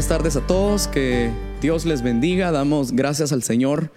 Buenas 0.00 0.16
tardes 0.16 0.36
a 0.36 0.46
todos, 0.46 0.88
que 0.88 1.30
Dios 1.60 1.84
les 1.84 2.00
bendiga, 2.00 2.50
damos 2.52 2.92
gracias 2.92 3.32
al 3.32 3.42
Señor 3.42 3.90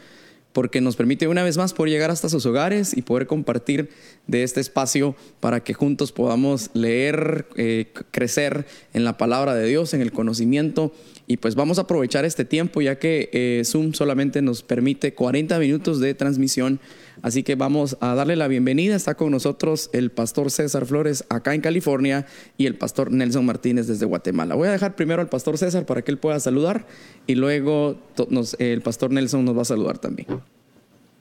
porque 0.52 0.82
nos 0.82 0.98
permite 0.98 1.30
una 1.30 1.44
vez 1.44 1.56
más 1.56 1.74
poder 1.74 1.94
llegar 1.94 2.12
hasta 2.12 2.28
sus 2.28 2.46
hogares 2.46 2.96
y 2.96 3.04
poder 3.04 3.26
compartir 3.26 3.90
de 4.28 4.44
este 4.44 4.60
espacio 4.60 5.16
para 5.40 5.64
que 5.64 5.74
juntos 5.74 6.12
podamos 6.12 6.72
leer, 6.74 7.48
eh, 7.56 7.94
crecer 8.12 8.66
en 8.94 9.06
la 9.06 9.18
palabra 9.18 9.56
de 9.56 9.66
Dios, 9.66 9.94
en 9.94 10.02
el 10.02 10.12
conocimiento. 10.12 10.92
Y 11.26 11.38
pues 11.38 11.56
vamos 11.56 11.78
a 11.78 11.84
aprovechar 11.84 12.26
este 12.26 12.44
tiempo 12.44 12.82
ya 12.82 13.00
que 13.00 13.30
eh, 13.32 13.62
Zoom 13.64 13.94
solamente 13.94 14.42
nos 14.42 14.62
permite 14.62 15.14
40 15.14 15.58
minutos 15.58 16.02
de 16.02 16.14
transmisión. 16.16 16.82
Así 17.22 17.44
que 17.44 17.56
vamos 17.56 17.98
a 18.02 18.16
darle 18.16 18.36
la 18.36 18.48
bienvenida. 18.48 18.96
Está 18.96 19.16
con 19.16 19.32
nosotros 19.32 19.90
el 19.94 20.12
pastor 20.12 20.52
César 20.52 20.86
Flores 20.86 21.26
acá 21.30 21.54
en 21.54 21.62
California 21.62 22.26
y 22.58 22.66
el 22.66 22.76
pastor 22.76 23.12
Nelson 23.12 23.46
Martínez 23.46 23.88
desde 23.88 24.06
Guatemala. 24.06 24.56
Voy 24.56 24.68
a 24.68 24.72
dejar 24.72 24.96
primero 24.96 25.22
al 25.22 25.30
pastor 25.30 25.58
César 25.58 25.86
para 25.86 26.02
que 26.02 26.12
él 26.12 26.18
pueda 26.18 26.40
saludar 26.40 26.86
y 27.28 27.36
luego 27.36 27.98
el 28.60 28.82
pastor 28.82 29.12
Nelson 29.12 29.46
nos 29.46 29.58
va 29.58 29.62
a 29.62 29.66
saludar 29.66 30.00
también. 30.00 30.28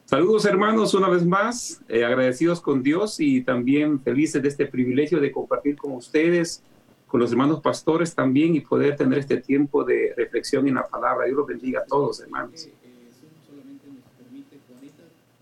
Saludos 0.05 0.45
hermanos 0.45 0.93
una 0.93 1.09
vez 1.09 1.25
más, 1.25 1.81
eh, 1.89 2.05
agradecidos 2.05 2.61
con 2.61 2.83
Dios 2.83 3.19
y 3.19 3.43
también 3.43 3.99
felices 3.99 4.43
de 4.43 4.49
este 4.49 4.67
privilegio 4.67 5.21
de 5.21 5.33
compartir 5.33 5.77
con 5.77 5.93
ustedes, 5.93 6.63
con 7.07 7.21
los 7.21 7.31
hermanos 7.33 7.61
pastores 7.61 8.15
también 8.15 8.55
y 8.55 8.61
poder 8.61 8.97
tener 8.97 9.21
este 9.21 9.39
tiempo 9.39 9.85
de 9.85 10.13
reflexión 10.17 10.69
en 10.69 10.75
la 10.75 10.87
palabra. 10.87 11.25
Dios 11.25 11.39
los 11.39 11.47
bendiga 11.47 11.81
a 11.81 11.85
todos 11.87 12.21
hermanos. 12.21 12.69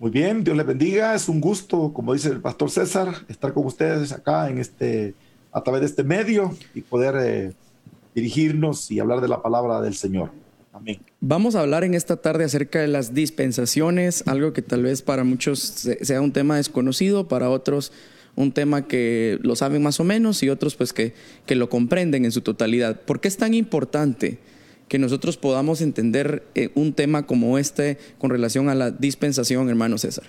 Muy 0.01 0.11
bien, 0.11 0.43
Dios 0.43 0.56
les 0.56 0.65
bendiga. 0.65 1.15
Es 1.15 1.29
un 1.29 1.43
gusto, 1.43 1.93
como 1.93 2.15
dice 2.15 2.31
el 2.31 2.41
pastor 2.41 2.70
César, 2.70 3.15
estar 3.29 3.53
con 3.53 3.67
ustedes 3.67 4.12
acá 4.12 4.48
en 4.48 4.56
este, 4.56 5.12
a 5.53 5.62
través 5.62 5.83
de 5.83 5.89
este 5.89 6.05
medio 6.05 6.56
y 6.75 6.81
poder 6.81 7.17
eh, 7.19 7.53
dirigirnos 8.15 8.91
y 8.91 8.98
hablar 8.98 9.21
de 9.21 9.28
la 9.28 9.43
palabra 9.43 9.83
del 9.83 9.95
Señor. 9.95 10.31
Vamos 11.21 11.55
a 11.55 11.61
hablar 11.61 11.84
en 11.84 11.93
esta 11.93 12.17
tarde 12.17 12.45
acerca 12.45 12.81
de 12.81 12.89
las 12.89 13.12
dispensaciones, 13.12 14.27
algo 14.27 14.55
que 14.55 14.62
tal 14.62 14.84
vez 14.84 15.03
para 15.03 15.23
muchos 15.23 15.61
sea 15.61 16.23
un 16.23 16.33
tema 16.33 16.56
desconocido, 16.56 17.28
para 17.28 17.51
otros 17.51 17.93
un 18.37 18.53
tema 18.53 18.87
que 18.87 19.39
lo 19.43 19.55
saben 19.55 19.83
más 19.83 20.01
o 20.01 20.05
menos 20.05 20.43
y 20.43 20.48
otros 20.48 20.77
pues 20.77 20.95
que, 20.95 21.12
que 21.45 21.56
lo 21.56 21.69
comprenden 21.69 22.25
en 22.25 22.33
su 22.33 22.41
totalidad. 22.41 23.03
¿Por 23.03 23.21
qué 23.21 23.28
es 23.28 23.37
tan 23.37 23.53
importante 23.53 24.39
que 24.91 24.99
nosotros 24.99 25.37
podamos 25.37 25.83
entender 25.83 26.43
eh, 26.57 26.71
un 26.75 26.93
tema 26.93 27.25
como 27.25 27.59
este 27.59 27.97
con 28.19 28.29
relación 28.29 28.69
a 28.69 28.75
la 28.75 28.91
dispensación, 28.91 29.69
hermano 29.69 29.97
César? 29.99 30.25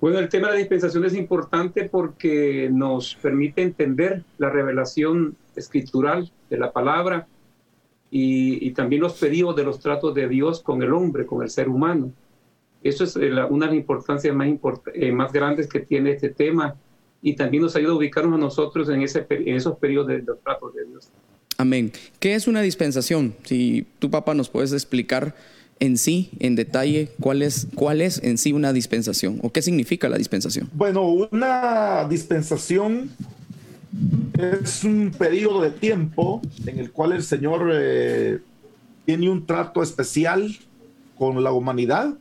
Bueno, 0.00 0.20
el 0.20 0.28
tema 0.28 0.46
de 0.46 0.54
la 0.54 0.58
dispensación 0.60 1.04
es 1.04 1.14
importante 1.14 1.88
porque 1.88 2.70
nos 2.72 3.16
permite 3.16 3.62
entender 3.62 4.22
la 4.38 4.48
revelación 4.48 5.36
escritural 5.56 6.30
de 6.50 6.56
la 6.56 6.72
palabra 6.72 7.26
y, 8.12 8.70
también 8.72 9.02
los 9.02 9.14
periodos 9.14 9.56
de 9.56 9.64
los 9.64 9.80
tratos 9.80 10.14
de 10.14 10.28
Dios 10.28 10.62
con 10.62 10.82
el 10.84 10.92
hombre, 10.92 11.26
con 11.26 11.42
el 11.42 11.50
ser 11.50 11.68
humano. 11.68 12.12
Eso 12.84 13.02
es 13.02 13.16
eh, 13.16 13.32
una 13.50 13.66
de 13.66 13.72
las 13.72 13.80
importancias 13.80 14.36
más, 14.36 14.48
eh, 14.94 15.10
más 15.10 15.32
grandes 15.32 15.66
que 15.66 15.80
tiene 15.80 16.12
este 16.12 16.28
tema 16.28 16.76
y 17.22 17.34
también 17.34 17.64
nos 17.64 17.74
ayuda 17.74 17.92
a 17.92 17.96
ubicarnos 17.96 18.34
a 18.34 18.40
nosotros 18.40 18.88
en, 18.88 19.02
ese, 19.02 19.26
en 19.28 19.56
esos 19.56 19.78
periodos 19.78 20.08
de, 20.08 20.22
los 20.22 20.40
tratos 20.40 20.72
de 20.74 20.84
Dios. 20.84 21.10
Amén. 21.62 21.92
¿Qué 22.18 22.34
es 22.34 22.48
una 22.48 22.60
dispensación? 22.60 23.36
Si 23.44 23.86
tu 24.00 24.10
papá 24.10 24.34
nos 24.34 24.48
puedes 24.48 24.72
explicar 24.72 25.36
en 25.78 25.96
sí, 25.96 26.30
en 26.40 26.56
detalle, 26.56 27.10
cuál 27.20 27.40
es, 27.40 27.68
cuál 27.76 28.00
es 28.00 28.20
en 28.24 28.36
sí 28.36 28.52
una 28.52 28.72
dispensación 28.72 29.38
o 29.44 29.50
qué 29.52 29.62
significa 29.62 30.08
la 30.08 30.18
dispensación. 30.18 30.68
Bueno, 30.72 31.06
una 31.06 32.04
dispensación 32.10 33.12
es 34.36 34.82
un 34.82 35.12
periodo 35.16 35.62
de 35.62 35.70
tiempo 35.70 36.42
en 36.66 36.80
el 36.80 36.90
cual 36.90 37.12
el 37.12 37.22
Señor 37.22 37.70
eh, 37.72 38.40
tiene 39.06 39.30
un 39.30 39.46
trato 39.46 39.84
especial 39.84 40.58
con 41.16 41.44
la 41.44 41.52
humanidad. 41.52 42.14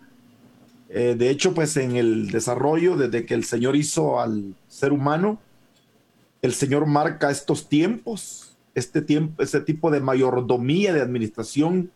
Eh, 0.87 1.15
de 1.17 1.31
hecho, 1.31 1.55
pues 1.55 1.75
en 1.77 1.95
el 1.95 2.29
desarrollo, 2.29 2.95
desde 2.95 3.25
que 3.25 3.33
el 3.33 3.43
Señor 3.43 3.75
hizo 3.75 4.19
al 4.19 4.53
ser 4.67 4.91
humano, 4.91 5.39
el 6.43 6.53
Señor 6.53 6.85
marca 6.85 7.31
estos 7.31 7.67
tiempos, 7.67 8.50
este 8.75 9.01
tiempo, 9.01 9.41
este 9.43 9.61
tipo 9.61 9.91
de 9.91 9.99
mayordomía, 9.99 10.93
de 10.93 11.01
administración 11.01 11.91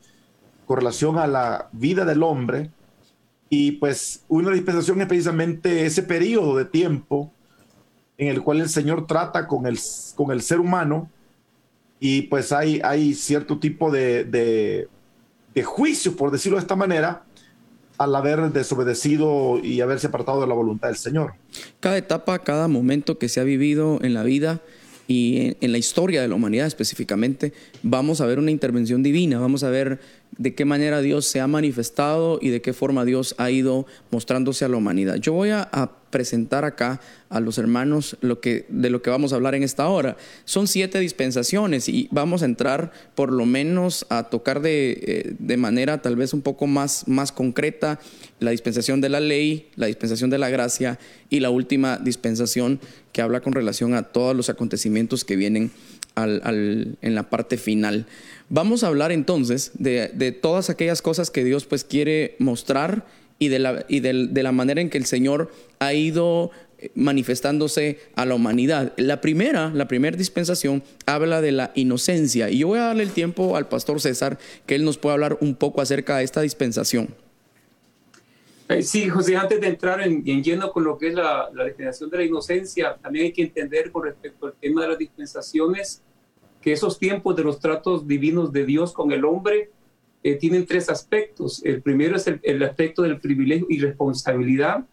con 0.66 0.78
relación 0.78 1.18
a 1.18 1.28
la 1.28 1.70
vida 1.72 2.06
del 2.06 2.24
hombre. 2.24 2.72
Y 3.50 3.74
pues 3.74 4.24
una 4.28 4.52
dispensación 4.52 5.02
es 5.02 5.08
precisamente 5.08 5.86
ese 5.86 6.04
periodo 6.04 6.58
de 6.58 6.66
tiempo 6.66 7.32
en 8.18 8.30
el 8.30 8.42
cual 8.42 8.62
el 8.62 8.70
Señor 8.70 9.08
trata 9.08 9.48
con 9.48 9.68
el, 9.68 9.80
con 10.16 10.32
el 10.32 10.42
ser 10.42 10.60
humano 10.60 11.10
y 12.00 12.24
pues 12.24 12.52
hay, 12.52 12.82
hay 12.84 13.14
cierto 13.14 13.60
tipo 13.60 13.92
de, 13.92 14.26
de, 14.26 14.88
de 15.54 15.64
juicio, 15.64 16.16
por 16.16 16.32
decirlo 16.32 16.58
de 16.58 16.62
esta 16.62 16.76
manera, 16.76 17.24
al 17.98 18.16
haber 18.16 18.52
desobedecido 18.52 19.60
y 19.62 19.82
haberse 19.82 20.08
apartado 20.08 20.42
de 20.42 20.48
la 20.48 20.54
voluntad 20.54 20.90
del 20.90 20.98
Señor. 20.98 21.34
Cada 21.80 21.98
etapa, 21.98 22.40
cada 22.40 22.68
momento 22.68 23.18
que 23.18 23.30
se 23.30 23.40
ha 23.40 23.44
vivido 23.44 24.00
en 24.02 24.14
la 24.14 24.24
vida 24.24 24.62
y 25.08 25.56
en, 25.62 25.72
la 25.72 25.78
historia 25.78 26.22
de 26.22 26.28
la 26.28 26.36
humanidad 26.36 26.68
específicamente, 26.68 27.54
vamos 27.84 28.22
a 28.22 28.26
ver 28.26 28.40
una 28.40 28.52
intervención 28.52 29.04
divina, 29.04 29.40
vamos 29.40 29.64
a 29.64 29.70
ver 29.70 30.00
de 30.38 30.56
qué 30.56 30.66
manera 30.66 31.02
Dios 31.02 31.26
se 31.26 31.40
ha 31.40 31.48
manifestado 31.48 32.40
y 32.42 32.50
de 32.50 32.62
qué 32.62 32.74
forma 32.74 33.06
Dios 33.06 33.36
ha 33.38 33.52
ido 33.52 33.86
mostrándose 34.12 34.66
a 34.66 34.70
la 34.70 34.78
humanidad. 34.78 35.16
Yo 35.16 35.34
voy 35.34 35.50
a, 35.52 35.92
presentar 36.16 36.64
acá 36.64 37.02
a 37.28 37.42
los 37.42 37.58
hermanos 37.58 38.16
lo 38.22 38.40
que, 38.40 38.66
de 38.70 38.90
lo 38.90 39.02
que 39.02 39.10
vamos 39.10 39.34
a 39.34 39.36
hablar 39.36 39.54
en 39.54 39.64
esta 39.64 39.90
hora. 39.90 40.16
Son 40.46 40.66
siete 40.66 40.98
dispensaciones 41.02 41.90
y 41.90 42.08
vamos 42.10 42.42
a 42.42 42.46
entrar 42.46 42.94
por 43.16 43.34
lo 43.34 43.46
menos 43.46 44.06
a 44.08 44.30
tocar 44.30 44.62
de, 44.62 44.92
eh, 45.02 45.36
de 45.38 45.58
manera 45.58 46.02
tal 46.02 46.16
vez 46.16 46.34
un 46.34 46.42
poco 46.42 46.68
más, 46.68 47.06
más 47.10 47.34
concreta 47.34 48.00
la 48.40 48.52
dispensación 48.52 49.02
de 49.02 49.10
la 49.10 49.20
ley, 49.20 49.68
la 49.76 49.88
dispensación 49.88 50.30
de 50.30 50.38
la 50.38 50.48
gracia 50.48 51.00
y 51.30 51.42
la 51.42 51.50
última 51.50 51.98
dispensación 51.98 52.80
que 53.12 53.22
habla 53.22 53.42
con 53.42 53.52
relación 53.52 53.94
a 53.94 54.04
todos 54.04 54.34
los 54.34 54.48
acontecimientos 54.48 55.26
que 55.26 55.36
vienen 55.36 55.70
al, 56.16 56.98
en 57.02 57.14
la 57.14 57.30
parte 57.30 57.58
final. 57.58 58.06
Vamos 58.48 58.86
a 58.86 58.88
hablar 58.88 59.12
entonces 59.12 59.72
de, 59.74 60.32
todas 60.42 60.70
aquellas 60.70 61.02
cosas 61.02 61.30
que 61.30 61.44
Dios 61.44 61.66
pues 61.66 61.84
quiere 61.84 62.38
mostrar 62.40 63.06
y, 63.38 63.50
de 63.50 63.60
la, 63.60 63.86
y 63.90 64.00
de, 64.00 64.44
la 64.44 64.52
manera 64.52 64.82
en 64.82 64.90
que 64.90 64.98
el 64.98 65.06
Señor 65.06 65.52
ha 65.88 65.94
ido 65.94 66.52
eh, 66.78 66.92
manifestándose 66.96 68.00
a 68.16 68.26
la 68.26 68.36
humanidad. 68.36 68.94
La 68.98 69.22
primera, 69.22 69.72
la 69.74 69.88
primera 69.88 70.18
dispensación 70.18 70.84
habla 71.06 71.42
de 71.42 71.52
la 71.52 71.72
inocencia 71.76 72.50
y 72.50 72.60
yo 72.60 72.68
voy 72.68 72.80
a 72.80 72.84
darle 72.84 73.04
el 73.04 73.12
tiempo 73.12 73.56
al 73.56 73.68
pastor 73.68 74.02
César 74.02 74.38
que 74.66 74.76
él 74.76 74.86
nos 74.86 74.98
pueda 74.98 75.14
hablar 75.14 75.38
un 75.42 75.56
poco 75.56 75.82
acerca 75.82 76.18
de 76.18 76.24
esta 76.24 76.42
dispensación. 76.42 77.14
Eh, 78.68 78.82
sí, 78.82 79.08
José, 79.10 79.38
antes 79.38 79.62
de 79.62 79.68
entrar 79.68 80.02
en, 80.02 80.24
lleno 80.24 80.72
con 80.72 80.84
lo 80.84 80.98
que 80.98 81.10
es 81.10 81.14
la, 81.14 81.50
la 81.54 81.66
dispensación 81.66 82.10
de 82.10 82.18
la 82.18 82.24
inocencia, 82.24 82.98
también 83.02 83.26
hay 83.26 83.32
que 83.32 83.44
entender 83.44 83.92
con 83.92 84.04
respecto 84.06 84.48
al 84.48 84.54
tema 84.54 84.82
de 84.82 84.88
las 84.90 84.98
dispensaciones 84.98 86.02
que 86.62 86.72
esos 86.72 86.98
tiempos 86.98 87.36
de 87.36 87.44
los 87.44 87.60
tratos 87.60 88.08
divinos 88.08 88.52
de 88.52 88.66
Dios 88.66 88.92
con 88.92 89.12
el 89.12 89.24
hombre 89.24 89.70
eh, 90.24 90.34
tienen 90.34 90.66
tres 90.66 90.90
aspectos. 90.90 91.64
El 91.64 91.84
primero 91.84 92.16
es 92.16 92.26
el, 92.26 92.64
aspecto 92.64 93.04
del 93.04 93.20
privilegio 93.20 93.68
y 93.70 93.78
responsabilidad 93.78 94.84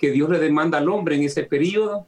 que 0.00 0.10
Dios 0.10 0.30
le 0.30 0.38
demanda 0.38 0.78
al 0.78 0.88
hombre 0.88 1.14
en 1.14 1.24
ese 1.24 1.42
periodo. 1.42 2.06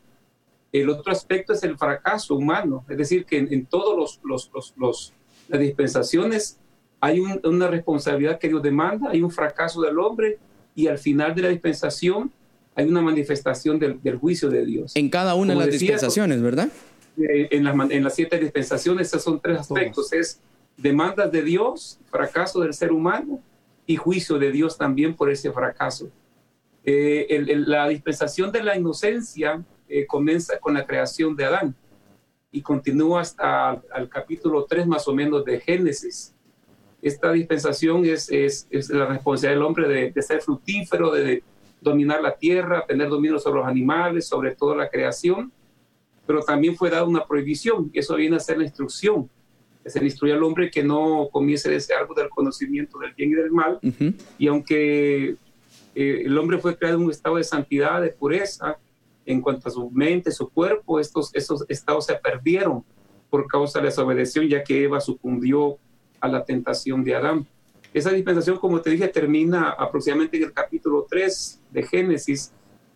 El 0.72 0.88
otro 0.88 1.12
aspecto 1.12 1.52
es 1.52 1.62
el 1.62 1.76
fracaso 1.76 2.34
humano, 2.34 2.86
es 2.88 2.96
decir, 2.96 3.26
que 3.26 3.36
en, 3.36 3.66
todos 3.66 3.94
los, 3.94 4.20
los, 4.24 4.50
los, 4.54 4.72
los, 4.78 5.12
las 5.48 5.60
dispensaciones 5.60 6.58
hay 7.00 7.20
una 7.20 7.68
responsabilidad 7.68 8.38
que 8.38 8.48
Dios 8.48 8.62
demanda, 8.62 9.10
hay 9.10 9.20
un 9.20 9.30
fracaso 9.30 9.82
del 9.82 9.98
hombre 9.98 10.38
y 10.74 10.86
al 10.86 10.96
final 10.96 11.34
de 11.34 11.42
la 11.42 11.48
dispensación 11.48 12.32
hay 12.74 12.88
una 12.88 13.02
manifestación 13.02 13.78
del, 13.78 14.00
del 14.02 14.16
juicio 14.16 14.48
de 14.48 14.64
Dios. 14.64 14.96
En 14.96 15.10
cada 15.10 15.34
una 15.34 15.52
de 15.52 15.58
las 15.58 15.70
dispensaciones, 15.70 16.40
¿verdad? 16.40 16.70
Eh, 17.18 17.48
en, 17.50 17.64
las, 17.64 17.90
en 17.90 18.04
las 18.04 18.14
siete 18.14 18.38
dispensaciones, 18.38 19.08
esos 19.08 19.22
son 19.22 19.38
tres 19.38 19.58
aspectos. 19.58 20.10
Es 20.14 20.40
demandas 20.78 21.30
de 21.30 21.42
Dios, 21.42 21.98
fracaso 22.10 22.60
del 22.60 22.72
ser 22.72 22.90
humano 22.90 23.42
y 23.86 23.96
juicio 23.96 24.38
de 24.38 24.50
Dios 24.50 24.78
también 24.78 25.14
por 25.14 25.30
ese 25.30 25.52
fracaso. 25.52 26.08
Eh, 26.84 27.42
la 27.66 27.88
dispensación 27.88 28.50
de 28.50 28.62
la 28.62 28.76
inocencia 28.76 29.62
eh, 29.88 30.06
comienza 30.06 30.58
con 30.58 30.74
la 30.74 30.84
creación 30.84 31.36
de 31.36 31.44
Adán 31.44 31.76
y 32.50 32.60
continúa 32.60 33.20
hasta 33.20 33.70
al 33.92 34.08
capítulo 34.08 34.64
3 34.64 34.86
más 34.86 35.06
o 35.08 35.14
menos 35.14 35.44
de 35.44 35.60
Génesis. 35.60 36.34
Esta 37.00 37.32
dispensación 37.32 38.04
es, 38.04 38.30
es, 38.30 38.66
es 38.70 38.90
la 38.90 39.06
responsabilidad 39.06 39.58
del 39.58 39.66
hombre 39.66 39.88
de, 39.88 40.12
de, 40.12 40.22
ser 40.22 40.40
fructífero, 40.40 41.10
de 41.10 41.42
dominar 41.80 42.20
la 42.22 42.36
tierra, 42.36 42.84
tener 42.86 43.08
dominio 43.08 43.38
sobre 43.38 43.60
los 43.60 43.68
animales, 43.68 44.26
sobre 44.26 44.54
toda 44.54 44.76
la 44.76 44.88
creación 44.88 45.52
pero 46.26 46.42
también 46.42 46.76
fue 46.76 46.90
dada 46.90 47.04
una 47.04 47.26
prohibición, 47.26 47.90
eso 47.92 48.16
viene 48.16 48.36
a 48.36 48.40
ser 48.40 48.58
la 48.58 48.64
instrucción, 48.64 49.28
se 49.84 49.98
le 49.98 50.06
instruye 50.06 50.32
al 50.32 50.42
hombre 50.42 50.70
que 50.70 50.84
no 50.84 51.28
comience 51.32 51.74
ese 51.74 51.94
algo 51.94 52.14
del 52.14 52.28
conocimiento 52.28 52.98
del 52.98 53.12
bien 53.14 53.30
y 53.30 53.34
del 53.34 53.50
mal, 53.50 53.78
y 54.38 54.46
aunque 54.46 55.36
eh, 55.94 56.22
el 56.24 56.36
hombre 56.38 56.58
fue 56.58 56.76
creado 56.76 56.98
en 56.98 57.04
un 57.04 57.10
estado 57.10 57.36
de 57.36 57.44
santidad, 57.44 58.00
de 58.00 58.10
pureza, 58.10 58.78
en 59.24 59.40
cuanto 59.40 59.68
a 59.68 59.72
su 59.72 59.90
mente, 59.90 60.30
su 60.30 60.48
cuerpo, 60.48 60.98
estos, 60.98 61.34
esos 61.34 61.64
estados 61.68 62.06
se 62.06 62.14
perdieron 62.14 62.84
por 63.30 63.46
causa 63.46 63.78
de 63.78 63.84
la 63.84 63.90
desobedieción, 63.90 64.48
ya 64.48 64.62
que 64.62 64.84
Eva 64.84 65.00
sucumbió 65.00 65.78
a 66.20 66.28
la 66.28 66.44
tentación 66.44 67.04
de 67.04 67.14
Adán. 67.14 67.46
Esa 67.94 68.10
dispensación, 68.10 68.58
como 68.58 68.80
te 68.80 68.90
dije, 68.90 69.08
termina 69.08 69.70
aproximadamente 69.70 70.38
en 70.38 70.44
el 70.44 70.52
capítulo 70.52 71.06
3 71.08 71.60
de 71.70 71.82
Génesis 71.82 72.52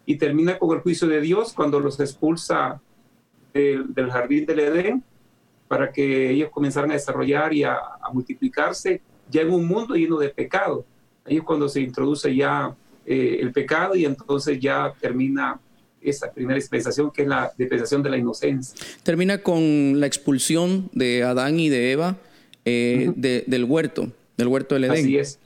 y 0.06 0.16
termina 0.16 0.58
con 0.58 0.74
el 0.74 0.82
juicio 0.82 1.06
de 1.08 1.20
Dios 1.20 1.52
cuando 1.52 1.80
los 1.80 2.00
expulsa 2.00 2.80
del, 3.52 4.10
jardín 4.10 4.46
del 4.46 4.60
Edén 4.60 5.04
para 5.68 5.90
que 5.90 6.30
ellos 6.30 6.50
comenzaran 6.50 6.90
a 6.90 6.94
desarrollar 6.94 7.52
y 7.52 7.64
a, 7.64 7.78
multiplicarse 8.12 9.02
ya 9.28 9.42
en 9.42 9.52
un 9.52 9.66
mundo 9.66 9.94
lleno 9.94 10.18
de 10.18 10.28
pecado. 10.28 10.84
Ahí 11.24 11.38
es 11.38 11.42
cuando 11.42 11.68
se 11.68 11.80
introduce 11.80 12.34
ya 12.34 12.74
eh, 13.06 13.38
el 13.40 13.52
pecado 13.52 13.94
y 13.94 14.04
entonces 14.04 14.58
ya 14.58 14.92
termina 15.00 15.60
esa 16.00 16.32
primera 16.32 16.56
dispensación 16.56 17.10
que 17.10 17.22
es 17.22 17.28
la 17.28 17.52
dispensación 17.56 18.02
de 18.02 18.10
la 18.10 18.16
inocencia. 18.16 18.74
Termina 19.02 19.42
con 19.42 20.00
la 20.00 20.06
expulsión 20.06 20.90
de 20.92 21.22
Adán 21.22 21.58
y 21.60 21.68
de 21.68 21.92
Eva 21.92 22.16
eh, 22.64 23.12
del 23.14 23.64
huerto, 23.64 24.12
del 24.36 24.48
huerto 24.48 24.74
del 24.74 24.84
Edén. 24.84 25.04
Así 25.04 25.18
es. 25.18 25.38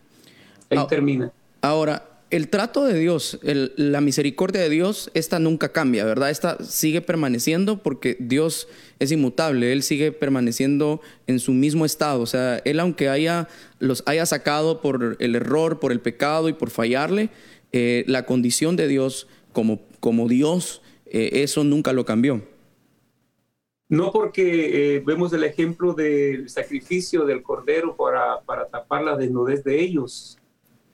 Ahí 0.70 0.78
ah, 0.78 0.86
termina. 0.88 1.32
Ahora, 1.60 2.06
el 2.30 2.48
trato 2.48 2.84
de 2.84 2.98
Dios, 2.98 3.38
la 3.42 4.00
misericordia 4.00 4.60
de 4.62 4.68
Dios, 4.68 5.10
esta 5.14 5.38
nunca 5.38 5.72
cambia, 5.72 6.04
¿verdad? 6.04 6.30
Esta 6.30 6.62
sigue 6.62 7.00
permaneciendo 7.00 7.82
porque 7.82 8.16
Dios 8.20 8.68
es 9.00 9.10
inmutable, 9.10 9.72
Él 9.72 9.82
sigue 9.82 10.12
permaneciendo 10.12 11.00
en 11.26 11.40
su 11.40 11.52
mismo 11.52 11.84
estado. 11.84 12.20
O 12.20 12.26
sea, 12.26 12.58
Él 12.58 12.78
aunque 12.78 13.08
haya, 13.08 13.48
los 13.78 14.04
haya 14.06 14.24
sacado 14.26 14.80
por 14.80 15.16
el 15.18 15.34
error, 15.34 15.80
por 15.80 15.90
el 15.90 16.00
pecado 16.00 16.48
y 16.48 16.52
por 16.52 16.70
fallarle, 16.70 17.30
eh, 17.72 18.04
la 18.06 18.26
condición 18.26 18.76
de 18.76 18.86
Dios 18.88 19.26
como, 19.52 19.80
como 20.00 20.28
Dios, 20.28 20.82
eh, 21.06 21.42
eso 21.42 21.64
nunca 21.64 21.92
lo 21.92 22.04
cambió. 22.04 22.42
No 23.88 24.12
porque 24.12 24.96
eh, 24.96 25.02
vemos 25.04 25.32
el 25.32 25.42
ejemplo 25.42 25.94
del 25.94 26.48
sacrificio 26.48 27.24
del 27.24 27.42
cordero 27.42 27.96
para, 27.96 28.40
para 28.42 28.68
tapar 28.68 29.02
la 29.02 29.16
desnudez 29.16 29.64
de 29.64 29.80
ellos. 29.80 30.38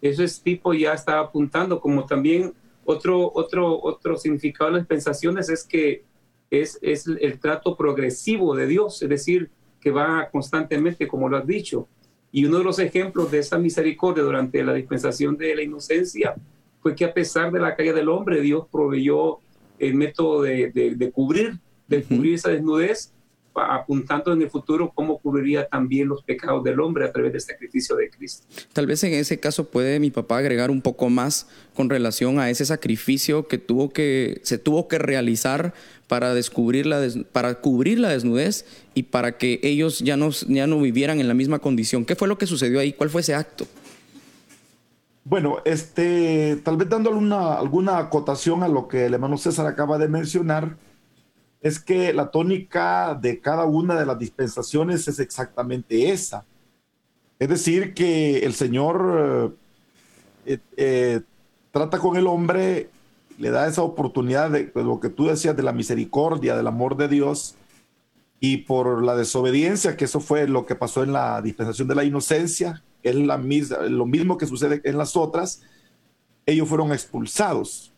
Eso 0.00 0.22
es 0.22 0.40
tipo 0.40 0.72
ya 0.72 0.94
está 0.94 1.18
apuntando, 1.18 1.80
como 1.80 2.06
también 2.06 2.54
otro, 2.84 3.30
otro, 3.34 3.82
otro 3.82 4.16
significado 4.16 4.70
de 4.70 4.78
las 4.78 4.86
pensaciones 4.86 5.50
es 5.50 5.64
que 5.64 6.04
es, 6.50 6.78
es 6.82 7.06
el 7.06 7.38
trato 7.38 7.76
progresivo 7.76 8.54
de 8.54 8.66
Dios, 8.66 9.02
es 9.02 9.08
decir, 9.08 9.50
que 9.80 9.90
va 9.90 10.28
constantemente, 10.30 11.06
como 11.06 11.28
lo 11.28 11.36
has 11.36 11.46
dicho. 11.46 11.88
Y 12.32 12.44
uno 12.44 12.58
de 12.58 12.64
los 12.64 12.78
ejemplos 12.78 13.30
de 13.30 13.38
esa 13.38 13.58
misericordia 13.58 14.22
durante 14.22 14.62
la 14.62 14.74
dispensación 14.74 15.36
de 15.36 15.54
la 15.54 15.62
inocencia 15.62 16.34
fue 16.80 16.94
que 16.94 17.04
a 17.04 17.14
pesar 17.14 17.50
de 17.50 17.60
la 17.60 17.74
caída 17.74 17.94
del 17.94 18.08
hombre, 18.08 18.40
Dios 18.40 18.66
proveyó 18.70 19.38
el 19.78 19.94
método 19.94 20.42
de, 20.42 20.70
de 20.70 21.10
cubrir 21.10 21.58
de 21.88 22.02
cubrir 22.02 22.34
esa 22.34 22.50
desnudez, 22.50 23.12
apuntando 23.56 24.32
en 24.32 24.42
el 24.42 24.50
futuro 24.50 24.92
cómo 24.94 25.18
cubriría 25.18 25.66
también 25.68 26.08
los 26.08 26.22
pecados 26.22 26.62
del 26.64 26.80
hombre 26.80 27.04
a 27.04 27.12
través 27.12 27.32
del 27.32 27.40
sacrificio 27.40 27.96
de 27.96 28.10
Cristo. 28.10 28.46
Tal 28.72 28.86
vez 28.86 29.02
en 29.04 29.14
ese 29.14 29.38
caso 29.38 29.64
puede 29.64 30.00
mi 30.00 30.10
papá 30.10 30.38
agregar 30.38 30.70
un 30.70 30.82
poco 30.82 31.08
más 31.08 31.48
con 31.74 31.90
relación 31.90 32.38
a 32.38 32.50
ese 32.50 32.64
sacrificio 32.64 33.48
que 33.48 33.58
tuvo 33.58 33.90
que 33.90 34.40
se 34.42 34.58
tuvo 34.58 34.88
que 34.88 34.98
realizar 34.98 35.74
para 36.08 36.34
descubrir 36.34 36.86
la 36.86 37.02
para 37.32 37.56
cubrir 37.60 37.98
la 37.98 38.08
desnudez 38.10 38.64
y 38.94 39.04
para 39.04 39.38
que 39.38 39.60
ellos 39.62 40.00
ya 40.00 40.16
no 40.16 40.30
ya 40.30 40.66
no 40.66 40.80
vivieran 40.80 41.20
en 41.20 41.28
la 41.28 41.34
misma 41.34 41.58
condición. 41.58 42.04
¿Qué 42.04 42.14
fue 42.14 42.28
lo 42.28 42.38
que 42.38 42.46
sucedió 42.46 42.80
ahí? 42.80 42.92
¿Cuál 42.92 43.10
fue 43.10 43.20
ese 43.22 43.34
acto? 43.34 43.66
Bueno, 45.28 45.56
este, 45.64 46.60
tal 46.62 46.76
vez 46.76 46.88
dando 46.88 47.10
alguna, 47.10 47.54
alguna 47.54 47.98
acotación 47.98 48.62
a 48.62 48.68
lo 48.68 48.86
que 48.86 49.06
el 49.06 49.14
hermano 49.14 49.36
César 49.36 49.66
acaba 49.66 49.98
de 49.98 50.06
mencionar, 50.06 50.76
es 51.66 51.80
que 51.80 52.12
la 52.12 52.30
tónica 52.30 53.18
de 53.20 53.40
cada 53.40 53.64
una 53.64 53.98
de 53.98 54.06
las 54.06 54.18
dispensaciones 54.18 55.08
es 55.08 55.18
exactamente 55.18 56.10
esa. 56.10 56.44
Es 57.40 57.48
decir, 57.48 57.92
que 57.92 58.38
el 58.38 58.54
Señor 58.54 59.56
eh, 60.46 60.58
eh, 60.76 61.20
trata 61.72 61.98
con 61.98 62.16
el 62.16 62.28
hombre, 62.28 62.88
le 63.38 63.50
da 63.50 63.66
esa 63.66 63.82
oportunidad 63.82 64.50
de, 64.50 64.70
lo 64.74 65.00
que 65.00 65.08
tú 65.08 65.26
decías, 65.26 65.56
de 65.56 65.64
la 65.64 65.72
misericordia, 65.72 66.56
del 66.56 66.68
amor 66.68 66.96
de 66.96 67.08
Dios, 67.08 67.56
y 68.38 68.58
por 68.58 69.02
la 69.02 69.16
desobediencia, 69.16 69.96
que 69.96 70.04
eso 70.04 70.20
fue 70.20 70.46
lo 70.46 70.66
que 70.66 70.76
pasó 70.76 71.02
en 71.02 71.12
la 71.12 71.42
dispensación 71.42 71.88
de 71.88 71.96
la 71.96 72.04
inocencia, 72.04 72.82
es 73.02 73.14
la 73.16 73.38
lo 73.38 74.06
mismo 74.06 74.38
que 74.38 74.46
sucede 74.46 74.80
en 74.84 74.98
las 74.98 75.16
otras, 75.16 75.62
ellos 76.46 76.68
fueron 76.68 76.92
expulsados. 76.92 77.92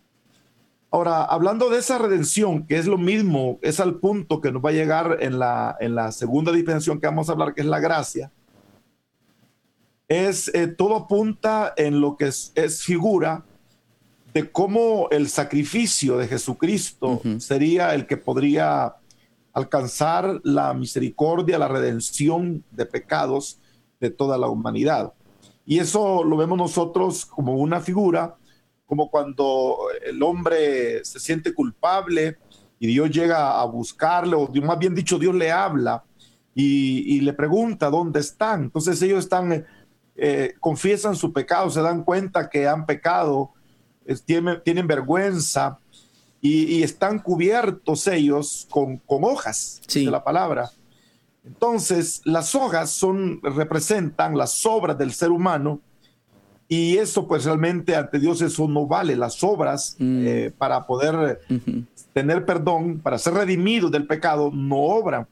Ahora, 0.90 1.24
hablando 1.24 1.68
de 1.68 1.78
esa 1.78 1.98
redención, 1.98 2.66
que 2.66 2.78
es 2.78 2.86
lo 2.86 2.96
mismo, 2.96 3.58
es 3.60 3.78
al 3.78 3.96
punto 3.96 4.40
que 4.40 4.50
nos 4.50 4.64
va 4.64 4.70
a 4.70 4.72
llegar 4.72 5.18
en 5.20 5.38
la, 5.38 5.76
en 5.80 5.94
la 5.94 6.12
segunda 6.12 6.50
dispensación 6.50 6.98
que 6.98 7.06
vamos 7.06 7.28
a 7.28 7.32
hablar, 7.32 7.52
que 7.52 7.60
es 7.60 7.66
la 7.66 7.78
gracia, 7.78 8.32
es 10.08 10.50
eh, 10.54 10.66
todo 10.66 10.96
apunta 10.96 11.74
en 11.76 12.00
lo 12.00 12.16
que 12.16 12.26
es, 12.26 12.82
figura 12.82 13.44
de 14.32 14.50
cómo 14.50 15.08
el 15.10 15.28
sacrificio 15.28 16.16
de 16.16 16.26
Jesucristo 16.26 17.20
sería 17.38 17.94
el 17.94 18.06
que 18.06 18.16
podría 18.16 18.94
alcanzar 19.52 20.40
la 20.44 20.72
misericordia, 20.72 21.58
la 21.58 21.68
redención 21.68 22.64
de 22.70 22.86
pecados 22.86 23.58
de 24.00 24.10
toda 24.10 24.38
la 24.38 24.48
humanidad. 24.48 25.12
Y 25.66 25.80
eso 25.80 26.24
lo 26.24 26.36
vemos 26.36 26.56
nosotros 26.56 27.26
como 27.26 27.56
una 27.56 27.80
figura 27.80 28.36
como 28.88 29.10
cuando 29.10 29.76
el 30.02 30.22
hombre 30.22 31.04
se 31.04 31.20
siente 31.20 31.52
culpable 31.52 32.38
y 32.80 32.86
Dios 32.86 33.10
llega 33.10 33.60
a 33.60 33.64
buscarle, 33.66 34.34
o 34.34 34.50
más 34.62 34.78
bien 34.78 34.94
dicho, 34.94 35.18
Dios 35.18 35.34
le 35.34 35.52
habla 35.52 36.02
y, 36.54 37.20
le 37.20 37.34
pregunta 37.34 37.90
dónde 37.90 38.20
están. 38.20 38.62
Entonces 38.62 39.00
ellos 39.02 39.24
están, 39.24 39.66
eh, 40.16 40.54
confiesan 40.58 41.16
su 41.16 41.34
pecado, 41.34 41.68
se 41.68 41.82
dan 41.82 42.02
cuenta 42.02 42.48
que 42.48 42.66
han 42.66 42.86
pecado, 42.86 43.52
tienen, 44.24 44.62
tienen, 44.64 44.86
vergüenza 44.86 45.78
y, 46.40 46.82
están 46.82 47.18
cubiertos 47.18 48.06
ellos 48.06 48.66
con, 48.70 49.02
hojas 49.06 49.82
de 49.92 50.04
la 50.04 50.24
palabra. 50.24 50.70
Entonces, 51.44 52.22
las 52.24 52.54
hojas 52.54 52.88
son, 52.90 53.42
representan 53.42 54.36
las 54.36 54.64
obras 54.64 54.96
del 54.96 55.12
ser 55.12 55.30
humano 55.30 55.82
y 56.68 56.98
eso 56.98 57.26
pues 57.26 57.44
realmente 57.44 57.96
ante 57.96 58.18
Dios 58.18 58.42
eso 58.42 58.68
no 58.68 58.86
vale. 58.86 59.16
Las 59.16 59.42
obras 59.42 59.96
mm. 59.98 60.26
eh, 60.26 60.52
para 60.56 60.86
poder 60.86 61.40
tener 62.12 62.44
perdón, 62.44 63.00
para 63.00 63.18
ser 63.18 63.34
redimidos 63.34 63.90
del 63.90 64.06
pecado, 64.06 64.50
no 64.52 64.76
obran. 64.76 65.26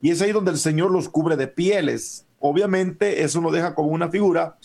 Y 0.00 0.10
es 0.10 0.22
ahí 0.22 0.30
donde 0.30 0.52
el 0.52 0.58
Señor 0.58 0.92
los 0.92 1.08
cubre 1.08 1.36
de 1.36 1.48
pieles. 1.48 2.24
Obviamente 2.38 3.22
eso 3.24 3.40
nos 3.40 3.52
deja 3.52 3.74
como 3.74 3.88
una 3.88 4.08
figura 4.08 4.56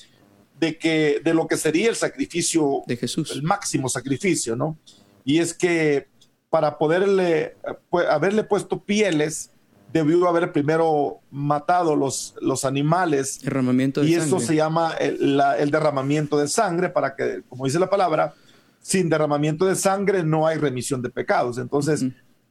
de 0.59 0.77
que 0.77 1.21
de 1.23 1.33
lo 1.33 1.47
que 1.47 1.57
sería 1.57 1.89
el 1.89 1.95
sacrificio 1.95 2.83
de 2.85 2.97
Jesús, 2.97 3.31
el 3.31 3.41
máximo 3.41 3.89
sacrificio, 3.89 4.55
¿no? 4.55 4.77
Y 5.25 5.39
es 5.39 5.55
que 5.55 6.07
para 6.51 6.77
poderle 6.77 7.55
pues, 7.89 8.07
haberle 8.07 8.43
puesto 8.43 8.83
pieles 8.83 9.49
debió 9.91 10.27
haber 10.27 10.51
primero 10.51 11.19
matado 11.31 11.95
los, 11.95 12.35
los 12.41 12.65
animales. 12.65 13.41
Derramamiento 13.41 14.01
de 14.01 14.07
y 14.07 14.15
eso 14.15 14.39
se 14.39 14.55
llama 14.55 14.93
el, 14.99 15.71
derramamiento 15.71 16.37
de 16.37 16.47
sangre 16.47 16.89
para 16.89 17.15
que, 17.15 17.43
como 17.49 17.65
dice 17.65 17.79
la 17.79 17.89
palabra, 17.89 18.33
sin 18.81 19.09
derramamiento 19.09 19.65
de 19.65 19.75
sangre 19.75 20.23
no 20.23 20.47
hay 20.47 20.57
remisión 20.57 21.01
de 21.01 21.09
pecados. 21.09 21.57
Entonces, 21.57 22.05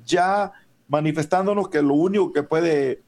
ya 0.04 0.52
manifestándonos 0.88 1.68
que 1.68 1.82
lo 1.82 1.94
único 1.94 2.32
que 2.32 2.42
puede 2.42 3.02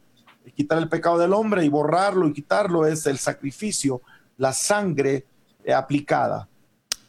quitar 0.55 0.79
el 0.79 0.89
pecado 0.89 1.19
del 1.19 1.33
hombre 1.33 1.65
y 1.65 1.69
borrarlo 1.69 2.27
y 2.27 2.33
quitarlo 2.33 2.87
es 2.87 3.07
el 3.07 3.19
sacrificio, 3.19 4.03
la 4.39 4.53
sangre 4.53 5.27
aplicada. 5.75 6.49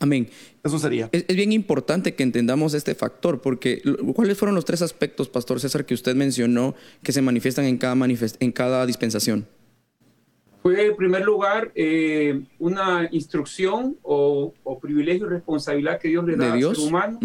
Amén. 0.04 0.28
Eso 0.66 0.78
sería. 0.80 1.08
Es, 1.14 1.26
bien 1.28 1.54
importante 1.54 2.14
que 2.14 2.24
entendamos 2.24 2.74
este 2.74 2.94
factor, 2.94 3.40
porque 3.40 3.82
¿cuáles 4.14 4.38
fueron 4.38 4.54
los 4.54 4.66
tres 4.66 4.82
aspectos, 4.82 5.30
Pastor 5.30 5.62
César, 5.62 5.86
que 5.86 5.94
usted 5.94 6.14
mencionó 6.14 6.76
que 7.04 7.14
se 7.14 7.22
manifiestan 7.22 7.64
en 7.64 7.78
cada, 7.78 7.96
en 8.06 8.52
cada 8.52 8.86
dispensación? 8.86 9.48
Fue, 10.62 10.88
en 10.88 10.96
primer 10.98 11.24
lugar, 11.24 11.72
eh, 11.74 12.42
una 12.60 13.08
instrucción 13.14 13.98
o, 14.02 14.54
privilegio 14.82 15.26
y 15.28 15.30
responsabilidad 15.30 16.02
que 16.02 16.10
Dios 16.10 16.26
le 16.26 16.36
da 16.36 16.52
al 16.52 16.60
ser 16.60 16.80
humano. 16.80 17.20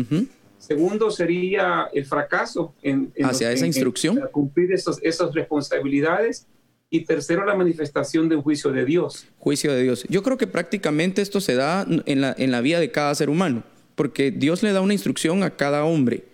Segundo 0.58 1.10
sería 1.10 1.88
el 1.92 2.04
fracaso 2.04 2.74
en, 2.82 3.12
hacia 3.24 3.50
esa 3.50 3.66
instrucción. 3.66 4.20
cumplir 4.30 4.72
esos, 4.72 5.00
esas 5.02 5.34
responsabilidades 5.34 6.46
y 6.90 7.04
tercero, 7.04 7.44
la 7.44 7.54
manifestación 7.54 8.28
de 8.28 8.36
un 8.36 8.42
juicio 8.42 8.72
de 8.72 8.84
Dios. 8.84 9.26
Juicio 9.38 9.72
de 9.72 9.82
Dios. 9.82 10.04
Yo 10.08 10.22
creo 10.22 10.38
que 10.38 10.46
prácticamente 10.46 11.20
esto 11.20 11.40
se 11.40 11.54
da 11.54 11.86
en 12.06 12.20
la, 12.20 12.34
en 12.38 12.50
la 12.50 12.60
vida 12.60 12.80
de 12.80 12.90
cada 12.90 13.14
ser 13.14 13.28
humano, 13.28 13.62
porque 13.94 14.30
Dios 14.30 14.62
le 14.62 14.72
da 14.72 14.80
una 14.80 14.94
instrucción 14.94 15.42
a 15.42 15.56
cada 15.56 15.84
hombre, 15.84 16.24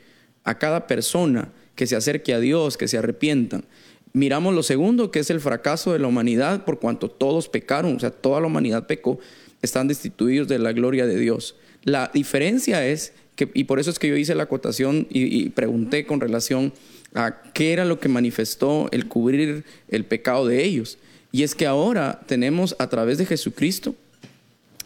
a 0.45 0.59
cada 0.59 0.87
persona 0.87 1.51
que 1.75 1.87
se 1.87 1.97
acerque 1.97 2.35
a 2.35 2.41
Dios, 2.41 2.77
que 2.77 2.87
se 2.87 2.99
arrepientan. 2.99 3.65
Miramos 4.13 4.55
lo 4.55 4.63
segundo, 4.63 5.11
que 5.11 5.19
es 5.19 5.31
el 5.31 5.41
fracaso 5.41 5.93
de 5.93 5.99
la 5.99 6.07
humanidad, 6.07 6.65
por 6.65 6.79
cuanto 6.79 7.11
todos 7.11 7.49
pecaron, 7.49 7.97
o 7.97 8.01
sea, 8.01 8.13
toda 8.13 8.41
la 8.41 8.47
humanidad 8.47 8.87
pecó, 8.87 9.19
están 9.61 9.89
destituidos 9.89 10.47
de 10.47 10.61
la 10.61 10.73
gloria 10.73 11.05
de 11.07 11.19
Dios. 11.19 11.57
La 11.83 12.13
diferencia 12.15 12.87
es 12.87 13.13
que, 13.35 13.51
y 13.55 13.65
por 13.65 13.81
eso 13.81 13.91
es 13.91 13.99
que 13.99 14.07
yo 14.07 14.17
hice 14.17 14.37
la 14.37 14.45
acotación 14.45 15.09
y, 15.11 15.25
y 15.37 15.49
pregunté 15.49 16.07
con 16.07 16.21
relación 16.21 16.73
a 17.15 17.43
qué 17.53 17.73
era 17.73 17.85
lo 17.85 18.01
que 18.01 18.09
manifestó 18.09 18.89
el 18.91 19.07
cubrir 19.07 19.65
el 19.89 20.05
pecado 20.05 20.47
de 20.47 20.65
ellos. 20.65 20.99
Y 21.33 21.43
es 21.43 21.55
que 21.55 21.67
ahora 21.67 22.21
tenemos 22.27 22.77
a 22.79 22.89
través 22.89 23.19
de 23.19 23.27
Jesucristo, 23.27 23.95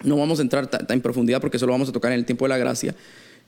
no 0.05 0.17
vamos 0.17 0.39
a 0.39 0.43
entrar 0.43 0.67
tan 0.69 0.87
en 0.89 1.01
profundidad 1.01 1.41
porque 1.41 1.59
solo 1.59 1.73
vamos 1.73 1.89
a 1.89 1.93
tocar 1.93 2.13
en 2.13 2.19
el 2.19 2.25
tiempo 2.25 2.45
de 2.45 2.51
la 2.51 2.59
gracia, 2.59 2.95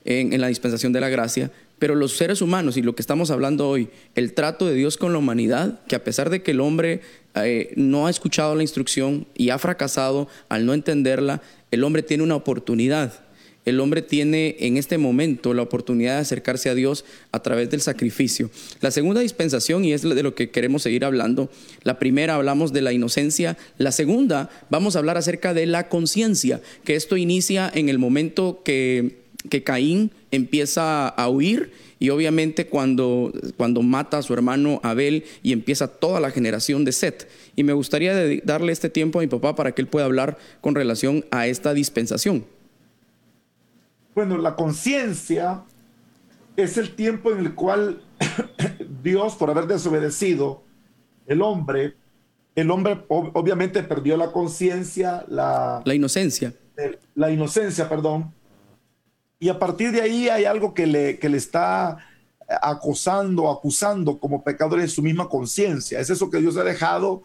en, 0.03 0.39
la 0.41 0.47
dispensación 0.47 0.93
de 0.93 0.99
la 0.99 1.09
gracia, 1.09 1.51
pero 1.79 1.95
los 1.95 2.17
seres 2.17 2.41
humanos 2.41 2.77
y 2.77 2.81
lo 2.81 2.93
que 2.93 3.01
estamos 3.01 3.31
hablando 3.31 3.69
hoy, 3.69 3.89
el 4.15 4.33
trato 4.33 4.67
de 4.67 4.73
Dios 4.73 4.97
con 4.97 5.13
la 5.13 5.19
humanidad, 5.19 5.79
que 5.87 5.95
a 5.95 6.03
pesar 6.03 6.29
de 6.29 6.43
que 6.43 6.51
el 6.51 6.59
hombre 6.59 7.01
eh, 7.35 7.73
no 7.75 8.07
ha 8.07 8.09
escuchado 8.09 8.55
la 8.55 8.63
instrucción 8.63 9.27
y 9.35 9.49
ha 9.49 9.57
fracasado 9.57 10.27
al 10.49 10.65
no 10.65 10.73
entenderla, 10.73 11.41
el 11.71 11.83
hombre 11.83 12.03
tiene 12.03 12.23
una 12.23 12.35
oportunidad. 12.35 13.13
El 13.65 13.79
hombre 13.79 14.01
tiene 14.01 14.55
en 14.59 14.77
este 14.77 14.97
momento 14.97 15.53
la 15.53 15.61
oportunidad 15.61 16.15
de 16.15 16.21
acercarse 16.21 16.69
a 16.69 16.75
Dios 16.75 17.05
a 17.31 17.41
través 17.41 17.69
del 17.69 17.81
sacrificio. 17.81 18.49
La 18.79 18.91
segunda 18.91 19.21
dispensación, 19.21 19.85
y 19.85 19.93
es 19.93 20.01
de 20.01 20.23
lo 20.23 20.33
que 20.33 20.49
queremos 20.49 20.81
seguir 20.81 21.05
hablando, 21.05 21.49
la 21.83 21.99
primera 21.99 22.35
hablamos 22.35 22.73
de 22.73 22.81
la 22.81 22.93
inocencia, 22.93 23.57
la 23.77 23.91
segunda 23.91 24.49
vamos 24.69 24.95
a 24.95 24.99
hablar 24.99 25.17
acerca 25.17 25.53
de 25.53 25.67
la 25.67 25.89
conciencia, 25.89 26.61
que 26.83 26.95
esto 26.95 27.17
inicia 27.17 27.71
en 27.73 27.89
el 27.89 27.99
momento 27.99 28.61
que 28.63 29.21
que 29.49 29.63
Caín 29.63 30.11
empieza 30.29 31.07
a 31.07 31.29
huir 31.29 31.71
y 31.99 32.09
obviamente 32.09 32.67
cuando, 32.67 33.31
cuando 33.57 33.81
mata 33.81 34.17
a 34.17 34.23
su 34.23 34.33
hermano 34.33 34.79
Abel 34.83 35.23
y 35.43 35.51
empieza 35.51 35.87
toda 35.87 36.19
la 36.19 36.31
generación 36.31 36.85
de 36.85 36.91
Set. 36.91 37.27
Y 37.55 37.63
me 37.63 37.73
gustaría 37.73 38.13
darle 38.43 38.71
este 38.71 38.89
tiempo 38.89 39.19
a 39.19 39.21
mi 39.21 39.27
papá 39.27 39.55
para 39.55 39.73
que 39.73 39.81
él 39.81 39.87
pueda 39.87 40.05
hablar 40.05 40.37
con 40.61 40.75
relación 40.75 41.25
a 41.31 41.47
esta 41.47 41.73
dispensación. 41.73 42.45
Bueno, 44.15 44.37
la 44.37 44.55
conciencia 44.55 45.63
es 46.55 46.77
el 46.77 46.95
tiempo 46.95 47.31
en 47.31 47.39
el 47.39 47.55
cual 47.55 48.01
Dios, 49.03 49.35
por 49.35 49.49
haber 49.49 49.67
desobedecido, 49.67 50.63
el 51.27 51.41
hombre, 51.41 51.95
el 52.55 52.69
hombre 52.71 53.05
obviamente 53.07 53.83
perdió 53.83 54.17
la 54.17 54.31
conciencia, 54.31 55.25
la... 55.27 55.81
La 55.85 55.95
inocencia. 55.95 56.53
La 57.15 57.31
inocencia, 57.31 57.87
perdón 57.87 58.33
y 59.41 59.49
a 59.49 59.57
partir 59.57 59.91
de 59.91 60.01
ahí 60.01 60.29
hay 60.29 60.45
algo 60.45 60.75
que 60.75 60.85
le, 60.85 61.17
que 61.17 61.27
le 61.27 61.37
está 61.37 61.97
acosando, 62.61 63.49
acusando 63.49 64.19
como 64.19 64.43
pecador 64.43 64.79
en 64.79 64.87
su 64.87 65.01
misma 65.01 65.27
conciencia. 65.27 65.99
Es 65.99 66.11
eso 66.11 66.29
que 66.29 66.37
Dios 66.37 66.57
ha 66.57 66.63
dejado 66.63 67.23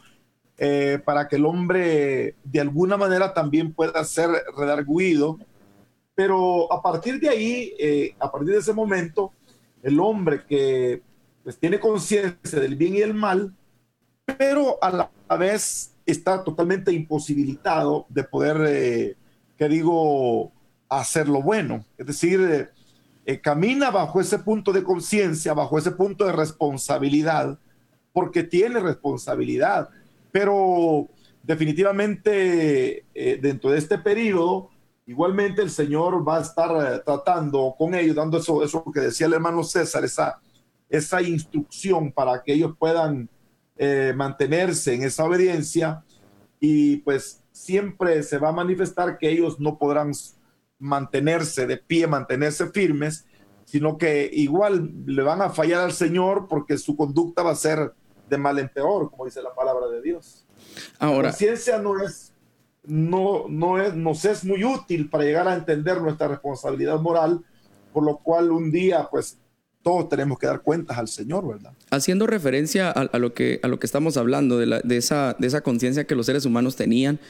eh, 0.57 0.99
para 1.05 1.28
que 1.28 1.37
el 1.37 1.45
hombre 1.45 2.35
de 2.43 2.61
alguna 2.61 2.97
manera 2.97 3.35
también 3.35 3.75
pueda 3.75 4.02
ser 4.05 4.31
redarguido. 4.57 5.38
Pero 6.16 6.73
a 6.73 6.82
partir 6.82 7.20
de 7.20 7.28
ahí, 7.28 7.73
eh, 7.78 8.16
a 8.18 8.32
partir 8.32 8.54
de 8.54 8.58
ese 8.58 8.73
momento, 8.73 9.32
el 9.82 10.00
hombre 10.00 10.44
que 10.44 11.02
pues, 11.44 11.56
tiene 11.58 11.78
conciencia 11.78 12.58
del 12.58 12.75
bien 12.75 12.96
y 12.96 13.02
el 13.02 13.14
mal, 13.14 13.54
pero 14.25 14.82
a 14.82 14.90
la 14.90 15.37
vez 15.37 15.96
está 16.06 16.44
totalmente 16.44 16.92
imposibilitado 16.92 18.06
de 18.08 18.25
poder, 18.25 18.56
eh, 18.68 19.16
que 19.58 19.68
digo, 19.68 20.52
hacer 20.88 21.28
lo 21.28 21.42
bueno. 21.42 21.85
Es 21.99 22.06
decir, 22.06 22.40
eh, 22.40 22.68
eh, 23.26 23.40
camina 23.40 23.90
bajo 23.90 24.20
ese 24.20 24.38
punto 24.38 24.73
de 24.73 24.85
conciencia, 24.85 25.52
bajo 25.52 25.78
ese 25.78 25.90
punto 25.90 26.25
de 26.25 26.32
responsabilidad, 26.32 27.58
porque 28.12 28.44
tiene 28.44 28.78
responsabilidad. 28.80 29.90
Pero 30.30 31.08
definitivamente 31.42 33.04
dentro 33.40 33.70
de 33.70 33.78
este 33.78 33.99
periodo, 33.99 34.70
igualmente 35.07 35.63
el 35.63 35.71
Señor 35.71 36.27
va 36.27 36.39
a 36.39 36.43
estar 36.43 37.03
tratando 37.05 37.75
con 37.79 37.95
ellos, 37.95 38.17
dando 38.17 38.39
eso, 38.39 38.63
eso 38.63 38.85
que 38.93 39.01
decía 39.01 39.27
el 39.27 39.35
hermano 39.35 39.63
César, 39.65 40.05
esa, 40.05 40.41
esa 40.89 41.23
instrucción 41.23 42.13
para 42.13 42.43
que 42.43 42.53
ellos 42.53 42.75
puedan 42.79 43.29
mantenerse 44.15 44.95
en 44.95 45.03
esa 45.03 45.25
obediencia 45.25 46.03
y 46.59 46.99
pues 46.99 47.43
siempre 47.53 48.23
se 48.23 48.39
va 48.39 48.51
a 48.51 48.53
manifestar 48.53 49.19
que 49.19 49.31
ellos 49.31 49.61
no 49.61 49.79
podrán 49.79 50.13
mantenerse 50.79 51.67
de 51.67 51.77
pie, 51.79 52.07
mantenerse 52.07 52.67
firmes, 52.69 53.27
sino 53.65 53.99
que 53.99 54.29
igual 54.33 54.91
le 55.07 55.23
van 55.23 55.43
a 55.43 55.51
fallar 55.51 55.83
al 55.83 55.93
Señor 55.93 56.47
porque 56.49 56.79
su 56.79 56.97
conducta 56.97 57.43
va 57.43 57.53
a 57.53 57.57
ser 57.57 57.93
de 58.29 58.39
mal 58.39 58.59
en 58.59 58.69
peor, 58.69 59.11
como 59.11 59.25
dice 59.25 59.43
la 59.43 59.55
palabra 59.55 59.87
de 59.89 60.03
Dios. 60.03 60.47
Ahora, 60.99 61.33
la 61.41 61.79
no 61.79 62.03
es, 62.03 62.25
no, 62.87 63.47
no 63.49 63.81
es, 63.81 63.95
nos 63.95 64.25
es 64.25 64.45
muy 64.45 64.64
útil 64.64 65.09
para 65.09 65.25
llegar 65.25 65.49
a 65.49 65.55
entender 65.55 66.00
nuestra 66.00 66.28
responsabilidad 66.28 67.00
moral, 67.00 67.43
por 67.93 68.05
lo 68.05 68.19
cual 68.19 68.50
un 68.50 68.71
día, 68.71 69.09
pues, 69.11 69.38
todos 69.83 70.09
tenemos 70.09 70.38
que 70.38 70.47
dar 70.47 70.62
cuentas 70.62 70.99
al 70.99 71.09
Señor, 71.09 71.47
¿verdad? 71.47 71.73
Haciendo 71.90 72.26
referencia 72.26 72.90
a, 72.90 73.19
lo, 73.19 73.35
que, 73.35 73.61
a 73.62 73.69
lo 73.69 73.78
que 73.78 73.87
estamos 73.87 74.16
hablando, 74.16 74.59
de, 74.59 74.81
de 74.83 74.97
esa, 74.97 75.37
de 75.38 75.47
esa 75.47 75.61
conciencia 75.61 76.07
que 76.07 76.16
los 76.16 76.26
seres 76.26 76.45
humanos 76.45 76.75
tenían, 76.75 77.21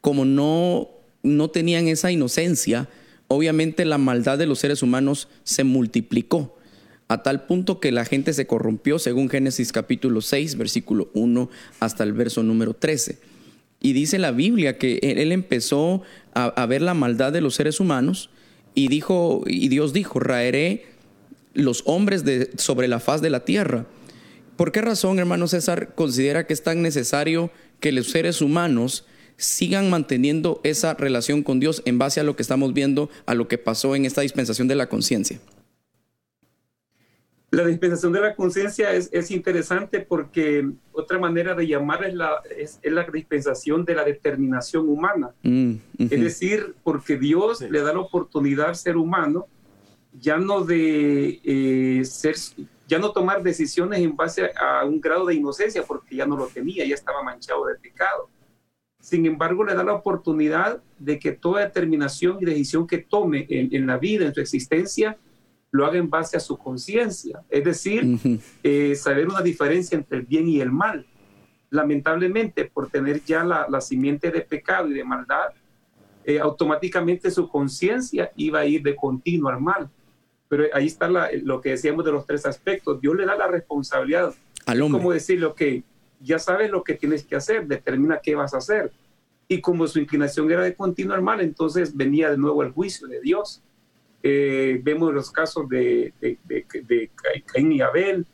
como 0.00 0.24
no 0.24 0.88
no 1.22 1.50
tenían 1.50 1.88
esa 1.88 2.10
inocencia, 2.10 2.88
obviamente 3.28 3.84
la 3.84 3.98
maldad 3.98 4.38
de 4.38 4.46
los 4.46 4.58
seres 4.58 4.82
humanos 4.82 5.28
se 5.44 5.64
multiplicó 5.64 6.56
a 7.08 7.22
tal 7.22 7.46
punto 7.46 7.80
que 7.80 7.92
la 7.92 8.04
gente 8.04 8.32
se 8.32 8.46
corrompió, 8.46 8.98
según 8.98 9.28
Génesis 9.28 9.72
capítulo 9.72 10.20
6, 10.20 10.56
versículo 10.56 11.10
1 11.14 11.50
hasta 11.80 12.04
el 12.04 12.12
verso 12.12 12.42
número 12.42 12.74
13. 12.74 13.18
Y 13.82 13.92
dice 13.94 14.18
la 14.18 14.30
Biblia 14.30 14.78
que 14.78 15.00
él 15.02 15.32
empezó 15.32 16.02
a, 16.34 16.66
ver 16.66 16.82
la 16.82 16.94
maldad 16.94 17.32
de 17.32 17.40
los 17.40 17.56
seres 17.56 17.80
humanos 17.80 18.30
y 18.74 18.88
dijo, 18.88 19.42
y 19.46 19.68
Dios 19.68 19.92
dijo, 19.92 20.20
raeré 20.20 20.86
los 21.52 21.82
hombres 21.84 22.24
de, 22.24 22.50
sobre 22.56 22.86
la 22.86 23.00
faz 23.00 23.20
de 23.20 23.28
la 23.28 23.44
tierra. 23.44 23.86
¿Por 24.56 24.70
qué 24.70 24.80
razón, 24.80 25.18
hermano 25.18 25.48
César, 25.48 25.94
considera 25.96 26.46
que 26.46 26.52
es 26.52 26.62
tan 26.62 26.80
necesario 26.80 27.50
que 27.80 27.90
los 27.90 28.10
seres 28.10 28.40
humanos 28.40 29.04
sigan 29.36 29.90
manteniendo 29.90 30.60
esa 30.62 30.94
relación 30.94 31.42
con 31.42 31.58
Dios 31.58 31.82
en 31.84 31.98
base 31.98 32.20
a 32.20 32.22
lo 32.22 32.36
que 32.36 32.42
estamos 32.42 32.72
viendo, 32.72 33.10
a 33.26 33.34
lo 33.34 33.48
que 33.48 33.58
pasó 33.58 33.96
en 33.96 34.04
esta 34.04 34.20
dispensación 34.20 34.68
de 34.68 34.76
la 34.76 34.88
conciencia. 34.88 35.40
La 37.52 37.64
dispensación 37.66 38.12
de 38.12 38.20
la 38.20 38.34
conciencia 38.34 38.92
es, 38.92 39.30
interesante 39.30 40.00
porque 40.00 40.68
otra 40.90 41.18
manera 41.18 41.54
de 41.54 41.66
llamar 41.66 42.02
es 42.04 42.14
la, 42.14 42.42
es, 42.56 42.80
la 42.82 43.04
dispensación 43.04 43.84
de 43.84 43.94
la 43.94 44.04
determinación 44.04 44.88
humana. 44.88 45.30
Mm, 45.42 45.74
es 45.98 46.20
decir, 46.20 46.74
porque 46.82 47.18
Dios 47.18 47.60
le 47.60 47.82
da 47.82 47.92
la 47.92 48.00
oportunidad 48.00 48.70
al 48.70 48.76
ser 48.76 48.96
humano 48.96 49.46
ya 50.18 50.36
no 50.36 50.64
de 50.64 51.40
eh, 51.44 52.04
ser, 52.04 52.36
ya 52.88 52.98
no 52.98 53.12
tomar 53.12 53.42
decisiones 53.42 54.00
en 54.00 54.16
base 54.16 54.50
a 54.56 54.84
un 54.84 55.00
grado 55.00 55.26
de 55.26 55.34
inocencia, 55.34 55.82
porque 55.82 56.16
ya 56.16 56.26
no 56.26 56.36
lo 56.36 56.46
tenía, 56.46 56.84
ya 56.84 56.94
estaba 56.94 57.22
manchado 57.22 57.66
de 57.66 57.76
pecado. 57.76 58.28
Sin 59.00 59.26
embargo, 59.26 59.64
le 59.64 59.74
da 59.74 59.82
la 59.82 59.94
oportunidad 59.94 60.82
de 60.98 61.18
que 61.18 61.32
toda 61.32 61.64
determinación 61.64 62.38
y 62.40 62.44
decisión 62.44 62.86
que 62.86 62.98
tome 62.98 63.46
en, 63.48 63.86
la 63.86 63.98
vida, 63.98 64.26
en 64.26 64.34
su 64.34 64.40
existencia, 64.40 65.18
lo 65.72 65.86
haga 65.86 65.98
en 65.98 66.08
base 66.08 66.36
a 66.36 66.40
su 66.40 66.56
conciencia. 66.56 67.42
Es 67.48 67.64
decir, 67.64 68.18
eh, 68.62 68.94
saber 68.94 69.26
una 69.26 69.40
diferencia 69.40 69.96
entre 69.96 70.18
el 70.18 70.26
bien 70.26 70.46
y 70.46 70.60
el 70.60 70.70
mal. 70.70 71.06
Lamentablemente, 71.70 72.66
por 72.66 72.90
tener 72.90 73.24
ya 73.24 73.42
la, 73.42 73.80
simiente 73.80 74.30
de 74.30 74.42
pecado 74.42 74.88
y 74.88 74.94
de 74.94 75.02
maldad, 75.02 75.48
eh, 76.24 76.38
automáticamente 76.38 77.30
su 77.30 77.48
conciencia 77.48 78.30
iba 78.36 78.60
a 78.60 78.66
ir 78.66 78.82
de 78.82 78.94
continuo 78.94 79.48
al 79.48 79.60
mal. 79.60 79.90
Pero 80.48 80.64
ahí 80.74 80.86
está 80.86 81.08
lo 81.08 81.60
que 81.62 81.70
decíamos 81.70 82.04
de 82.04 82.12
los 82.12 82.26
tres 82.26 82.44
aspectos. 82.44 83.00
Dios 83.00 83.16
le 83.16 83.24
da 83.24 83.34
la 83.34 83.46
responsabilidad. 83.46 84.34
Al 84.66 84.82
hombre. 84.82 85.00
Como 85.00 85.12
decirle, 85.12 85.50
que 85.56 85.82
ya 86.20 86.38
sabes 86.38 86.70
lo 86.70 86.84
que 86.84 86.94
tienes 86.94 87.24
que 87.24 87.34
hacer, 87.34 87.66
determina 87.66 88.20
qué 88.22 88.34
vas 88.34 88.52
a 88.52 88.58
hacer. 88.58 88.92
Y 89.48 89.62
como 89.62 89.86
su 89.86 89.98
inclinación 89.98 90.50
era 90.52 90.62
de 90.62 90.74
continuar 90.74 91.22
mal, 91.22 91.40
entonces 91.40 91.96
venía 91.96 92.30
de 92.30 92.36
nuevo 92.36 92.62
el 92.62 92.72
juicio 92.72 93.08
de 93.08 93.20
Dios. 93.22 93.62
Eh, 94.22 94.80
vemos 94.82 95.12
los 95.12 95.30
casos 95.30 95.68
de, 95.68 96.12
de, 96.20 96.38
de, 96.44 97.10
Caín 97.46 97.72
y 97.72 97.80
Abel. 97.80 98.26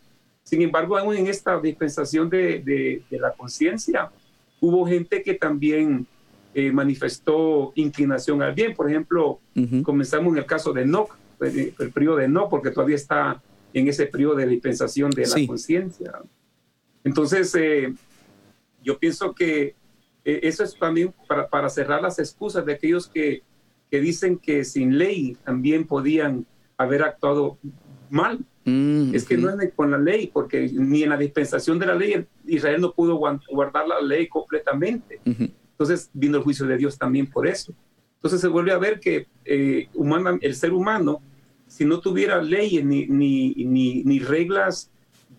Sin 0.43 0.63
embargo, 0.63 0.97
aún 0.97 1.17
en 1.17 1.27
esta 1.27 1.61
dispensación 1.61 2.29
de, 2.29 3.03
la 3.11 3.33
conciencia, 3.33 4.11
hubo 4.61 4.87
gente 4.87 5.23
que 5.23 5.35
también 5.35 6.07
eh, 6.55 6.73
manifestó 6.73 7.73
inclinación 7.75 8.43
al 8.43 8.55
bien. 8.55 8.75
Por 8.75 8.89
ejemplo, 8.89 9.41
comenzamos 9.83 10.33
en 10.33 10.39
el 10.39 10.47
caso 10.47 10.73
de 10.73 10.83
Enoch, 10.83 11.17
el, 11.41 11.75
el 11.79 11.91
periodo 11.93 12.17
de 12.17 12.25
Enoch, 12.25 12.51
porque 12.51 12.71
todavía 12.71 12.97
está 12.97 13.41
en 13.73 13.89
ese 13.89 14.07
periodo 14.07 14.37
de 14.37 14.47
dispensación 14.47 15.11
de 15.11 15.27
la 15.27 15.47
conciencia. 15.47 16.13
Entonces, 17.05 17.55
eh, 17.55 17.95
yo 18.83 18.99
pienso 18.99 19.35
que 19.35 19.75
eh, 20.25 20.41
eso 20.43 20.65
es 20.65 20.77
también 20.79 21.15
para, 21.51 21.69
cerrar 21.69 22.03
las 22.03 22.19
excusas 22.19 22.65
de 22.65 22.75
aquellos 22.75 23.09
que, 23.09 23.43
dicen 23.91 24.39
que 24.39 24.65
sin 24.65 24.99
ley 24.99 25.37
también 25.45 25.87
podían 25.87 26.47
haber 26.77 27.03
actuado 27.03 27.59
mal. 28.11 28.39
Mm, 28.65 29.15
es 29.15 29.25
que 29.25 29.37
no 29.37 29.49
es 29.49 29.73
con 29.75 29.91
la 29.91 29.99
ley, 29.99 30.31
porque 30.33 30.71
ni 30.73 31.03
en 31.03 31.11
la 31.11 31.17
dispensación 31.17 31.79
de 31.79 31.87
la 31.87 31.95
ley 31.95 32.27
Israel 32.47 32.81
no 32.81 32.93
pudo 32.93 33.17
guardar 33.17 33.89
la 33.89 34.01
ley 34.01 34.29
completamente. 34.29 35.21
Entonces 35.25 36.11
vino 36.13 36.39
el 36.39 36.43
juicio 36.43 36.67
de 36.67 36.77
Dios 36.77 36.99
también 36.99 37.27
por 37.27 37.47
eso. 37.47 37.73
Entonces 38.17 38.41
se 38.41 38.49
vuelve 38.49 38.73
a 38.73 38.79
ver 38.79 38.99
que 39.01 39.27
eh, 39.45 39.89
el 40.41 40.55
ser 40.55 40.73
humano, 40.73 41.23
si 41.67 41.85
no 41.85 42.01
tuviera 42.01 42.43
leyes 42.43 42.85
ni, 42.85 43.07
ni, 43.07 43.55
ni 44.05 44.19
reglas 44.19 44.91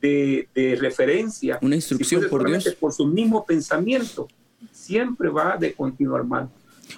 de, 0.02 0.78
referencia. 0.80 1.60
Una 1.62 1.76
instrucción 1.76 2.24
por 2.30 2.48
Dios. 2.48 2.76
Por 2.80 2.94
su 2.94 3.06
mismo 3.06 3.46
pensamiento, 3.46 4.28
siempre 4.72 5.30
va 5.30 5.58
de 5.58 5.74
continuar 5.74 6.24
mal. 6.24 6.50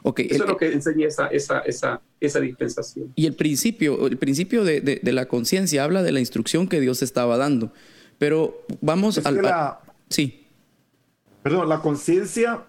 Okay, 0.03 0.27
Eso 0.29 0.43
es 0.43 0.49
lo 0.49 0.57
que 0.57 0.71
enseña 0.71 1.07
esa, 1.07 1.27
esa, 1.27 1.59
esa, 1.59 2.01
esa, 2.19 2.39
dispensación. 2.39 3.11
Y 3.15 3.25
el 3.25 3.35
principio, 3.35 4.07
el 4.07 4.17
principio 4.17 4.63
de, 4.63 4.81
de, 4.81 5.11
la 5.11 5.27
conciencia 5.27 5.83
habla 5.83 6.01
de 6.03 6.11
la 6.11 6.19
instrucción 6.19 6.67
que 6.67 6.79
Dios 6.79 7.01
estaba 7.01 7.37
dando. 7.37 7.71
Pero 8.17 8.65
vamos 8.81 9.17
a 9.17 9.31
La, 9.31 9.81
sí. 10.09 10.45
Perdón, 11.43 11.69
la 11.69 11.81
conciencia, 11.81 12.65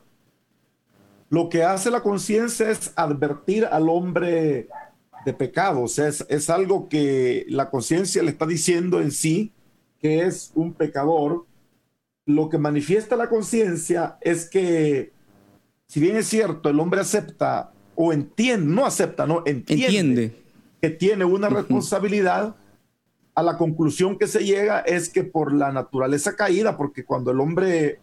lo 1.31 1.49
que 1.49 1.62
hace 1.62 1.91
la 1.91 2.02
conciencia 2.02 2.71
es 2.71 2.93
advertir 2.97 3.67
al 3.67 3.88
hombre 3.88 4.69
de 5.25 5.33
pecado. 5.33 5.83
O 5.83 5.88
sea, 5.88 6.09
es, 6.09 6.25
es 6.29 6.50
algo 6.50 6.88
que 6.88 7.45
la 7.49 7.71
conciencia 7.71 8.23
le 8.23 8.31
está 8.31 8.47
diciendo 8.47 9.00
en 9.00 9.12
sí 9.12 9.52
que 10.00 10.23
es 10.23 10.50
un 10.55 10.73
pecador. 10.73 11.47
Lo 12.25 12.49
que 12.49 12.59
manifiesta 12.59 13.17
la 13.17 13.29
conciencia 13.29 14.17
es 14.21 14.49
que 14.49 15.12
si 15.93 16.01
bien 16.01 16.17
es 16.17 16.27
cierto, 16.27 16.71
el 16.71 16.81
hombre 16.81 17.03
acepta 17.03 17.71
o 17.95 18.15
entiende, 18.15 18.75
no 18.75 18.87
acepta, 18.87 19.27
no 19.27 19.43
entiende, 19.45 20.35
que 20.81 20.89
tiene 20.89 21.27
una 21.27 21.51
responsabilidad, 21.51 22.57
a 23.35 23.43
la 23.43 23.59
conclusión 23.59 24.17
que 24.17 24.27
se 24.27 24.43
llega 24.43 24.81
es 24.81 25.11
que 25.11 25.23
por 25.23 25.53
la 25.53 25.71
naturaleza 25.71 26.35
caída, 26.35 26.79
porque 26.79 27.05
cuando 27.05 27.31
el 27.31 27.41
hombre 27.41 27.99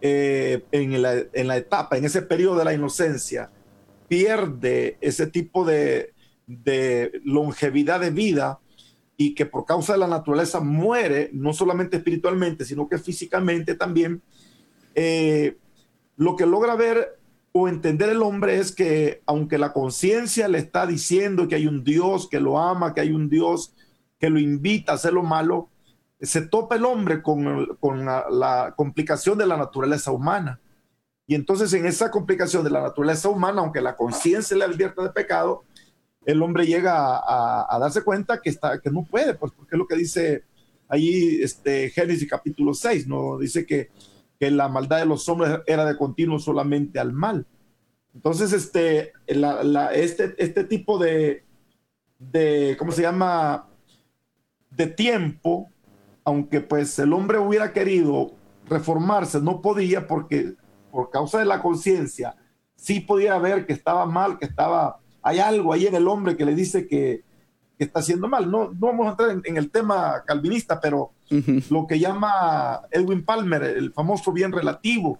eh, 0.00 0.64
en, 0.72 1.02
la, 1.02 1.14
en, 1.34 1.46
la, 1.46 1.58
etapa, 1.58 1.98
en 1.98 2.06
ese 2.06 2.22
periodo 2.22 2.56
de 2.56 2.64
la 2.64 2.72
inocencia, 2.72 3.50
pierde 4.08 4.96
ese 5.02 5.26
tipo 5.26 5.66
de, 5.66 6.14
de 6.46 7.20
longevidad 7.22 8.00
de 8.00 8.12
vida 8.12 8.60
y 9.18 9.34
que 9.34 9.44
por 9.44 9.66
causa 9.66 9.92
de 9.92 9.98
la 9.98 10.08
naturaleza 10.08 10.60
muere, 10.60 11.28
no 11.34 11.52
solamente 11.52 11.98
espiritualmente, 11.98 12.64
sino 12.64 12.88
que 12.88 12.96
físicamente 12.96 13.74
también, 13.74 14.22
eh, 14.94 15.58
lo 16.20 16.36
que 16.36 16.44
logra 16.44 16.74
ver 16.76 17.18
o 17.52 17.66
entender 17.66 18.10
el 18.10 18.20
hombre 18.20 18.58
es 18.58 18.72
que 18.72 19.22
aunque 19.24 19.56
la 19.56 19.72
conciencia 19.72 20.48
le 20.48 20.58
está 20.58 20.86
diciendo 20.86 21.48
que 21.48 21.54
hay 21.54 21.66
un 21.66 21.82
Dios 21.82 22.28
que 22.28 22.40
lo 22.40 22.58
ama, 22.58 22.92
que 22.92 23.00
hay 23.00 23.10
un 23.10 23.30
Dios 23.30 23.72
que 24.18 24.28
lo 24.28 24.38
invita 24.38 24.92
a 24.92 24.94
hacer 24.96 25.14
lo 25.14 25.22
malo, 25.22 25.70
se 26.20 26.42
topa 26.42 26.76
el 26.76 26.84
hombre 26.84 27.22
con, 27.22 27.66
la, 28.04 28.74
complicación 28.76 29.38
de 29.38 29.46
la 29.46 29.56
naturaleza 29.56 30.12
humana. 30.12 30.60
Y 31.26 31.34
entonces 31.34 31.72
en 31.72 31.86
esa 31.86 32.10
complicación 32.10 32.64
de 32.64 32.70
la 32.70 32.82
naturaleza 32.82 33.30
humana, 33.30 33.62
aunque 33.62 33.80
la 33.80 33.96
conciencia 33.96 34.54
le 34.54 34.64
advierta 34.64 35.02
de 35.02 35.10
pecado, 35.10 35.64
el 36.26 36.42
hombre 36.42 36.66
llega 36.66 37.16
a, 37.16 37.78
darse 37.80 38.04
cuenta 38.04 38.42
que, 38.42 38.50
está, 38.50 38.78
que 38.78 38.90
no 38.90 39.06
puede, 39.10 39.32
pues 39.32 39.52
porque 39.56 39.74
es 39.74 39.78
lo 39.78 39.86
que 39.86 39.96
dice 39.96 40.44
ahí 40.86 41.40
este, 41.42 41.88
Génesis 41.88 42.28
capítulo 42.28 42.74
6, 42.74 43.06
¿no? 43.06 43.38
Dice 43.38 43.64
que 43.64 43.88
que 44.40 44.50
la 44.50 44.68
maldad 44.68 44.98
de 44.98 45.06
los 45.06 45.28
hombres 45.28 45.60
era 45.66 45.84
de 45.84 45.98
continuo 45.98 46.38
solamente 46.38 46.98
al 46.98 47.12
mal. 47.12 47.46
Entonces, 48.14 48.54
este, 48.54 49.12
este, 49.26 50.34
este 50.38 50.64
tipo 50.64 50.98
de, 50.98 51.44
de, 52.18 52.74
¿cómo 52.78 52.90
se 52.90 53.02
llama? 53.02 53.68
De 54.70 54.86
tiempo, 54.86 55.70
aunque 56.24 56.62
pues 56.62 56.98
el 56.98 57.12
hombre 57.12 57.38
hubiera 57.38 57.72
querido 57.74 58.32
reformarse, 58.66 59.40
no 59.42 59.60
podía 59.60 60.06
porque 60.06 60.54
por 60.90 61.10
causa 61.10 61.38
de 61.38 61.44
la 61.44 61.60
conciencia, 61.60 62.34
sí 62.74 63.00
podía 63.00 63.38
ver 63.38 63.66
que 63.66 63.74
estaba 63.74 64.06
mal, 64.06 64.38
que 64.38 64.46
estaba, 64.46 65.00
hay 65.22 65.38
algo 65.38 65.72
ahí 65.72 65.86
en 65.86 65.94
el 65.94 66.08
hombre 66.08 66.36
que 66.36 66.46
le 66.46 66.54
dice 66.54 66.88
que, 66.88 67.24
está 67.84 68.00
haciendo 68.00 68.28
mal. 68.28 68.50
No, 68.50 68.70
no 68.70 68.86
vamos 68.86 69.06
a 69.06 69.10
entrar 69.10 69.40
en 69.44 69.56
el 69.56 69.70
tema 69.70 70.22
calvinista, 70.26 70.80
pero 70.80 71.12
lo 71.70 71.86
que 71.86 71.98
llama 71.98 72.82
Edwin 72.90 73.24
Palmer, 73.24 73.62
el 73.62 73.92
famoso 73.92 74.32
bien 74.32 74.52
relativo. 74.52 75.18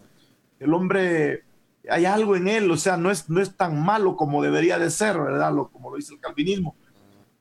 El 0.58 0.74
hombre, 0.74 1.44
hay 1.88 2.04
algo 2.04 2.36
en 2.36 2.48
él, 2.48 2.70
o 2.70 2.76
sea, 2.76 2.96
no 2.96 3.10
es, 3.10 3.30
no 3.30 3.40
es 3.40 3.56
tan 3.56 3.82
malo 3.82 4.16
como 4.16 4.42
debería 4.42 4.78
de 4.78 4.90
ser, 4.90 5.18
¿verdad? 5.18 5.54
Lo, 5.54 5.70
como 5.70 5.90
lo 5.90 5.96
dice 5.96 6.14
el 6.14 6.20
calvinismo. 6.20 6.74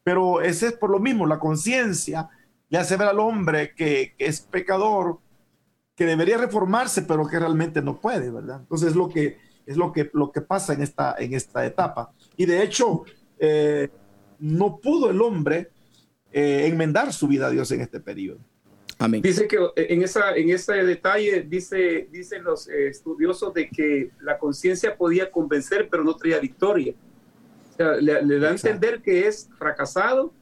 Pero 0.03 0.41
ese 0.41 0.67
es 0.67 0.73
por 0.73 0.89
lo 0.89 0.99
mismo, 0.99 1.25
la 1.25 1.39
conciencia 1.39 2.29
le 2.69 2.77
hace 2.77 2.97
ver 2.97 3.08
al 3.08 3.19
hombre 3.19 3.73
que, 3.75 4.13
es 4.17 4.41
pecador, 4.41 5.19
que 5.95 6.05
debería 6.05 6.38
reformarse, 6.38 7.01
pero 7.01 7.27
que 7.27 7.39
realmente 7.39 7.82
no 7.82 7.99
puede, 7.99 8.29
¿verdad? 8.29 8.60
Entonces 8.62 8.89
es 8.89 8.95
lo 8.95 9.10
que, 9.10 9.38
es 9.65 9.75
lo 9.75 9.91
que, 9.91 10.10
lo 10.13 10.32
que 10.32 10.41
pasa 10.41 10.73
en 10.73 10.82
esta, 10.82 11.15
en 11.17 11.34
esta 11.34 11.65
etapa. 11.65 12.12
Y 12.38 12.45
de 12.45 12.63
hecho, 12.63 13.03
eh, 13.39 13.89
no 14.39 14.80
pudo 14.80 15.10
el 15.10 15.21
hombre 15.21 15.69
eh, 16.32 16.67
enmendar 16.67 17.13
su 17.13 17.28
vida 17.28 17.47
a 17.47 17.49
Dios 17.49 17.71
en 17.71 17.82
este 17.82 17.99
periodo. 17.99 18.39
Dice 19.21 19.47
que 19.47 19.56
eh, 19.56 19.88
en, 19.89 20.04
esa, 20.04 20.36
en 20.36 20.49
ese 20.49 20.73
detalle, 20.84 21.45
dice, 21.47 22.10
dicen 22.12 22.43
los 22.43 22.67
eh, 22.67 22.89
estudiosos 22.89 23.54
de 23.54 23.69
que 23.69 24.12
la 24.21 24.38
conciencia 24.38 24.97
podía 24.97 25.32
convencer, 25.32 25.88
pero 25.89 26.04
no 26.04 26.15
traía 26.17 26.39
victoria. 26.39 26.93
O 27.73 27.78
sea, 27.78 27.95
le, 27.95 28.39
da 28.39 28.49
a 28.49 28.52
entender 28.52 29.02
que 29.02 29.25
es 29.25 29.49
fracasado, 29.58 30.34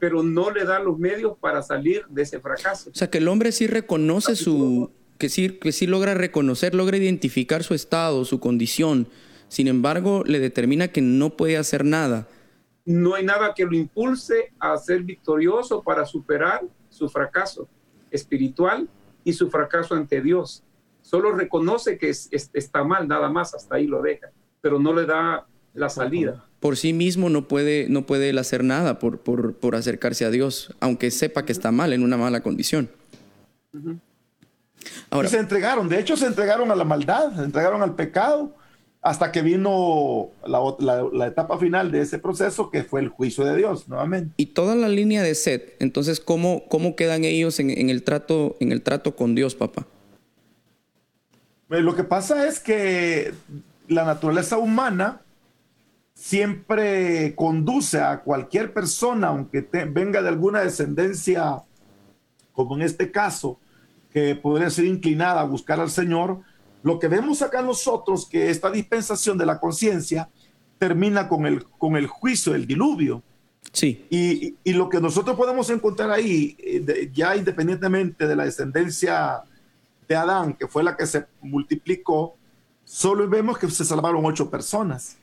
pero 0.00 0.24
no 0.24 0.50
le 0.50 0.64
da 0.64 0.80
los 0.80 0.98
medios 0.98 1.38
para 1.38 1.62
salir 1.62 2.04
de 2.08 2.22
ese 2.22 2.40
fracaso. 2.40 2.90
O 2.90 2.94
sea, 2.94 3.08
que 3.08 3.18
el 3.18 3.28
hombre 3.28 3.52
sí 3.52 3.68
reconoce 3.68 4.34
su, 4.34 4.90
que 5.16 5.28
sí, 5.28 5.50
que 5.50 5.70
sí 5.70 5.86
logra 5.86 6.14
reconocer, 6.14 6.74
logra 6.74 6.96
identificar 6.96 7.62
su 7.62 7.74
estado, 7.74 8.24
su 8.24 8.40
condición. 8.40 9.06
Sin 9.46 9.68
embargo, 9.68 10.24
le 10.26 10.40
determina 10.40 10.88
que 10.88 11.00
no 11.00 11.36
puede 11.36 11.58
hacer 11.58 11.84
nada. 11.84 12.26
No 12.84 13.14
hay 13.14 13.24
nada 13.24 13.52
que 13.54 13.64
lo 13.64 13.74
impulse 13.74 14.52
a 14.58 14.76
ser 14.76 15.02
victorioso 15.02 15.82
para 15.82 16.06
superar 16.06 16.62
su 16.88 17.08
fracaso 17.08 17.68
espiritual 18.10 18.88
y 19.24 19.32
su 19.32 19.50
fracaso 19.50 19.94
ante 19.94 20.20
Dios. 20.20 20.62
Solo 21.02 21.32
reconoce 21.32 21.98
que 21.98 22.10
está 22.10 22.84
mal, 22.84 23.08
nada 23.08 23.28
más, 23.30 23.54
hasta 23.54 23.76
ahí 23.76 23.86
lo 23.86 24.02
deja, 24.02 24.30
pero 24.60 24.78
no 24.78 24.92
le 24.94 25.06
da 25.06 25.46
la 25.74 25.88
salida. 25.88 26.44
Por 26.60 26.76
sí 26.76 26.92
mismo 26.92 27.30
no 27.30 27.48
puede, 27.48 27.86
no 27.88 28.04
puede 28.06 28.30
él 28.30 28.38
hacer 28.38 28.64
nada 28.64 28.98
por, 28.98 29.20
por, 29.20 29.74
acercarse 29.74 30.24
a 30.24 30.30
Dios, 30.30 30.74
aunque 30.80 31.10
sepa 31.10 31.44
que 31.44 31.52
está 31.52 31.72
mal, 31.72 31.92
en 31.92 32.02
una 32.02 32.16
mala 32.16 32.42
condición. 32.42 32.90
Ahora, 35.10 35.28
y 35.28 35.30
se 35.30 35.38
entregaron, 35.38 35.88
de 35.88 36.00
hecho 36.00 36.16
se 36.16 36.26
entregaron 36.26 36.70
a 36.70 36.76
la 36.76 36.84
maldad, 36.84 37.34
se 37.34 37.42
entregaron 37.42 37.82
al 37.82 37.94
pecado, 37.94 38.54
hasta 39.02 39.32
que 39.32 39.40
vino 39.40 40.30
la, 40.46 41.26
etapa 41.26 41.58
final 41.58 41.90
de 41.90 42.02
ese 42.02 42.18
proceso, 42.18 42.70
que 42.70 42.84
fue 42.84 43.00
el 43.00 43.08
juicio 43.08 43.44
de 43.44 43.56
Dios, 43.56 43.88
nuevamente. 43.88 44.34
Y 44.36 44.46
toda 44.46 44.74
la 44.74 44.88
línea 44.88 45.22
de 45.22 45.34
Seth, 45.34 45.80
entonces, 45.80 46.20
¿cómo, 46.20 46.64
cómo 46.68 46.96
quedan 46.96 47.24
ellos 47.24 47.60
en, 47.60 47.70
el 47.70 48.02
trato, 48.02 48.56
en 48.60 48.72
el 48.72 48.82
trato 48.82 49.16
con 49.16 49.34
Dios, 49.34 49.54
papá? 49.54 49.86
Pues, 51.68 51.82
lo 51.82 51.96
que 51.96 52.04
pasa 52.04 52.46
es 52.46 52.60
que 52.60 53.32
la 53.88 54.04
naturaleza 54.04 54.58
humana 54.58 55.22
siempre 56.12 57.34
conduce 57.36 58.00
a 58.00 58.20
cualquier 58.20 58.74
persona, 58.74 59.28
aunque 59.28 59.66
venga 59.90 60.20
de 60.20 60.28
alguna 60.28 60.60
descendencia, 60.60 61.62
como 62.52 62.76
en 62.76 62.82
este 62.82 63.10
caso, 63.10 63.58
que 64.12 64.34
podría 64.34 64.68
ser 64.68 64.84
inclinada 64.84 65.40
a 65.40 65.44
buscar 65.44 65.80
al 65.80 65.88
Señor, 65.88 66.40
lo 66.82 66.98
que 66.98 67.08
vemos 67.08 67.42
acá 67.42 67.62
nosotros, 67.62 68.26
que 68.28 68.50
esta 68.50 68.70
dispensación 68.70 69.36
de 69.36 69.46
la 69.46 69.60
conciencia 69.60 70.28
termina 70.78 71.28
con 71.28 71.46
el, 71.46 71.64
con 71.64 71.96
el 71.96 72.06
juicio, 72.06 72.54
el 72.54 72.66
diluvio. 72.66 73.22
Sí. 73.72 74.06
Y, 74.10 74.56
y, 74.64 74.72
lo 74.72 74.88
que 74.88 75.00
nosotros 75.00 75.36
podemos 75.36 75.68
encontrar 75.70 76.10
ahí, 76.10 76.56
eh, 76.58 77.10
ya 77.12 77.36
independientemente 77.36 78.26
de 78.26 78.34
la 78.34 78.44
descendencia 78.44 79.42
de 80.08 80.16
Adán, 80.16 80.54
que 80.54 80.66
fue 80.66 80.82
la 80.82 80.96
que 80.96 81.06
se 81.06 81.26
multiplicó, 81.42 82.36
solo 82.84 83.28
vemos 83.28 83.58
que 83.58 83.70
se 83.70 83.84
salvaron 83.84 84.24
ocho 84.24 84.50
personas, 84.50 85.16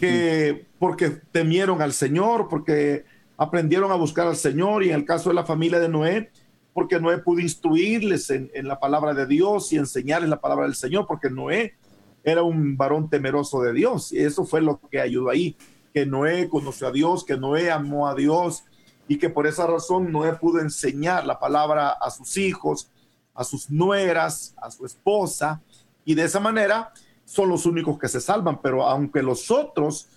que 0.00 0.66
porque 0.78 1.08
temieron 1.30 1.80
al 1.80 1.92
Señor, 1.92 2.48
porque 2.48 3.04
aprendieron 3.38 3.92
a 3.92 3.94
buscar 3.94 4.26
al 4.26 4.36
Señor, 4.36 4.82
y 4.82 4.90
en 4.90 4.96
el 4.96 5.04
caso 5.04 5.30
de 5.30 5.36
la 5.36 5.44
familia 5.44 5.78
de 5.78 5.88
Noé, 5.88 6.30
porque 6.72 7.00
Noé 7.00 7.18
pudo 7.18 7.40
instruirles 7.40 8.30
en, 8.30 8.50
la 8.62 8.78
palabra 8.78 9.14
de 9.14 9.26
Dios 9.26 9.72
y 9.72 9.76
enseñarles 9.76 10.30
la 10.30 10.40
palabra 10.40 10.66
del 10.66 10.74
Señor, 10.74 11.06
porque 11.06 11.30
Noé 11.30 11.74
era 12.22 12.42
un 12.42 12.76
varón 12.76 13.08
temeroso 13.08 13.62
de 13.62 13.72
Dios. 13.72 14.12
Y 14.12 14.18
eso 14.18 14.44
fue 14.44 14.60
lo 14.60 14.80
que 14.90 15.00
ayudó 15.00 15.30
ahí, 15.30 15.56
que 15.92 16.06
Noé 16.06 16.48
conoció 16.48 16.88
a 16.88 16.92
Dios, 16.92 17.24
que 17.24 17.36
Noé 17.36 17.70
amó 17.70 18.08
a 18.08 18.14
Dios 18.14 18.64
y 19.08 19.18
que 19.18 19.30
por 19.30 19.46
esa 19.46 19.66
razón 19.66 20.12
Noé 20.12 20.34
pudo 20.34 20.60
enseñar 20.60 21.26
la 21.26 21.38
palabra 21.38 21.90
a 21.90 22.10
sus 22.10 22.36
hijos, 22.36 22.90
a 23.34 23.42
sus 23.44 23.70
nueras, 23.70 24.54
a 24.58 24.70
su 24.70 24.84
esposa, 24.84 25.62
y 26.04 26.14
de 26.14 26.24
esa 26.24 26.40
manera 26.40 26.92
son 27.24 27.48
los 27.48 27.66
únicos 27.66 27.98
que 27.98 28.08
se 28.08 28.20
salvan. 28.20 28.60
Pero 28.60 28.84
aunque 28.84 29.22
los 29.22 29.50
otros 29.50 30.08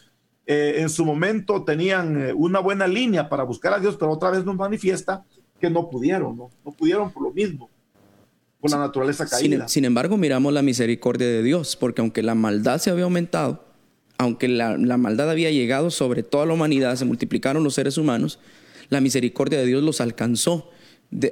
eh, 0.46 0.82
en 0.82 0.90
su 0.90 1.06
momento 1.06 1.64
tenían 1.64 2.30
eh, 2.30 2.34
una 2.34 2.60
buena 2.60 2.88
línea 2.88 3.30
para 3.30 3.44
buscar 3.44 3.74
a 3.74 3.80
Dios, 3.80 3.96
pero 3.98 4.12
otra 4.12 4.32
vez 4.32 4.44
nos 4.44 4.56
manifiesta 4.56 5.24
que 5.62 5.70
no 5.70 5.90
pudieron, 5.90 6.36
¿no? 6.36 6.50
No 6.66 6.72
pudieron 6.72 7.12
por 7.12 7.24
lo 7.24 7.32
mismo, 7.32 7.70
por 8.60 8.72
la 8.72 8.78
naturaleza 8.78 9.26
caída. 9.28 9.68
Sin, 9.68 9.86
embargo, 9.86 10.18
miramos 10.18 10.52
la 10.52 10.62
misericordia 10.62 11.28
de 11.28 11.44
Dios, 11.44 11.78
porque 11.78 12.02
aunque 12.02 12.24
la 12.24 12.36
maldad 12.36 12.80
se 12.80 12.90
había 12.90 13.06
aumentado, 13.06 13.64
aunque 14.18 14.48
la, 14.48 14.76
maldad 14.98 15.30
había 15.30 15.52
llegado 15.52 15.92
sobre 15.92 16.24
toda 16.24 16.46
la 16.46 16.54
humanidad, 16.54 16.96
se 16.96 17.06
multiplicaron 17.06 17.64
los 17.64 17.76
seres 17.76 17.98
humanos, 17.98 18.40
la 18.90 19.00
misericordia 19.00 19.60
de 19.60 19.66
Dios 19.66 19.84
los 19.84 20.02
alcanzó 20.02 20.70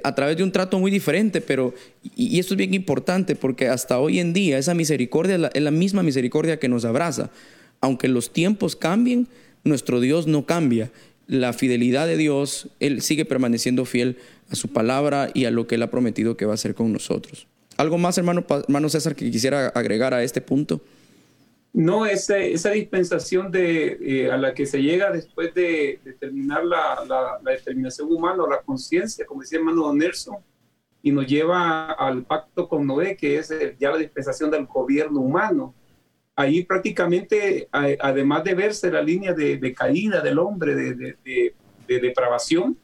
a 0.04 0.14
través 0.14 0.36
de 0.36 0.42
un 0.42 0.52
trato 0.52 0.78
muy 0.78 0.90
diferente, 0.90 1.40
pero, 1.40 1.74
y, 2.16 2.38
esto 2.38 2.54
es 2.54 2.58
bien 2.58 2.74
importante 2.74 3.34
porque 3.34 3.68
hasta 3.68 3.98
hoy 3.98 4.18
en 4.18 4.32
día 4.32 4.58
esa 4.58 4.74
misericordia 4.74 5.34
es 5.34 5.40
la, 5.40 5.48
es 5.48 5.62
la 5.62 5.70
misma 5.70 6.02
misericordia 6.02 6.58
que 6.58 6.68
nos 6.68 6.84
abraza. 6.84 7.30
Aunque 7.80 8.08
los 8.08 8.32
tiempos 8.32 8.76
cambien, 8.76 9.28
nuestro 9.64 10.00
Dios 10.00 10.26
no 10.26 10.44
cambia. 10.44 10.90
La 11.30 11.52
fidelidad 11.52 12.08
de 12.08 12.16
Dios, 12.16 12.70
Él 12.80 13.02
sigue 13.02 13.24
permaneciendo 13.24 13.84
fiel 13.84 14.18
a 14.50 14.56
su 14.56 14.66
palabra 14.66 15.30
y 15.32 15.44
a 15.44 15.52
lo 15.52 15.68
que 15.68 15.76
Él 15.76 15.82
ha 15.84 15.90
prometido 15.90 16.36
que 16.36 16.44
va 16.44 16.50
a 16.50 16.54
hacer 16.54 16.74
con 16.74 16.92
nosotros. 16.92 17.46
¿Algo 17.76 17.98
más, 17.98 18.18
hermano, 18.18 18.44
hermano 18.48 18.88
César, 18.88 19.14
que 19.14 19.30
quisiera 19.30 19.68
agregar 19.68 20.12
a 20.12 20.24
este 20.24 20.40
punto? 20.40 20.80
No, 21.72 22.04
esa, 22.04 22.34
dispensación 22.34 23.52
de, 23.52 23.96
eh, 24.00 24.32
a 24.32 24.36
la 24.36 24.54
que 24.54 24.66
se 24.66 24.82
llega 24.82 25.12
después 25.12 25.54
de, 25.54 26.00
determinar 26.02 26.64
la, 26.64 27.04
la, 27.06 27.52
determinación 27.52 28.12
humana 28.12 28.42
o 28.42 28.50
la 28.50 28.60
conciencia, 28.62 29.24
como 29.24 29.42
decía 29.42 29.60
hermano 29.60 29.94
Nelson, 29.94 30.38
y 31.00 31.12
nos 31.12 31.28
lleva 31.28 31.92
al 31.92 32.24
pacto 32.24 32.68
con 32.68 32.88
Noé, 32.88 33.16
que 33.16 33.38
es 33.38 33.54
ya 33.78 33.92
la 33.92 33.98
dispensación 33.98 34.50
del 34.50 34.66
gobierno 34.66 35.20
humano. 35.20 35.76
Ahí 36.40 36.64
prácticamente, 36.64 37.68
además 37.70 38.44
de 38.44 38.54
verse 38.54 38.90
la 38.90 39.02
línea 39.02 39.34
de, 39.34 39.74
caída 39.74 40.20
del 40.20 40.38
hombre, 40.38 40.74
de, 40.74 41.16
de, 41.24 42.00
depravación, 42.00 42.76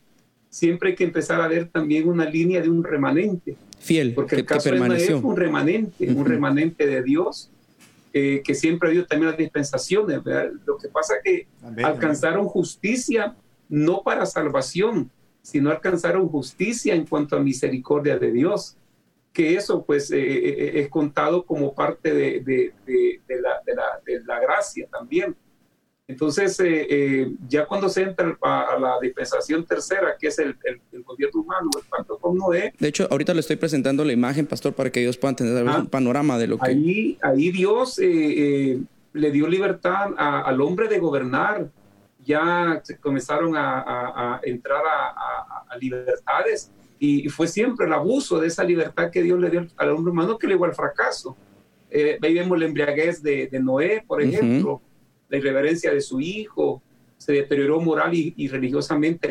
siempre 0.50 0.90
hay 0.90 0.94
que 0.94 1.04
empezar 1.04 1.40
a 1.40 1.48
ver 1.48 1.68
también 1.68 2.08
una 2.08 2.28
línea 2.28 2.60
de 2.60 2.68
un 2.68 2.82
remanente. 2.82 3.56
Fiel, 3.78 4.14
porque 4.14 4.36
el 4.36 4.44
caso 4.44 4.70
de 4.70 4.78
Noé 4.80 4.96
es 4.96 5.10
un 5.10 5.36
remanente, 5.36 6.10
un 6.10 6.24
remanente 6.24 6.86
de 6.86 7.02
Dios 7.02 7.50
que 8.12 8.54
siempre 8.54 8.88
ha 8.88 8.90
habido 8.90 9.06
también 9.06 9.30
las 9.30 9.38
dispensaciones. 9.38 10.20
Lo 10.64 10.78
que 10.78 10.88
pasa 10.88 11.14
es 11.16 11.22
que 11.22 11.82
alcanzaron 11.84 12.46
justicia 12.46 13.36
no 13.68 14.02
para 14.02 14.26
salvación, 14.26 15.10
sino 15.42 15.70
alcanzaron 15.70 16.28
justicia 16.28 16.94
en 16.94 17.06
cuanto 17.06 17.36
a 17.36 17.40
misericordia 17.40 18.18
de 18.18 18.32
Dios, 18.32 18.76
que 19.36 19.54
eso 19.54 19.84
pues 19.84 20.10
eh, 20.10 20.16
eh, 20.16 20.54
eh, 20.56 20.80
es 20.80 20.88
contado 20.88 21.44
como 21.44 21.74
parte 21.74 22.14
de, 22.14 22.40
de, 22.40 22.72
de, 22.86 23.40
la, 23.42 23.60
de, 24.06 24.24
la, 24.24 24.40
gracia 24.40 24.88
también. 24.90 25.36
Entonces, 26.08 26.58
eh, 26.60 26.86
eh, 26.88 27.32
ya 27.46 27.66
cuando 27.66 27.90
se 27.90 28.00
entra 28.00 28.34
a, 28.40 28.78
la 28.80 28.98
dispensación 29.02 29.66
tercera, 29.66 30.16
que 30.18 30.28
es 30.28 30.38
el, 30.38 30.56
gobierno 31.04 31.42
humano, 31.42 31.68
el 31.76 31.86
pacto 31.86 32.16
con 32.16 32.38
Noé. 32.38 32.72
De 32.78 32.88
hecho, 32.88 33.06
ahorita 33.10 33.34
le 33.34 33.40
estoy 33.40 33.56
presentando 33.56 34.06
la 34.06 34.14
imagen, 34.14 34.46
pastor, 34.46 34.72
para 34.72 34.90
que 34.90 35.02
ellos 35.02 35.18
puedan 35.18 35.36
tener 35.36 35.68
ah, 35.68 35.80
un 35.80 35.88
panorama 35.88 36.38
de 36.38 36.46
lo 36.46 36.56
que. 36.56 36.70
Ahí, 36.70 37.18
ahí 37.20 37.50
Dios 37.50 37.98
eh, 38.02 38.80
le 39.12 39.30
dio 39.32 39.48
libertad 39.48 40.14
al 40.16 40.58
hombre 40.62 40.88
de 40.88 40.98
gobernar. 40.98 41.68
Ya 42.24 42.82
comenzaron 43.00 43.54
a, 43.54 44.40
entrar 44.42 44.82
a, 44.86 45.76
libertades 45.78 46.72
y, 46.98 47.28
fue 47.28 47.46
siempre 47.46 47.86
el 47.86 47.92
abuso 47.92 48.40
de 48.40 48.46
esa 48.46 48.64
libertad 48.64 49.10
que 49.10 49.22
Dios 49.22 49.38
le 49.38 49.50
dio 49.50 49.66
al 49.76 49.90
hombre 49.90 50.12
humano 50.12 50.38
que 50.38 50.46
le 50.46 50.56
dio 50.56 50.64
al 50.64 50.74
fracaso. 50.74 51.36
ahí 51.92 52.34
vemos 52.34 52.58
la 52.58 52.66
embriaguez 52.66 53.22
de, 53.22 53.48
Noé, 53.60 54.04
por 54.06 54.22
ejemplo 54.22 54.80
la 55.28 55.38
irreverencia 55.38 55.92
de 55.92 56.00
su 56.00 56.20
hijo, 56.20 56.82
se 57.16 57.32
deterioró 57.32 57.80
moral 57.80 58.12
y, 58.14 58.48
religiosamente 58.48 59.28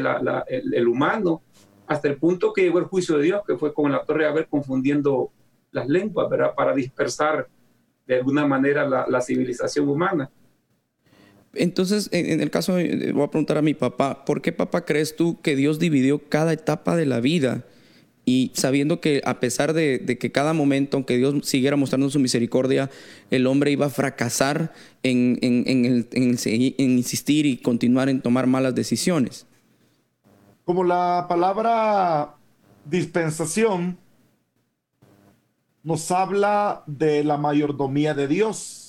el, 0.48 0.88
humano, 0.88 1.42
hasta 1.88 2.08
el 2.08 2.18
punto 2.18 2.52
que 2.52 2.64
llegó 2.64 2.80
el 2.80 2.86
juicio 2.86 3.18
de 3.18 3.24
Dios, 3.24 3.42
que 3.46 3.58
fue 3.58 3.74
como 3.74 3.88
en 3.88 3.94
la 3.94 4.04
torre 4.04 4.24
de 4.24 4.30
haber 4.30 4.48
confundiendo 4.48 5.32
las 5.72 5.88
lenguas, 5.88 6.30
¿verdad? 6.30 6.54
Para 6.56 6.74
dispersar 6.74 7.48
de 8.08 8.16
alguna 8.16 8.46
manera 8.46 8.88
la, 9.08 9.22
civilización 9.22 9.88
humana. 9.88 10.30
Entonces, 11.56 12.10
en, 12.12 12.42
el 12.42 12.52
caso, 12.52 12.74
voy 12.74 13.24
a 13.24 13.30
preguntar 13.30 13.58
a 13.58 13.62
mi 13.62 13.74
papá, 13.74 14.26
¿por 14.26 14.42
qué 14.42 14.52
papá 14.52 14.86
crees 14.86 15.16
tú 15.16 15.42
que 15.42 15.56
Dios 15.56 15.80
dividió 15.80 16.28
cada 16.30 16.54
etapa 16.54 16.96
de 16.96 17.06
la 17.06 17.20
vida? 17.20 17.66
y 18.26 18.52
sabiendo 18.56 19.00
que 19.00 19.22
a 19.24 19.40
pesar 19.40 19.74
de, 19.74 20.18
que 20.20 20.32
cada 20.32 20.54
momento, 20.54 20.98
aunque 20.98 21.18
Dios 21.18 21.48
siguiera 21.48 21.78
mostrando 21.78 22.10
su 22.10 22.20
misericordia, 22.20 22.90
el 23.30 23.46
hombre 23.46 23.72
iba 23.72 23.86
a 23.86 23.90
fracasar 23.90 24.74
en, 25.04 25.38
insistir 26.78 27.46
y 27.46 27.58
continuar 27.58 28.10
en 28.10 28.22
tomar 28.22 28.48
malas 28.48 28.74
decisiones. 28.74 29.46
Como 30.66 30.84
la 30.84 31.28
palabra 31.30 32.36
dispensación 32.84 34.00
nos 35.84 36.10
habla 36.10 36.84
de 36.88 37.24
la 37.24 37.38
mayordomía 37.38 38.16
de 38.16 38.28
Dios. 38.28 38.85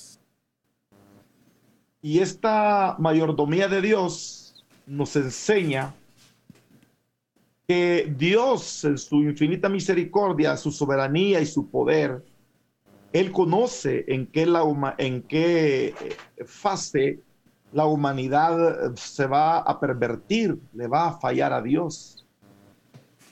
Y 2.07 2.19
esta 2.21 2.95
mayordomía 2.99 3.67
de 3.67 3.81
Dios 3.81 4.65
nos 4.85 5.13
enseña 5.17 5.93
que 7.67 8.13
Dios 8.17 8.85
en 8.85 8.97
su 8.97 9.17
infinita 9.23 9.67
misericordia, 9.67 10.55
su 10.55 10.71
soberanía 10.71 11.41
y 11.41 11.45
su 11.45 11.69
poder, 11.69 12.23
Él 13.11 13.33
conoce 13.33 14.05
en 14.07 14.25
qué, 14.27 14.47
en 14.99 15.21
qué 15.23 15.87
eh, 15.87 15.95
fase 16.45 17.19
la 17.73 17.85
humanidad 17.85 18.95
se 18.95 19.27
va 19.27 19.57
a 19.57 19.77
pervertir, 19.77 20.57
le 20.71 20.87
va 20.87 21.09
a 21.09 21.19
fallar 21.19 21.51
a 21.51 21.61
Dios. 21.61 22.25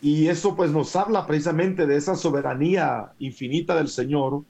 Y 0.02 0.28
eso 0.28 0.54
pues 0.54 0.70
nos 0.70 0.94
habla 0.98 1.26
precisamente 1.26 1.88
de 1.88 1.96
esa 1.96 2.16
soberanía 2.16 3.14
infinita 3.20 3.74
del 3.74 3.88
Señor, 3.88 4.44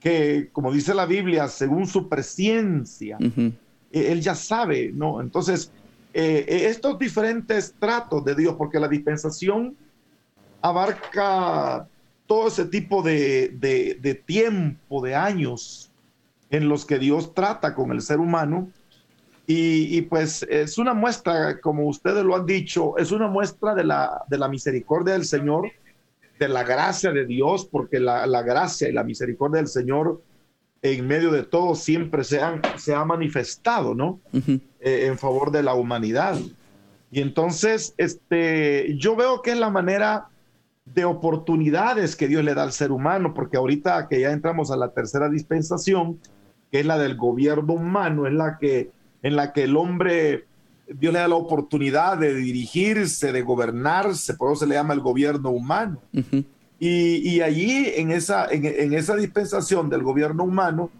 que 0.00 0.48
como 0.52 0.72
dice 0.72 0.94
la 0.94 1.06
Biblia, 1.06 1.46
según 1.46 1.86
su 1.86 2.08
presencia, 2.08 3.18
e, 3.20 3.52
Él 4.12 4.20
ya 4.20 4.34
sabe, 4.34 4.90
¿no? 4.92 5.20
Entonces, 5.20 5.70
eh, 6.12 6.44
eh, 6.48 6.66
estos 6.66 6.98
diferentes 6.98 7.74
tratos 7.78 8.24
de 8.24 8.34
Dios, 8.34 8.56
porque 8.56 8.80
la 8.80 8.88
dispensación 8.88 9.76
abarca 10.62 11.86
todo 12.26 12.48
ese 12.48 12.64
tipo 12.64 13.02
de, 13.02 14.22
tiempo, 14.26 15.02
de 15.02 15.14
años 15.14 15.90
en 16.50 16.68
los 16.68 16.84
que 16.84 16.98
Dios 16.98 17.34
trata 17.34 17.74
con 17.74 17.92
el 17.92 18.00
ser 18.00 18.18
humano. 18.18 18.70
Y, 19.46 20.02
pues 20.02 20.46
es 20.48 20.78
una 20.78 20.94
muestra, 20.94 21.60
como 21.60 21.88
ustedes 21.88 22.22
lo 22.22 22.36
han 22.36 22.46
dicho, 22.46 22.96
es 22.98 23.10
una 23.10 23.26
muestra 23.26 23.74
de 23.74 23.82
la, 23.82 24.22
de 24.28 24.38
la 24.38 24.48
misericordia 24.48 25.14
del 25.14 25.24
Señor, 25.24 25.72
de 26.40 26.48
la 26.48 26.64
gracia 26.64 27.12
de 27.12 27.26
Dios, 27.26 27.68
porque 27.70 28.00
la, 28.00 28.42
gracia 28.42 28.88
y 28.88 28.92
la 28.92 29.04
misericordia 29.04 29.58
del 29.58 29.68
Señor 29.68 30.22
en 30.82 31.06
medio 31.06 31.30
de 31.30 31.42
todo 31.42 31.74
siempre 31.74 32.24
se, 32.24 32.40
se 32.78 32.94
ha 32.94 33.04
manifestado, 33.04 33.94
¿no? 33.94 34.20
Eh, 34.32 35.06
en 35.06 35.18
favor 35.18 35.52
de 35.52 35.62
la 35.62 35.74
humanidad. 35.74 36.38
Y 37.10 37.20
entonces, 37.20 37.94
este, 37.98 38.96
yo 38.96 39.14
veo 39.14 39.42
que 39.42 39.50
es 39.50 39.58
la 39.58 39.68
manera 39.68 40.28
de 40.86 41.04
oportunidades 41.04 42.16
que 42.16 42.26
Dios 42.26 42.42
le 42.42 42.54
da 42.54 42.62
al 42.62 42.72
ser 42.72 42.90
humano, 42.90 43.34
porque 43.34 43.58
ahorita 43.58 44.08
que 44.08 44.22
ya 44.22 44.32
entramos 44.32 44.70
a 44.70 44.78
la 44.78 44.92
tercera 44.92 45.28
dispensación, 45.28 46.18
que 46.72 46.80
es 46.80 46.86
la 46.86 46.96
del 46.96 47.18
gobierno 47.18 47.74
humano, 47.74 48.26
es 48.26 48.32
la 48.32 48.56
que 48.58 48.90
en 49.22 49.36
la 49.36 49.52
que 49.52 49.64
el 49.64 49.76
hombre 49.76 50.46
Dios 50.94 51.12
le 51.12 51.20
da 51.20 51.28
la 51.28 51.36
oportunidad 51.36 52.18
de 52.18 52.34
dirigirse, 52.34 53.32
de 53.32 53.42
gobernarse, 53.42 54.34
por 54.34 54.52
eso 54.52 54.60
se 54.60 54.66
le 54.66 54.74
llama 54.74 54.94
el 54.94 55.00
gobierno 55.00 55.50
humano. 55.50 56.02
y, 56.78 57.40
allí, 57.40 57.92
en 57.96 58.10
esa, 58.10 58.48
en 58.50 58.94
esa 58.94 59.16
dispensación 59.16 59.88
del 59.88 60.02
gobierno 60.02 60.44
humano, 60.44 60.90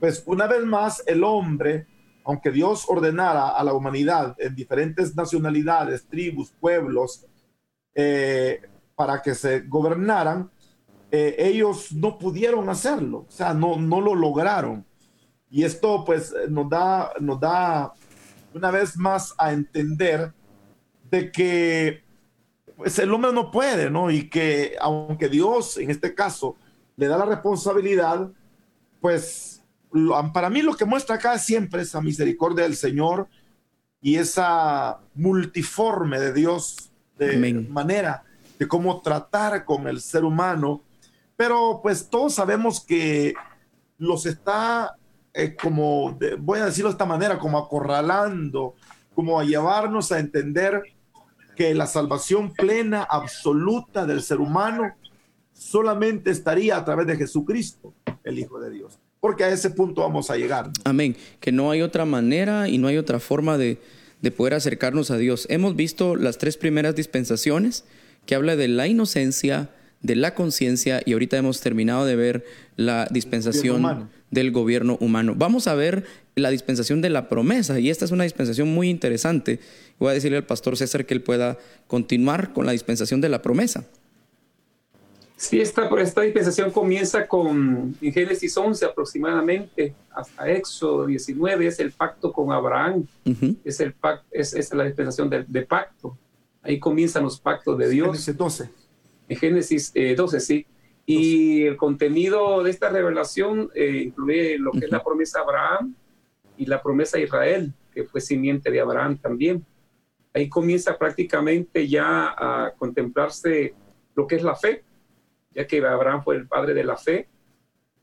pues 0.00 0.22
una 0.26 0.46
vez 0.46 0.64
más 0.64 1.02
el 1.06 1.24
hombre 1.24 1.86
aunque 2.28 2.50
Dios 2.50 2.84
ordenara 2.88 3.48
a 3.48 3.64
la 3.64 3.72
humanidad 3.72 4.36
en 4.36 4.54
diferentes 4.54 5.16
nacionalidades, 5.16 6.06
tribus, 6.06 6.52
pueblos, 6.60 7.24
eh, 7.94 8.60
para 8.94 9.22
que 9.22 9.34
se 9.34 9.60
gobernaran, 9.60 10.50
eh, 11.10 11.36
ellos 11.38 11.90
no 11.90 12.18
pudieron 12.18 12.68
hacerlo, 12.68 13.24
o 13.26 13.30
sea, 13.30 13.54
no, 13.54 13.76
no 13.76 14.02
lo 14.02 14.14
lograron. 14.14 14.84
Y 15.48 15.64
esto 15.64 16.04
pues 16.04 16.34
nos 16.50 16.68
da, 16.68 17.12
nos 17.18 17.40
da 17.40 17.94
una 18.54 18.70
vez 18.70 18.96
más 18.96 19.34
a 19.38 19.52
entender 19.52 20.32
de 21.10 21.30
que 21.32 22.02
pues, 22.76 22.98
el 22.98 23.12
hombre 23.12 23.32
no 23.32 23.50
puede, 23.50 23.90
¿no? 23.90 24.10
Y 24.10 24.28
que 24.28 24.76
aunque 24.80 25.28
Dios 25.28 25.76
en 25.78 25.90
este 25.90 26.14
caso 26.14 26.56
le 26.96 27.06
da 27.06 27.18
la 27.18 27.24
responsabilidad, 27.24 28.30
pues 29.00 29.62
para 30.32 30.50
mí 30.50 30.62
lo 30.62 30.74
que 30.74 30.84
muestra 30.84 31.16
acá 31.16 31.38
siempre 31.38 31.82
esa 31.82 32.00
misericordia 32.00 32.64
del 32.64 32.76
Señor 32.76 33.28
y 34.00 34.16
esa 34.16 35.00
multiforme 35.14 36.20
de 36.20 36.32
Dios 36.32 36.90
de 37.18 37.52
manera 37.68 38.24
de 38.58 38.68
cómo 38.68 39.00
tratar 39.00 39.64
con 39.64 39.88
el 39.88 40.00
ser 40.00 40.24
humano. 40.24 40.82
Pero 41.36 41.80
pues 41.82 42.08
todos 42.08 42.34
sabemos 42.34 42.84
que 42.84 43.34
los 43.96 44.26
está 44.26 44.96
eh, 45.38 45.54
como, 45.54 46.18
voy 46.38 46.58
a 46.58 46.66
decirlo 46.66 46.90
de 46.90 46.94
esta 46.94 47.06
manera, 47.06 47.38
como 47.38 47.58
acorralando, 47.58 48.74
como 49.14 49.38
a 49.40 49.44
llevarnos 49.44 50.12
a 50.12 50.18
entender 50.18 50.82
que 51.56 51.74
la 51.74 51.86
salvación 51.86 52.52
plena, 52.52 53.02
absoluta 53.02 54.06
del 54.06 54.22
ser 54.22 54.38
humano 54.38 54.94
solamente 55.52 56.30
estaría 56.30 56.76
a 56.76 56.84
través 56.84 57.06
de 57.06 57.16
Jesucristo, 57.16 57.94
el 58.24 58.38
Hijo 58.38 58.60
de 58.60 58.70
Dios 58.70 58.98
porque 59.20 59.44
a 59.44 59.48
ese 59.48 59.70
punto 59.70 60.02
vamos 60.02 60.30
a 60.30 60.36
llegar. 60.36 60.70
Amén. 60.84 61.16
Que 61.40 61.52
no 61.52 61.70
hay 61.70 61.82
otra 61.82 62.04
manera 62.04 62.68
y 62.68 62.78
no 62.78 62.88
hay 62.88 62.96
otra 62.96 63.18
forma 63.20 63.58
de, 63.58 63.78
poder 64.36 64.54
acercarnos 64.54 65.10
a 65.10 65.16
Dios. 65.16 65.46
Hemos 65.50 65.76
visto 65.76 66.16
las 66.16 66.38
tres 66.38 66.56
primeras 66.56 66.94
dispensaciones 66.94 67.84
que 68.26 68.34
habla 68.34 68.56
de 68.56 68.68
la 68.68 68.86
inocencia, 68.86 69.70
de 70.02 70.16
la 70.16 70.34
conciencia 70.34 71.00
y 71.04 71.14
ahorita 71.14 71.36
hemos 71.36 71.60
terminado 71.60 72.04
de 72.04 72.14
ver 72.14 72.44
la 72.76 73.08
dispensación 73.10 74.08
del 74.30 74.52
gobierno 74.52 74.96
humano. 75.00 75.34
Vamos 75.36 75.66
a 75.66 75.74
ver 75.74 76.04
la 76.34 76.50
dispensación 76.50 77.00
de 77.00 77.10
la 77.10 77.28
promesa 77.28 77.78
y 77.80 77.90
esta 77.90 78.04
es 78.04 78.10
una 78.10 78.24
dispensación 78.24 78.68
muy 78.68 78.88
interesante. 78.88 79.60
Voy 79.98 80.10
a 80.10 80.14
decirle 80.14 80.36
al 80.36 80.46
pastor 80.46 80.76
César 80.76 81.06
que 81.06 81.14
él 81.14 81.22
pueda 81.22 81.58
continuar 81.86 82.52
con 82.52 82.66
la 82.66 82.72
dispensación 82.72 83.20
de 83.20 83.28
la 83.28 83.42
promesa. 83.42 83.84
Sí, 85.38 85.60
esta, 85.60 85.88
esta 86.00 86.22
dispensación 86.22 86.72
comienza 86.72 87.28
con 87.28 87.96
en 88.00 88.12
Génesis 88.12 88.56
11 88.56 88.84
aproximadamente 88.84 89.94
hasta 90.10 90.50
Éxodo 90.50 91.06
19, 91.06 91.68
es 91.68 91.78
el 91.78 91.92
pacto 91.92 92.32
con 92.32 92.50
Abraham, 92.50 93.06
es, 93.64 93.78
el 93.78 93.92
pacto, 93.92 94.26
es, 94.32 94.74
la 94.74 94.82
dispensación 94.82 95.30
de, 95.30 95.62
pacto. 95.62 96.18
Ahí 96.60 96.80
comienzan 96.80 97.22
los 97.22 97.38
pactos 97.38 97.78
de 97.78 97.88
Dios. 97.88 98.08
Génesis 98.08 98.36
12. 98.36 98.70
En 99.28 99.36
Génesis 99.36 99.92
12, 100.16 100.36
eh, 100.36 100.40
sí. 100.40 100.66
Y 101.10 101.62
el 101.62 101.78
contenido 101.78 102.62
de 102.62 102.70
esta 102.70 102.90
revelación 102.90 103.70
eh, 103.74 104.02
incluye 104.04 104.58
lo 104.58 104.72
que 104.72 104.84
es 104.84 104.90
la 104.90 105.02
promesa 105.02 105.38
a 105.38 105.42
Abraham 105.42 105.94
y 106.58 106.66
la 106.66 106.82
promesa 106.82 107.16
a 107.16 107.20
Israel, 107.20 107.72
que 107.94 108.04
fue 108.04 108.20
simiente 108.20 108.70
de 108.70 108.78
Abraham 108.78 109.16
también. 109.16 109.64
Ahí 110.34 110.50
comienza 110.50 110.98
prácticamente 110.98 111.88
ya 111.88 112.34
a 112.36 112.74
contemplarse 112.76 113.74
lo 114.14 114.26
que 114.26 114.36
es 114.36 114.42
la 114.42 114.54
fe, 114.54 114.84
ya 115.54 115.66
que 115.66 115.78
Abraham 115.78 116.22
fue 116.22 116.36
el 116.36 116.46
padre 116.46 116.74
de 116.74 116.84
la 116.84 116.98
fe, 116.98 117.26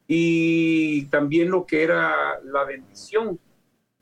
y 0.07 1.05
también 1.05 1.51
lo 1.51 1.63
que 1.63 1.83
era 1.83 2.39
la 2.43 2.63
bendición 2.63 3.39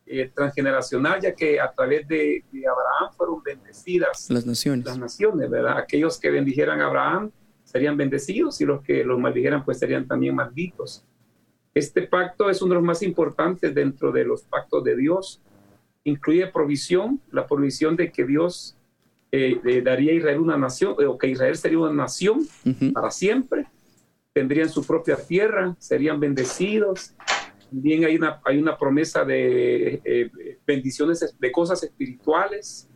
eh, 0.05 0.31
transgeneracional, 0.33 1.19
ya 1.19 1.35
que 1.35 1.59
a 1.59 1.69
través 1.73 2.07
de, 2.07 2.45
de, 2.49 2.67
Abraham 2.67 3.13
fueron 3.17 3.43
bendecidas 3.43 4.29
las 4.29 4.45
naciones. 4.45 4.85
Las 4.85 4.97
naciones, 4.97 5.49
¿verdad? 5.49 5.77
Aquellos 5.77 6.17
que 6.17 6.29
bendijeran 6.29 6.79
a 6.79 6.85
Abraham 6.85 7.31
serían 7.73 7.97
bendecidos 7.97 8.61
y 8.61 8.65
los 8.65 8.83
que 8.83 9.03
los 9.03 9.19
maldijeran 9.19 9.65
pues 9.65 9.79
serían 9.79 10.07
también 10.07 10.35
malditos. 10.35 11.03
Este 11.73 12.03
pacto 12.03 12.51
es 12.51 12.61
uno 12.61 12.69
de 12.69 12.75
los 12.75 12.83
más 12.83 13.01
importantes 13.01 13.73
dentro 13.73 14.11
de 14.11 14.23
los 14.23 14.43
pactos 14.43 14.83
de 14.83 14.95
Dios. 14.95 15.41
Incluye 16.03 16.45
provisión, 16.47 17.19
la 17.31 17.47
provisión 17.47 17.95
de 17.95 18.11
que 18.11 18.25
Dios 18.25 18.77
eh, 19.31 19.81
daría 19.83 20.11
a 20.11 20.15
Israel 20.15 20.39
una 20.39 20.55
nación, 20.55 20.95
o 21.03 21.17
que 21.17 21.27
Israel 21.29 21.55
sería 21.55 21.79
una 21.79 21.93
nación 21.93 22.41
para 22.93 23.09
siempre. 23.09 23.65
Tendrían 24.33 24.69
su 24.69 24.85
propia 24.85 25.15
tierra, 25.15 25.75
serían 25.79 26.19
bendecidos. 26.19 27.15
También 27.71 28.05
hay 28.05 28.17
una, 28.17 28.39
hay 28.45 28.59
una 28.59 28.77
promesa 28.77 29.25
de 29.25 29.99
eh, 30.05 30.29
bendiciones, 30.67 31.35
de 31.39 31.51
cosas 31.51 31.81
espirituales, 31.81 32.87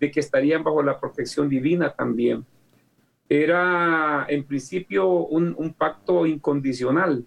de 0.00 0.10
que 0.10 0.18
estarían 0.18 0.64
bajo 0.64 0.82
la 0.82 0.98
protección 0.98 1.48
divina 1.48 1.94
también 1.94 2.44
era 3.28 4.26
en 4.28 4.44
principio 4.44 5.08
un, 5.08 5.74
pacto 5.74 6.26
incondicional 6.26 7.26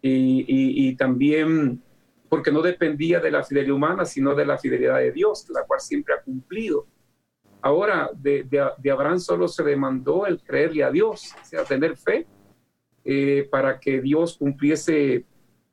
y, 0.00 0.94
también 0.96 1.82
porque 2.28 2.50
no 2.50 2.62
dependía 2.62 3.20
de 3.20 3.30
la 3.30 3.44
fidelidad 3.44 3.74
humana, 3.74 4.04
sino 4.04 4.34
de 4.34 4.46
la 4.46 4.58
fidelidad 4.58 4.98
de 4.98 5.12
Dios, 5.12 5.46
la 5.50 5.64
cual 5.64 5.80
siempre 5.80 6.14
ha 6.14 6.22
cumplido. 6.22 6.86
Ahora, 7.60 8.10
de, 8.14 8.46
Abraham 8.90 9.20
solo 9.20 9.48
se 9.48 9.62
demandó 9.62 10.26
el 10.26 10.40
creerle 10.42 10.84
a 10.84 10.90
Dios, 10.90 11.34
o 11.40 11.44
sea, 11.44 11.64
tener 11.64 11.96
fe 11.96 12.26
eh, 13.04 13.46
para 13.50 13.78
que 13.78 14.00
Dios 14.00 14.36
cumpliese 14.38 15.24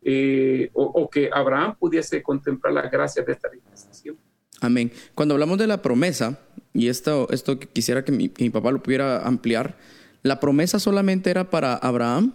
eh, 0.01 0.69
o, 0.73 0.83
o, 0.83 1.09
que 1.09 1.29
Abraham 1.31 1.75
pudiese 1.79 2.21
contemplar 2.21 2.73
las 2.73 2.91
gracias 2.91 3.25
de 3.25 3.31
esta 3.31 3.49
dispensación. 3.49 4.17
Amén. 4.61 4.91
Cuando 5.15 5.33
hablamos 5.33 5.57
de 5.57 5.67
la 5.67 5.81
promesa, 5.81 6.39
y 6.73 6.89
esto, 6.89 7.27
esto 7.29 7.59
quisiera 7.59 8.03
que 8.03 8.11
mi, 8.11 8.29
papá 8.29 8.71
lo 8.71 8.81
pudiera 8.81 9.25
ampliar, 9.25 9.77
¿la 10.23 10.39
promesa 10.39 10.79
solamente 10.79 11.29
era 11.29 11.49
para 11.49 11.75
Abraham? 11.75 12.33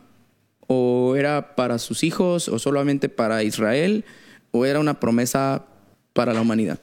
¿O 0.69 1.17
era 1.17 1.57
para 1.57 1.79
sus 1.79 2.05
hijos? 2.05 2.49
¿O 2.49 2.59
solamente 2.59 3.09
para 3.09 3.43
Israel? 3.43 4.05
¿O 4.53 4.65
era 4.65 4.79
una 4.79 5.01
promesa 5.01 5.65
para 6.13 6.33
la 6.35 6.43
humanidad? 6.43 6.79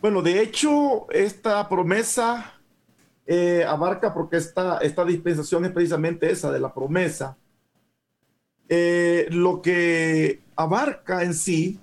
Bueno, 0.00 0.22
de 0.22 0.40
hecho, 0.40 1.10
esta 1.10 1.68
promesa 1.68 2.54
eh, 3.26 3.64
abarca, 3.66 4.14
porque 4.14 4.36
esta, 4.36 4.78
esta 4.78 5.04
dispensación 5.04 5.64
es 5.64 5.72
precisamente 5.72 6.30
esa 6.30 6.50
de 6.52 6.60
la 6.60 6.72
promesa, 6.72 7.36
eh, 8.68 9.26
lo 9.30 9.60
que 9.60 10.40
abarca 10.54 11.22
en 11.24 11.34
sí 11.34 11.80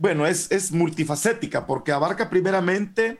bueno, 0.00 0.26
es, 0.26 0.72
multifacética 0.72 1.66
porque 1.66 1.92
abarca 1.92 2.30
primeramente 2.30 3.18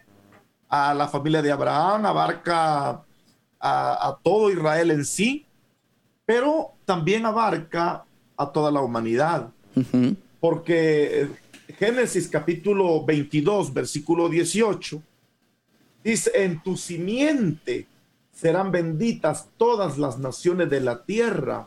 a 0.66 0.94
la 0.94 1.08
familia 1.08 1.42
de 1.42 1.52
Abraham, 1.52 2.06
abarca 2.06 3.02
a, 3.60 4.18
todo 4.22 4.50
Israel 4.50 4.90
en 4.90 5.04
sí, 5.04 5.44
pero 6.24 6.72
también 6.86 7.26
abarca 7.26 8.02
a 8.34 8.50
toda 8.50 8.70
la 8.70 8.80
humanidad. 8.80 9.50
Porque 10.40 11.28
Génesis 11.78 12.28
capítulo 12.28 13.04
22, 13.04 13.74
versículo 13.74 14.30
18, 14.30 15.02
dice, 16.02 16.30
en 16.34 16.62
tu 16.62 16.78
simiente 16.78 17.88
serán 18.32 18.72
benditas 18.72 19.48
todas 19.58 19.98
las 19.98 20.18
naciones 20.18 20.70
de 20.70 20.80
la 20.80 21.04
tierra, 21.04 21.66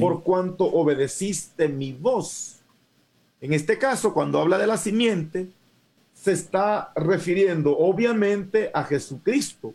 por 0.00 0.24
cuanto 0.24 0.64
obedeciste 0.64 1.68
mi 1.68 1.92
voz. 1.92 2.59
En 3.40 3.54
este 3.54 3.78
caso, 3.78 4.12
cuando 4.12 4.40
habla 4.40 4.58
de 4.58 4.66
la 4.66 4.76
simiente, 4.76 5.48
se 6.12 6.32
está 6.32 6.92
refiriendo 6.94 7.76
obviamente 7.78 8.70
a 8.74 8.84
Jesucristo, 8.84 9.72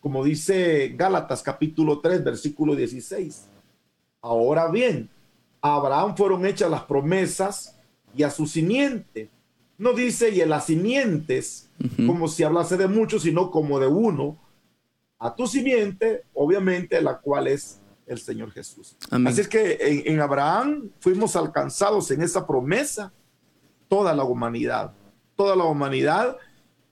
como 0.00 0.22
dice 0.22 0.94
Gálatas 0.94 1.42
capítulo 1.42 2.00
3, 2.00 2.22
versículo 2.22 2.76
16. 2.76 3.46
Ahora 4.20 4.68
bien, 4.70 5.08
a 5.62 5.76
Abraham 5.76 6.16
fueron 6.16 6.44
hechas 6.44 6.70
las 6.70 6.82
promesas 6.82 7.78
y 8.14 8.24
a 8.24 8.30
su 8.30 8.46
simiente. 8.46 9.30
No 9.78 9.94
dice 9.94 10.30
y 10.30 10.42
a 10.42 10.46
las 10.46 10.66
simientes, 10.66 11.70
como 12.04 12.28
si 12.28 12.42
hablase 12.42 12.76
de 12.76 12.88
muchos, 12.88 13.22
sino 13.22 13.50
como 13.50 13.80
de 13.80 13.86
uno. 13.86 14.36
A 15.18 15.34
tu 15.34 15.46
simiente, 15.46 16.24
obviamente, 16.34 17.00
la 17.00 17.18
cual 17.18 17.46
es 17.46 17.80
el 18.08 18.18
Señor 18.18 18.50
Jesús. 18.50 18.96
Así 19.10 19.40
es 19.40 19.48
que 19.48 20.02
en, 20.06 20.20
Abraham 20.20 20.90
fuimos 21.00 21.36
alcanzados 21.36 22.10
en 22.10 22.22
esa 22.22 22.46
promesa 22.46 23.12
toda 23.88 24.14
la 24.14 24.24
humanidad, 24.24 24.92
toda 25.36 25.54
la 25.54 25.64
humanidad 25.64 26.36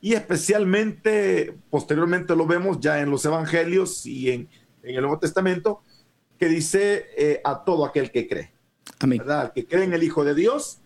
y 0.00 0.14
especialmente 0.14 1.56
posteriormente 1.70 2.36
lo 2.36 2.46
vemos 2.46 2.78
ya 2.80 3.00
en 3.00 3.10
los 3.10 3.24
evangelios 3.24 4.06
y 4.06 4.30
en, 4.30 4.48
el 4.82 5.00
Nuevo 5.00 5.18
Testamento 5.18 5.82
que 6.38 6.46
dice 6.46 7.06
eh, 7.16 7.40
a 7.44 7.64
todo 7.64 7.84
aquel 7.84 8.12
que 8.12 8.28
cree. 8.28 8.52
Amén. 9.00 9.18
¿verdad? 9.18 9.52
que 9.52 9.66
cree 9.66 9.84
en 9.84 9.94
el 9.94 10.02
Hijo 10.04 10.24
de 10.24 10.34
Dios 10.34 10.78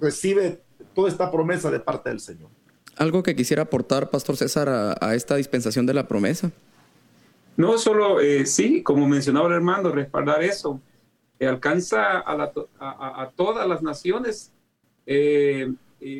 recibe 0.00 0.62
toda 0.94 1.08
esta 1.08 1.30
promesa 1.30 1.70
de 1.70 1.80
parte 1.80 2.08
del 2.08 2.20
Señor. 2.20 2.50
¿Algo 2.96 3.22
que 3.22 3.34
quisiera 3.34 3.64
aportar, 3.64 4.08
Pastor 4.08 4.36
César, 4.36 4.96
a 5.00 5.14
esta 5.14 5.36
dispensación 5.36 5.84
de 5.84 5.94
la 5.94 6.06
promesa? 6.06 6.52
No 7.56 7.78
solo, 7.78 8.20
eh, 8.20 8.46
sí, 8.46 8.82
como 8.82 9.06
mencionaba 9.06 9.48
el 9.48 9.54
hermano, 9.54 9.90
respaldar 9.90 10.42
eso, 10.42 10.80
alcanza 11.40 12.22
a, 12.26 13.30
todas 13.36 13.68
las 13.68 13.82
naciones, 13.82 14.52
eh, 15.06 15.72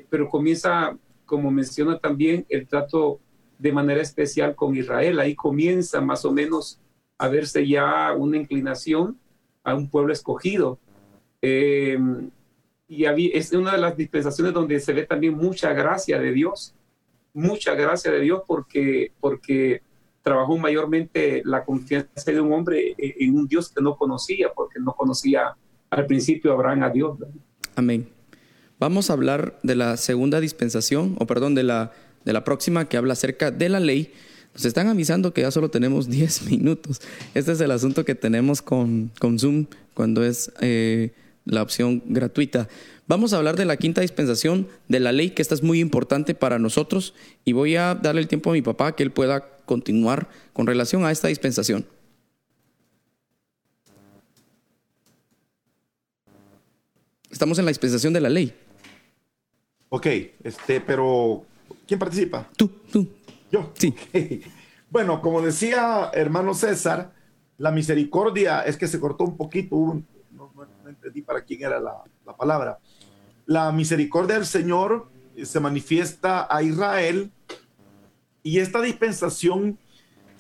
pero 0.09 0.29
comienza, 0.29 0.97
como 1.25 1.51
menciona 1.51 1.99
también, 1.99 2.47
el 2.49 2.67
trato 2.67 3.21
de 3.59 3.73
manera 3.73 4.03
especial 4.03 4.55
con 4.55 4.77
Israel. 4.77 5.19
Ahí 5.19 5.35
comienza 5.35 6.01
más 6.01 6.25
o 6.25 6.33
menos 6.33 6.81
a 7.19 7.29
verse 7.29 7.67
ya 7.67 8.13
una 8.13 8.37
inclinación 8.37 9.19
a 9.63 9.75
un 9.75 9.89
pueblo 9.89 10.13
escogido. 10.13 10.79
Eh, 11.41 11.99
y 12.87 13.05
es 13.37 13.53
una 13.53 13.73
de 13.73 13.79
las 13.79 13.97
dispensaciones 13.97 14.53
donde 14.53 14.79
se 14.81 14.93
ve 14.93 15.07
también 15.07 15.35
mucha 15.35 15.73
gracia 15.73 16.19
de 16.19 16.33
Dios, 16.33 16.75
mucha 17.33 17.75
gracia 17.75 18.13
de 18.13 18.21
Dios 18.21 18.43
porque, 18.47 19.13
porque 19.21 19.83
trabajó 20.25 20.57
mayormente 20.57 21.43
la 21.45 21.65
confianza 21.65 22.33
de 22.33 22.41
un 22.41 22.53
hombre 22.53 22.95
en 22.99 23.37
un 23.37 23.47
Dios 23.47 23.71
que 23.71 23.83
no 23.83 23.95
conocía, 23.95 24.49
porque 24.57 24.81
no 24.81 24.95
conocía 24.95 25.55
al 25.91 26.07
principio 26.07 26.53
Abraham 26.53 26.83
a 26.83 26.91
Dios. 26.91 27.19
Amén. 27.77 28.09
Vamos 28.81 29.11
a 29.11 29.13
hablar 29.13 29.59
de 29.63 29.77
la 29.77 29.99
segunda 29.99 30.41
dispensación, 30.41 31.15
o 31.19 31.27
perdón, 31.27 31.55
de 31.55 31.63
la, 31.63 31.93
de 32.25 32.33
la 32.33 32.43
próxima 32.43 32.89
que 32.89 32.97
habla 32.97 33.13
acerca 33.13 33.51
de 33.51 33.69
la 33.69 33.81
ley. 33.81 34.13
Nos 34.55 34.65
están 34.65 34.89
avisando 34.89 35.35
que 35.35 35.43
ya 35.43 35.51
solo 35.51 35.69
tenemos 35.69 36.09
10 36.11 36.51
minutos. 36.51 37.03
Este 37.35 37.53
es 37.53 37.61
el 37.61 37.71
asunto 37.71 38.07
que 38.07 38.15
tenemos 38.15 38.63
con, 38.63 39.11
con 39.21 39.39
Zoom 39.39 39.67
cuando 39.93 40.25
es 40.25 40.51
eh, 40.63 41.13
la 41.45 41.63
opción 41.63 42.03
gratuita. 42.07 42.69
Vamos 43.07 43.35
a 43.35 43.37
hablar 43.37 43.57
de 43.57 43.67
la 43.67 43.77
quinta 43.77 44.01
dispensación 44.01 44.69
de 44.89 45.01
la 45.01 45.13
ley, 45.13 45.31
que 45.31 45.43
esta 45.43 45.55
es 45.55 45.63
muy 45.63 45.81
importante 45.81 46.35
para 46.35 46.59
nosotros, 46.59 47.13
y 47.45 47.53
voy 47.53 47.77
a 47.77 47.95
darle 47.95 48.23
el 48.23 48.29
tiempo 48.29 48.49
a 48.49 48.55
mi 48.55 48.63
papá 48.63 48.97
que 48.97 49.03
él 49.03 49.11
pueda 49.11 49.54
continuar 49.65 50.29
con 50.53 50.67
relación 50.67 51.05
a 51.05 51.11
esta 51.11 51.29
dispensación. 51.29 51.87
Estamos 57.31 57.59
en 57.59 57.65
la 57.65 57.71
dispensación 57.71 58.13
de 58.13 58.21
la 58.21 58.29
ley. 58.29 58.55
Ok, 59.89 60.07
este, 60.45 60.81
pero 60.81 61.45
¿quién 61.87 61.99
participa? 61.99 62.49
Tú, 62.57 62.69
tú. 62.91 63.09
Yo. 63.51 63.73
Sí. 63.75 63.95
Bueno, 64.91 65.21
como 65.21 65.43
decía 65.43 66.11
hermano 66.13 66.55
César, 66.55 67.13
la 67.59 67.73
misericordia 67.73 68.63
es 68.63 68.77
que 68.77 68.87
se 68.87 69.01
cortó 69.01 69.25
un 69.25 69.37
poquito, 69.37 70.01
no, 70.31 70.53
entendí 70.87 71.23
para 71.23 71.43
quién 71.43 71.63
era 71.63 71.81
la, 71.81 72.05
la 72.25 72.37
palabra. 72.37 72.79
La 73.47 73.73
misericordia 73.73 74.37
del 74.37 74.47
Señor 74.47 75.09
se 75.43 75.59
manifiesta 75.59 76.47
a 76.49 76.63
Israel 76.63 77.33
y 78.45 78.59
esta 78.59 78.83
dispensación 78.83 79.79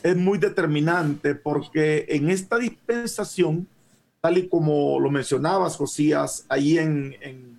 es 0.03 0.15
muy 0.15 0.39
determinante 0.39 1.35
porque 1.35 2.05
en 2.11 2.29
esta 2.29 2.59
dispensación, 2.59 3.67
tal 4.21 4.37
y 4.37 4.49
como 4.49 5.01
lo 5.01 5.11
mencionabas, 5.11 5.77
Josías, 5.77 6.45
ahí 6.51 6.79
en, 6.79 7.17
en 7.23 7.59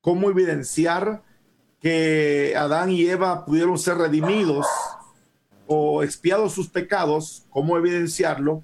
cómo 0.00 0.30
evidenciar 0.30 1.22
que 1.78 2.54
Adán 2.56 2.90
y 2.90 3.02
Eva 3.02 3.44
pudieron 3.44 3.78
ser 3.78 3.98
redimidos 3.98 4.66
o 5.66 6.02
expiados 6.02 6.54
sus 6.54 6.70
pecados, 6.70 7.44
cómo 7.50 7.76
evidenciarlo 7.76 8.62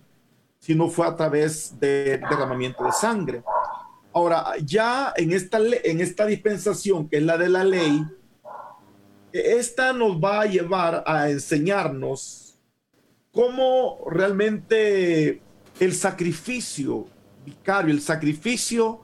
si 0.59 0.75
no 0.75 0.89
fue 0.89 1.07
a 1.07 1.15
través 1.15 1.79
de 1.79 2.19
derramamiento 2.19 2.85
de 2.85 2.93
sangre. 2.93 3.43
Ahora, 4.15 4.55
ya 4.65 5.13
en 5.15 5.33
esta, 5.33 5.59
en 5.59 6.01
esta 6.01 6.25
dispensación, 6.25 7.07
que 7.07 7.19
es 7.19 7.23
la 7.23 7.37
de 7.37 7.51
la 7.51 7.65
ley, 7.65 8.03
esta 9.33 9.93
nos 9.93 10.17
va 10.17 10.43
a 10.43 10.47
llevar 10.47 11.05
a 11.07 11.31
enseñarnos 11.31 12.59
cómo 13.33 13.99
realmente 14.11 15.41
el 15.79 15.95
sacrificio 15.95 17.07
vicario, 17.45 17.93
el 17.93 18.01
sacrificio 18.01 19.01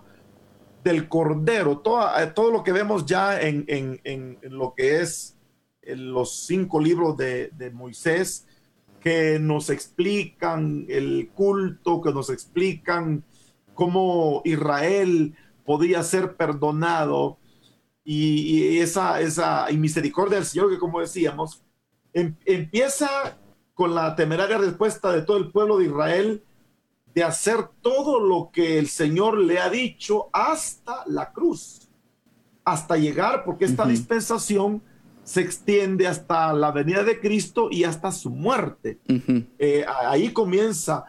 del 0.85 1.09
cordero, 1.09 1.79
todo, 1.79 2.09
todo 2.35 2.51
lo 2.51 2.63
que 2.63 2.73
vemos 2.73 3.07
ya 3.07 3.41
en, 3.41 3.65
en, 3.69 4.39
lo 4.43 4.75
que 4.75 5.01
es 5.01 5.37
los 5.83 6.47
cinco 6.47 6.81
libros 6.81 7.17
de, 7.17 7.51
de 7.57 7.71
Moisés, 7.71 8.47
que 9.01 9.39
nos 9.39 9.71
explican 9.71 10.85
el 10.89 11.31
culto, 11.35 12.01
que 12.01 12.13
nos 12.13 12.29
explican 12.31 13.25
cómo 13.75 14.43
Israel 14.45 15.35
podía 15.65 16.03
ser 16.03 16.37
perdonado 16.37 17.39
y, 18.09 18.79
esa, 18.79 19.21
esa 19.21 19.67
misericordia 19.73 20.39
del 20.39 20.47
Señor 20.47 20.71
que 20.71 20.79
como 20.79 21.01
decíamos, 21.01 21.63
em, 22.13 22.35
empieza 22.45 23.37
con 23.75 23.95
la 23.95 24.15
temeraria 24.15 24.59
respuesta 24.59 25.13
de 25.13 25.23
todo 25.23 25.37
el 25.37 25.51
pueblo 25.51 25.79
de 25.79 25.87
Israel 25.87 26.43
de 27.15 27.25
hacer 27.25 27.69
todo 27.81 28.21
lo 28.21 28.51
que 28.53 28.79
el 28.79 28.89
Señor 28.89 29.39
le 29.39 29.59
ha 29.59 29.69
dicho 29.69 30.29
hasta 30.33 31.03
la 31.07 31.33
cruz, 31.33 31.89
hasta 32.65 32.97
llegar, 32.97 33.45
porque 33.45 33.65
esta 33.65 33.87
dispensación 33.87 34.83
se 35.25 35.41
extiende 35.41 36.07
hasta 36.07 36.53
la 36.53 36.71
venida 36.71 37.03
de 37.03 37.19
Cristo 37.21 37.69
y 37.71 37.85
hasta 37.85 38.13
su 38.13 38.31
muerte. 38.31 38.99
Eh, 39.59 39.85
ahí 39.89 40.33
comienza 40.33 41.05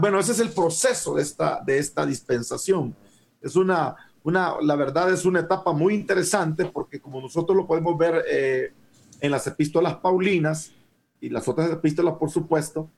bueno, 0.00 0.18
ese 0.18 0.32
es 0.32 0.40
el 0.40 0.50
proceso 0.50 1.14
de 1.14 1.22
esta, 1.22 1.60
de 1.64 1.78
esta 1.78 2.06
dispensación. 2.06 2.94
Es 3.40 3.56
una, 3.56 3.96
una, 4.24 4.54
la 4.60 4.76
verdad 4.76 5.12
es 5.12 5.24
una 5.24 5.40
etapa 5.40 5.72
muy 5.72 5.94
interesante 5.94 6.66
porque 6.66 7.00
como 7.00 7.20
nosotros 7.20 7.56
lo 7.56 7.66
podemos 7.66 7.96
ver 7.98 8.24
eh, 8.30 8.72
en 9.20 9.30
las 9.30 9.46
epístolas 9.46 9.96
paulinas 9.96 10.72
y 11.20 11.28
las 11.28 11.48
otras 11.48 11.70
epístolas, 11.70 12.14
por 12.14 12.30
supuesto, 12.30 12.90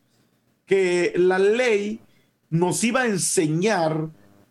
que 0.67 1.13
la 1.17 1.39
ley 1.39 2.01
nos 2.51 2.83
iba 2.85 3.03
a 3.03 3.07
enseñar 3.07 4.09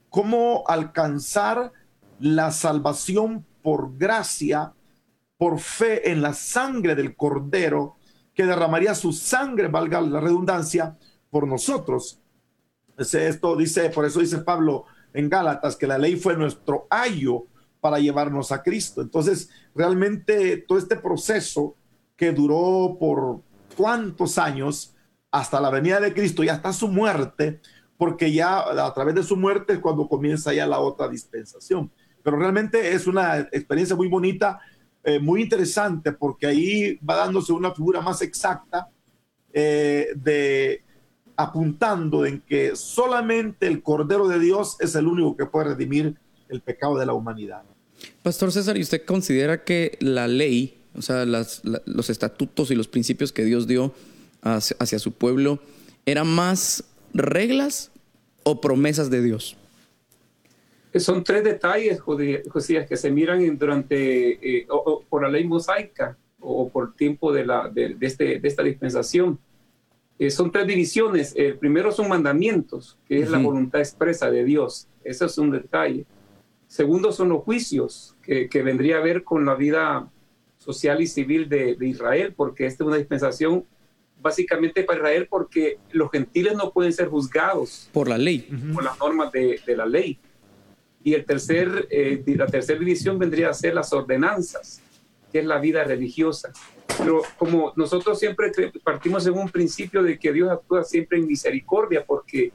cómo 0.10 0.64
alcanzar 0.68 1.72
la 2.20 2.52
salvación 2.52 3.46
por 3.62 3.98
gracia, 3.98 4.74
por 5.38 5.60
fe 5.60 6.12
en 6.12 6.22
la 6.22 6.34
sangre 6.34 6.96
del 6.96 7.16
Cordero, 7.16 7.96
que 8.34 8.46
derramaría 8.46 8.96
su 8.96 9.12
sangre, 9.12 9.68
valga 9.68 10.02
la 10.02 10.20
redundancia, 10.20 10.98
por 11.30 11.48
nosotros. 11.48 12.20
Esto 12.96 13.56
dice, 13.56 13.90
por 13.90 14.06
eso 14.06 14.20
dice 14.20 14.38
Pablo 14.40 14.86
en 15.14 15.30
Gálatas, 15.30 15.76
que 15.76 15.88
la 15.88 15.98
ley 15.98 16.16
fue 16.16 16.36
nuestro 16.36 16.88
ayo 16.90 17.46
para 17.80 18.00
llevarnos 18.00 18.52
a 18.52 18.64
Cristo. 18.64 19.02
Entonces, 19.02 19.50
realmente 19.76 20.58
todo 20.58 20.78
este 20.78 20.96
proceso 20.96 21.76
que 22.16 22.32
duró 22.32 22.98
por 23.00 23.42
cuántos 23.76 24.38
años 24.38 24.96
hasta 25.32 25.60
la 25.60 25.70
venida 25.70 26.00
de 26.00 26.14
Cristo 26.14 26.44
y 26.44 26.50
hasta 26.50 26.72
su 26.74 26.88
muerte, 26.88 27.60
porque 27.98 28.32
ya 28.32 28.60
a 28.60 28.94
través 28.94 29.16
de 29.16 29.24
su 29.24 29.36
muerte 29.36 29.74
es 29.74 29.80
cuando 29.80 30.08
comienza 30.08 30.54
ya 30.54 30.68
la 30.68 30.80
otra 30.80 31.08
dispensación. 31.08 31.92
Pero 32.24 32.38
realmente 32.38 32.94
es 32.94 33.08
una 33.08 33.40
experiencia 33.40 33.96
muy 33.96 34.08
bonita, 34.08 34.60
eh, 35.04 35.20
muy 35.20 35.42
interesante, 35.42 36.12
porque 36.14 36.48
ahí 36.48 36.98
va 36.98 37.18
dándose 37.18 37.52
una 37.52 37.72
figura 37.72 38.00
más 38.00 38.22
exacta 38.22 38.90
eh, 39.52 40.08
de 40.16 40.84
apuntando 41.36 42.26
en 42.26 42.42
que 42.42 42.76
solamente 42.76 43.68
el 43.68 43.82
Cordero 43.82 44.28
de 44.28 44.40
Dios 44.40 44.78
es 44.80 44.96
el 44.96 45.08
único 45.08 45.36
que 45.36 45.46
puede 45.46 45.70
redimir 45.70 46.16
el 46.50 46.62
pecado 46.62 46.98
de 46.98 47.06
la 47.06 47.14
humanidad. 47.14 47.64
Pastor 48.22 48.52
César, 48.52 48.78
¿y 48.78 48.82
usted 48.82 49.06
considera 49.06 49.64
que 49.64 49.98
la 50.00 50.28
ley, 50.28 50.78
o 50.96 51.02
sea, 51.02 51.26
los 51.26 52.10
estatutos 52.10 52.72
y 52.72 52.76
los 52.76 52.88
principios 52.88 53.32
que 53.32 53.44
Dios 53.44 53.68
dio 53.68 53.94
hacia, 54.42 55.00
su 55.00 55.14
pueblo, 55.14 55.60
eran 56.06 56.28
más 56.28 56.84
reglas 57.14 57.92
o 58.44 58.62
promesas 58.62 59.10
de 59.10 59.22
Dios? 59.22 59.58
Son 60.96 61.24
tres 61.24 61.44
detalles, 61.44 62.00
Josías, 62.00 62.88
que 62.88 62.98
se 62.98 63.10
miran 63.10 63.58
durante, 63.58 64.60
eh, 64.60 64.68
por 65.10 65.24
la 65.24 65.30
ley 65.30 65.44
mosaica 65.46 66.18
o 66.40 66.70
por 66.70 66.94
tiempo 66.96 67.34
de, 67.34 67.46
la, 67.46 67.68
de, 67.70 67.98
este, 68.02 68.40
de 68.40 68.48
esta 68.48 68.62
dispensación. 68.62 69.40
Eh, 70.20 70.30
son 70.30 70.52
tres 70.52 70.68
divisiones. 70.68 71.34
El 71.36 71.58
primero 71.58 71.92
son 71.92 72.08
mandamientos, 72.08 72.98
que 73.08 73.20
es 73.20 73.30
la 73.30 73.40
voluntad 73.40 73.82
expresa 73.82 74.30
de 74.30 74.44
Dios. 74.44 74.88
Ese 75.04 75.26
es 75.26 75.38
un 75.38 75.52
detalle. 75.52 76.06
Segundo 76.68 77.12
son 77.12 77.30
los 77.30 77.44
juicios, 77.44 78.16
que, 78.24 78.50
que 78.50 78.64
vendría 78.64 78.98
a 78.98 79.02
ver 79.02 79.24
con 79.24 79.46
la 79.46 79.56
vida 79.56 80.10
social 80.58 81.02
y 81.02 81.08
civil 81.08 81.50
de, 81.50 81.78
Israel, 81.82 82.34
porque 82.36 82.66
esta 82.66 82.84
es 82.84 82.88
una 82.88 82.98
dispensación 82.98 83.66
básicamente 84.22 84.84
para 84.84 85.00
Israel, 85.00 85.28
porque 85.30 85.78
los 85.92 86.10
gentiles 86.10 86.56
no 86.56 86.72
pueden 86.72 86.94
ser 86.94 87.10
juzgados 87.10 87.90
por 87.92 88.08
la 88.08 88.18
ley, 88.18 88.50
por 88.74 88.84
las 88.84 88.98
normas 88.98 89.32
de, 89.34 89.60
de 89.66 89.76
la 89.76 89.86
ley. 89.86 90.18
Y 91.04 91.14
el 91.14 91.26
tercer, 91.26 91.88
eh, 91.92 92.24
la 92.28 92.48
tercera 92.48 92.80
división 92.80 93.20
vendría 93.20 93.50
a 93.50 93.54
ser 93.54 93.74
las 93.74 93.92
ordenanzas, 93.92 94.82
que 95.32 95.40
es 95.40 95.46
la 95.46 95.60
vida 95.60 95.84
religiosa. 95.84 96.54
Pero 96.98 97.22
como 97.38 97.74
nosotros 97.76 98.20
siempre 98.20 98.52
partimos 98.84 99.26
en 99.26 99.34
un 99.34 99.50
principio 99.50 100.04
de 100.04 100.18
que 100.18 100.32
Dios 100.32 100.50
actúa 100.50 100.84
siempre 100.84 101.18
en 101.18 101.28
misericordia, 101.28 102.06
porque 102.06 102.52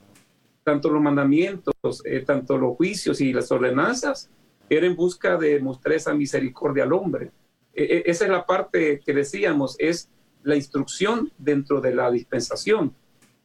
tanto 0.63 0.91
los 0.91 1.03
mandamientos, 1.03 1.75
eh, 2.05 2.21
tanto 2.21 2.59
los 2.59 2.77
juicios 2.77 3.21
y 3.21 3.33
las 3.33 3.51
ordenanzas 3.51 4.31
eran 4.69 4.91
en 4.91 4.97
busca 4.97 5.37
de 5.37 5.59
mostrar 5.61 5.97
esa 5.97 6.15
misericordia 6.15 6.85
al 6.85 6.93
hombre. 6.93 7.31
E, 7.73 7.85
e, 7.85 8.03
esa 8.07 8.25
es 8.25 8.31
la 8.31 8.45
parte 8.45 9.01
que 9.05 9.13
decíamos, 9.13 9.77
es 9.79 10.11
la 10.43 10.57
instrucción 10.57 11.33
dentro 11.39 11.81
de 11.81 11.95
la 11.95 12.11
dispensación. 12.11 12.95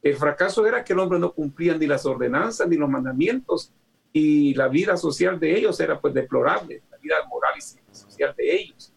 El 0.02 0.16
fracaso 0.16 0.66
era 0.68 0.84
que 0.84 0.94
el 0.94 1.00
hombre 1.00 1.18
no 1.18 1.34
cumplía 1.34 1.78
ni 1.78 1.88
las 1.88 2.06
ordenanzas 2.06 2.68
ni 2.68 2.76
los 2.76 2.90
mandamientos 2.90 3.72
y 4.12 4.54
la 4.54 4.68
vida 4.68 4.96
social 4.98 5.40
de 5.40 5.58
ellos 5.58 5.80
era 5.80 6.00
pues 6.00 6.14
deplorable, 6.14 6.84
la 6.92 6.98
vida 6.98 7.16
moral 7.30 7.54
y 7.58 7.96
social 7.96 8.34
de 8.38 8.56
ellos. 8.56 8.93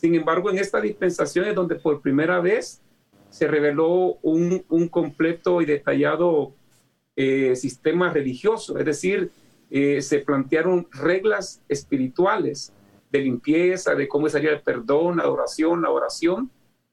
Sin 0.00 0.14
embargo, 0.14 0.50
en 0.50 0.58
esta 0.58 0.80
dispensación 0.80 1.44
es 1.46 1.54
donde 1.54 1.74
por 1.74 2.00
primera 2.00 2.40
vez 2.40 2.80
se 3.28 3.46
reveló 3.46 4.16
un, 4.22 4.64
un 4.70 4.88
completo 4.88 5.60
y 5.60 5.66
detallado 5.66 6.54
eh, 7.16 7.54
sistema 7.54 8.10
religioso, 8.10 8.78
es 8.78 8.86
decir, 8.86 9.30
eh, 9.70 10.00
se 10.00 10.20
plantearon 10.20 10.88
reglas 10.90 11.60
espirituales 11.68 12.72
de 13.12 13.18
limpieza, 13.20 13.94
de 13.94 14.08
cómo 14.08 14.26
sería 14.30 14.52
el 14.52 14.62
perdón, 14.62 15.18
la 15.18 15.24
adoración, 15.24 15.82
la 15.82 15.90
oración, 15.90 16.50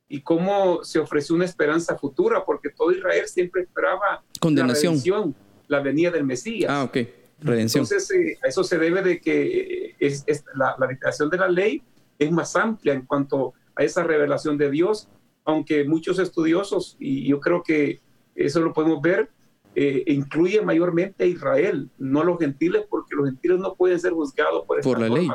y 0.10 0.22
cómo 0.22 0.84
se 0.84 1.00
ofreció 1.00 1.36
una 1.36 1.46
esperanza 1.46 1.98
futura, 1.98 2.44
porque 2.44 2.70
todo 2.72 2.92
Israel 2.92 3.26
siempre 3.28 3.62
esperaba 3.62 4.22
Condenación. 4.42 4.96
la 4.96 5.02
redención, 5.02 5.36
la 5.68 5.80
venida 5.80 6.12
del 6.12 6.26
Mesías. 6.26 6.70
Ah, 6.70 6.84
ok. 6.84 6.98
Redención. 7.40 7.86
Entonces, 7.86 8.12
eh, 8.12 8.38
a 8.44 8.48
eso 8.48 8.66
se 8.66 8.78
debe 8.78 9.02
de 9.02 9.22
que 9.22 9.96
es, 9.98 10.26
es 10.28 10.44
la, 10.56 10.76
la 10.78 10.88
dictación 10.88 11.30
de 11.30 11.38
la 11.38 11.48
ley 11.48 11.82
es 12.20 12.32
más 12.32 12.56
amplia 12.56 12.94
en 12.94 13.06
cuanto 13.06 13.54
a 13.76 13.84
esa 13.84 14.04
revelación 14.04 14.58
de 14.58 14.72
Dios, 14.72 15.08
aunque 15.46 15.86
muchos 15.86 16.20
estudiosos, 16.20 16.98
y 17.00 17.28
yo 17.28 17.40
creo 17.40 17.64
que 17.64 18.00
eso 18.36 18.60
lo 18.60 18.74
podemos 18.74 19.02
ver, 19.02 19.30
eh, 19.76 20.04
incluye 20.08 20.62
mayormente 20.62 21.24
a 21.24 21.28
Israel, 21.28 21.90
no 21.98 22.22
a 22.22 22.26
los 22.26 22.40
gentiles, 22.40 22.84
porque 22.90 23.16
los 23.16 23.28
gentiles 23.28 23.60
no 23.60 23.76
pueden 23.76 24.00
ser 24.00 24.12
juzgados 24.12 24.66
por, 24.66 24.82
por 24.82 25.00
la 25.00 25.10
ley. 25.10 25.30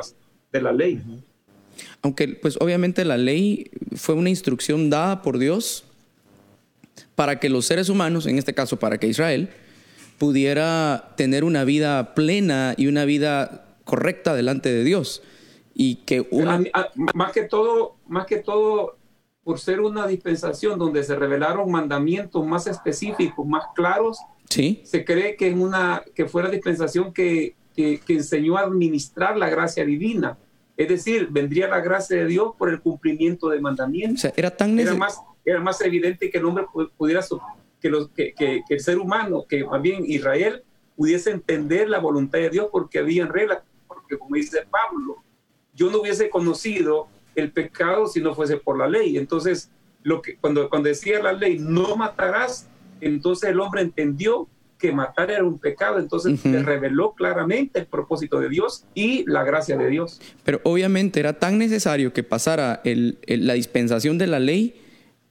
de 0.51 0.61
la 0.61 0.73
ley. 0.73 1.01
Aunque, 2.01 2.27
pues 2.27 2.57
obviamente 2.59 3.05
la 3.05 3.17
ley 3.17 3.71
fue 3.95 4.15
una 4.15 4.29
instrucción 4.29 4.89
dada 4.89 5.21
por 5.21 5.37
Dios 5.37 5.85
para 7.15 7.39
que 7.39 7.49
los 7.49 7.65
seres 7.65 7.89
humanos, 7.89 8.25
en 8.25 8.37
este 8.37 8.53
caso 8.53 8.77
para 8.77 8.97
que 8.97 9.07
Israel, 9.07 9.49
pudiera 10.17 11.13
tener 11.17 11.43
una 11.43 11.63
vida 11.63 12.13
plena 12.13 12.75
y 12.77 12.87
una 12.87 13.05
vida 13.05 13.65
correcta 13.83 14.35
delante 14.35 14.71
de 14.71 14.83
Dios 14.83 15.21
y 15.73 15.95
que 15.95 16.25
más 17.15 17.31
que 17.31 17.43
todo 17.43 17.95
más 18.07 18.25
que 18.25 18.37
todo 18.37 18.97
por 19.43 19.59
ser 19.59 19.81
una 19.81 20.07
dispensación 20.07 20.79
donde 20.79 21.03
se 21.03 21.15
revelaron 21.15 21.69
mandamientos 21.69 22.45
más 22.45 22.65
específicos, 22.67 23.45
más 23.45 23.65
claros, 23.75 24.17
Sí. 24.49 24.81
se 24.85 25.03
cree 25.03 25.35
que, 25.35 25.47
en 25.47 25.59
una, 25.61 26.03
que 26.15 26.27
fue 26.27 26.43
la 26.43 26.49
dispensación 26.49 27.11
que, 27.11 27.55
que, 27.75 27.99
que 27.99 28.13
enseñó 28.13 28.55
a 28.57 28.61
administrar 28.61 29.35
la 29.35 29.49
gracia 29.49 29.83
divina. 29.83 30.37
Es 30.77 30.87
decir, 30.87 31.27
vendría 31.31 31.67
la 31.67 31.81
gracia 31.81 32.17
de 32.17 32.25
Dios 32.27 32.53
por 32.57 32.69
el 32.69 32.79
cumplimiento 32.79 33.49
de 33.49 33.57
O 33.57 33.61
mandamientos. 33.61 34.21
sea, 34.21 34.33
era 34.37 34.51
tan 34.55 34.77
Era 34.79 34.93
más, 34.93 35.19
era 35.43 35.59
más 35.59 35.81
evidente 35.81 36.29
que 36.29 36.37
el 36.37 36.45
hombre 36.45 36.65
pu- 36.65 36.89
pudiera, 36.95 37.21
que, 37.81 37.89
los, 37.89 38.09
que, 38.09 38.33
que- 38.33 38.61
que 38.67 38.75
el 38.75 38.79
ser 38.79 38.97
humano, 38.99 39.43
que 39.49 39.65
más 39.65 39.81
bien 39.81 40.03
Israel, 40.05 40.63
pudiese 40.95 41.31
entender 41.31 41.89
la 41.89 41.99
voluntad 41.99 42.37
de 42.39 42.49
Dios 42.51 42.67
porque 42.71 42.99
había 42.99 43.25
reglas, 43.25 43.59
porque 43.87 44.17
como 44.19 44.35
dice 44.35 44.59
Pablo, 44.69 45.22
yo 45.75 45.89
no 45.91 46.01
hubiese 46.01 46.29
conocido 46.29 47.07
el 47.35 47.51
pecado 47.51 48.07
si 48.07 48.21
no 48.21 48.35
fuese 48.35 48.57
por 48.57 48.77
la 48.77 48.87
ley. 48.87 49.17
Entonces, 49.17 49.69
lo 50.03 50.21
que, 50.21 50.35
cuando, 50.37 50.69
cuando 50.69 50.89
decía 50.89 51.21
la 51.21 51.33
ley, 51.33 51.57
no 51.59 51.95
matarás, 51.95 52.67
entonces 53.01 53.49
el 53.49 53.59
hombre 53.59 53.81
entendió 53.81 54.47
que 54.77 54.91
matar 54.91 55.31
era 55.31 55.43
un 55.45 55.59
pecado, 55.59 55.97
entonces 55.97 56.41
reveló 56.43 57.13
claramente 57.13 57.79
el 57.79 57.85
propósito 57.85 58.39
de 58.41 58.49
Dios 58.49 58.83
y 58.93 59.23
la 59.31 59.43
gracia 59.45 59.77
de 59.77 59.87
Dios. 59.89 60.19
Pero 60.43 60.59
obviamente 60.63 61.21
era 61.21 61.39
tan 61.39 61.57
necesario 61.57 62.11
que 62.11 62.21
pasara 62.23 62.81
el- 62.83 63.17
el- 63.25 63.47
la 63.47 63.53
dispensación 63.53 64.17
de 64.17 64.27
la 64.27 64.39
ley 64.41 64.75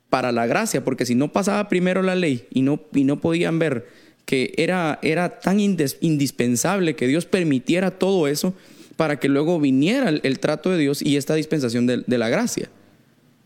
para 0.08 0.32
la 0.32 0.46
gracia, 0.46 0.82
porque 0.84 1.04
si 1.04 1.14
no 1.14 1.32
pasaba 1.32 1.68
primero 1.68 2.00
la 2.02 2.14
ley 2.14 2.46
y 2.50 2.62
no, 2.62 2.80
y 2.94 3.04
no 3.04 3.20
podían 3.20 3.58
ver 3.58 3.86
que 4.24 4.54
era, 4.56 4.98
era 5.02 5.38
tan 5.40 5.58
indes- 5.58 5.98
indispensable 6.00 6.96
que 6.96 7.06
Dios 7.06 7.26
permitiera 7.26 7.90
todo 7.98 8.28
eso 8.28 8.54
para 8.96 9.18
que 9.18 9.28
luego 9.28 9.58
viniera 9.60 10.08
el, 10.08 10.20
el 10.24 10.38
trato 10.38 10.70
de 10.70 10.78
Dios 10.78 11.02
y 11.02 11.16
esta 11.16 11.34
dispensación 11.34 11.86
de, 11.86 12.04
de 12.06 12.18
la 12.18 12.28
gracia. 12.28 12.68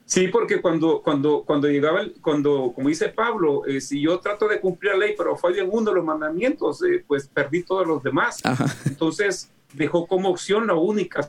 Sí, 0.04 0.28
porque 0.28 0.60
cuando, 0.60 1.02
cuando, 1.02 1.42
cuando 1.44 1.66
llegaba, 1.68 2.00
el- 2.00 2.14
cuando, 2.20 2.72
como 2.74 2.88
dice 2.88 3.08
Pablo, 3.08 3.66
eh, 3.66 3.80
si 3.80 4.00
yo 4.00 4.20
trato 4.20 4.46
de 4.46 4.60
cumplir 4.60 4.92
la 4.92 4.98
ley, 4.98 5.14
pero 5.18 5.36
fallo 5.36 5.62
en 5.62 5.68
uno 5.72 5.90
de 5.90 5.96
los 5.96 6.04
mandamientos, 6.04 6.80
eh, 6.84 7.04
pues 7.06 7.26
perdí 7.26 7.64
todos 7.64 7.86
los 7.86 8.02
demás. 8.02 8.38
Ajá. 8.44 8.66
Entonces 8.84 9.50
dejó 9.72 10.06
como 10.06 10.28
opción 10.30 10.66
la 10.68 10.74
única 10.74 11.28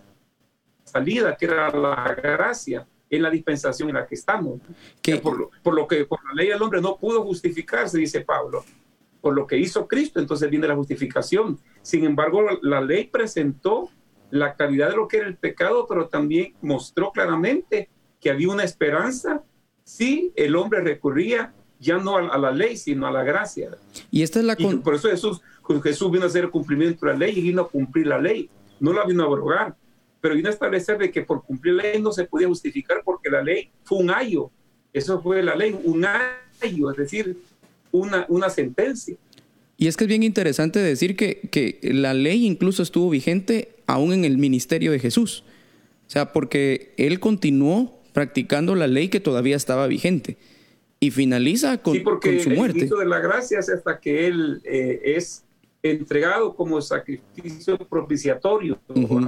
salida, 0.83 1.35
que 1.35 1.45
era 1.45 1.71
la 1.71 2.15
gracia 2.21 2.85
en 3.09 3.21
la 3.23 3.29
dispensación 3.29 3.89
en 3.89 3.95
la 3.95 4.05
que 4.05 4.15
estamos. 4.15 4.59
Que- 5.01 5.17
por, 5.17 5.37
lo, 5.39 5.49
por 5.63 5.73
lo 5.73 5.87
que 5.87 6.05
por 6.05 6.19
la 6.27 6.33
ley 6.35 6.49
el 6.49 6.61
hombre 6.61 6.79
no 6.81 6.97
pudo 6.97 7.23
justificarse, 7.23 7.97
dice 7.97 8.21
Pablo, 8.21 8.63
por 9.21 9.33
lo 9.33 9.47
que 9.47 9.57
hizo 9.57 9.87
Cristo, 9.87 10.19
entonces 10.19 10.49
viene 10.51 10.67
la 10.67 10.75
justificación. 10.75 11.57
Sin 11.81 12.03
embargo, 12.05 12.43
la, 12.43 12.57
la 12.61 12.81
ley 12.81 13.05
presentó 13.05 13.89
la 14.29 14.55
calidad 14.55 14.89
de 14.89 14.95
lo 14.95 15.07
que 15.07 15.17
era 15.17 15.27
el 15.27 15.37
pecado, 15.37 15.85
pero 15.87 16.07
también 16.07 16.53
mostró 16.61 17.11
claramente 17.11 17.89
que 18.19 18.29
había 18.29 18.49
una 18.49 18.63
esperanza 18.63 19.43
si 19.83 20.33
el 20.35 20.55
hombre 20.55 20.81
recurría 20.81 21.53
ya 21.79 21.97
no 21.97 22.17
a, 22.17 22.37
la 22.37 22.51
ley, 22.51 22.75
sino 22.75 23.07
a 23.07 23.11
la 23.11 23.23
gracia. 23.23 23.69
Y 24.11 24.23
esta 24.23 24.39
es 24.39 24.45
la... 24.45 24.55
Y 24.57 24.63
con- 24.63 24.81
por 24.81 24.95
eso 24.95 25.09
Jesús, 25.09 25.41
Jesús 25.83 26.11
vino 26.11 26.23
a 26.25 26.27
hacer 26.27 26.45
el 26.45 26.49
cumplimiento 26.49 27.05
de 27.05 27.13
la 27.13 27.19
ley 27.19 27.37
y 27.37 27.41
vino 27.41 27.61
a 27.61 27.69
cumplir 27.69 28.07
la 28.07 28.19
ley. 28.19 28.49
No 28.79 28.93
la 28.93 29.05
vino 29.05 29.23
a 29.23 29.27
abrogar, 29.27 29.75
pero 30.19 30.35
vino 30.35 30.49
a 30.49 30.51
establecer 30.51 30.97
de 30.97 31.11
que 31.11 31.21
por 31.21 31.43
cumplir 31.43 31.75
la 31.75 31.83
ley 31.83 32.01
no 32.01 32.11
se 32.11 32.25
podía 32.25 32.47
justificar 32.47 33.01
porque 33.05 33.29
la 33.29 33.41
ley 33.41 33.69
fue 33.83 33.99
un 33.99 34.09
ayo. 34.09 34.49
Eso 34.91 35.21
fue 35.21 35.43
la 35.43 35.55
ley, 35.55 35.77
un 35.83 36.05
ayo, 36.05 36.91
es 36.91 36.97
decir, 36.97 37.37
una, 37.91 38.25
una 38.27 38.49
sentencia. 38.49 39.15
Y 39.77 39.87
es 39.87 39.95
que 39.95 40.05
es 40.05 40.07
bien 40.07 40.23
interesante 40.23 40.79
decir 40.79 41.15
que, 41.15 41.41
que 41.51 41.79
la 41.83 42.15
ley 42.15 42.45
incluso 42.47 42.81
estuvo 42.81 43.11
vigente 43.11 43.76
aún 43.87 44.13
en 44.13 44.23
el 44.25 44.37
ministerio 44.37 44.91
de 44.91 44.99
Jesús. 44.99 45.43
O 46.05 46.09
sea, 46.09 46.31
porque 46.31 46.93
él 46.97 47.19
continuó 47.19 47.99
practicando 48.13 48.75
la 48.75 48.87
ley 48.87 49.09
que 49.09 49.19
todavía 49.19 49.55
estaba 49.55 49.87
vigente 49.87 50.37
y 50.99 51.11
finaliza 51.11 51.77
con, 51.81 51.93
sí, 51.93 51.99
porque 52.01 52.35
con 52.35 52.43
su 52.43 52.49
el 52.51 52.55
muerte. 52.57 52.85
de 52.85 53.05
la 53.05 53.19
gracia 53.19 53.59
es 53.59 53.69
hasta 53.69 53.99
que 53.99 54.27
él 54.27 54.61
eh, 54.63 55.01
es 55.15 55.43
entregado 55.83 56.55
como 56.55 56.81
sacrificio 56.81 57.77
propiciatorio. 57.77 58.79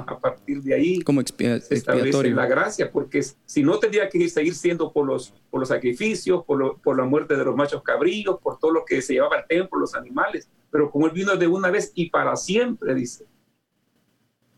A 0.07 0.19
partir 0.19 0.61
de 0.63 0.73
ahí 0.73 0.99
Como 1.01 1.21
expia- 1.21 1.59
se 1.61 1.75
establece 1.75 2.07
expiatorio. 2.07 2.35
la 2.35 2.47
gracia, 2.47 2.91
porque 2.91 3.21
si 3.45 3.61
no 3.63 3.77
tendría 3.79 4.09
que 4.09 4.27
seguir 4.29 4.55
siendo 4.55 4.91
por 4.91 5.05
los, 5.05 5.33
por 5.51 5.59
los 5.59 5.69
sacrificios, 5.69 6.43
por, 6.45 6.57
lo- 6.57 6.77
por 6.77 6.97
la 6.97 7.05
muerte 7.05 7.35
de 7.37 7.45
los 7.45 7.55
machos 7.55 7.83
cabrillos, 7.83 8.39
por 8.41 8.57
todo 8.59 8.71
lo 8.71 8.83
que 8.83 9.01
se 9.01 9.13
llevaba 9.13 9.37
al 9.37 9.47
templo, 9.47 9.79
los 9.79 9.93
animales, 9.95 10.49
pero 10.71 10.89
como 10.89 11.05
él 11.05 11.13
vino 11.13 11.35
de 11.35 11.47
una 11.47 11.69
vez 11.69 11.91
y 11.93 12.09
para 12.09 12.35
siempre, 12.35 12.95
dice, 12.95 13.25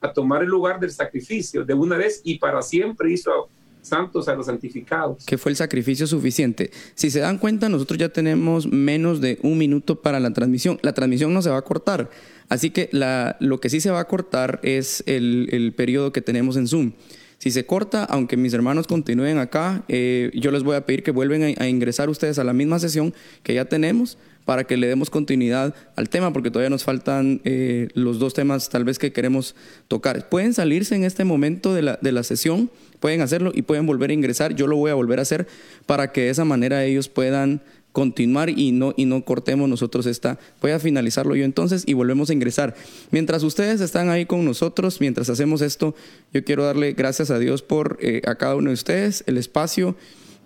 a 0.01 0.11
tomar 0.13 0.41
el 0.43 0.49
lugar 0.49 0.79
del 0.79 0.91
sacrificio, 0.91 1.63
de 1.63 1.73
una 1.73 1.95
vez 1.97 2.21
y 2.23 2.39
para 2.39 2.61
siempre 2.61 3.11
hizo 3.13 3.49
santos 3.83 4.27
a 4.27 4.35
los 4.35 4.45
santificados. 4.45 5.25
que 5.25 5.37
fue 5.39 5.51
el 5.51 5.55
sacrificio 5.55 6.05
suficiente. 6.05 6.69
Si 6.93 7.09
se 7.09 7.19
dan 7.19 7.37
cuenta, 7.39 7.67
nosotros 7.69 7.97
ya 7.97 8.09
tenemos 8.09 8.67
menos 8.67 9.21
de 9.21 9.39
un 9.41 9.57
minuto 9.57 10.01
para 10.01 10.19
la 10.19 10.31
transmisión. 10.33 10.77
La 10.83 10.93
transmisión 10.93 11.33
no 11.33 11.41
se 11.41 11.49
va 11.49 11.57
a 11.57 11.61
cortar. 11.63 12.09
Así 12.49 12.69
que 12.69 12.89
la- 12.91 13.37
lo 13.39 13.59
que 13.59 13.69
sí 13.69 13.79
se 13.81 13.89
va 13.89 13.99
a 14.01 14.07
cortar 14.07 14.59
es 14.63 15.03
el, 15.07 15.47
el 15.51 15.73
periodo 15.73 16.11
que 16.11 16.21
tenemos 16.21 16.57
en 16.57 16.67
Zoom. 16.67 16.91
Si 17.39 17.49
se 17.49 17.65
corta, 17.65 18.03
aunque 18.03 18.37
mis 18.37 18.53
hermanos 18.53 18.85
continúen 18.85 19.39
acá, 19.39 19.83
eh, 19.87 20.29
yo 20.35 20.51
les 20.51 20.61
voy 20.61 20.75
a 20.75 20.85
pedir 20.85 21.01
que 21.01 21.09
vuelvan 21.09 21.41
a, 21.41 21.63
a 21.63 21.67
ingresar 21.67 22.07
ustedes 22.07 22.37
a 22.37 22.43
la 22.43 22.53
misma 22.53 22.77
sesión 22.77 23.15
que 23.41 23.55
ya 23.55 23.65
tenemos 23.65 24.19
para 24.51 24.65
que 24.65 24.75
le 24.75 24.87
demos 24.87 25.09
continuidad 25.09 25.73
al 25.95 26.09
tema, 26.09 26.33
porque 26.33 26.51
todavía 26.51 26.69
nos 26.69 26.83
faltan 26.83 27.39
eh, 27.45 27.87
los 27.93 28.19
dos 28.19 28.33
temas 28.33 28.67
tal 28.67 28.83
vez 28.83 28.99
que 28.99 29.13
queremos 29.13 29.55
tocar. 29.87 30.27
Pueden 30.27 30.53
salirse 30.53 30.93
en 30.93 31.05
este 31.05 31.23
momento 31.23 31.73
de 31.73 31.81
la, 31.81 31.99
de 32.01 32.11
la 32.11 32.21
sesión, 32.23 32.69
pueden 32.99 33.21
hacerlo 33.21 33.53
y 33.55 33.61
pueden 33.61 33.85
volver 33.85 34.09
a 34.09 34.13
ingresar. 34.13 34.53
Yo 34.53 34.67
lo 34.67 34.75
voy 34.75 34.91
a 34.91 34.93
volver 34.93 35.19
a 35.19 35.21
hacer 35.21 35.47
para 35.85 36.11
que 36.11 36.23
de 36.23 36.31
esa 36.31 36.43
manera 36.43 36.83
ellos 36.83 37.07
puedan 37.07 37.61
continuar 37.93 38.49
y 38.49 38.73
no, 38.73 38.93
y 38.97 39.05
no 39.05 39.23
cortemos 39.23 39.69
nosotros 39.69 40.05
esta. 40.05 40.37
Voy 40.61 40.71
a 40.71 40.79
finalizarlo 40.79 41.33
yo 41.33 41.45
entonces 41.45 41.83
y 41.87 41.93
volvemos 41.93 42.29
a 42.29 42.33
ingresar. 42.33 42.75
Mientras 43.09 43.43
ustedes 43.43 43.79
están 43.79 44.09
ahí 44.09 44.25
con 44.25 44.43
nosotros, 44.43 44.99
mientras 44.99 45.29
hacemos 45.29 45.61
esto, 45.61 45.95
yo 46.33 46.43
quiero 46.43 46.65
darle 46.65 46.91
gracias 46.91 47.31
a 47.31 47.39
Dios 47.39 47.61
por 47.61 47.99
eh, 48.01 48.21
a 48.25 48.35
cada 48.35 48.57
uno 48.57 48.71
de 48.71 48.73
ustedes, 48.73 49.23
el 49.27 49.37
espacio 49.37 49.95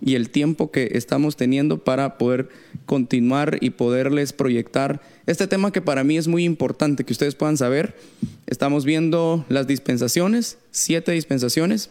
y 0.02 0.16
el 0.16 0.30
tiempo 0.30 0.72
que 0.72 0.90
estamos 0.94 1.36
teniendo 1.36 1.84
para 1.84 2.18
poder 2.18 2.50
continuar 2.86 3.58
y 3.62 3.72
poderles 3.72 4.34
proyectar 4.34 5.02
este 5.26 5.48
tema 5.48 5.72
que 5.72 5.82
para 5.82 6.04
mí 6.04 6.18
es 6.18 6.28
muy 6.28 6.44
importante 6.44 7.04
que 7.04 7.14
ustedes 7.14 7.36
puedan 7.36 7.58
saber. 7.58 7.96
Estamos 8.46 8.86
viendo 8.86 9.46
las 9.50 9.68
dispensaciones, 9.68 10.60
siete 10.72 11.12
dispensaciones. 11.14 11.90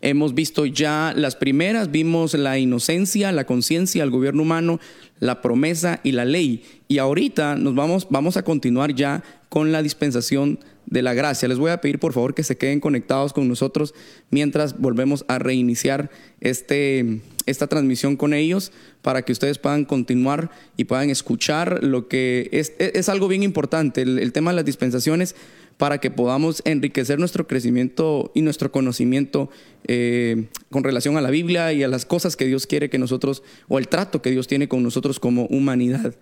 Hemos 0.00 0.34
visto 0.34 0.66
ya 0.66 1.12
las 1.16 1.36
primeras, 1.36 1.90
vimos 1.90 2.34
la 2.34 2.58
inocencia, 2.58 3.32
la 3.32 3.44
conciencia, 3.44 4.02
el 4.02 4.10
gobierno 4.10 4.42
humano, 4.42 4.78
la 5.20 5.42
promesa 5.42 6.00
y 6.02 6.12
la 6.12 6.24
ley. 6.24 6.64
Y 6.86 6.98
ahorita 6.98 7.56
nos 7.56 7.74
vamos, 7.74 8.06
vamos 8.10 8.36
a 8.36 8.42
continuar 8.42 8.94
ya 8.94 9.22
con 9.48 9.72
la 9.72 9.82
dispensación 9.82 10.58
de 10.86 11.02
la 11.02 11.14
gracia. 11.14 11.48
Les 11.48 11.58
voy 11.58 11.70
a 11.70 11.80
pedir 11.80 11.98
por 11.98 12.12
favor 12.12 12.34
que 12.34 12.42
se 12.42 12.56
queden 12.56 12.80
conectados 12.80 13.32
con 13.32 13.48
nosotros 13.48 13.94
mientras 14.30 14.78
volvemos 14.78 15.24
a 15.28 15.38
reiniciar 15.38 16.10
este, 16.40 17.20
esta 17.46 17.66
transmisión 17.66 18.16
con 18.16 18.34
ellos 18.34 18.72
para 19.02 19.22
que 19.22 19.32
ustedes 19.32 19.58
puedan 19.58 19.84
continuar 19.84 20.50
y 20.76 20.84
puedan 20.84 21.10
escuchar 21.10 21.82
lo 21.82 22.08
que 22.08 22.48
es, 22.52 22.72
es, 22.78 22.92
es 22.94 23.08
algo 23.08 23.28
bien 23.28 23.42
importante, 23.42 24.02
el, 24.02 24.18
el 24.18 24.32
tema 24.32 24.50
de 24.50 24.56
las 24.56 24.64
dispensaciones 24.64 25.34
para 25.76 25.98
que 25.98 26.10
podamos 26.10 26.62
enriquecer 26.64 27.18
nuestro 27.18 27.46
crecimiento 27.46 28.30
y 28.34 28.42
nuestro 28.42 28.72
conocimiento 28.72 29.50
eh, 29.86 30.46
con 30.70 30.84
relación 30.84 31.16
a 31.16 31.20
la 31.20 31.30
Biblia 31.30 31.72
y 31.72 31.82
a 31.82 31.88
las 31.88 32.06
cosas 32.06 32.36
que 32.36 32.46
Dios 32.46 32.66
quiere 32.66 32.88
que 32.88 32.98
nosotros, 32.98 33.42
o 33.68 33.78
el 33.78 33.88
trato 33.88 34.22
que 34.22 34.30
Dios 34.30 34.46
tiene 34.46 34.68
con 34.68 34.82
nosotros 34.82 35.20
como 35.20 35.46
humanidad. 35.46 36.14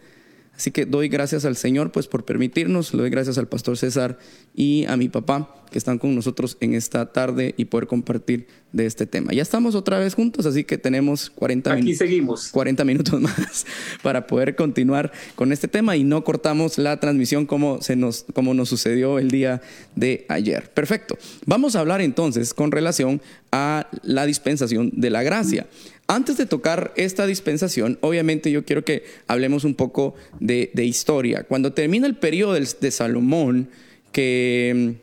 Así 0.56 0.70
que 0.70 0.86
doy 0.86 1.08
gracias 1.08 1.44
al 1.44 1.56
Señor 1.56 1.90
pues 1.90 2.06
por 2.06 2.24
permitirnos, 2.24 2.94
le 2.94 3.00
doy 3.02 3.10
gracias 3.10 3.38
al 3.38 3.48
pastor 3.48 3.76
César 3.76 4.18
y 4.54 4.84
a 4.86 4.96
mi 4.96 5.08
papá 5.08 5.64
que 5.74 5.78
están 5.78 5.98
con 5.98 6.14
nosotros 6.14 6.56
en 6.60 6.74
esta 6.74 7.12
tarde 7.12 7.54
y 7.56 7.64
poder 7.64 7.88
compartir 7.88 8.46
de 8.70 8.86
este 8.86 9.06
tema. 9.06 9.32
Ya 9.32 9.42
estamos 9.42 9.74
otra 9.74 9.98
vez 9.98 10.14
juntos, 10.14 10.46
así 10.46 10.62
que 10.62 10.78
tenemos 10.78 11.30
40 11.30 11.72
Aquí 11.72 11.82
minutos. 11.82 11.98
seguimos. 11.98 12.48
40 12.52 12.84
minutos 12.84 13.20
más 13.20 13.66
para 14.02 14.28
poder 14.28 14.54
continuar 14.54 15.10
con 15.34 15.50
este 15.50 15.66
tema 15.66 15.96
y 15.96 16.04
no 16.04 16.22
cortamos 16.22 16.78
la 16.78 17.00
transmisión 17.00 17.46
como, 17.46 17.82
se 17.82 17.96
nos, 17.96 18.24
como 18.34 18.54
nos 18.54 18.68
sucedió 18.68 19.18
el 19.18 19.32
día 19.32 19.62
de 19.96 20.26
ayer. 20.28 20.70
Perfecto. 20.72 21.18
Vamos 21.46 21.74
a 21.74 21.80
hablar 21.80 22.00
entonces 22.00 22.54
con 22.54 22.70
relación 22.70 23.20
a 23.50 23.88
la 24.02 24.26
dispensación 24.26 24.90
de 24.94 25.10
la 25.10 25.24
gracia. 25.24 25.66
Antes 26.06 26.36
de 26.36 26.44
tocar 26.44 26.92
esta 26.96 27.26
dispensación, 27.26 27.98
obviamente 28.02 28.50
yo 28.50 28.64
quiero 28.64 28.84
que 28.84 29.04
hablemos 29.26 29.64
un 29.64 29.74
poco 29.74 30.14
de, 30.38 30.70
historia. 30.76 31.44
Cuando 31.44 31.72
termina 31.72 32.06
el 32.06 32.14
periodo 32.14 32.52
de, 32.52 32.90
Salomón, 32.90 33.70
que, 34.12 34.96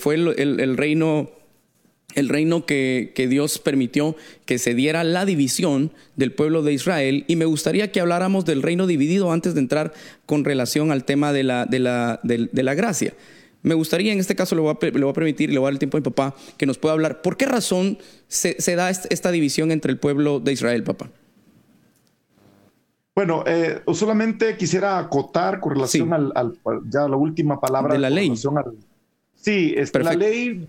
fue 0.00 0.14
el, 0.14 0.76
reino 0.76 1.30
el 2.14 2.28
reino 2.28 2.64
que, 2.64 3.26
Dios 3.28 3.58
permitió 3.58 4.16
que 4.44 4.58
se 4.58 4.74
diera 4.74 5.02
la 5.02 5.26
división 5.26 5.90
del 6.14 6.32
pueblo 6.32 6.62
de 6.62 6.74
Israel. 6.74 7.24
Y 7.26 7.34
me 7.34 7.44
gustaría 7.44 7.90
que 7.90 8.00
habláramos 8.00 8.44
del 8.44 8.62
reino 8.62 8.86
dividido 8.86 9.32
antes 9.32 9.54
de 9.54 9.60
entrar 9.60 9.94
con 10.26 10.44
relación 10.44 10.92
al 10.92 11.04
tema 11.04 11.32
de 11.32 11.42
la 11.42 12.74
gracia. 12.76 13.14
Me 13.66 13.74
gustaría, 13.74 14.12
en 14.12 14.20
este 14.20 14.36
caso, 14.36 14.54
le 14.54 14.60
voy 14.60 14.76
a, 14.80 14.84
le 14.86 14.92
voy 14.92 15.10
a 15.10 15.12
permitir, 15.12 15.50
le 15.50 15.58
voy 15.58 15.64
a 15.64 15.66
dar 15.66 15.72
el 15.72 15.80
tiempo 15.80 15.96
a 15.96 16.00
mi 16.00 16.04
papá, 16.04 16.36
que 16.56 16.66
nos 16.66 16.78
pueda 16.78 16.92
hablar. 16.92 17.20
¿Por 17.20 17.36
qué 17.36 17.46
razón 17.46 17.98
se, 18.28 18.60
se 18.62 18.76
da 18.76 18.90
esta 18.90 19.32
división 19.32 19.72
entre 19.72 19.90
el 19.90 19.98
pueblo 19.98 20.38
de 20.38 20.52
Israel, 20.52 20.84
papá? 20.84 21.10
Bueno, 23.16 23.42
eh, 23.44 23.82
solamente 23.92 24.56
quisiera 24.56 25.00
acotar 25.00 25.58
con 25.58 25.72
relación 25.74 26.12
al, 26.12 26.32
ya 26.88 27.08
la 27.08 27.16
última 27.16 27.58
palabra 27.58 27.94
de 27.94 27.98
la 27.98 28.08
ley. 28.08 28.32
sí, 29.34 29.74
este, 29.76 29.98
la 30.04 30.14
ley, 30.14 30.64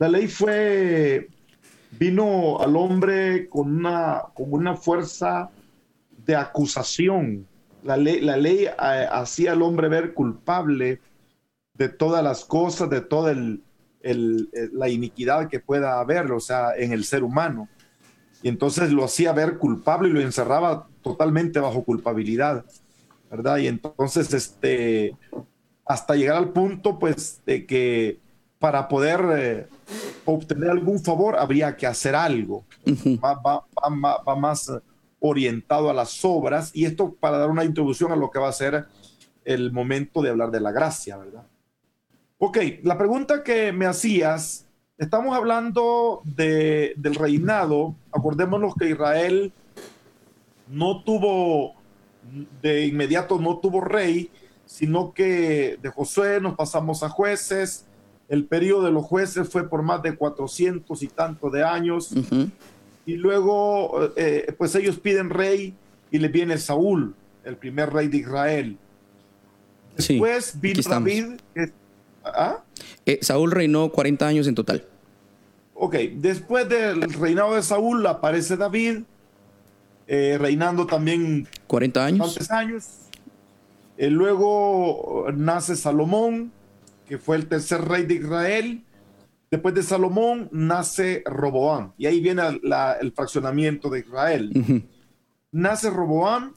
la 0.00 0.08
ley 0.08 0.26
fue 0.26 1.28
vino 1.92 2.58
al 2.58 2.74
hombre 2.74 3.48
con 3.48 3.72
una, 3.72 4.24
con 4.34 4.52
una 4.52 4.74
fuerza 4.74 5.48
de 6.26 6.34
acusación. 6.34 7.46
La 7.84 7.96
ley, 7.96 8.20
la 8.20 8.36
ley 8.36 8.64
eh, 8.64 9.06
hacía 9.12 9.52
al 9.52 9.62
hombre 9.62 9.88
ver 9.88 10.12
culpable 10.12 10.98
de 11.76 11.88
todas 11.88 12.22
las 12.22 12.44
cosas, 12.44 12.90
de 12.90 13.00
toda 13.00 13.32
el, 13.32 13.62
la 14.72 14.88
iniquidad 14.88 15.48
que 15.48 15.60
pueda 15.60 16.00
haber, 16.00 16.30
o 16.32 16.40
sea, 16.40 16.74
en 16.76 16.92
el 16.92 17.04
ser 17.04 17.22
humano. 17.22 17.68
Y 18.42 18.48
entonces 18.48 18.92
lo 18.92 19.04
hacía 19.04 19.32
ver 19.32 19.58
culpable 19.58 20.08
y 20.08 20.12
lo 20.12 20.20
encerraba 20.20 20.88
totalmente 21.02 21.58
bajo 21.58 21.84
culpabilidad, 21.84 22.64
¿verdad? 23.30 23.58
Y 23.58 23.66
entonces, 23.66 24.32
este, 24.32 25.16
hasta 25.84 26.14
llegar 26.14 26.36
al 26.36 26.50
punto, 26.50 26.98
pues, 26.98 27.40
de 27.44 27.66
que 27.66 28.20
para 28.58 28.88
poder 28.88 29.20
eh, 29.36 29.66
obtener 30.24 30.70
algún 30.70 31.02
favor 31.02 31.36
habría 31.36 31.76
que 31.76 31.86
hacer 31.86 32.14
algo. 32.14 32.64
va, 33.24 34.36
más 34.36 34.72
orientado 35.18 35.90
a 35.90 35.94
las 35.94 36.24
obras 36.24 36.70
y 36.74 36.84
esto 36.84 37.14
para 37.18 37.38
dar 37.38 37.50
una 37.50 37.64
introducción 37.64 38.12
a 38.12 38.16
lo 38.16 38.30
que 38.30 38.38
va 38.38 38.48
a 38.48 38.52
ser 38.52 38.86
el 39.44 39.72
momento 39.72 40.22
de 40.22 40.30
hablar 40.30 40.50
de 40.50 40.60
la 40.60 40.72
gracia, 40.72 41.16
¿verdad? 41.16 41.46
Ok, 42.38 42.58
la 42.82 42.98
pregunta 42.98 43.42
que 43.42 43.72
me 43.72 43.86
hacías, 43.86 44.66
estamos 44.98 45.34
hablando 45.34 46.20
de, 46.24 46.92
del 46.96 47.14
reinado, 47.14 47.96
acordémonos 48.12 48.74
que 48.74 48.90
Israel 48.90 49.52
no 50.68 51.02
tuvo, 51.02 51.74
de 52.60 52.86
inmediato 52.86 53.38
no 53.38 53.58
tuvo 53.58 53.80
rey, 53.80 54.30
sino 54.66 55.14
que 55.14 55.78
de 55.80 55.88
Josué 55.88 56.38
nos 56.40 56.56
pasamos 56.56 57.02
a 57.02 57.08
jueces. 57.08 57.86
El 58.28 58.44
periodo 58.44 58.84
de 58.84 58.90
los 58.90 59.04
jueces 59.04 59.48
fue 59.48 59.66
por 59.70 59.82
más 59.82 60.02
de 60.02 60.14
cuatrocientos 60.14 61.02
y 61.02 61.06
tanto 61.06 61.48
de 61.48 61.64
años. 61.64 62.12
Y 63.06 63.14
luego, 63.14 64.12
eh, 64.16 64.52
pues 64.58 64.74
ellos 64.74 64.98
piden 64.98 65.30
rey 65.30 65.74
y 66.10 66.18
le 66.18 66.28
viene 66.28 66.58
Saúl, 66.58 67.14
el 67.44 67.56
primer 67.56 67.94
rey 67.94 68.08
de 68.08 68.18
Israel. 68.18 68.76
Después 69.96 70.60
vino 70.60 70.82
David. 70.82 71.40
¿Ah? 72.34 72.64
Eh, 73.04 73.18
Saúl 73.22 73.50
reinó 73.50 73.90
40 73.90 74.26
años 74.26 74.46
en 74.46 74.54
total. 74.54 74.84
Ok, 75.74 75.94
después 76.16 76.68
del 76.68 77.02
reinado 77.12 77.54
de 77.54 77.62
Saúl 77.62 78.06
aparece 78.06 78.56
David 78.56 79.00
eh, 80.06 80.38
reinando 80.40 80.86
también 80.86 81.48
40 81.66 82.04
años. 82.04 82.50
años. 82.50 82.86
Eh, 83.96 84.10
luego 84.10 85.26
nace 85.34 85.74
Salomón, 85.74 86.52
que 87.06 87.18
fue 87.18 87.36
el 87.36 87.46
tercer 87.46 87.82
rey 87.82 88.04
de 88.04 88.14
Israel. 88.14 88.84
Después 89.50 89.74
de 89.74 89.82
Salomón 89.82 90.48
nace 90.52 91.22
Roboán. 91.26 91.92
Y 91.98 92.06
ahí 92.06 92.20
viene 92.20 92.42
el 93.00 93.12
fraccionamiento 93.12 93.88
de 93.90 94.00
Israel. 94.00 94.84
Nace 95.52 95.90
Roboán, 95.90 96.52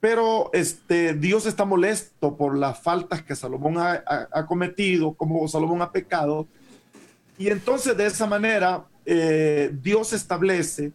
pero 0.00 0.50
este, 0.52 1.14
Dios 1.14 1.46
está 1.46 1.64
molesto 1.64 2.36
por 2.36 2.56
las 2.56 2.80
faltas 2.80 3.22
que 3.22 3.34
Salomón 3.34 3.76
ha, 3.78 4.46
cometido, 4.46 5.12
como 5.14 5.46
Salomón 5.48 5.82
ha 5.82 5.90
pecado. 5.90 6.46
Y 7.36 7.48
entonces 7.48 7.96
de 7.96 8.06
esa 8.06 8.26
manera 8.26 8.84
eh, 9.04 9.70
Dios 9.82 10.12
establece 10.12 10.92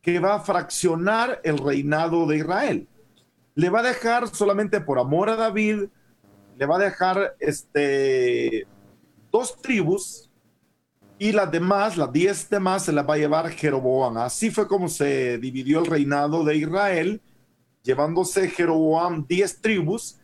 que 0.00 0.18
va 0.18 0.36
a 0.36 0.40
fraccionar 0.40 1.40
el 1.44 1.58
reinado 1.58 2.26
de 2.26 2.38
Israel. 2.38 2.88
Le 3.54 3.68
va 3.68 3.80
a 3.80 3.88
dejar 3.88 4.28
solamente 4.28 4.80
por 4.80 4.98
amor 4.98 5.28
a 5.28 5.36
David, 5.36 5.88
le 6.56 6.66
va 6.66 6.76
a 6.76 6.80
dejar 6.80 7.36
este, 7.40 8.66
dos 9.30 9.60
tribus 9.60 10.30
y 11.18 11.32
las 11.32 11.50
demás, 11.50 11.96
las 11.96 12.12
diez 12.12 12.48
demás, 12.48 12.84
se 12.84 12.92
las 12.92 13.06
va 13.06 13.14
a 13.14 13.18
llevar 13.18 13.50
Jeroboam. 13.50 14.16
Así 14.18 14.50
fue 14.50 14.68
como 14.68 14.88
se 14.88 15.38
dividió 15.38 15.80
el 15.80 15.86
reinado 15.86 16.44
de 16.44 16.56
Israel, 16.56 17.20
llevándose 17.82 18.48
Jeroboam 18.48 19.26
diez 19.28 19.60
tribus 19.60 20.18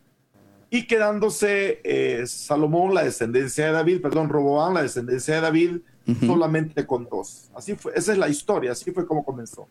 y 0.70 0.86
quedándose 0.86 1.80
eh, 1.84 2.26
Salomón, 2.26 2.94
la 2.94 3.05
descendencia 3.05 3.66
de 3.66 3.72
David, 3.72 4.00
perdón, 4.00 4.28
Roboam, 4.28 4.74
la 4.74 4.82
descendencia 4.82 5.36
de 5.36 5.40
David, 5.40 5.76
solamente 6.20 6.84
con 6.84 7.09
dos. 7.09 7.48
Así 7.55 7.76
fue, 7.76 7.92
esa 7.94 8.12
es 8.12 8.18
la 8.18 8.28
historia, 8.28 8.72
así 8.72 8.90
fue 8.90 9.07
como 9.07 9.24
comenzó. 9.24 9.68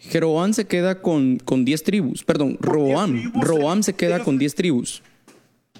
Jeroboam 0.00 0.52
se 0.52 0.66
queda 0.66 1.00
con, 1.00 1.38
con 1.38 1.64
diez 1.64 1.82
tribus, 1.82 2.22
perdón, 2.22 2.58
Roboam, 2.60 3.32
Roboam 3.40 3.82
se 3.82 3.94
queda 3.94 4.22
con 4.22 4.38
diez 4.38 4.54
tribus. 4.54 5.02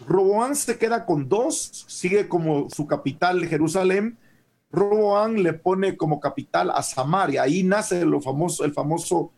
Roboam 0.09 0.55
se 0.55 0.78
queda 0.78 1.05
con 1.05 1.28
dos, 1.28 1.84
sigue 1.86 2.26
como 2.28 2.68
su 2.70 2.86
capital 2.86 3.47
Jerusalén. 3.47 4.16
Roboam 4.70 5.34
le 5.34 5.53
pone 5.53 5.97
como 5.97 6.20
capital 6.20 6.70
a 6.70 6.82
Samaria, 6.82 7.42
ahí 7.42 7.62
nace 7.62 8.05
lo 8.05 8.20
famoso, 8.20 8.64
el 8.64 8.72
famoso 8.72 9.30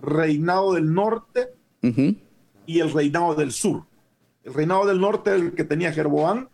reinado 0.00 0.74
del 0.74 0.92
norte 0.92 1.48
y 1.82 2.80
el 2.80 2.92
reinado 2.92 3.34
del 3.34 3.52
sur. 3.52 3.84
El 4.44 4.54
reinado 4.54 4.86
del 4.86 5.00
norte 5.00 5.34
el 5.34 5.52
que 5.52 5.64
tenía 5.64 5.92
Jeroboam 5.92 6.48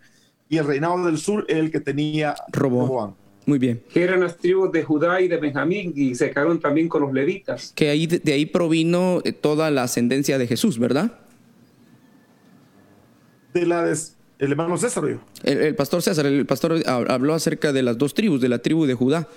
y 0.49 0.59
el 0.59 0.67
reinado 0.67 1.05
del 1.05 1.19
sur 1.19 1.45
el 1.49 1.71
que 1.71 1.81
tenía 1.81 2.35
Roboam. 2.53 3.15
Muy 3.47 3.59
bien. 3.59 3.83
Que 3.93 4.03
eran 4.03 4.21
las 4.21 4.39
tribus 4.39 4.73
de 4.73 4.83
Judá 4.83 5.21
y 5.21 5.29
de 5.29 5.37
Benjamín 5.37 5.93
y 5.95 6.15
se 6.15 6.31
quedaron 6.31 6.61
también 6.61 6.89
con 6.89 7.03
los 7.03 7.13
levitas. 7.13 7.73
Que 7.75 7.91
ahí, 7.91 8.07
de, 8.07 8.33
ahí 8.33 8.47
provino 8.47 9.21
eh, 9.25 9.33
toda 9.33 9.71
la 9.71 9.83
ascendencia 9.83 10.39
de 10.39 10.47
Jesús, 10.47 10.79
¿verdad? 10.79 11.13
De 13.53 13.67
la 13.67 13.93
el 14.39 14.51
hermano 14.51 14.77
César. 14.77 15.05
El, 15.05 15.59
el, 15.59 15.75
pastor 15.75 16.03
César, 16.03 16.27
el 16.27 16.47
pastor 16.47 16.83
habló 16.87 17.35
acerca 17.35 17.73
de 17.73 17.83
las 17.83 17.99
dos 17.99 18.15
tribus, 18.15 18.41
de 18.41 18.49
la 18.49 18.59
tribu 18.59 18.87
de 18.87 18.95
Judá. 18.95 19.29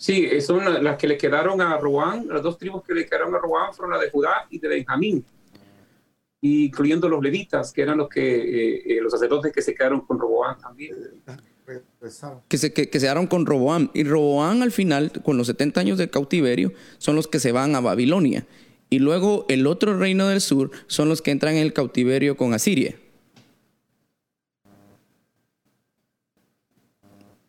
Sí, 0.00 0.40
son 0.40 0.82
las 0.82 0.96
que 0.96 1.06
le 1.06 1.18
quedaron 1.18 1.60
a 1.60 1.76
Roán, 1.76 2.26
las 2.26 2.42
dos 2.42 2.56
tribus 2.56 2.82
que 2.82 2.94
le 2.94 3.04
quedaron 3.04 3.34
a 3.34 3.38
Roán 3.38 3.74
fueron 3.74 3.92
la 3.92 4.02
de 4.02 4.10
Judá 4.10 4.46
y 4.48 4.58
de 4.58 4.68
Benjamín 4.68 5.22
incluyendo 6.40 7.08
los 7.08 7.22
levitas, 7.22 7.72
que 7.72 7.82
eran 7.82 7.98
los 7.98 8.08
que 8.08 8.20
eh, 8.20 8.82
eh, 8.86 9.00
los 9.02 9.12
sacerdotes 9.12 9.52
que 9.52 9.62
se 9.62 9.74
quedaron 9.74 10.00
con 10.02 10.18
Roboán 10.18 10.58
también. 10.58 10.96
Que 12.48 12.58
se, 12.58 12.72
que, 12.72 12.86
se 12.86 12.90
quedaron 12.90 13.26
con 13.26 13.46
Roboán. 13.46 13.90
Y 13.94 14.04
Roboán 14.04 14.62
al 14.62 14.72
final, 14.72 15.12
con 15.22 15.36
los 15.36 15.46
70 15.46 15.80
años 15.80 15.98
del 15.98 16.10
cautiverio, 16.10 16.72
son 16.98 17.14
los 17.14 17.28
que 17.28 17.38
se 17.38 17.52
van 17.52 17.76
a 17.76 17.80
Babilonia. 17.80 18.46
Y 18.88 18.98
luego 18.98 19.46
el 19.48 19.66
otro 19.66 19.96
reino 19.96 20.26
del 20.28 20.40
sur 20.40 20.70
son 20.88 21.08
los 21.08 21.22
que 21.22 21.30
entran 21.30 21.54
en 21.54 21.62
el 21.62 21.72
cautiverio 21.72 22.36
con 22.36 22.54
Asiria. 22.54 22.96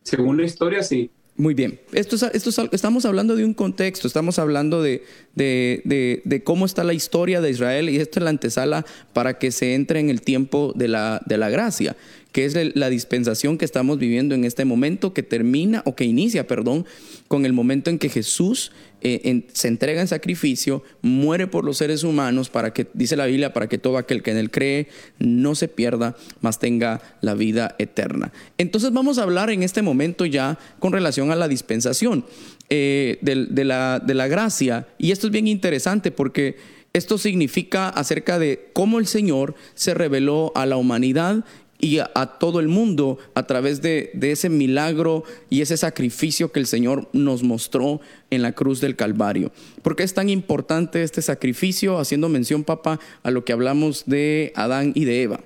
Según 0.04 0.38
la 0.38 0.44
historia, 0.44 0.84
sí. 0.84 1.10
Muy 1.42 1.56
bien. 1.56 1.80
Esto, 1.92 2.18
esto 2.34 2.70
estamos 2.72 3.04
hablando 3.04 3.36
de 3.36 3.44
un 3.44 3.56
contexto, 3.56 4.08
estamos 4.08 4.38
hablando 4.38 4.84
de, 4.84 5.02
de, 5.34 6.42
cómo 6.44 6.68
está 6.68 6.84
la 6.84 6.94
historia 6.94 7.42
de 7.42 7.50
Israel 7.50 7.90
y 7.90 7.98
esto 7.98 8.20
es 8.20 8.24
la 8.26 8.30
antesala 8.30 8.86
para 9.12 9.40
que 9.40 9.50
se 9.50 9.74
entre 9.74 10.00
en 10.00 10.12
el 10.12 10.22
tiempo 10.22 10.72
de 10.76 10.88
la, 10.88 11.20
de 11.26 11.40
la 11.40 11.50
gracia 11.50 11.98
que 12.32 12.46
es 12.46 12.56
la 12.76 12.90
dispensación 12.92 13.58
que 13.58 13.66
estamos 13.66 13.98
viviendo 13.98 14.36
en 14.36 14.46
este 14.46 14.66
momento, 14.66 15.14
que 15.14 15.24
termina 15.24 15.82
o 15.86 15.96
que 15.96 16.06
inicia, 16.06 16.48
perdón, 16.48 16.86
con 17.28 17.46
el 17.46 17.54
momento 17.54 17.90
en 17.90 17.98
que 17.98 18.08
Jesús 18.08 18.72
eh, 19.02 19.48
se 19.54 19.68
entrega 19.68 20.02
en 20.02 20.08
sacrificio, 20.08 20.84
muere 21.02 21.48
por 21.48 21.66
los 21.66 21.78
seres 21.78 22.04
humanos 22.04 22.50
para 22.50 22.74
que, 22.74 22.88
dice 22.94 23.16
la 23.16 23.26
Biblia, 23.26 23.54
para 23.54 23.68
que 23.68 23.78
todo 23.78 23.98
aquel 23.98 24.22
que 24.22 24.32
en 24.32 24.38
él 24.38 24.52
cree 24.52 24.88
no 25.20 25.56
se 25.56 25.68
pierda, 25.68 26.16
mas 26.40 26.60
tenga 26.60 27.02
la 27.22 27.34
vida 27.34 27.76
eterna. 27.80 28.32
Entonces 28.58 28.92
vamos 28.92 29.18
a 29.18 29.24
hablar 29.24 29.50
en 29.50 29.64
este 29.64 29.82
momento 29.82 30.26
ya 30.26 30.60
con 30.80 30.94
relación 30.94 31.32
a 31.32 31.36
la 31.36 31.48
dispensación 31.48 32.26
eh, 32.70 33.18
de, 33.22 33.66
la, 33.66 34.00
de 34.00 34.14
la 34.14 34.28
gracia. 34.28 34.88
Y 34.98 35.12
esto 35.12 35.28
es 35.28 35.34
bien 35.34 35.48
interesante 35.48 36.12
porque 36.12 36.58
esto 36.94 37.18
significa 37.18 37.90
acerca 37.90 38.38
de 38.38 38.70
cómo 38.74 39.00
el 39.00 39.08
Señor 39.08 39.56
se 39.76 39.94
reveló 39.94 40.52
a 40.56 40.66
la 40.66 40.78
humanidad 40.78 41.46
y 41.82 41.98
a, 41.98 42.08
todo 42.40 42.60
el 42.60 42.68
mundo 42.68 43.18
a 43.34 43.48
través 43.48 43.82
de, 43.82 44.12
ese 44.22 44.50
milagro 44.50 45.24
y 45.50 45.62
ese 45.62 45.76
sacrificio 45.76 46.52
que 46.52 46.60
el 46.60 46.68
Señor 46.68 47.10
nos 47.12 47.44
mostró 47.44 48.00
en 48.30 48.44
la 48.44 48.54
cruz 48.54 48.80
del 48.80 48.96
Calvario. 48.96 49.52
¿Por 49.82 49.96
qué 49.96 50.04
es 50.04 50.14
tan 50.14 50.30
importante 50.30 51.04
este 51.04 51.22
sacrificio? 51.22 51.98
Haciendo 51.98 52.30
mención, 52.30 52.64
papá, 52.64 53.00
a 53.24 53.32
lo 53.32 53.44
que 53.44 53.52
hablamos 53.52 54.06
de 54.06 54.54
Adán 54.56 54.92
y 54.96 55.06
de 55.06 55.24
Eva. 55.24 55.40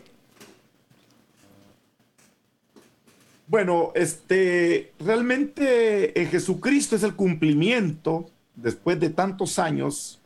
Bueno, 3.48 3.92
este, 3.96 4.92
realmente 5.00 6.20
en 6.20 6.28
Jesucristo 6.28 6.96
es 6.96 7.04
el 7.04 7.16
cumplimiento, 7.16 8.30
después 8.56 9.00
de 9.00 9.10
tantos 9.10 9.60
años, 9.60 10.20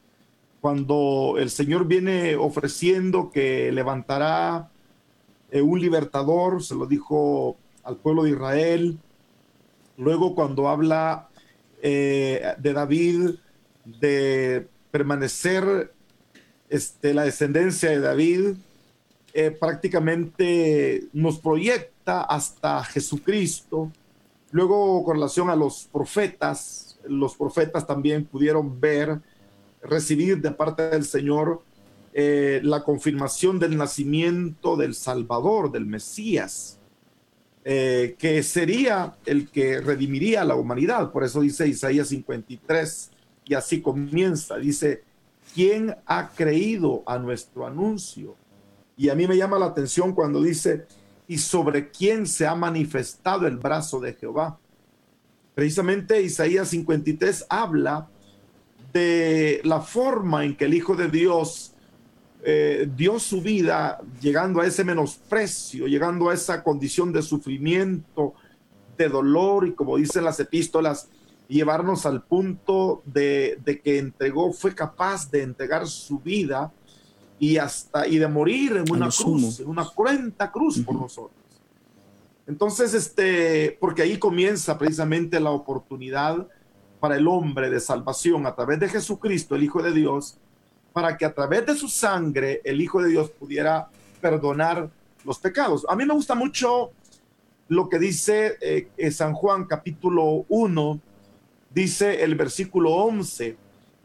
cuando 0.62 1.36
el 1.38 1.50
Señor 1.50 1.86
viene 1.86 2.36
ofreciendo 2.36 3.30
que 3.32 3.72
levantará 3.72 4.70
eh, 5.52 5.62
un 5.62 5.80
libertador, 5.80 6.64
se 6.64 6.76
lo 6.76 6.86
dijo 6.86 7.58
al 7.84 7.98
pueblo 7.98 8.24
de 8.24 8.32
Israel. 8.32 8.98
Luego 9.98 10.36
cuando 10.36 10.70
habla 10.70 11.30
eh, 11.82 12.54
de 12.58 12.74
David, 12.74 13.32
de 13.86 14.68
permanecer 14.92 15.94
este, 16.70 17.14
la 17.14 17.24
descendencia 17.24 17.90
de 17.90 18.00
David, 18.00 18.56
eh, 19.34 19.52
prácticamente 19.52 21.06
nos 21.14 21.40
proyecta 21.40 22.22
hasta 22.22 22.84
Jesucristo. 22.84 23.92
Luego, 24.52 25.04
con 25.04 25.16
relación 25.16 25.50
a 25.50 25.56
los 25.56 25.88
profetas, 25.92 26.98
los 27.08 27.36
profetas 27.36 27.86
también 27.86 28.26
pudieron 28.26 28.80
ver, 28.80 29.20
recibir 29.84 30.42
de 30.42 30.52
parte 30.52 30.90
del 30.90 31.06
Señor 31.06 31.62
eh, 32.14 32.60
la 32.64 32.84
confirmación 32.84 33.60
del 33.60 33.78
nacimiento 33.78 34.76
del 34.76 34.96
Salvador, 34.96 35.72
del 35.72 35.86
Mesías, 35.86 36.80
eh, 37.64 38.16
que 38.18 38.42
sería 38.42 39.16
el 39.26 39.50
que 39.50 39.80
redimiría 39.80 40.42
a 40.42 40.46
la 40.46 40.56
humanidad. 40.56 41.12
Por 41.12 41.24
eso 41.24 41.42
dice 41.42 41.68
Isaías 41.68 42.08
53, 42.08 43.12
y 43.46 43.54
así 43.54 43.82
comienza, 43.82 44.58
dice, 44.58 45.04
¿quién 45.54 45.96
ha 46.06 46.30
creído 46.30 47.04
a 47.06 47.20
nuestro 47.20 47.68
anuncio? 47.68 48.36
Y 48.98 49.10
a 49.10 49.16
mí 49.16 49.28
me 49.28 49.38
llama 49.38 49.60
la 49.60 49.68
atención 49.68 50.14
cuando 50.14 50.42
dice, 50.42 50.86
¿y 51.28 51.38
sobre 51.38 51.90
quién 51.90 52.26
se 52.26 52.48
ha 52.48 52.56
manifestado 52.56 53.46
el 53.46 53.58
brazo 53.58 54.00
de 54.00 54.14
Jehová? 54.14 54.58
Precisamente 55.54 56.22
Isaías 56.22 56.70
53 56.70 57.46
habla 57.50 58.08
de 58.94 59.62
la 59.64 59.82
forma 59.82 60.46
en 60.46 60.56
que 60.56 60.66
el 60.66 60.74
Hijo 60.74 60.96
de 60.96 61.10
Dios 61.10 61.69
eh, 62.52 62.90
dio 62.96 63.20
su 63.20 63.42
vida 63.42 64.00
llegando 64.20 64.60
a 64.60 64.66
ese 64.66 64.84
menosprecio, 64.84 65.86
llegando 65.86 66.30
a 66.30 66.34
esa 66.34 66.64
condición 66.64 67.14
de 67.14 67.22
sufrimiento, 67.22 68.34
de 68.98 69.08
dolor 69.08 69.68
y 69.68 69.74
como 69.74 69.98
dicen 69.98 70.24
las 70.24 70.40
epístolas, 70.40 71.10
llevarnos 71.48 72.08
al 72.08 72.24
punto 72.24 73.04
de, 73.06 73.62
que 73.84 74.00
entregó, 74.00 74.52
fue 74.52 74.74
capaz 74.74 75.30
de 75.30 75.44
entregar 75.44 75.86
su 75.88 76.20
vida 76.20 76.72
y 77.38 77.58
hasta 77.58 78.08
y 78.08 78.18
de 78.18 78.28
morir 78.28 78.78
en 78.78 78.92
una 78.92 79.10
cruz, 79.10 79.60
en 79.60 79.68
una 79.68 79.88
cruenta 79.88 80.52
cruz 80.52 80.80
por 80.80 80.96
nosotros. 80.96 81.38
Entonces, 82.48 82.96
este, 82.96 83.78
porque 83.80 84.02
ahí 84.02 84.18
comienza 84.18 84.76
precisamente 84.80 85.40
la 85.40 85.52
oportunidad 85.52 86.48
para 87.00 87.16
el 87.16 87.28
hombre 87.28 87.70
de 87.70 87.80
salvación 87.80 88.48
a 88.48 88.56
través 88.56 88.80
de 88.80 88.90
Jesucristo, 88.90 89.56
el 89.56 89.64
Hijo 89.64 89.84
de 89.84 89.92
Dios, 89.92 90.40
para 90.94 91.18
que 91.18 91.26
a 91.26 91.34
través 91.34 91.66
de 91.66 91.76
su 91.76 91.88
sangre 91.88 92.62
el 92.64 92.82
Hijo 92.82 93.02
de 93.02 93.10
Dios 93.10 93.30
pudiera 93.30 93.90
perdonar 94.22 94.90
los 95.26 95.40
pecados. 95.40 95.86
A 95.90 95.96
mí 95.96 96.06
me 96.06 96.14
gusta 96.14 96.36
mucho 96.36 96.92
lo 97.68 97.88
que 97.88 98.00
dice 98.00 98.58
eh, 98.62 99.12
San 99.12 99.34
Juan 99.34 99.66
capítulo 99.66 100.46
1, 100.50 101.00
dice 101.70 102.24
el 102.24 102.36
versículo 102.36 102.92
11, 102.92 103.56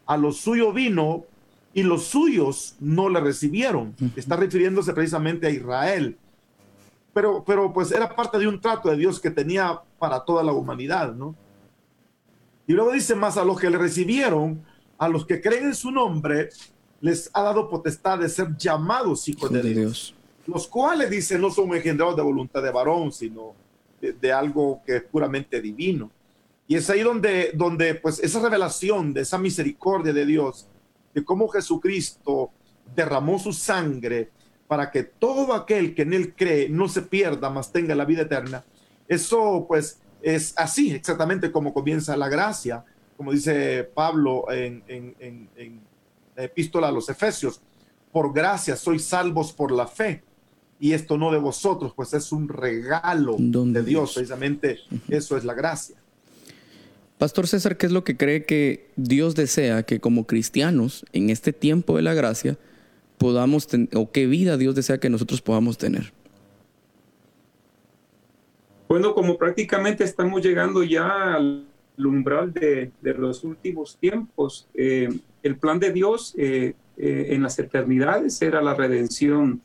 a 0.07 0.16
lo 0.16 0.32
suyo 0.32 0.72
vino 0.72 1.24
y 1.72 1.82
los 1.82 2.05
suyos 2.05 2.76
no 2.78 3.09
le 3.09 3.20
recibieron. 3.20 3.95
Está 4.14 4.37
refiriéndose 4.37 4.93
precisamente 4.93 5.47
a 5.47 5.51
Israel. 5.51 6.16
Pero, 7.12 7.45
pero 7.45 7.72
pues 7.72 7.91
era 7.91 8.14
parte 8.14 8.39
de 8.39 8.47
un 8.47 8.61
trato 8.61 8.91
de 8.91 8.97
Dios 8.97 9.20
que 9.20 9.30
tenía 9.30 9.80
para 9.99 10.24
toda 10.24 10.43
la 10.43 10.53
humanidad, 10.53 11.14
¿no? 11.14 11.35
Y 12.66 12.72
luego 12.72 12.93
dice 12.93 13.14
más 13.14 13.37
a 13.37 13.45
los 13.45 13.61
que 13.61 13.70
le 13.70 13.78
recibieron, 13.78 14.64
a 14.99 15.09
los 15.09 15.26
que 15.26 15.41
creen 15.41 15.66
en 15.66 15.74
su 15.74 15.91
nombre, 15.91 16.49
les 17.05 17.29
ha 17.35 17.43
dado 17.43 17.69
potestad 17.69 18.19
de 18.19 18.31
ser 18.31 18.57
llamados 18.57 19.29
hijos 19.29 19.53
de, 19.53 19.63
Dios. 19.63 20.15
Los 20.47 20.67
cuales, 20.67 21.11
dice, 21.11 21.39
no 21.39 21.51
son 21.51 21.75
engendrados 21.75 22.17
de 22.17 22.23
voluntad 22.23 22.63
de 22.63 22.71
varón, 22.71 23.13
sino 23.13 23.53
de 24.01 24.33
algo 24.33 24.81
que 24.87 24.97
es 24.97 25.03
puramente 25.03 25.61
divino. 25.61 26.11
Y 26.67 26.77
es 26.77 26.89
ahí 26.89 27.03
donde, 27.03 27.51
donde 27.53 27.95
pues 27.97 28.21
esa 28.21 28.41
revelación 28.41 29.13
de 29.13 29.21
esa 29.21 29.37
misericordia 29.37 30.15
de 30.15 30.25
Dios, 30.25 30.67
de 31.13 31.23
cómo 31.23 31.47
Jesucristo 31.49 32.51
derramó 32.97 33.39
su 33.39 33.53
sangre 33.53 34.31
para 34.67 34.91
que 34.91 35.03
todo 35.03 35.53
aquel 35.53 35.95
que 35.95 36.03
en 36.03 36.15
él 36.15 36.35
cree 36.35 36.71
no 36.71 36.89
se 36.89 37.03
pierda, 37.03 37.51
mas 37.51 37.71
tenga 37.71 37.95
la 37.95 38.07
vida 38.07 38.23
eterna. 38.23 38.65
Eso 39.07 39.67
pues 39.69 40.01
es 40.23 40.55
así 40.57 40.93
exactamente 40.93 41.53
como 41.53 41.75
comienza 41.75 42.17
la 42.17 42.31
gracia, 42.31 42.83
como 43.19 43.33
dice 43.33 43.85
Pablo 43.95 44.51
en, 44.51 44.83
epístola 46.37 46.89
a 46.89 46.93
los 46.93 47.09
Efesios. 47.09 47.61
Por 48.12 48.32
gracia 48.32 48.76
sois 48.76 49.05
salvos 49.05 49.53
por 49.53 49.72
la 49.72 49.87
fe. 49.87 50.22
Y 50.80 50.93
esto 50.93 51.16
no 51.16 51.30
de 51.32 51.39
vosotros, 51.39 51.93
pues 51.95 52.12
es 52.14 52.32
un 52.32 52.49
regalo 52.49 53.37
de 53.39 53.82
Dios. 53.82 54.14
Precisamente 54.14 54.78
eso 55.09 55.37
es 55.37 55.45
la 55.45 55.55
gracia. 55.55 55.97
Pastor 57.18 57.47
César, 57.47 57.76
¿qué 57.76 57.87
es 57.87 57.93
lo 57.93 58.05
que 58.05 58.16
cree 58.16 58.45
que 58.45 58.91
Dios 58.97 59.35
desea 59.35 59.85
que 59.85 60.01
como 60.01 60.26
cristianos 60.26 61.07
en 61.12 61.30
este 61.30 61.53
tiempo 61.53 61.97
de 61.97 62.03
la 62.03 62.12
gracia 62.12 62.59
podamos 63.18 63.66
tener, 63.66 63.89
o 63.95 64.11
qué 64.11 64.26
vida 64.26 64.57
Dios 64.57 64.74
desea 64.74 64.99
que 64.99 65.09
nosotros 65.09 65.41
podamos 65.41 65.78
tener? 65.78 66.12
Bueno, 68.89 69.14
como 69.14 69.39
prácticamente 69.39 70.05
estamos 70.05 70.43
llegando 70.43 70.82
ya 70.82 71.35
al 71.35 71.66
umbral 71.97 72.53
de, 72.53 72.93
los 73.03 73.45
últimos 73.45 73.97
tiempos, 73.97 74.68
eh, 74.74 75.09
el 75.45 75.57
plan 75.57 75.78
de 75.78 75.92
Dios 75.92 76.34
eh, 76.36 76.74
eh, 76.97 77.26
en 77.30 77.42
las 77.45 77.57
eternidades 77.61 78.42
era 78.42 78.61
la 78.61 78.74
redención 78.74 79.62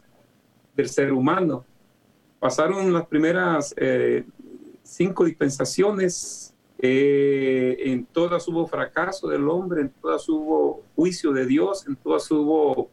del 0.75 0.89
ser 0.89 1.11
humano. 1.11 1.65
Pasaron 2.39 2.93
las 2.93 3.07
primeras 3.07 3.73
cinco 4.83 5.25
dispensaciones 5.25 6.49
eh, 6.81 7.75
en 7.91 8.05
todas 8.05 8.47
hubo 8.47 8.65
fracaso 8.65 9.27
del 9.27 9.49
hombre, 9.49 9.81
en 9.81 9.89
todas 9.89 10.27
hubo 10.29 10.83
juicio 10.95 11.33
de 11.33 11.45
Dios, 11.45 11.85
en 11.85 11.97
todas 11.97 12.31
hubo 12.31 12.89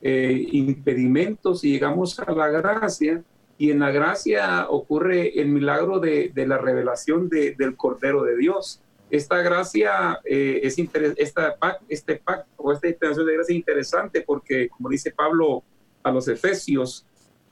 eh, 0.00 0.46
impedimentos 0.52 1.62
y 1.62 1.72
llegamos 1.72 2.18
a 2.18 2.32
la 2.32 2.48
gracia. 2.48 3.22
Y 3.58 3.72
en 3.72 3.80
la 3.80 3.90
gracia 3.90 4.70
ocurre 4.70 5.40
el 5.40 5.48
milagro 5.48 5.98
de, 5.98 6.32
la 6.34 6.58
revelación 6.58 7.28
del 7.28 7.76
Cordero 7.76 8.22
de 8.22 8.36
Dios. 8.36 8.80
Esta 9.10 9.40
gracia 9.40 10.20
eh, 10.24 10.60
es 10.62 10.76
esta, 11.16 11.56
este 11.88 12.16
pacto 12.16 12.50
o 12.56 12.72
esta 12.72 12.88
extensión 12.88 13.26
de 13.26 13.34
gracia 13.34 13.52
es 13.52 13.58
interesante 13.58 14.20
porque, 14.20 14.68
como 14.68 14.90
dice 14.90 15.12
Pablo 15.12 15.62
a 16.02 16.10
los 16.10 16.28
Efesios, 16.28 17.06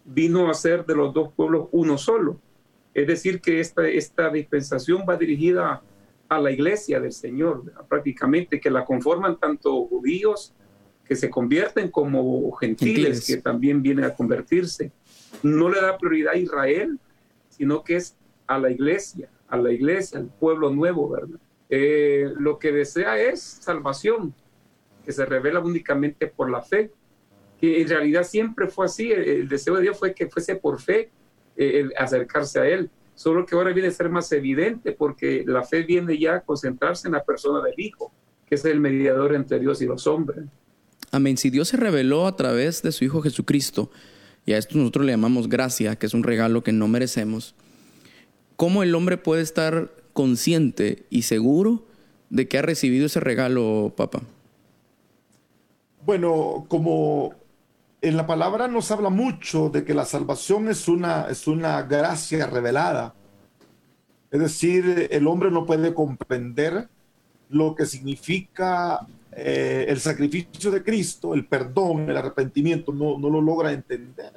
vino 0.04 0.50
a 0.50 0.54
ser 0.54 0.84
de 0.84 0.94
los 0.94 1.14
dos 1.14 1.32
pueblos 1.32 1.68
uno 1.72 1.96
solo. 1.96 2.38
Es 2.92 3.06
decir, 3.06 3.40
que 3.40 3.60
esta, 3.60 3.88
esta 3.88 4.30
dispensación 4.30 5.04
va 5.08 5.16
dirigida 5.16 5.82
a 6.28 6.40
la 6.40 6.50
iglesia 6.50 7.00
del 7.00 7.12
Señor, 7.12 7.72
prácticamente, 7.88 8.60
que 8.60 8.70
la 8.70 8.84
conforman 8.84 9.38
tanto 9.38 9.86
judíos 9.86 10.54
que 11.04 11.14
se 11.14 11.30
convierten 11.30 11.90
como 11.90 12.50
gentiles, 12.52 13.26
que 13.26 13.36
también 13.36 13.80
vienen 13.80 14.04
a 14.04 14.14
convertirse. 14.14 14.90
No 15.42 15.68
le 15.68 15.80
da 15.80 15.96
prioridad 15.96 16.34
a 16.34 16.36
Israel, 16.36 16.98
sino 17.48 17.84
que 17.84 17.96
es 17.96 18.16
a 18.46 18.58
la 18.58 18.70
iglesia, 18.70 19.30
a 19.48 19.56
la 19.56 19.72
iglesia, 19.72 20.18
al 20.18 20.26
pueblo 20.26 20.70
nuevo, 20.70 21.08
¿verdad? 21.08 21.38
Eh, 21.68 22.30
lo 22.38 22.58
que 22.58 22.72
desea 22.72 23.18
es 23.18 23.40
salvación, 23.40 24.34
que 25.04 25.12
se 25.12 25.24
revela 25.24 25.60
únicamente 25.60 26.26
por 26.26 26.50
la 26.50 26.62
fe, 26.62 26.90
que 27.60 27.80
en 27.80 27.88
realidad 27.88 28.24
siempre 28.24 28.68
fue 28.68 28.86
así, 28.86 29.10
el 29.10 29.48
deseo 29.48 29.76
de 29.76 29.82
Dios 29.82 29.98
fue 29.98 30.14
que 30.14 30.28
fuese 30.28 30.56
por 30.56 30.80
fe, 30.80 31.10
eh, 31.56 31.88
acercarse 31.96 32.60
a 32.60 32.66
Él. 32.66 32.90
Solo 33.14 33.46
que 33.46 33.54
ahora 33.54 33.72
viene 33.72 33.88
a 33.88 33.92
ser 33.92 34.10
más 34.10 34.30
evidente 34.32 34.92
porque 34.92 35.42
la 35.46 35.62
fe 35.62 35.82
viene 35.84 36.18
ya 36.18 36.36
a 36.36 36.40
concentrarse 36.40 37.08
en 37.08 37.14
la 37.14 37.24
persona 37.24 37.64
del 37.64 37.74
Hijo, 37.78 38.12
que 38.46 38.56
es 38.56 38.64
el 38.66 38.78
mediador 38.78 39.34
entre 39.34 39.58
Dios 39.58 39.80
y 39.80 39.86
los 39.86 40.06
hombres. 40.06 40.44
Amén. 41.12 41.38
Si 41.38 41.48
Dios 41.48 41.68
se 41.68 41.78
reveló 41.78 42.26
a 42.26 42.36
través 42.36 42.82
de 42.82 42.92
su 42.92 43.04
Hijo 43.04 43.22
Jesucristo, 43.22 43.90
y 44.44 44.52
a 44.52 44.58
esto 44.58 44.76
nosotros 44.76 45.06
le 45.06 45.12
llamamos 45.12 45.48
gracia, 45.48 45.96
que 45.96 46.04
es 46.04 46.12
un 46.12 46.24
regalo 46.24 46.62
que 46.62 46.72
no 46.72 46.88
merecemos, 46.88 47.54
¿cómo 48.56 48.82
el 48.82 48.94
hombre 48.94 49.16
puede 49.16 49.42
estar 49.42 49.90
consciente 50.16 51.04
y 51.10 51.22
seguro 51.22 51.84
de 52.30 52.48
que 52.48 52.58
ha 52.58 52.62
recibido 52.62 53.06
ese 53.06 53.20
regalo, 53.20 53.92
papá? 53.94 54.22
Bueno, 56.04 56.64
como 56.68 57.34
en 58.00 58.16
la 58.16 58.26
palabra 58.26 58.66
nos 58.66 58.90
habla 58.90 59.10
mucho 59.10 59.68
de 59.68 59.84
que 59.84 59.92
la 59.92 60.06
salvación 60.06 60.68
es 60.68 60.88
una, 60.88 61.26
es 61.28 61.46
una 61.46 61.82
gracia 61.82 62.46
revelada. 62.46 63.14
Es 64.30 64.40
decir, 64.40 65.08
el 65.10 65.26
hombre 65.26 65.50
no 65.50 65.66
puede 65.66 65.92
comprender 65.92 66.88
lo 67.50 67.74
que 67.74 67.84
significa 67.84 69.06
eh, 69.32 69.84
el 69.88 70.00
sacrificio 70.00 70.70
de 70.70 70.82
Cristo, 70.82 71.34
el 71.34 71.46
perdón, 71.46 72.08
el 72.08 72.16
arrepentimiento, 72.16 72.90
no, 72.90 73.18
no 73.18 73.28
lo 73.28 73.42
logra 73.42 73.70
entender. 73.70 74.32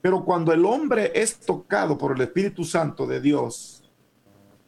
Pero 0.00 0.24
cuando 0.24 0.52
el 0.52 0.64
hombre 0.64 1.10
es 1.12 1.40
tocado 1.40 1.98
por 1.98 2.14
el 2.14 2.20
Espíritu 2.20 2.62
Santo 2.62 3.06
de 3.06 3.20
Dios, 3.20 3.73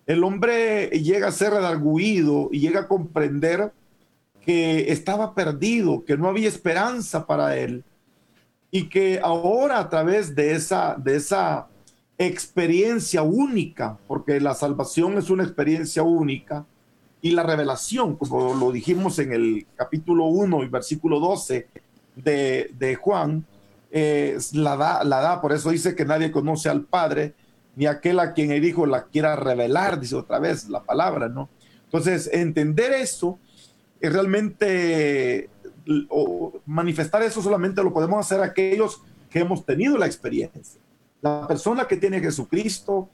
el 0.07 0.23
hombre 0.23 0.89
llega 0.91 1.29
a 1.29 1.33
ser 1.33 1.53
redarguido 1.53 2.49
y 2.53 2.61
llega 2.61 2.81
a 2.81 2.89
comprender 2.89 3.73
que 4.45 4.93
estaba 4.93 5.35
perdido, 5.35 6.05
que 6.05 6.17
no 6.17 6.29
había 6.29 6.49
esperanza 6.49 7.27
para 7.27 7.57
él. 7.57 7.85
y 8.71 8.89
que 8.89 9.21
ahora 9.23 9.79
a 9.79 9.89
través 9.89 10.35
de 10.35 10.53
esa, 10.53 10.97
de 10.99 11.17
esa 11.17 11.69
experiencia 12.19 13.23
única, 13.23 13.97
porque 14.07 14.41
la 14.41 14.55
salvación 14.55 15.17
es 15.17 15.31
una 15.31 15.45
experiencia 15.45 16.03
única, 16.03 16.67
y 17.23 17.31
la 17.31 17.43
revelación, 17.43 18.17
como 18.17 18.55
lo 18.55 18.73
dijimos 18.73 19.19
en 19.19 19.33
el 19.33 19.67
capítulo 19.77 20.27
1 20.27 20.65
y 20.65 20.69
versículo 20.69 21.21
12 21.21 21.69
de, 22.17 22.71
de 22.79 22.95
Juan, 22.97 23.45
eh, 23.91 24.37
la, 24.53 24.77
da, 24.77 25.05
la 25.05 25.21
da, 25.21 25.41
por 25.41 25.53
eso 25.53 25.71
dice 25.71 25.95
que 25.95 26.05
nadie 26.05 26.31
conoce 26.31 26.69
al 26.69 26.83
Padre, 26.83 27.35
ni 27.77 27.87
aquel 27.87 28.18
a 28.18 28.33
quien 28.33 28.51
el 28.51 28.64
Hijo 28.64 28.87
la 28.87 29.05
quiera 29.05 29.37
revelar, 29.37 30.01
dice 30.01 30.16
otra 30.16 30.39
vez 30.39 30.68
la 30.68 30.83
palabra, 30.83 31.29
¿no? 31.29 31.49
Entonces, 31.85 32.29
entender 32.33 32.93
eso 32.93 33.39
es 34.01 34.12
realmente, 34.12 35.51
o 36.09 36.55
manifestar 36.66 37.22
eso 37.22 37.41
solamente 37.41 37.83
lo 37.83 37.93
podemos 37.93 38.18
hacer 38.18 38.43
aquellos 38.43 39.03
que 39.31 39.41
hemos 39.41 39.64
tenido 39.64 39.97
la 39.99 40.07
experiencia. 40.07 40.81
La 41.20 41.47
persona 41.47 41.87
que 41.87 41.97
tiene 41.97 42.20
Jesucristo 42.20 43.09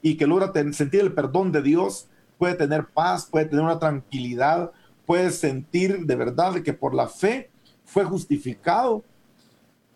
y 0.00 0.16
que 0.16 0.26
logra 0.26 0.52
sentir 0.72 1.00
el 1.00 1.12
perdón 1.12 1.50
de 1.50 1.62
Dios 1.62 2.08
puede 2.38 2.54
tener 2.54 2.86
paz, 2.86 3.26
puede 3.30 3.46
tener 3.46 3.64
una 3.64 3.78
tranquilidad, 3.78 4.70
puede 5.06 5.30
sentir 5.30 6.06
de 6.06 6.16
verdad 6.16 6.62
que 6.62 6.72
por 6.72 6.94
la 6.94 7.08
fe 7.08 7.50
fue 7.84 8.04
justificado 8.04 9.04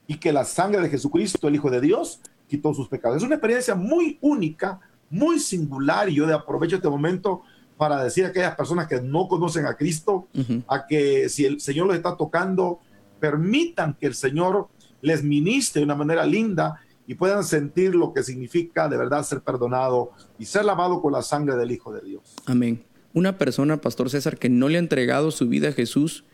y 0.06 0.16
que 0.18 0.32
la 0.32 0.44
sangre 0.44 0.80
de 0.80 0.88
Jesucristo, 0.88 1.48
el 1.48 1.54
Hijo 1.54 1.70
de 1.70 1.80
Dios, 1.80 2.20
quitó 2.48 2.74
sus 2.74 2.88
pecados. 2.88 3.18
Es 3.18 3.22
una 3.22 3.36
experiencia 3.36 3.74
muy 3.74 4.18
única, 4.20 4.80
muy 5.10 5.38
singular 5.38 6.08
y 6.08 6.14
yo 6.14 6.34
aprovecho 6.34 6.76
este 6.76 6.88
momento 6.88 7.42
para 7.76 8.02
decir 8.02 8.24
a 8.24 8.28
aquellas 8.28 8.56
personas 8.56 8.88
que 8.88 9.00
no 9.00 9.28
conocen 9.28 9.66
a 9.66 9.74
Cristo, 9.74 10.26
a 10.66 10.86
que 10.86 11.28
si 11.28 11.44
el 11.44 11.60
Señor 11.60 11.86
los 11.86 11.96
está 11.96 12.16
tocando, 12.16 12.80
permitan 13.20 13.94
que 13.94 14.06
el 14.06 14.14
Señor 14.14 14.68
les 15.00 15.22
ministre 15.22 15.80
de 15.80 15.84
una 15.84 15.94
manera 15.94 16.26
linda 16.26 16.80
y 17.06 17.14
puedan 17.14 17.44
sentir 17.44 17.94
lo 17.94 18.12
que 18.12 18.22
significa 18.22 18.88
de 18.88 18.96
verdad 18.96 19.22
ser 19.22 19.40
perdonado 19.40 20.10
y 20.38 20.44
ser 20.44 20.64
lavado 20.64 21.00
con 21.00 21.12
la 21.12 21.22
sangre 21.22 21.56
del 21.56 21.70
Hijo 21.70 21.92
de 21.92 22.02
Dios. 22.02 22.34
Amén. 22.46 22.82
Una 23.14 23.38
persona, 23.38 23.80
Pastor 23.80 24.10
César, 24.10 24.38
que 24.38 24.48
no 24.48 24.68
le 24.68 24.76
ha 24.76 24.80
entregado 24.80 25.30
su 25.30 25.48
vida 25.48 25.68
a 25.68 25.72
Jesús, 25.72 26.24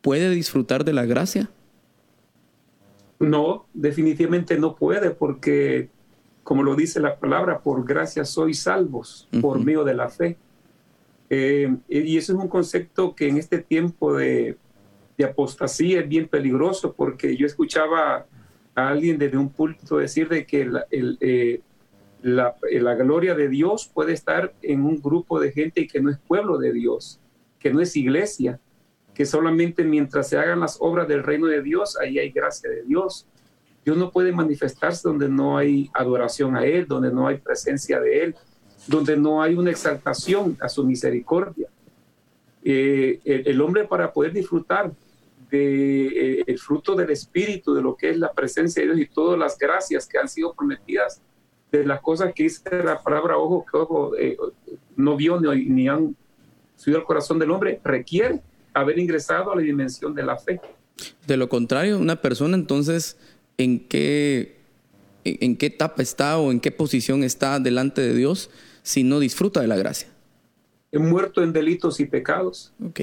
¿puede 0.00 0.30
disfrutar 0.30 0.84
de 0.84 0.94
la 0.94 1.04
gracia? 1.04 1.50
No, 3.18 3.66
definitivamente 3.72 4.58
no 4.58 4.76
puede 4.76 5.10
porque, 5.10 5.88
como 6.42 6.62
lo 6.62 6.74
dice 6.74 7.00
la 7.00 7.18
palabra, 7.18 7.60
por 7.60 7.84
gracia 7.84 8.24
sois 8.24 8.60
salvos 8.60 9.28
por 9.40 9.58
medio 9.62 9.84
de 9.84 9.94
la 9.94 10.08
fe. 10.08 10.36
Eh, 11.30 11.74
y 11.88 12.16
eso 12.16 12.32
es 12.32 12.38
un 12.38 12.48
concepto 12.48 13.14
que 13.14 13.28
en 13.28 13.38
este 13.38 13.58
tiempo 13.58 14.14
de, 14.14 14.58
apostasía 15.24 16.00
es 16.00 16.08
bien 16.08 16.28
peligroso 16.28 16.92
porque 16.92 17.36
yo 17.38 17.46
escuchaba 17.46 18.26
a 18.74 18.88
alguien 18.88 19.16
desde 19.16 19.38
un 19.38 19.48
púlpito 19.48 19.96
decir 19.96 20.28
de 20.28 20.46
que 20.46 20.70
eh, 20.90 21.60
la, 22.20 22.54
la, 22.70 22.94
gloria 22.96 23.34
de 23.34 23.48
Dios 23.48 23.90
puede 23.92 24.12
estar 24.12 24.52
en 24.60 24.84
un 24.84 25.00
grupo 25.00 25.40
de 25.40 25.52
gente 25.52 25.86
que 25.86 26.02
no 26.02 26.10
es 26.10 26.18
pueblo 26.18 26.58
de 26.58 26.74
Dios, 26.74 27.18
que 27.58 27.72
no 27.72 27.80
es 27.80 27.96
iglesia, 27.96 28.60
que 29.16 29.24
solamente 29.24 29.82
mientras 29.82 30.28
se 30.28 30.36
hagan 30.36 30.60
las 30.60 30.76
obras 30.78 31.08
del 31.08 31.22
reino 31.22 31.46
de 31.46 31.62
Dios, 31.62 31.96
ahí 31.98 32.18
hay 32.18 32.30
gracia 32.30 32.68
de 32.68 32.82
Dios. 32.82 33.26
Dios 33.82 33.96
no 33.96 34.10
puede 34.10 34.30
manifestarse 34.30 35.08
donde 35.08 35.26
no 35.26 35.56
hay 35.56 35.90
adoración 35.94 36.54
a 36.54 36.66
Él, 36.66 36.86
donde 36.86 37.10
no 37.10 37.26
hay 37.26 37.38
presencia 37.38 37.98
de 37.98 38.24
Él, 38.24 38.34
donde 38.86 39.16
no 39.16 39.40
hay 39.40 39.54
una 39.54 39.70
exaltación 39.70 40.58
a 40.60 40.68
su 40.68 40.84
misericordia. 40.84 41.66
Eh, 42.62 43.18
el, 43.24 43.58
hombre 43.62 43.84
para 43.84 44.12
poder 44.12 44.34
disfrutar 44.34 44.92
del 45.50 46.44
de, 46.44 46.44
eh, 46.46 46.58
fruto 46.58 46.94
del 46.94 47.08
Espíritu, 47.08 47.72
de 47.72 47.80
lo 47.80 47.96
que 47.96 48.10
es 48.10 48.18
la 48.18 48.34
presencia 48.34 48.82
de 48.82 48.88
Dios 48.88 49.00
y 49.00 49.14
todas 49.14 49.38
las 49.38 49.56
gracias 49.56 50.06
que 50.06 50.18
han 50.18 50.28
sido 50.28 50.52
prometidas, 50.52 51.22
de 51.72 51.86
las 51.86 52.02
cosas 52.02 52.34
que 52.34 52.42
dice 52.42 52.62
la 52.84 53.02
palabra 53.02 53.38
ojo 53.38 53.64
que 53.64 53.78
ojo 53.78 54.14
eh, 54.16 54.36
no 54.94 55.16
vio 55.16 55.40
ni, 55.40 55.64
ni 55.64 55.88
han 55.88 56.14
subido 56.76 56.98
al 56.98 57.06
corazón 57.06 57.38
del 57.38 57.50
hombre, 57.50 57.80
requiere 57.82 58.42
haber 58.76 58.98
ingresado 58.98 59.52
a 59.52 59.56
la 59.56 59.62
dimensión 59.62 60.14
de 60.14 60.22
la 60.22 60.36
fe. 60.36 60.60
De 61.26 61.36
lo 61.36 61.48
contrario, 61.48 61.98
una 61.98 62.20
persona 62.20 62.56
entonces, 62.56 63.16
¿en 63.58 63.80
qué, 63.80 64.56
en 65.24 65.56
qué 65.56 65.66
etapa 65.66 66.02
está 66.02 66.38
o 66.38 66.52
en 66.52 66.60
qué 66.60 66.70
posición 66.70 67.24
está 67.24 67.58
delante 67.58 68.02
de 68.02 68.14
Dios 68.14 68.50
si 68.82 69.02
no 69.02 69.18
disfruta 69.18 69.60
de 69.60 69.66
la 69.66 69.76
gracia? 69.76 70.08
He 70.92 70.98
muerto 70.98 71.42
en 71.42 71.52
delitos 71.52 72.00
y 72.00 72.06
pecados. 72.06 72.72
Ok. 72.84 73.00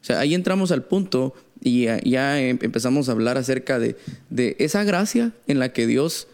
O 0.00 0.04
sea, 0.04 0.20
ahí 0.20 0.34
entramos 0.34 0.70
al 0.70 0.84
punto 0.84 1.34
y 1.60 1.86
ya, 2.04 2.40
em, 2.40 2.58
empezamos 2.62 3.08
a 3.08 3.12
hablar 3.12 3.36
acerca 3.36 3.78
de, 3.78 3.96
de 4.30 4.54
esa 4.60 4.84
gracia 4.84 5.32
en 5.48 5.58
la 5.58 5.72
que 5.72 5.86
Dios 5.86 6.28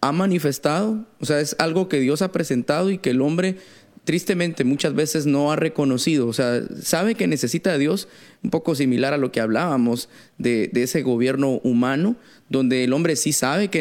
ha 0.00 0.12
manifestado, 0.12 1.04
o 1.18 1.26
sea, 1.26 1.40
es 1.40 1.56
algo 1.58 1.88
que 1.88 1.98
Dios 1.98 2.22
ha 2.22 2.30
presentado 2.30 2.90
y 2.90 2.98
que 2.98 3.10
el 3.10 3.20
hombre 3.20 3.56
tristemente 4.08 4.64
muchas 4.64 4.94
veces 4.94 5.26
no 5.26 5.52
ha 5.52 5.56
reconocido, 5.56 6.28
o 6.28 6.32
sea, 6.32 6.62
sabe 6.80 7.14
que 7.14 7.26
necesita 7.26 7.70
de 7.72 7.78
Dios, 7.78 8.08
un 8.42 8.48
poco 8.48 8.74
similar 8.74 9.12
a 9.12 9.18
lo 9.18 9.30
que 9.32 9.38
hablábamos 9.38 10.08
de, 10.38 10.70
ese 10.72 11.02
gobierno 11.02 11.60
humano, 11.62 12.16
donde 12.48 12.84
el 12.84 12.94
hombre 12.94 13.16
sí 13.16 13.34
sabe 13.34 13.68
qué, 13.68 13.80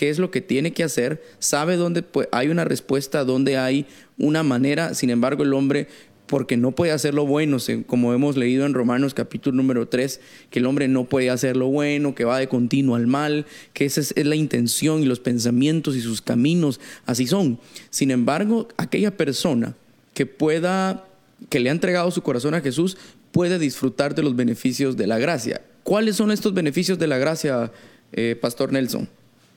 es 0.00 0.18
lo 0.18 0.30
que 0.30 0.40
tiene 0.40 0.72
que 0.72 0.82
hacer, 0.82 1.22
sabe 1.40 1.76
dónde 1.76 2.06
hay 2.32 2.48
una 2.48 2.64
respuesta, 2.64 3.24
dónde 3.24 3.58
hay 3.58 3.84
una 4.16 4.42
manera, 4.42 4.94
sin 4.94 5.10
embargo 5.10 5.42
el 5.42 5.52
hombre 5.52 5.88
porque 6.26 6.56
no 6.56 6.72
puede 6.72 6.92
hacer 6.92 7.14
lo 7.14 7.26
bueno, 7.26 7.58
como 7.86 8.12
hemos 8.12 8.36
leído 8.36 8.66
en 8.66 8.74
Romanos 8.74 9.14
capítulo 9.14 9.56
número 9.56 9.88
3, 9.88 10.20
que 10.50 10.58
el 10.58 10.66
hombre 10.66 10.88
no 10.88 11.04
puede 11.04 11.30
hacer 11.30 11.56
lo 11.56 11.68
bueno, 11.68 12.14
que 12.14 12.24
va 12.24 12.38
de 12.38 12.48
continuo 12.48 12.96
al 12.96 13.06
mal, 13.06 13.46
que 13.72 13.84
esa 13.84 14.00
es, 14.00 14.14
la 14.16 14.34
intención 14.34 15.02
y 15.02 15.06
los 15.06 15.20
pensamientos 15.20 15.96
y 15.96 16.00
sus 16.00 16.20
caminos, 16.20 16.80
así 17.06 17.26
son. 17.26 17.58
Sin 17.90 18.10
embargo, 18.10 18.68
aquella 18.76 19.16
persona 19.16 19.74
que 20.14 20.26
pueda, 20.26 21.06
que 21.48 21.60
le 21.60 21.68
ha 21.68 21.72
entregado 21.72 22.10
su 22.10 22.22
corazón 22.22 22.54
a 22.54 22.60
Jesús, 22.60 22.96
puede 23.32 23.58
disfrutar 23.58 24.14
de 24.14 24.22
los 24.22 24.34
beneficios 24.34 24.96
de 24.96 25.06
la 25.06 25.18
gracia. 25.18 25.60
¿Cuáles 25.82 26.16
son 26.16 26.32
estos 26.32 26.54
beneficios 26.54 26.98
de 26.98 27.06
la 27.06 27.18
gracia, 27.18 27.70
eh, 28.12 28.36
Pastor 28.40 28.72
Nelson? 28.72 29.08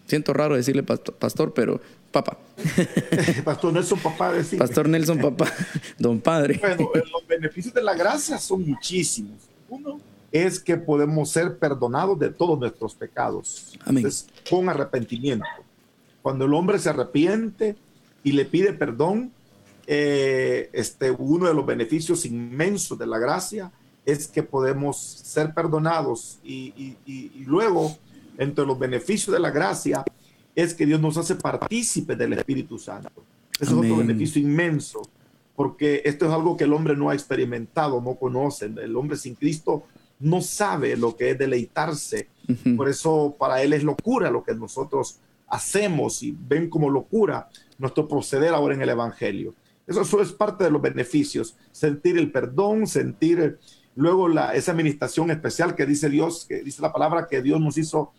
Siento 0.06 0.34
raro 0.34 0.56
decirle 0.56 0.82
pastor, 0.82 1.54
pero 1.54 1.82
papá. 2.12 2.38
Pastor 3.44 3.74
Nelson, 3.74 4.00
papá. 4.00 4.34
Pastor 4.58 4.90
Nelson, 4.90 5.20
papá. 5.20 5.52
Don 5.98 6.20
Padre. 6.20 6.60
Bueno, 6.60 6.90
eh, 6.96 7.04
los 7.12 7.28
beneficios 7.28 7.74
de 7.74 7.82
la 7.82 7.94
gracia 7.94 8.38
son 8.38 8.68
muchísimos. 8.68 9.38
Uno 9.70 10.00
es 10.32 10.60
que 10.60 10.78
podemos 10.78 11.30
ser 11.30 11.58
perdonados 11.58 12.20
de 12.20 12.30
todos 12.30 12.60
nuestros 12.60 12.94
pecados. 12.96 13.78
Amén. 13.86 14.08
con 14.50 14.70
arrepentimiento. 14.70 15.46
Cuando 16.22 16.46
el 16.46 16.54
hombre 16.54 16.80
se 16.80 16.90
arrepiente 16.90 17.76
y 18.24 18.34
le 18.34 18.46
pide 18.46 18.74
perdón, 18.74 19.32
eh, 19.88 20.70
este, 20.74 21.10
uno 21.12 21.48
de 21.48 21.54
los 21.54 21.66
beneficios 21.66 22.26
inmensos 22.26 23.00
de 23.00 23.08
la 23.08 23.18
gracia 23.18 23.72
es 24.06 24.28
que 24.28 24.44
podemos 24.44 25.00
ser 25.00 25.54
perdonados 25.54 26.40
y, 26.44 26.96
y 27.06 27.44
luego 27.46 27.98
entre 28.38 28.66
los 28.66 28.78
beneficios 28.78 29.34
de 29.34 29.40
la 29.40 29.52
gracia 29.52 30.04
es 30.62 30.74
que 30.74 30.86
Dios 30.86 31.00
nos 31.00 31.18
hace 31.18 31.36
partícipe 31.36 32.16
del 32.16 32.34
Espíritu 32.34 32.78
Santo. 32.78 33.24
Ese 33.60 33.72
es 33.72 33.78
otro 33.78 33.98
beneficio 33.98 34.42
inmenso, 34.42 35.02
porque 35.56 36.02
esto 36.06 36.26
es 36.26 36.32
algo 36.32 36.56
que 36.56 36.64
el 36.64 36.74
hombre 36.74 36.96
no 36.96 37.10
ha 37.10 37.14
experimentado, 37.14 38.02
no 38.02 38.16
conoce. 38.16 38.66
El 38.66 38.96
hombre 38.96 39.18
sin 39.18 39.36
Cristo 39.36 39.84
no 40.20 40.42
sabe 40.42 40.96
lo 40.96 41.16
que 41.16 41.32
es 41.32 41.38
deleitarse. 41.38 42.30
Por 42.76 42.90
eso 42.90 43.36
para 43.38 43.62
él 43.62 43.74
es 43.74 43.84
locura 43.84 44.32
lo 44.32 44.44
que 44.44 44.54
nosotros 44.54 45.20
hacemos 45.48 46.24
y 46.24 46.36
ven 46.38 46.70
como 46.70 46.90
locura 46.90 47.50
nuestro 47.78 48.08
proceder 48.08 48.54
ahora 48.54 48.76
en 48.76 48.82
el 48.82 48.90
Evangelio. 48.90 49.54
Eso, 49.86 50.02
eso 50.02 50.22
es 50.22 50.32
parte 50.32 50.64
de 50.64 50.72
los 50.72 50.82
beneficios, 50.82 51.56
sentir 51.72 52.18
el 52.18 52.32
perdón, 52.32 52.86
sentir 52.86 53.60
luego 53.96 54.28
la, 54.28 54.54
esa 54.54 54.72
administración 54.72 55.32
especial 55.32 55.76
que 55.76 55.86
dice 55.86 56.10
Dios, 56.10 56.46
que 56.48 56.64
dice 56.64 56.82
la 56.82 56.94
palabra 56.94 57.28
que 57.28 57.42
Dios 57.42 57.60
nos 57.60 57.78
hizo 57.78 58.12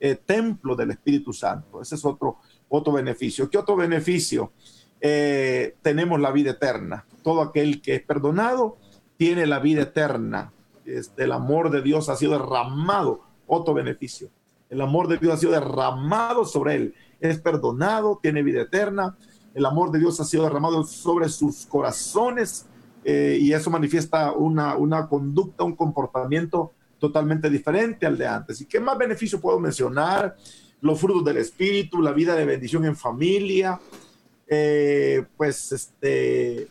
eh, 0.00 0.14
templo 0.16 0.76
del 0.76 0.90
Espíritu 0.90 1.32
Santo. 1.32 1.80
Ese 1.80 1.94
es 1.94 2.04
otro, 2.04 2.38
otro 2.68 2.92
beneficio. 2.92 3.48
¿Qué 3.50 3.58
otro 3.58 3.76
beneficio? 3.76 4.52
Eh, 5.00 5.76
tenemos 5.82 6.20
la 6.20 6.30
vida 6.30 6.52
eterna. 6.52 7.04
Todo 7.22 7.42
aquel 7.42 7.80
que 7.80 7.96
es 7.96 8.02
perdonado 8.02 8.76
tiene 9.16 9.46
la 9.46 9.58
vida 9.58 9.82
eterna. 9.82 10.52
Este, 10.84 11.24
el 11.24 11.32
amor 11.32 11.70
de 11.70 11.82
Dios 11.82 12.08
ha 12.08 12.16
sido 12.16 12.32
derramado. 12.32 13.22
Otro 13.46 13.74
beneficio. 13.74 14.30
El 14.70 14.80
amor 14.80 15.08
de 15.08 15.18
Dios 15.18 15.34
ha 15.34 15.36
sido 15.36 15.52
derramado 15.52 16.44
sobre 16.44 16.74
él. 16.74 16.94
Es 17.20 17.38
perdonado, 17.38 18.18
tiene 18.22 18.42
vida 18.42 18.62
eterna. 18.62 19.16
El 19.54 19.66
amor 19.66 19.90
de 19.90 19.98
Dios 19.98 20.20
ha 20.20 20.24
sido 20.24 20.44
derramado 20.44 20.84
sobre 20.84 21.28
sus 21.28 21.66
corazones 21.66 22.66
eh, 23.04 23.38
y 23.40 23.52
eso 23.52 23.70
manifiesta 23.70 24.32
una, 24.32 24.76
una 24.76 25.08
conducta, 25.08 25.64
un 25.64 25.74
comportamiento 25.74 26.72
totalmente 26.98 27.48
diferente 27.50 28.06
al 28.06 28.18
de 28.18 28.26
antes. 28.26 28.60
¿Y 28.60 28.66
qué 28.66 28.80
más 28.80 28.98
beneficio 28.98 29.40
puedo 29.40 29.58
mencionar? 29.58 30.36
Los 30.80 31.00
frutos 31.00 31.24
del 31.24 31.38
Espíritu, 31.38 32.00
la 32.02 32.12
vida 32.12 32.34
de 32.36 32.44
bendición 32.44 32.84
en 32.84 32.96
familia, 32.96 33.80
eh, 34.46 35.24
pues 35.36 35.72
este, 35.72 36.68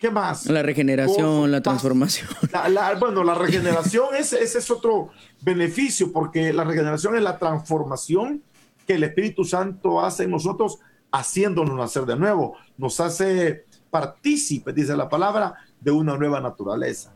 ¿Qué 0.00 0.10
más? 0.10 0.46
La 0.46 0.62
regeneración, 0.62 1.50
la 1.50 1.60
transformación. 1.60 2.26
bueno, 2.98 3.22
la 3.22 3.34
regeneración, 3.34 4.14
ese, 4.18 4.42
ese 4.42 4.58
es 4.58 4.70
otro 4.70 5.10
beneficio, 5.42 6.10
porque 6.10 6.54
la 6.54 6.64
regeneración 6.64 7.16
es 7.16 7.22
la 7.22 7.38
transformación 7.38 8.42
que 8.86 8.94
el 8.94 9.04
Espíritu 9.04 9.44
Santo 9.44 10.00
hace 10.00 10.24
en 10.24 10.30
nosotros, 10.30 10.78
haciéndonos 11.12 11.76
nacer 11.76 12.06
de 12.06 12.16
nuevo. 12.16 12.56
Nos 12.78 12.98
hace 12.98 13.66
partícipes, 13.90 14.74
dice 14.74 14.96
la 14.96 15.10
palabra, 15.10 15.54
de 15.78 15.90
una 15.90 16.16
nueva 16.16 16.40
naturaleza. 16.40 17.12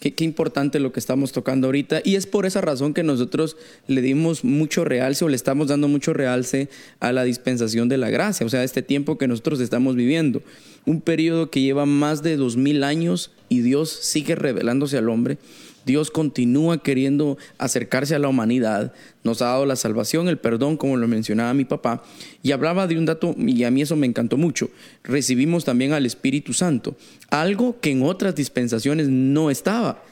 Qué, 0.00 0.24
importante 0.24 0.80
lo 0.80 0.92
que 0.92 1.00
estamos 1.00 1.32
tocando 1.32 1.68
ahorita. 1.68 2.00
Y 2.04 2.16
es 2.16 2.26
por 2.26 2.46
esa 2.46 2.60
razón 2.60 2.94
que 2.94 3.02
nosotros 3.02 3.56
le 3.86 4.00
dimos 4.00 4.42
mucho 4.42 4.84
realce 4.84 5.24
o 5.24 5.28
le 5.28 5.36
estamos 5.36 5.68
dando 5.68 5.86
mucho 5.86 6.12
realce 6.12 6.68
a 6.98 7.12
la 7.12 7.24
dispensación 7.24 7.88
de 7.88 7.96
la 7.98 8.10
gracia, 8.10 8.46
o 8.46 8.48
sea, 8.48 8.64
este 8.64 8.82
tiempo 8.82 9.18
que 9.18 9.28
nosotros 9.28 9.60
estamos 9.60 9.94
viviendo. 9.94 10.42
Un 10.86 11.00
periodo 11.00 11.50
que 11.50 11.60
lleva 11.60 11.86
más 11.86 12.22
de 12.22 12.36
dos 12.36 12.56
mil 12.56 12.84
años 12.84 13.32
y 13.48 13.60
Dios 13.60 13.90
sigue 13.90 14.34
revelándose 14.34 14.98
al 14.98 15.08
hombre 15.08 15.38
Dios 15.86 16.10
continúa 16.10 16.82
queriendo 16.82 17.38
acercarse 17.56 18.14
a 18.14 18.18
la 18.18 18.28
humanidad. 18.28 18.92
Nos 19.22 19.40
ha 19.40 19.46
dado 19.46 19.64
la 19.64 19.76
salvación, 19.76 20.28
el 20.28 20.36
perdón, 20.36 20.76
como 20.76 20.96
lo 20.96 21.08
mencionaba 21.08 21.54
mi 21.54 21.64
papá. 21.64 22.02
Y 22.42 22.50
hablaba 22.52 22.86
de 22.86 22.98
un 22.98 23.06
dato, 23.06 23.34
y 23.38 23.64
a 23.64 23.70
mí 23.70 23.82
eso 23.82 23.96
me 23.96 24.06
encantó 24.06 24.36
mucho. 24.36 24.68
Recibimos 25.04 25.64
también 25.64 25.92
al 25.92 26.04
Espíritu 26.04 26.52
Santo, 26.52 26.96
algo 27.30 27.80
que 27.80 27.92
en 27.92 28.02
otras 28.02 28.34
dispensaciones 28.34 29.08
no 29.08 29.48
estaba 29.48 30.02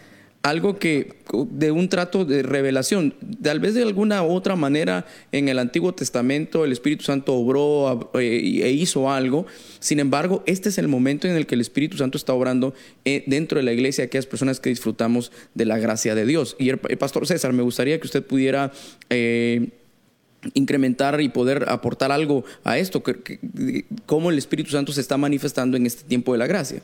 algo 0.45 0.79
que 0.79 1.15
de 1.49 1.71
un 1.71 1.89
trato 1.89 2.27
de 2.27 2.43
revelación, 2.43 3.15
tal 3.43 3.61
vez 3.61 3.73
de 3.73 3.83
alguna 3.83 4.23
otra 4.23 4.57
manera 4.57 5.07
en 5.33 5.49
el 5.49 5.59
Antiguo 5.59 5.95
Testamento 5.95 6.67
el 6.67 6.73
Espíritu 6.73 7.03
Santo 7.03 7.33
obró 7.33 8.11
eh, 8.13 8.61
e 8.63 8.71
hizo 8.71 9.11
algo, 9.11 9.47
sin 9.81 10.01
embargo, 10.01 10.43
este 10.45 10.69
es 10.69 10.77
el 10.77 10.87
momento 10.87 11.27
en 11.27 11.35
el 11.35 11.47
que 11.47 11.55
el 11.55 11.63
Espíritu 11.63 11.97
Santo 11.97 12.19
está 12.19 12.35
obrando 12.35 12.75
eh, 13.07 13.25
dentro 13.27 13.57
de 13.59 13.65
la 13.65 13.73
iglesia, 13.73 14.05
aquellas 14.05 14.27
personas 14.27 14.61
que 14.61 14.69
disfrutamos 14.69 15.33
de 15.55 15.65
la 15.65 15.79
gracia 15.79 16.15
de 16.15 16.27
Dios. 16.27 16.57
Y 16.59 16.69
el, 16.69 16.79
pastor 16.79 17.27
César, 17.27 17.55
me 17.55 17.63
gustaría 17.63 17.99
que 17.99 18.07
usted 18.07 18.23
pudiera... 18.23 18.71
Eh, 19.11 19.71
incrementar 20.53 21.23
y 21.23 21.31
poder 21.31 21.65
aportar 21.71 22.13
algo 22.13 22.45
a 22.65 22.77
esto, 22.77 23.03
cómo 24.05 24.29
el 24.29 24.37
Espíritu 24.37 24.73
Santo 24.73 24.93
se 24.93 25.01
está 25.01 25.17
manifestando 25.17 25.79
en 25.79 25.87
este 25.87 26.05
tiempo 26.05 26.33
de 26.33 26.39
la 26.39 26.47
gracia. 26.47 26.83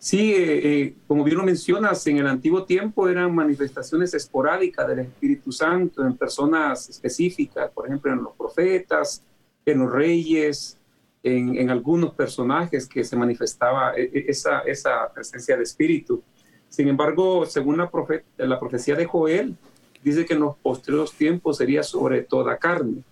Sí, 0.00 0.32
eh, 0.32 0.82
eh, 0.82 0.94
como 1.08 1.24
bien 1.24 1.38
lo 1.38 1.42
mencionas, 1.42 2.06
en 2.06 2.18
el 2.18 2.28
antiguo 2.28 2.64
tiempo 2.64 3.08
eran 3.08 3.34
manifestaciones 3.34 4.14
esporádicas 4.14 4.86
del 4.86 5.00
Espíritu 5.00 5.50
Santo 5.50 6.06
en 6.06 6.16
personas 6.16 6.88
específicas, 6.88 7.70
por 7.72 7.86
ejemplo, 7.86 8.12
en 8.12 8.22
los 8.22 8.32
profetas, 8.36 9.24
en 9.66 9.80
los 9.80 9.90
reyes, 9.90 10.78
en, 11.24 11.68
algunos 11.68 12.14
personajes 12.14 12.86
que 12.86 13.02
se 13.02 13.16
manifestaba 13.16 13.92
e, 13.96 14.04
e, 14.04 14.24
esa, 14.28 14.60
esa 14.60 15.12
presencia 15.12 15.56
del 15.56 15.64
Espíritu. 15.64 16.22
Sin 16.68 16.86
embargo, 16.86 17.44
según 17.44 17.78
la, 17.78 17.90
la 18.36 18.60
profecía 18.60 18.94
de 18.94 19.04
Joel, 19.04 19.56
dice 20.04 20.24
que 20.24 20.34
en 20.34 20.40
los 20.40 20.56
posteriores 20.58 21.12
tiempos 21.12 21.56
sería 21.56 21.82
sobre 21.82 22.22
toda 22.22 22.56
carne. 22.56 23.02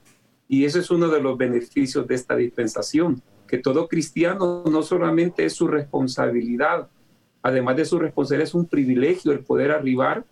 Y 0.48 0.64
ese 0.64 0.78
es 0.78 0.90
uno 0.92 1.08
de 1.08 1.20
los 1.20 1.36
beneficios 1.36 2.06
de 2.06 2.14
esta 2.14 2.36
dispensación 2.36 3.20
que 3.46 3.58
todo 3.58 3.88
cristiano 3.88 4.64
no 4.70 4.82
solamente 4.82 5.44
es 5.44 5.54
su 5.54 5.66
responsabilidad, 5.68 6.88
además 7.42 7.76
de 7.76 7.84
su 7.84 7.98
responsabilidad 7.98 8.48
es 8.48 8.54
un 8.54 8.66
privilegio 8.66 9.32
el 9.32 9.40
poder 9.40 9.70
arribar 9.70 10.24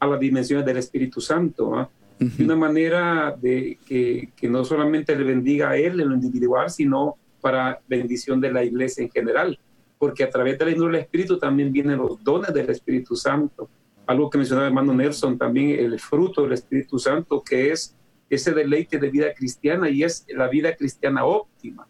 a 0.00 0.06
las 0.06 0.20
dimensiones 0.20 0.64
del 0.66 0.78
Espíritu 0.78 1.20
Santo, 1.20 1.74
¿ah? 1.74 1.88
de 2.18 2.44
una 2.44 2.56
manera 2.56 3.36
de 3.40 3.78
que, 3.86 4.30
que, 4.36 4.48
no 4.48 4.64
solamente 4.64 5.16
le 5.16 5.24
bendiga 5.24 5.70
a 5.70 5.76
él 5.76 6.00
en 6.00 6.08
lo 6.08 6.14
individual, 6.14 6.70
sino 6.70 7.16
para 7.40 7.80
bendición 7.88 8.40
de 8.40 8.52
la 8.52 8.64
iglesia 8.64 9.02
en 9.02 9.10
general, 9.10 9.58
porque 9.98 10.24
a 10.24 10.30
través 10.30 10.58
de 10.58 10.64
la 10.64 10.70
del 10.72 10.94
Espíritu 10.94 11.38
también 11.38 11.72
vienen 11.72 11.98
los 11.98 12.22
dones 12.22 12.54
del 12.54 12.70
Espíritu 12.70 13.16
Santo, 13.16 13.68
algo 14.06 14.30
que 14.30 14.38
mencionaba 14.38 14.66
el 14.66 14.72
hermano 14.72 14.94
Nelson, 14.94 15.36
también 15.36 15.78
el 15.78 15.98
fruto 15.98 16.42
del 16.42 16.52
Espíritu 16.52 16.98
Santo, 16.98 17.42
que 17.42 17.72
es 17.72 17.96
ese 18.30 18.52
deleite 18.52 18.98
de 18.98 19.10
vida 19.10 19.34
cristiana 19.34 19.90
y 19.90 20.04
es 20.04 20.24
la 20.28 20.48
vida 20.48 20.74
cristiana 20.74 21.24
óptima 21.24 21.86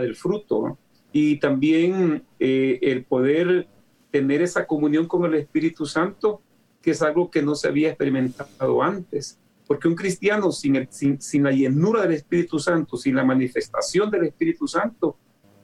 del 0.00 0.16
fruto, 0.16 0.78
y 1.12 1.36
también 1.36 2.24
eh, 2.38 2.78
el 2.82 3.04
poder 3.04 3.68
tener 4.10 4.42
esa 4.42 4.66
comunión 4.66 5.06
con 5.06 5.24
el 5.24 5.34
Espíritu 5.34 5.86
Santo, 5.86 6.40
que 6.80 6.92
es 6.92 7.02
algo 7.02 7.30
que 7.30 7.42
no 7.42 7.54
se 7.54 7.68
había 7.68 7.88
experimentado 7.88 8.82
antes. 8.82 9.38
Porque 9.66 9.88
un 9.88 9.94
cristiano 9.94 10.52
sin, 10.52 10.88
sin, 10.90 11.42
la 11.42 11.52
llenura 11.52 12.02
del 12.02 12.12
Espíritu 12.12 12.58
Santo, 12.58 12.96
sin 12.96 13.14
la 13.14 13.24
manifestación 13.24 14.10
del 14.10 14.24
Espíritu 14.24 14.66
Santo, 14.66 15.16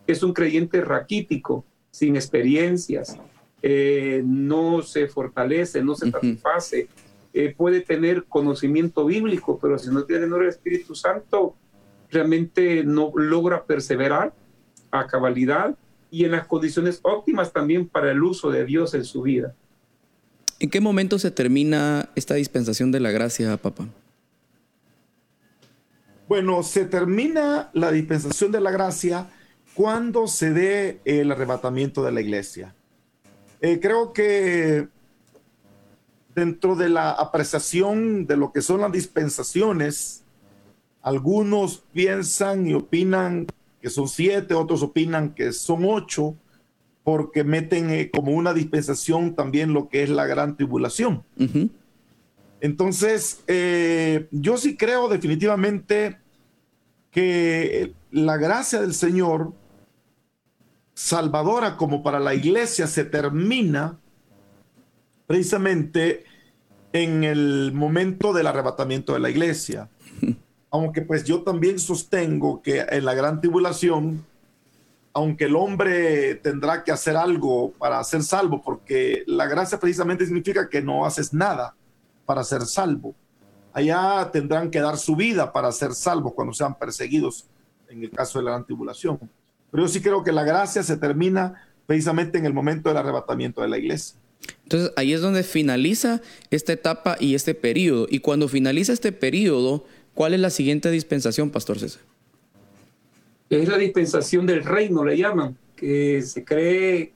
es 0.06 0.22
un 0.22 0.32
creyente 0.32 0.80
raquítico, 0.80 1.64
sin 1.90 2.16
experiencias, 2.16 3.18
eh, 3.60 4.22
no 4.24 4.82
se 4.82 5.08
fortalece, 5.08 5.82
no 5.82 5.94
se 5.94 6.10
satisface, 6.10 6.88
eh, 7.34 7.54
puede 7.54 7.80
tener 7.80 8.24
conocimiento 8.24 9.04
bíblico, 9.04 9.58
pero 9.60 9.78
si 9.78 9.90
no 9.90 10.04
tiene 10.04 10.24
el 10.24 10.48
Espíritu 10.48 10.94
Santo, 10.94 11.56
realmente 12.10 12.84
no 12.84 13.12
logra 13.14 13.64
perseverar 13.64 14.32
a 14.90 15.06
cabalidad 15.06 15.76
y 16.10 16.24
en 16.24 16.32
las 16.32 16.46
condiciones 16.46 17.00
óptimas 17.02 17.52
también 17.52 17.86
para 17.86 18.10
el 18.10 18.22
uso 18.22 18.50
de 18.50 18.64
Dios 18.64 18.94
en 18.94 19.04
su 19.04 19.22
vida. 19.22 19.54
¿En 20.60 20.70
qué 20.70 20.80
momento 20.80 21.18
se 21.18 21.30
termina 21.30 22.08
esta 22.14 22.34
dispensación 22.34 22.90
de 22.90 23.00
la 23.00 23.10
gracia, 23.10 23.56
papá? 23.56 23.86
Bueno, 26.26 26.62
se 26.62 26.84
termina 26.84 27.70
la 27.72 27.90
dispensación 27.90 28.52
de 28.52 28.60
la 28.60 28.70
gracia 28.70 29.30
cuando 29.74 30.26
se 30.26 30.52
dé 30.52 31.00
el 31.04 31.30
arrebatamiento 31.30 32.02
de 32.02 32.12
la 32.12 32.20
iglesia. 32.20 32.74
Eh, 33.60 33.78
creo 33.80 34.12
que 34.12 34.88
dentro 36.34 36.76
de 36.76 36.88
la 36.88 37.10
apreciación 37.12 38.26
de 38.26 38.36
lo 38.36 38.52
que 38.52 38.60
son 38.60 38.80
las 38.80 38.92
dispensaciones, 38.92 40.22
algunos 41.02 41.84
piensan 41.92 42.66
y 42.66 42.74
opinan 42.74 43.46
que 43.80 43.90
son 43.90 44.08
siete, 44.08 44.54
otros 44.54 44.82
opinan 44.82 45.34
que 45.34 45.52
son 45.52 45.84
ocho, 45.84 46.36
porque 47.04 47.44
meten 47.44 47.90
eh, 47.90 48.10
como 48.10 48.32
una 48.32 48.52
dispensación 48.52 49.34
también 49.34 49.72
lo 49.72 49.88
que 49.88 50.02
es 50.02 50.10
la 50.10 50.26
gran 50.26 50.56
tribulación. 50.56 51.22
Entonces, 52.60 53.42
eh, 53.46 54.26
yo 54.30 54.56
sí 54.56 54.76
creo 54.76 55.08
definitivamente 55.08 56.18
que 57.10 57.94
la 58.10 58.36
gracia 58.36 58.80
del 58.80 58.94
Señor, 58.94 59.52
salvadora 60.92 61.76
como 61.76 62.02
para 62.02 62.18
la 62.18 62.34
iglesia, 62.34 62.86
se 62.86 63.04
termina 63.04 63.98
precisamente 65.26 66.24
en 66.92 67.22
el 67.24 67.72
momento 67.72 68.32
del 68.32 68.48
arrebatamiento 68.48 69.12
de 69.12 69.20
la 69.20 69.30
iglesia 69.30 69.88
aunque 70.70 71.02
pues 71.02 71.24
yo 71.24 71.42
también 71.42 71.78
sostengo 71.78 72.62
que 72.62 72.84
en 72.88 73.04
la 73.04 73.14
gran 73.14 73.40
tribulación, 73.40 74.24
aunque 75.12 75.44
el 75.46 75.56
hombre 75.56 76.36
tendrá 76.36 76.84
que 76.84 76.92
hacer 76.92 77.16
algo 77.16 77.72
para 77.72 78.02
ser 78.04 78.22
salvo, 78.22 78.62
porque 78.62 79.24
la 79.26 79.46
gracia 79.46 79.80
precisamente 79.80 80.26
significa 80.26 80.68
que 80.68 80.82
no 80.82 81.06
haces 81.06 81.32
nada 81.32 81.74
para 82.26 82.44
ser 82.44 82.62
salvo. 82.66 83.14
Allá 83.72 84.30
tendrán 84.32 84.70
que 84.70 84.80
dar 84.80 84.98
su 84.98 85.16
vida 85.16 85.52
para 85.52 85.72
ser 85.72 85.94
salvos 85.94 86.34
cuando 86.34 86.52
sean 86.52 86.76
perseguidos 86.78 87.46
en 87.88 88.02
el 88.02 88.10
caso 88.10 88.38
de 88.38 88.44
la 88.44 88.50
gran 88.52 88.64
tribulación. 88.64 89.18
Pero 89.70 89.84
yo 89.84 89.88
sí 89.88 90.00
creo 90.00 90.22
que 90.22 90.32
la 90.32 90.44
gracia 90.44 90.82
se 90.82 90.96
termina 90.96 91.68
precisamente 91.86 92.38
en 92.38 92.44
el 92.44 92.52
momento 92.52 92.90
del 92.90 92.98
arrebatamiento 92.98 93.62
de 93.62 93.68
la 93.68 93.78
iglesia. 93.78 94.18
Entonces 94.64 94.92
ahí 94.96 95.12
es 95.12 95.20
donde 95.20 95.42
finaliza 95.42 96.20
esta 96.50 96.72
etapa 96.72 97.16
y 97.18 97.34
este 97.34 97.54
periodo. 97.54 98.06
Y 98.10 98.20
cuando 98.20 98.48
finaliza 98.48 98.92
este 98.92 99.12
periodo, 99.12 99.84
¿Cuál 100.18 100.34
es 100.34 100.40
la 100.40 100.50
siguiente 100.50 100.90
dispensación, 100.90 101.50
Pastor 101.50 101.78
César? 101.78 102.02
Es 103.48 103.68
la 103.68 103.78
dispensación 103.78 104.46
del 104.46 104.64
reino, 104.64 105.04
le 105.04 105.16
llaman, 105.16 105.56
que 105.76 106.22
se 106.22 106.44
cree, 106.44 107.12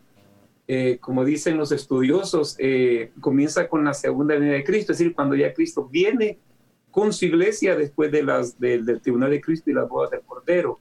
eh, 0.69 0.99
como 1.01 1.25
dicen 1.25 1.57
los 1.57 1.73
estudiosos, 1.73 2.55
eh, 2.61 3.11
comienza 3.21 3.67
con 3.67 3.85
la 3.85 3.93
segunda 3.93 4.37
venida 4.37 4.53
de 4.53 4.63
Cristo, 4.63 4.93
es 4.93 4.99
decir, 4.99 5.17
cuando 5.17 5.35
ya 5.35 5.53
Cristo 5.53 5.89
viene 5.91 6.39
con 6.93 7.13
su 7.13 7.25
iglesia 7.25 7.75
después 7.75 8.13
de 8.13 8.23
las, 8.23 8.61
del 8.61 9.01
tribunal 9.01 9.33
de 9.33 9.41
Cristo 9.41 9.73
y 9.73 9.75
las 9.75 9.89
bodas 9.89 10.13
del 10.13 10.21
Cordero, 10.21 10.79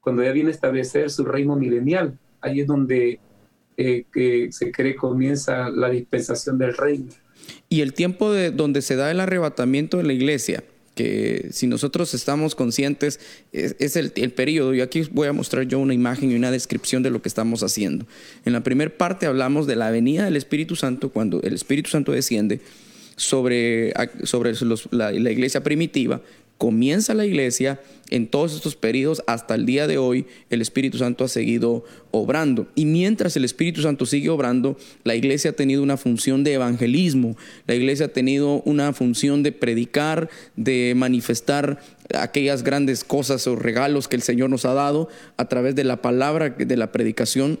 cuando 0.00 0.22
ya 0.22 0.32
viene 0.32 0.48
a 0.48 0.54
establecer 0.54 1.10
su 1.10 1.26
reino 1.26 1.54
milenial. 1.54 2.18
Ahí 2.40 2.60
es 2.60 2.66
donde 2.66 3.20
eh, 3.76 4.06
que 4.10 4.50
se 4.52 4.72
cree 4.72 4.96
comienza 4.96 5.68
la 5.68 5.90
dispensación 5.90 6.56
del 6.56 6.74
reino. 6.74 7.10
Y 7.68 7.82
el 7.82 7.92
tiempo 7.92 8.32
de 8.32 8.52
donde 8.52 8.80
se 8.80 8.96
da 8.96 9.10
el 9.10 9.20
arrebatamiento 9.20 9.98
de 9.98 10.04
la 10.04 10.14
iglesia, 10.14 10.64
que 10.98 11.50
si 11.52 11.68
nosotros 11.68 12.12
estamos 12.12 12.56
conscientes, 12.56 13.20
es, 13.52 13.94
el, 13.94 14.12
el, 14.16 14.32
periodo, 14.32 14.74
y 14.74 14.80
aquí 14.80 15.02
voy 15.12 15.28
a 15.28 15.32
mostrar 15.32 15.64
yo 15.68 15.78
una 15.78 15.94
imagen 15.94 16.32
y 16.32 16.34
una 16.34 16.50
descripción 16.50 17.04
de 17.04 17.10
lo 17.10 17.22
que 17.22 17.28
estamos 17.28 17.62
haciendo. 17.62 18.04
En 18.44 18.52
la 18.52 18.64
primera 18.64 18.90
parte 18.90 19.26
hablamos 19.26 19.68
de 19.68 19.76
la 19.76 19.92
venida 19.92 20.24
del 20.24 20.34
Espíritu 20.34 20.74
Santo, 20.74 21.10
cuando 21.10 21.40
el 21.42 21.54
Espíritu 21.54 21.88
Santo 21.88 22.10
desciende 22.10 22.60
sobre, 23.14 23.92
sobre 24.24 24.54
la, 24.90 25.12
iglesia 25.12 25.62
primitiva, 25.62 26.20
comienza 26.58 27.14
la 27.14 27.24
iglesia, 27.24 27.80
en 28.10 28.26
todos 28.26 28.54
estos 28.54 28.74
periodos 28.74 29.22
hasta 29.26 29.54
el 29.54 29.64
día 29.64 29.86
de 29.86 29.96
hoy, 29.96 30.26
el 30.50 30.60
Espíritu 30.60 30.98
Santo 30.98 31.24
ha 31.24 31.28
seguido 31.28 31.84
obrando. 32.10 32.66
Y 32.74 32.84
mientras 32.84 33.36
el 33.36 33.44
Espíritu 33.44 33.82
Santo 33.82 34.06
sigue 34.06 34.28
obrando, 34.28 34.76
la 35.04 35.14
iglesia 35.14 35.50
ha 35.50 35.54
tenido 35.54 35.82
una 35.82 35.96
función 35.96 36.42
de 36.42 36.54
evangelismo, 36.54 37.36
la 37.66 37.74
iglesia 37.74 38.06
ha 38.06 38.12
tenido 38.12 38.62
una 38.64 38.92
función 38.92 39.42
de 39.42 39.52
predicar, 39.52 40.28
de 40.56 40.94
manifestar 40.96 41.80
aquellas 42.14 42.64
grandes 42.64 43.04
cosas 43.04 43.46
o 43.46 43.54
regalos 43.54 44.08
que 44.08 44.16
el 44.16 44.22
Señor 44.22 44.50
nos 44.50 44.64
ha 44.64 44.74
dado 44.74 45.08
a 45.36 45.48
través 45.48 45.76
de 45.76 45.84
la 45.84 46.02
palabra, 46.02 46.50
de 46.50 46.76
la 46.76 46.90
predicación 46.90 47.60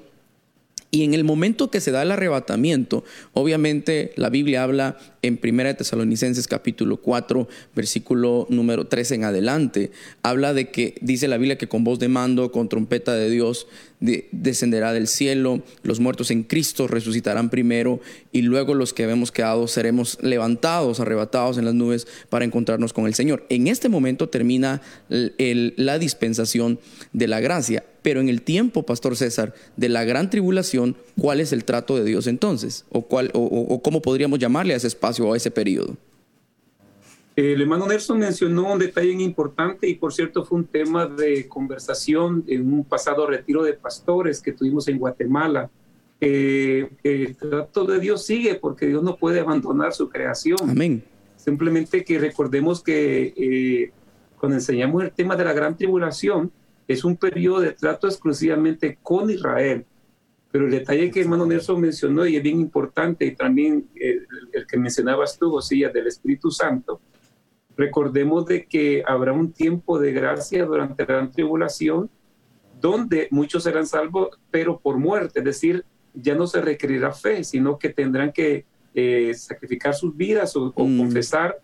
y 0.90 1.04
en 1.04 1.12
el 1.12 1.24
momento 1.24 1.70
que 1.70 1.80
se 1.80 1.90
da 1.90 2.02
el 2.02 2.10
arrebatamiento, 2.10 3.04
obviamente 3.34 4.12
la 4.16 4.30
Biblia 4.30 4.62
habla 4.62 4.96
en 5.20 5.38
1 5.42 5.76
Tesalonicenses 5.76 6.48
capítulo 6.48 6.98
4, 6.98 7.46
versículo 7.74 8.46
número 8.48 8.86
3 8.86 9.12
en 9.12 9.24
adelante, 9.24 9.90
habla 10.22 10.54
de 10.54 10.70
que 10.70 10.94
dice 11.02 11.28
la 11.28 11.36
Biblia 11.36 11.58
que 11.58 11.68
con 11.68 11.84
voz 11.84 11.98
de 11.98 12.08
mando, 12.08 12.52
con 12.52 12.68
trompeta 12.68 13.14
de 13.14 13.28
Dios, 13.28 13.66
descenderá 14.00 14.92
del 14.92 15.08
cielo, 15.08 15.62
los 15.82 16.00
muertos 16.00 16.30
en 16.30 16.44
Cristo 16.44 16.86
resucitarán 16.86 17.50
primero 17.50 18.00
y 18.32 18.42
luego 18.42 18.74
los 18.74 18.94
que 18.94 19.02
hemos 19.02 19.32
quedado 19.32 19.66
seremos 19.68 20.18
levantados, 20.22 21.00
arrebatados 21.00 21.58
en 21.58 21.64
las 21.64 21.74
nubes 21.74 22.06
para 22.30 22.44
encontrarnos 22.44 22.92
con 22.92 23.06
el 23.06 23.14
Señor. 23.14 23.44
En 23.50 23.66
este 23.66 23.88
momento 23.88 24.28
termina 24.28 24.80
la 25.08 25.98
dispensación 25.98 26.78
de 27.12 27.28
la 27.28 27.40
gracia, 27.40 27.84
pero 28.08 28.22
en 28.22 28.30
el 28.30 28.40
tiempo, 28.40 28.84
Pastor 28.84 29.16
César, 29.16 29.52
de 29.76 29.90
la 29.90 30.02
gran 30.02 30.30
tribulación, 30.30 30.96
¿cuál 31.20 31.40
es 31.40 31.52
el 31.52 31.64
trato 31.66 31.94
de 31.94 32.04
Dios 32.04 32.26
entonces? 32.26 32.86
¿O, 32.88 33.02
cuál, 33.02 33.30
o 33.34 33.82
cómo 33.82 34.00
podríamos 34.00 34.38
llamarle 34.38 34.72
a 34.72 34.78
ese 34.78 34.86
espacio 34.86 35.28
o 35.28 35.34
a 35.34 35.36
ese 35.36 35.50
periodo? 35.50 35.94
El 37.36 37.60
hermano 37.60 37.86
Nelson 37.86 38.18
mencionó 38.18 38.72
un 38.72 38.78
detalle 38.78 39.12
importante 39.12 39.86
y 39.86 39.94
por 39.96 40.14
cierto 40.14 40.42
fue 40.42 40.56
un 40.56 40.64
tema 40.64 41.04
de 41.04 41.48
conversación 41.48 42.44
en 42.46 42.72
un 42.72 42.82
pasado 42.82 43.26
retiro 43.26 43.62
de 43.62 43.74
pastores 43.74 44.40
que 44.40 44.52
tuvimos 44.52 44.88
en 44.88 44.98
Guatemala. 44.98 45.68
el 46.18 47.36
trato 47.38 47.84
de 47.84 48.00
Dios 48.00 48.24
sigue 48.24 48.54
porque 48.54 48.86
Dios 48.86 49.02
no 49.02 49.16
puede 49.16 49.40
abandonar 49.40 49.92
su 49.92 50.08
creación. 50.08 50.58
Amén. 50.62 51.04
Simplemente 51.36 52.02
que 52.04 52.18
recordemos 52.18 52.82
que 52.82 53.34
eh, 53.36 53.92
cuando 54.40 54.56
enseñamos 54.56 55.04
el 55.04 55.10
tema 55.10 55.36
de 55.36 55.44
la 55.44 55.52
gran 55.52 55.76
tribulación, 55.76 56.50
es 56.88 57.04
un 57.04 57.16
periodo 57.16 57.60
de 57.60 57.72
trato 57.72 58.08
exclusivamente 58.08 58.98
con 59.02 59.30
Israel. 59.30 59.84
Pero 60.50 60.64
el 60.64 60.70
detalle 60.70 61.10
que 61.10 61.20
hermano 61.20 61.44
Nelson 61.44 61.80
mencionó 61.80 62.26
y 62.26 62.36
es 62.36 62.42
bien 62.42 62.58
importante, 62.58 63.26
y 63.26 63.36
también 63.36 63.86
eh, 63.94 64.22
el, 64.52 64.66
que 64.66 64.78
mencionabas 64.78 65.38
tú, 65.38 65.50
Josías, 65.50 65.92
del 65.92 66.06
Espíritu 66.06 66.50
Santo, 66.50 67.00
Recordemos 67.78 68.44
de 68.44 68.66
que 68.66 69.04
habrá 69.06 69.32
un 69.32 69.52
tiempo 69.52 70.00
de 70.00 70.12
gracia 70.12 70.66
durante 70.66 71.04
la 71.04 71.06
gran 71.06 71.30
tribulación 71.30 72.10
donde 72.80 73.28
muchos 73.30 73.62
serán 73.62 73.86
salvos, 73.86 74.30
pero 74.50 74.80
por 74.80 74.98
muerte, 74.98 75.38
es 75.38 75.44
decir, 75.44 75.84
ya 76.12 76.34
no 76.34 76.48
se 76.48 76.60
requerirá 76.60 77.12
fe, 77.12 77.44
sino 77.44 77.78
que 77.78 77.90
tendrán 77.90 78.32
que 78.32 78.64
eh, 78.94 79.32
sacrificar 79.32 79.94
sus 79.94 80.16
vidas 80.16 80.56
o, 80.56 80.72
mm. 80.76 80.98
confesar 80.98 81.60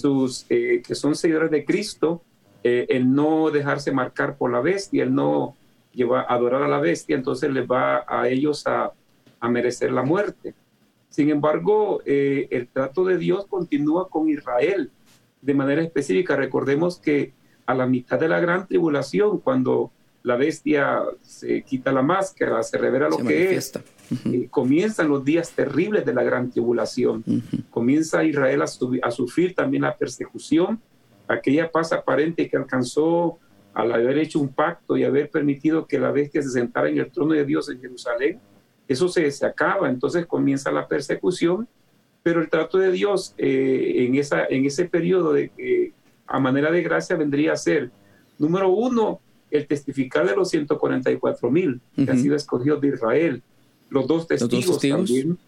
sus, 0.00 0.46
eh, 0.48 0.82
que 0.86 0.94
son 0.94 1.16
seguidores 1.16 1.50
de 1.50 1.64
Cristo, 1.64 2.22
eh, 2.66 2.86
el 2.88 3.14
no 3.14 3.50
dejarse 3.50 3.92
marcar 3.92 4.36
por 4.36 4.50
la 4.50 4.60
bestia, 4.60 5.04
el 5.04 5.14
no 5.14 5.56
llevar, 5.92 6.26
adorar 6.28 6.62
a 6.62 6.68
la 6.68 6.80
bestia, 6.80 7.16
entonces 7.16 7.50
les 7.50 7.66
va 7.66 8.04
a 8.06 8.28
ellos 8.28 8.66
a, 8.66 8.92
a 9.40 9.48
merecer 9.48 9.92
la 9.92 10.02
muerte. 10.02 10.54
Sin 11.08 11.30
embargo, 11.30 12.02
el 12.04 12.68
trato 12.68 13.04
de 13.04 13.16
Dios 13.16 13.46
continúa 13.46 14.10
con 14.10 14.28
Israel 14.28 14.90
de 15.40 15.54
manera 15.54 15.82
específica. 15.82 16.36
Recordemos 16.36 16.98
que 16.98 17.32
a 17.64 17.74
la 17.74 17.86
mitad 17.86 18.18
de 18.18 18.28
la 18.28 18.40
gran 18.40 18.66
tribulación, 18.66 19.38
cuando 19.38 19.90
la 20.26 20.36
bestia 20.36 21.02
se 21.22 21.62
quita 21.62 21.92
la 21.92 22.02
máscara, 22.02 22.60
se 22.64 22.76
revela 22.78 23.08
lo 23.08 23.18
que 23.18 23.54
es, 23.54 23.72
eh, 24.24 24.48
comienzan 24.50 25.08
los 25.08 25.24
días 25.24 25.50
terribles 25.50 26.04
de 26.04 26.12
la 26.14 26.24
gran 26.24 26.50
tribulación. 26.50 27.22
Comienza 27.70 28.24
Israel 28.24 28.62
a, 28.62 29.10
sufrir 29.10 29.54
también 29.54 29.84
la 29.84 29.96
persecución, 29.96 30.80
aquella 31.28 31.70
paz 31.70 31.92
aparente 31.92 32.48
que 32.48 32.56
alcanzó 32.56 33.38
al 33.74 33.92
haber 33.92 34.18
hecho 34.18 34.40
un 34.40 34.48
pacto 34.48 34.96
y 34.96 35.04
haber 35.04 35.30
permitido 35.30 35.86
que 35.86 35.98
la 35.98 36.10
bestia 36.10 36.42
se 36.42 36.50
sentara 36.50 36.88
en 36.88 36.98
el 36.98 37.10
trono 37.10 37.34
de 37.34 37.44
Dios 37.44 37.68
en 37.68 37.80
Jerusalén. 37.80 38.40
Eso 38.88 39.08
se, 39.08 39.30
se 39.30 39.44
acaba, 39.44 39.88
entonces 39.88 40.26
comienza 40.26 40.70
la 40.70 40.86
persecución 40.86 41.68
pero 42.26 42.40
el 42.40 42.50
trato 42.50 42.78
de 42.78 42.90
Dios 42.90 43.36
eh, 43.38 44.04
en, 44.04 44.16
esa, 44.16 44.46
en 44.46 44.64
ese 44.64 44.86
periodo 44.86 45.32
de, 45.32 45.92
a 46.26 46.40
manera 46.40 46.72
de 46.72 46.82
gracia 46.82 47.14
vendría 47.14 47.52
a 47.52 47.56
ser, 47.56 47.92
número 48.36 48.68
uno, 48.68 49.20
el 49.48 49.64
testificar 49.68 50.28
de 50.28 50.34
los 50.34 50.50
144 50.50 51.48
mil 51.52 51.80
que 51.94 52.10
han 52.10 52.18
sido 52.18 52.34
escogidos 52.34 52.80
de 52.80 52.88
Israel. 52.88 53.42
Los 53.90 54.08
dos 54.08 54.26
testigos, 54.26 54.80
también 54.80 55.38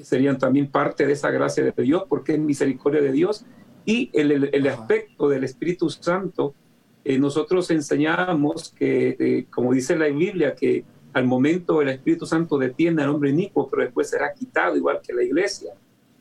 serían 0.00 0.38
también 0.38 0.68
parte 0.68 1.04
de 1.04 1.14
esa 1.14 1.32
gracia 1.32 1.64
de 1.64 1.82
Dios 1.82 2.04
porque 2.08 2.34
es 2.34 2.38
misericordia 2.38 3.00
de 3.00 3.10
Dios. 3.10 3.44
Y 3.88 4.10
el, 4.12 4.50
el, 4.52 4.66
aspecto 4.66 5.30
del 5.30 5.44
Espíritu 5.44 5.88
Santo, 5.88 6.54
eh, 7.06 7.18
nosotros 7.18 7.70
enseñamos 7.70 8.74
que, 8.76 9.16
eh, 9.18 9.46
como 9.48 9.72
dice 9.72 9.96
la 9.96 10.08
Biblia, 10.08 10.54
que 10.54 10.84
al 11.14 11.26
momento 11.26 11.80
el 11.80 11.88
Espíritu 11.88 12.26
Santo 12.26 12.58
detiene 12.58 13.02
al 13.02 13.08
hombre 13.08 13.30
inicuo, 13.30 13.70
pero 13.70 13.84
después 13.84 14.10
será 14.10 14.34
quitado 14.34 14.76
igual 14.76 15.00
que 15.02 15.14
la 15.14 15.22
iglesia. 15.22 15.72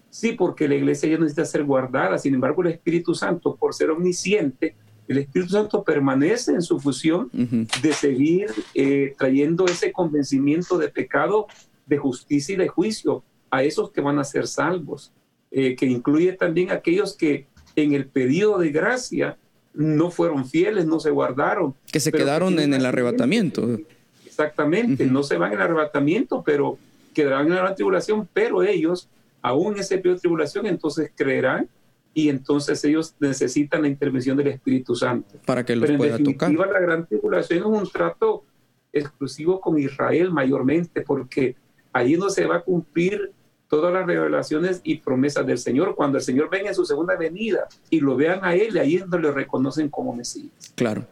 Sí, 0.10 0.32
porque 0.32 0.70
la 0.70 0.76
iglesia 0.76 1.10
ya 1.10 1.18
necesita 1.18 1.44
ser 1.44 1.66
guardada. 1.66 2.18
Sin 2.18 2.36
embargo, 2.36 2.62
el 2.62 2.70
Espíritu 2.70 3.14
Santo, 3.14 3.58
por 3.58 3.74
ser 3.74 3.92
omnisciente, 3.92 4.78
el 5.06 5.18
Espíritu 5.18 5.52
Santo 5.52 5.84
permanece 5.84 6.54
en 6.54 6.62
su 6.62 6.80
fusión 6.80 7.30
de 7.34 7.92
seguir 7.92 8.48
eh, 8.76 9.14
trayendo 9.18 9.66
ese 9.66 9.92
convencimiento 9.92 10.78
de 10.78 10.88
pecado, 10.88 11.48
de 11.86 11.98
justicia 11.98 12.56
y 12.56 12.60
de 12.60 12.70
juicio 12.70 13.26
a 13.52 13.62
esos 13.62 13.92
que 13.92 14.00
van 14.00 14.20
a 14.20 14.24
ser 14.24 14.48
salvos, 14.48 15.12
eh, 15.52 15.76
que 15.76 15.86
incluye 15.86 16.32
también 16.32 16.72
aquellos 16.72 17.14
que 17.18 17.46
en 17.84 17.94
el 17.94 18.08
pedido 18.08 18.58
de 18.58 18.70
gracia 18.70 19.38
no 19.74 20.10
fueron 20.10 20.48
fieles, 20.48 20.86
no 20.86 21.00
se 21.00 21.12
guardaron. 21.12 21.76
Que 21.92 22.00
se 22.00 22.12
quedaron 22.12 22.60
en 22.60 22.74
el 22.74 22.86
arrebatamiento. 22.86 23.80
Exactamente, 24.26 25.06
no 25.06 25.24
se 25.24 25.38
van 25.38 25.54
en 25.54 25.60
el 25.60 25.66
arrebatamiento, 25.66 26.44
pero 26.44 26.78
quedarán 27.14 27.48
en 27.48 27.56
la 27.56 27.76
tribulación, 27.76 28.28
pero 28.34 28.64
ellos 28.64 29.10
aún 29.42 29.74
en 29.74 29.80
ese 29.80 29.98
periodo 29.98 30.16
de 30.16 30.22
tribulación, 30.22 30.66
entonces 30.66 31.12
creerán 31.16 31.70
y 32.14 32.30
entonces 32.30 32.84
ellos 32.84 33.16
necesitan 33.20 33.84
la 33.84 33.88
intervención 33.88 34.36
del 34.36 34.48
Espíritu 34.48 34.96
Santo. 34.96 35.36
Para 35.46 35.64
que 35.64 35.76
los 35.76 35.84
Pero 35.84 35.94
en 35.94 35.98
pueda 35.98 36.12
definitiva, 36.18 36.66
tocar. 36.66 36.74
La 36.74 36.80
gran 36.80 37.06
tribulación 37.06 37.60
es 37.60 37.66
un 37.66 37.90
trato 37.90 38.44
exclusivo 38.92 39.62
con 39.62 39.78
Israel 39.78 40.32
mayormente, 40.32 41.02
porque 41.02 41.56
allí 41.94 42.18
no 42.18 42.30
se 42.30 42.46
va 42.46 42.58
a 42.58 42.62
cumplir 42.62 43.32
todas 43.70 43.94
las 43.94 44.06
revelaciones 44.06 44.82
y 44.84 44.98
promesas 44.98 45.46
del 45.46 45.58
Señor. 45.58 45.96
Cuando 45.96 46.18
el 46.18 46.24
Señor 46.24 46.50
venga 46.50 46.70
en 46.70 46.76
su 46.76 46.86
segunda 46.86 47.16
venida 47.16 47.68
y 47.90 48.00
lo 48.00 48.16
vean 48.16 48.44
a 48.44 48.56
Él, 48.56 48.78
ahí 48.78 48.96
es 48.96 49.02
donde 49.02 49.20
lo 49.20 49.32
reconocen 49.32 49.90
como 49.90 50.16
Mesías. 50.16 50.52
Claro. 50.76 51.06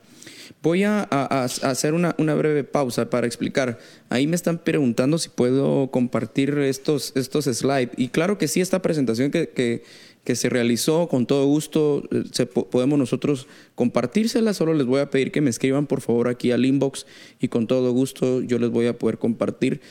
Voy 0.62 0.84
a, 0.84 1.04
hacer 1.04 1.94
una, 1.94 2.14
breve 2.14 2.64
pausa 2.64 3.10
para 3.10 3.28
explicar. 3.28 3.78
Ahí 4.10 4.26
me 4.26 4.36
están 4.36 4.58
preguntando 4.58 5.20
si 5.20 5.30
puedo 5.30 5.92
compartir 5.92 6.58
estos, 6.58 7.14
estos 7.16 7.46
slides. 7.46 7.92
Y 7.98 8.08
claro 8.08 8.38
que 8.38 8.48
sí, 8.48 8.62
esta 8.62 8.82
presentación 8.82 9.30
que, 9.30 9.84
se 10.34 10.50
realizó 10.50 11.08
con 11.08 11.28
todo 11.28 11.46
gusto, 11.46 12.04
eh, 12.12 12.46
podemos 12.48 12.98
nosotros 12.98 13.48
compartírsela. 13.76 14.56
Solo 14.56 14.74
les 14.74 14.88
voy 14.88 15.02
a 15.02 15.12
pedir 15.12 15.32
que 15.32 15.42
me 15.42 15.52
escriban 15.52 15.86
por 15.86 16.02
favor 16.02 16.28
aquí 16.28 16.52
al 16.52 16.66
inbox 16.66 17.06
y 17.40 17.48
con 17.50 17.68
todo 17.68 17.92
gusto 17.92 18.42
yo 18.42 18.58
les 18.58 18.72
voy 18.72 18.88
a 18.88 18.98
poder 18.98 19.20
compartir. 19.20 19.82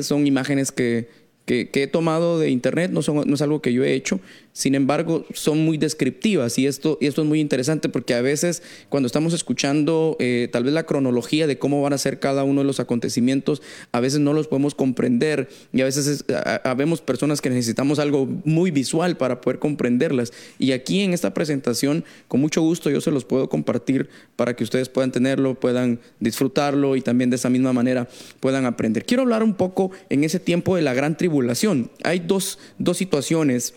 son 0.00 0.26
imágenes 0.26 0.72
que, 0.72 1.10
que, 1.50 1.82
he 1.82 1.86
tomado 1.86 2.38
de 2.38 2.50
internet, 2.50 2.90
no, 2.90 3.02
son, 3.02 3.26
no 3.26 3.34
es 3.34 3.42
algo 3.42 3.60
que 3.60 3.72
yo 3.72 3.84
he 3.84 3.94
hecho, 3.94 4.20
sin 4.52 4.74
embargo, 4.74 5.24
son 5.32 5.64
muy 5.64 5.78
descriptivas 5.78 6.58
y 6.58 6.66
esto, 6.66 6.98
y 7.00 7.06
esto 7.06 7.22
es 7.22 7.28
muy 7.28 7.40
interesante 7.40 7.88
porque 7.88 8.14
a 8.14 8.20
veces 8.20 8.62
cuando 8.88 9.06
estamos 9.06 9.32
escuchando 9.32 10.16
eh, 10.18 10.48
tal 10.50 10.64
vez 10.64 10.74
la 10.74 10.82
cronología 10.82 11.46
de 11.46 11.58
cómo 11.58 11.80
van 11.82 11.92
a 11.92 11.98
ser 11.98 12.18
cada 12.18 12.42
uno 12.42 12.62
de 12.62 12.66
los 12.66 12.80
acontecimientos, 12.80 13.62
a 13.92 14.00
veces 14.00 14.18
no 14.20 14.32
los 14.32 14.48
podemos 14.48 14.74
comprender 14.74 15.48
y 15.72 15.82
a 15.82 15.84
veces 15.84 16.24
habemos 16.64 17.00
personas 17.00 17.40
que 17.40 17.48
necesitamos 17.48 18.00
algo 18.00 18.26
muy 18.44 18.72
visual 18.72 19.16
para 19.16 19.40
poder 19.40 19.60
comprenderlas. 19.60 20.32
Y 20.58 20.72
aquí 20.72 21.02
en 21.02 21.12
esta 21.12 21.32
presentación, 21.32 22.04
con 22.26 22.40
mucho 22.40 22.60
gusto 22.60 22.90
yo 22.90 23.00
se 23.00 23.12
los 23.12 23.24
puedo 23.24 23.48
compartir 23.48 24.08
para 24.34 24.56
que 24.56 24.64
ustedes 24.64 24.88
puedan 24.88 25.12
tenerlo, 25.12 25.54
puedan 25.54 26.00
disfrutarlo 26.18 26.96
y 26.96 27.02
también 27.02 27.30
de 27.30 27.36
esa 27.36 27.50
misma 27.50 27.72
manera 27.72 28.08
puedan 28.40 28.66
aprender. 28.66 29.04
Quiero 29.04 29.22
hablar 29.22 29.44
un 29.44 29.54
poco 29.54 29.92
en 30.08 30.24
ese 30.24 30.40
tiempo 30.40 30.74
de 30.74 30.82
la 30.82 30.92
gran 30.92 31.16
tribulación. 31.16 31.90
Hay 32.02 32.18
dos, 32.18 32.58
dos 32.78 32.96
situaciones 32.96 33.74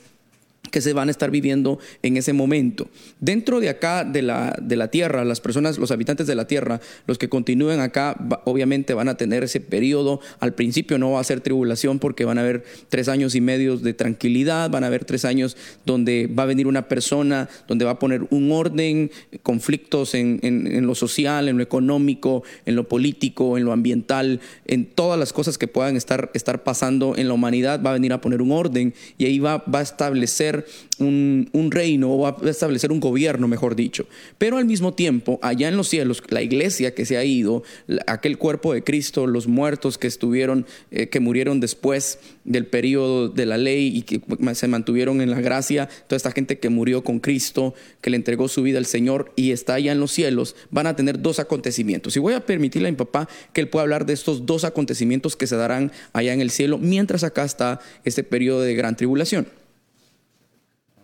que 0.74 0.82
se 0.82 0.92
van 0.92 1.08
a 1.08 1.12
estar 1.12 1.30
viviendo 1.30 1.78
en 2.02 2.18
ese 2.18 2.34
momento. 2.34 2.90
Dentro 3.20 3.60
de 3.60 3.70
acá, 3.70 4.04
de 4.04 4.24
la, 4.24 4.58
de 4.60 4.76
la 4.76 4.88
tierra, 4.88 5.24
las 5.24 5.40
personas, 5.40 5.78
los 5.78 5.92
habitantes 5.92 6.26
de 6.26 6.34
la 6.34 6.48
tierra, 6.48 6.82
los 7.06 7.20
que 7.20 7.30
continúen 7.30 7.80
acá, 7.80 8.18
obviamente 8.46 8.96
van 8.96 9.08
a 9.08 9.16
tener 9.16 9.44
ese 9.44 9.60
periodo. 9.60 10.20
Al 10.40 10.56
principio 10.56 10.98
no 10.98 11.12
va 11.12 11.20
a 11.20 11.24
ser 11.24 11.42
tribulación 11.42 12.00
porque 12.00 12.26
van 12.26 12.40
a 12.40 12.42
haber 12.42 12.64
tres 12.90 13.08
años 13.08 13.36
y 13.36 13.42
medio 13.42 13.78
de 13.78 13.94
tranquilidad, 13.94 14.72
van 14.72 14.84
a 14.84 14.88
haber 14.88 15.06
tres 15.06 15.26
años 15.26 15.56
donde 15.86 16.26
va 16.26 16.42
a 16.42 16.48
venir 16.48 16.66
una 16.66 16.88
persona, 16.88 17.50
donde 17.68 17.86
va 17.86 17.92
a 17.92 18.00
poner 18.00 18.26
un 18.32 18.52
orden, 18.52 19.12
conflictos 19.44 20.16
en, 20.16 20.40
en 20.42 20.88
lo 20.88 20.96
social, 20.96 21.50
en 21.50 21.58
lo 21.58 21.64
económico, 21.64 22.42
en 22.66 22.76
lo 22.76 22.88
político, 22.88 23.60
en 23.60 23.66
lo 23.66 23.74
ambiental, 23.74 24.42
en 24.66 24.88
todas 24.88 25.20
las 25.20 25.34
cosas 25.34 25.60
que 25.60 25.68
puedan 25.68 25.96
estar, 25.98 26.32
estar 26.34 26.64
pasando 26.64 27.16
en 27.16 27.28
la 27.28 27.36
humanidad, 27.36 27.80
va 27.84 27.92
a 27.92 27.94
venir 27.94 28.12
a 28.12 28.22
poner 28.22 28.42
un 28.42 28.52
orden 28.52 28.96
y 29.20 29.26
ahí 29.26 29.38
va, 29.38 29.64
va 29.72 29.78
a 29.78 29.84
establecer 29.84 30.63
un, 31.00 31.70
reino 31.72 32.12
o 32.12 32.28
a 32.28 32.38
establecer 32.50 32.92
un 32.92 33.00
gobierno, 33.00 33.48
mejor 33.48 33.76
dicho. 33.76 34.06
Pero 34.38 34.58
al 34.58 34.66
mismo 34.66 34.94
tiempo, 34.94 35.40
allá 35.42 35.68
en 35.68 35.78
los 35.78 35.88
cielos, 35.88 36.22
la 36.30 36.42
iglesia 36.42 36.94
que 36.94 37.06
se 37.06 37.18
ha 37.18 37.24
ido, 37.24 37.64
aquel 38.08 38.38
cuerpo 38.38 38.74
de 38.74 38.84
Cristo, 38.84 39.28
los 39.28 39.48
muertos 39.48 39.98
que 39.98 40.08
estuvieron, 40.08 40.66
eh, 40.92 41.08
que 41.10 41.20
murieron 41.20 41.60
después 41.60 42.20
del 42.44 42.66
periodo 42.66 43.30
de 43.30 43.46
la 43.46 43.58
ley 43.58 43.96
y 43.96 44.02
que 44.04 44.22
se 44.54 44.68
mantuvieron 44.68 45.22
en 45.22 45.32
la 45.32 45.42
gracia, 45.42 45.90
toda 46.08 46.18
esta 46.18 46.32
gente 46.32 46.60
que 46.60 46.70
murió 46.70 47.04
con 47.04 47.20
Cristo, 47.20 47.74
que 48.02 48.10
le 48.10 48.18
entregó 48.18 48.48
su 48.48 48.62
vida 48.64 48.78
al 48.78 48.86
Señor 48.86 49.32
y 49.36 49.52
está 49.52 49.76
allá 49.76 49.92
en 49.92 50.00
los 50.00 50.12
cielos, 50.12 50.56
van 50.70 50.88
a 50.88 50.96
tener 50.96 51.22
dos 51.22 51.40
acontecimientos. 51.40 52.16
Y 52.16 52.20
voy 52.20 52.34
a 52.34 52.46
permitirle 52.46 52.90
a 52.90 52.92
mi 52.92 52.98
papá 52.98 53.28
que 53.54 53.62
él 53.62 53.70
pueda 53.70 53.84
hablar 53.84 54.06
de 54.06 54.14
estos 54.14 54.46
dos 54.46 54.64
acontecimientos 54.64 55.36
que 55.36 55.48
se 55.48 55.56
darán 55.56 55.92
allá 56.14 56.34
en 56.34 56.42
el 56.42 56.52
cielo, 56.52 56.78
mientras 56.78 57.24
acá 57.24 57.44
está 57.44 57.80
este 58.04 58.24
periodo 58.24 58.62
de 58.62 58.76
gran 58.76 58.96
tribulación. 58.96 59.48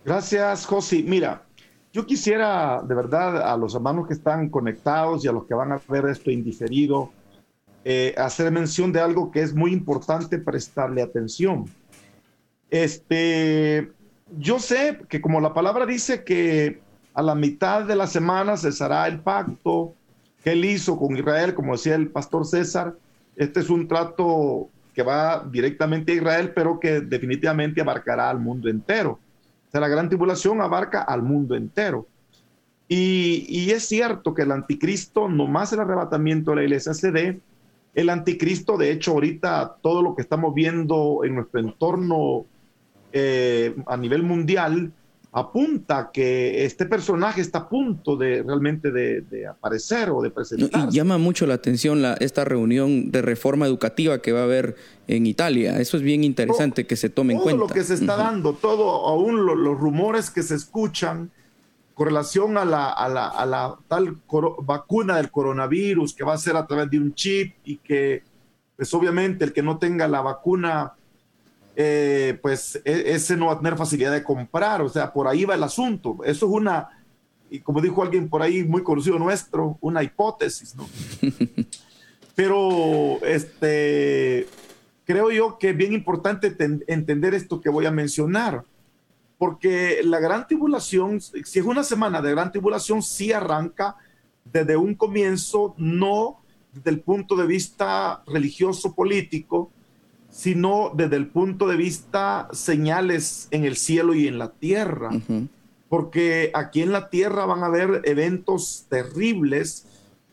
Gracias, 0.05 0.65
Josi. 0.65 1.03
Mira, 1.03 1.43
yo 1.91 2.05
quisiera 2.05 2.81
de 2.81 2.95
verdad 2.95 3.41
a 3.41 3.57
los 3.57 3.75
hermanos 3.75 4.07
que 4.07 4.13
están 4.13 4.49
conectados 4.49 5.25
y 5.25 5.27
a 5.27 5.31
los 5.31 5.45
que 5.45 5.53
van 5.53 5.71
a 5.71 5.81
ver 5.89 6.05
esto 6.05 6.31
indiferido, 6.31 7.11
eh, 7.83 8.13
hacer 8.17 8.51
mención 8.51 8.91
de 8.93 9.01
algo 9.01 9.31
que 9.31 9.41
es 9.41 9.53
muy 9.53 9.73
importante 9.73 10.37
prestarle 10.37 11.01
atención. 11.01 11.65
Este, 12.69 13.91
yo 14.37 14.59
sé 14.59 14.99
que 15.09 15.19
como 15.19 15.41
la 15.41 15.53
palabra 15.53 15.85
dice 15.85 16.23
que 16.23 16.79
a 17.13 17.21
la 17.21 17.35
mitad 17.35 17.85
de 17.85 17.95
la 17.95 18.07
semana 18.07 18.55
cesará 18.55 19.07
el 19.07 19.19
pacto 19.19 19.93
que 20.43 20.51
él 20.51 20.63
hizo 20.63 20.97
con 20.97 21.17
Israel, 21.17 21.53
como 21.55 21.73
decía 21.73 21.95
el 21.95 22.09
pastor 22.09 22.45
César, 22.45 22.95
este 23.35 23.59
es 23.59 23.69
un 23.69 23.87
trato 23.87 24.69
que 24.93 25.03
va 25.03 25.43
directamente 25.49 26.11
a 26.11 26.15
Israel, 26.15 26.53
pero 26.53 26.79
que 26.79 27.01
definitivamente 27.01 27.81
abarcará 27.81 28.29
al 28.29 28.39
mundo 28.39 28.69
entero 28.69 29.19
sea, 29.71 29.81
la 29.81 29.87
gran 29.87 30.09
tribulación 30.09 30.61
abarca 30.61 31.01
al 31.01 31.21
mundo 31.21 31.55
entero. 31.55 32.07
Y, 32.87 33.69
es 33.69 33.87
cierto 33.87 34.33
que 34.33 34.41
el 34.41 34.51
anticristo, 34.51 35.29
nomás 35.29 35.71
el 35.73 35.79
arrebatamiento 35.79 36.51
de 36.51 36.57
la 36.57 36.63
iglesia 36.63 36.95
se 36.95 37.11
dé, 37.11 37.39
el 37.93 38.09
anticristo, 38.09 38.77
de 38.77 38.91
hecho, 38.91 39.11
ahorita 39.11 39.77
todo 39.81 40.01
lo 40.01 40.15
que 40.15 40.23
estamos 40.23 40.55
viendo 40.55 41.23
en 41.23 41.35
nuestro 41.35 41.59
entorno 41.59 42.45
eh, 43.11 43.75
a 43.85 43.95
nivel 43.95 44.23
mundial 44.23 44.91
apunta 45.31 46.09
que 46.11 46.65
este 46.65 46.85
personaje 46.85 47.41
está 47.41 47.59
a 47.59 47.69
punto 47.69 48.15
de 48.15 48.41
realmente 48.41 48.91
de, 48.91 49.47
aparecer 49.47 50.09
o 50.09 50.21
de 50.21 50.31
presentarse. 50.31 50.87
Y 50.89 50.95
llama 50.95 51.17
mucho 51.17 51.45
la 51.45 51.53
atención 51.53 52.01
la, 52.01 52.13
esta 52.15 52.45
reunión 52.45 53.11
de 53.11 53.21
reforma 53.21 53.67
educativa 53.67 54.21
que 54.21 54.31
va 54.31 54.41
a 54.41 54.43
haber 54.43 54.75
en 55.07 55.27
Italia. 55.27 55.79
Eso 55.79 55.97
es 55.97 56.03
bien 56.03 56.23
interesante 56.23 56.87
que 56.87 56.95
se 56.95 57.09
tome 57.09 57.33
en 57.33 57.39
cuenta. 57.39 57.59
Todo 57.59 57.67
lo 57.67 57.73
que 57.73 57.83
se 57.83 57.93
está 57.93 58.15
dando, 58.15 58.53
todo, 58.53 59.05
aún 59.07 59.45
los 59.45 59.77
rumores 59.77 60.29
que 60.31 60.41
se 60.41 60.55
escuchan 60.55 61.29
con 61.93 62.07
relación 62.07 62.57
a 62.57 62.65
la, 62.65 62.89
a 62.89 63.09
la, 63.09 63.27
a 63.27 63.45
la 63.45 63.75
tal 63.87 64.17
vacuna 64.63 65.17
del 65.17 65.29
coronavirus 65.29 66.13
que 66.15 66.23
va 66.23 66.33
a 66.33 66.37
ser 66.37 66.55
a 66.55 66.65
través 66.65 66.89
de 66.89 66.97
un 66.97 67.13
chip 67.13 67.55
y 67.65 67.77
que, 67.77 68.23
pues 68.75 68.91
obviamente 68.93 69.45
el 69.45 69.53
que 69.53 69.61
no 69.61 69.77
tenga 69.77 70.07
la 70.07 70.21
vacuna 70.21 70.93
eh, 71.81 72.37
pues 72.41 72.75
e, 72.83 73.13
ese 73.13 73.37
no 73.37 73.45
va 73.45 73.53
a 73.53 73.57
tener 73.57 73.77
facilidad 73.77 74.11
de 74.11 74.21
comprar, 74.21 74.81
o 74.81 74.89
sea, 74.89 75.13
por 75.13 75.29
ahí 75.29 75.45
va 75.45 75.55
el 75.55 75.63
asunto. 75.63 76.17
Eso 76.25 76.45
es 76.45 76.51
una, 76.51 76.89
y 77.49 77.61
como 77.61 77.79
dijo 77.79 78.03
alguien 78.03 78.27
por 78.27 78.41
ahí 78.41 78.65
muy 78.65 78.83
conocido 78.83 79.17
nuestro, 79.17 79.77
una 79.79 80.03
hipótesis, 80.03 80.75
¿no? 80.75 80.89
Pero 82.35 83.23
este, 83.25 84.45
creo 85.05 85.31
yo 85.31 85.57
que 85.57 85.69
es 85.69 85.77
bien 85.77 85.93
importante 85.93 86.53
entender 86.87 87.33
esto 87.33 87.61
que 87.61 87.69
voy 87.69 87.85
a 87.85 87.91
mencionar, 87.91 88.65
porque 89.37 90.01
la 90.03 90.19
gran 90.19 90.47
tribulación, 90.47 91.21
si 91.21 91.59
es 91.59 91.65
una 91.65 91.85
semana 91.85 92.21
de 92.21 92.31
gran 92.31 92.51
tribulación, 92.51 93.01
sí 93.01 93.31
arranca 93.31 93.95
desde 94.43 94.75
un 94.75 94.95
comienzo, 94.95 95.75
no 95.77 96.41
desde 96.73 96.89
el 96.89 96.99
punto 96.99 97.37
de 97.37 97.47
vista 97.47 98.21
religioso 98.27 98.93
político, 98.93 99.71
sino 100.39 100.93
desde 100.95 101.17
el 101.17 101.27
punto 101.27 101.67
de 101.67 101.75
vista 101.75 102.47
señales 102.53 103.49
en 103.51 103.65
el 103.65 103.75
cielo 103.75 104.13
y 104.13 104.25
en 104.25 104.39
la 104.39 104.51
tierra. 104.53 105.09
Porque 105.89 106.49
aquí 106.53 106.81
en 106.81 106.93
la 106.93 107.09
tierra 107.09 107.45
van 107.45 107.61
a 107.61 107.65
haber 107.65 108.03
eventos 108.05 108.85
terribles 108.87 109.85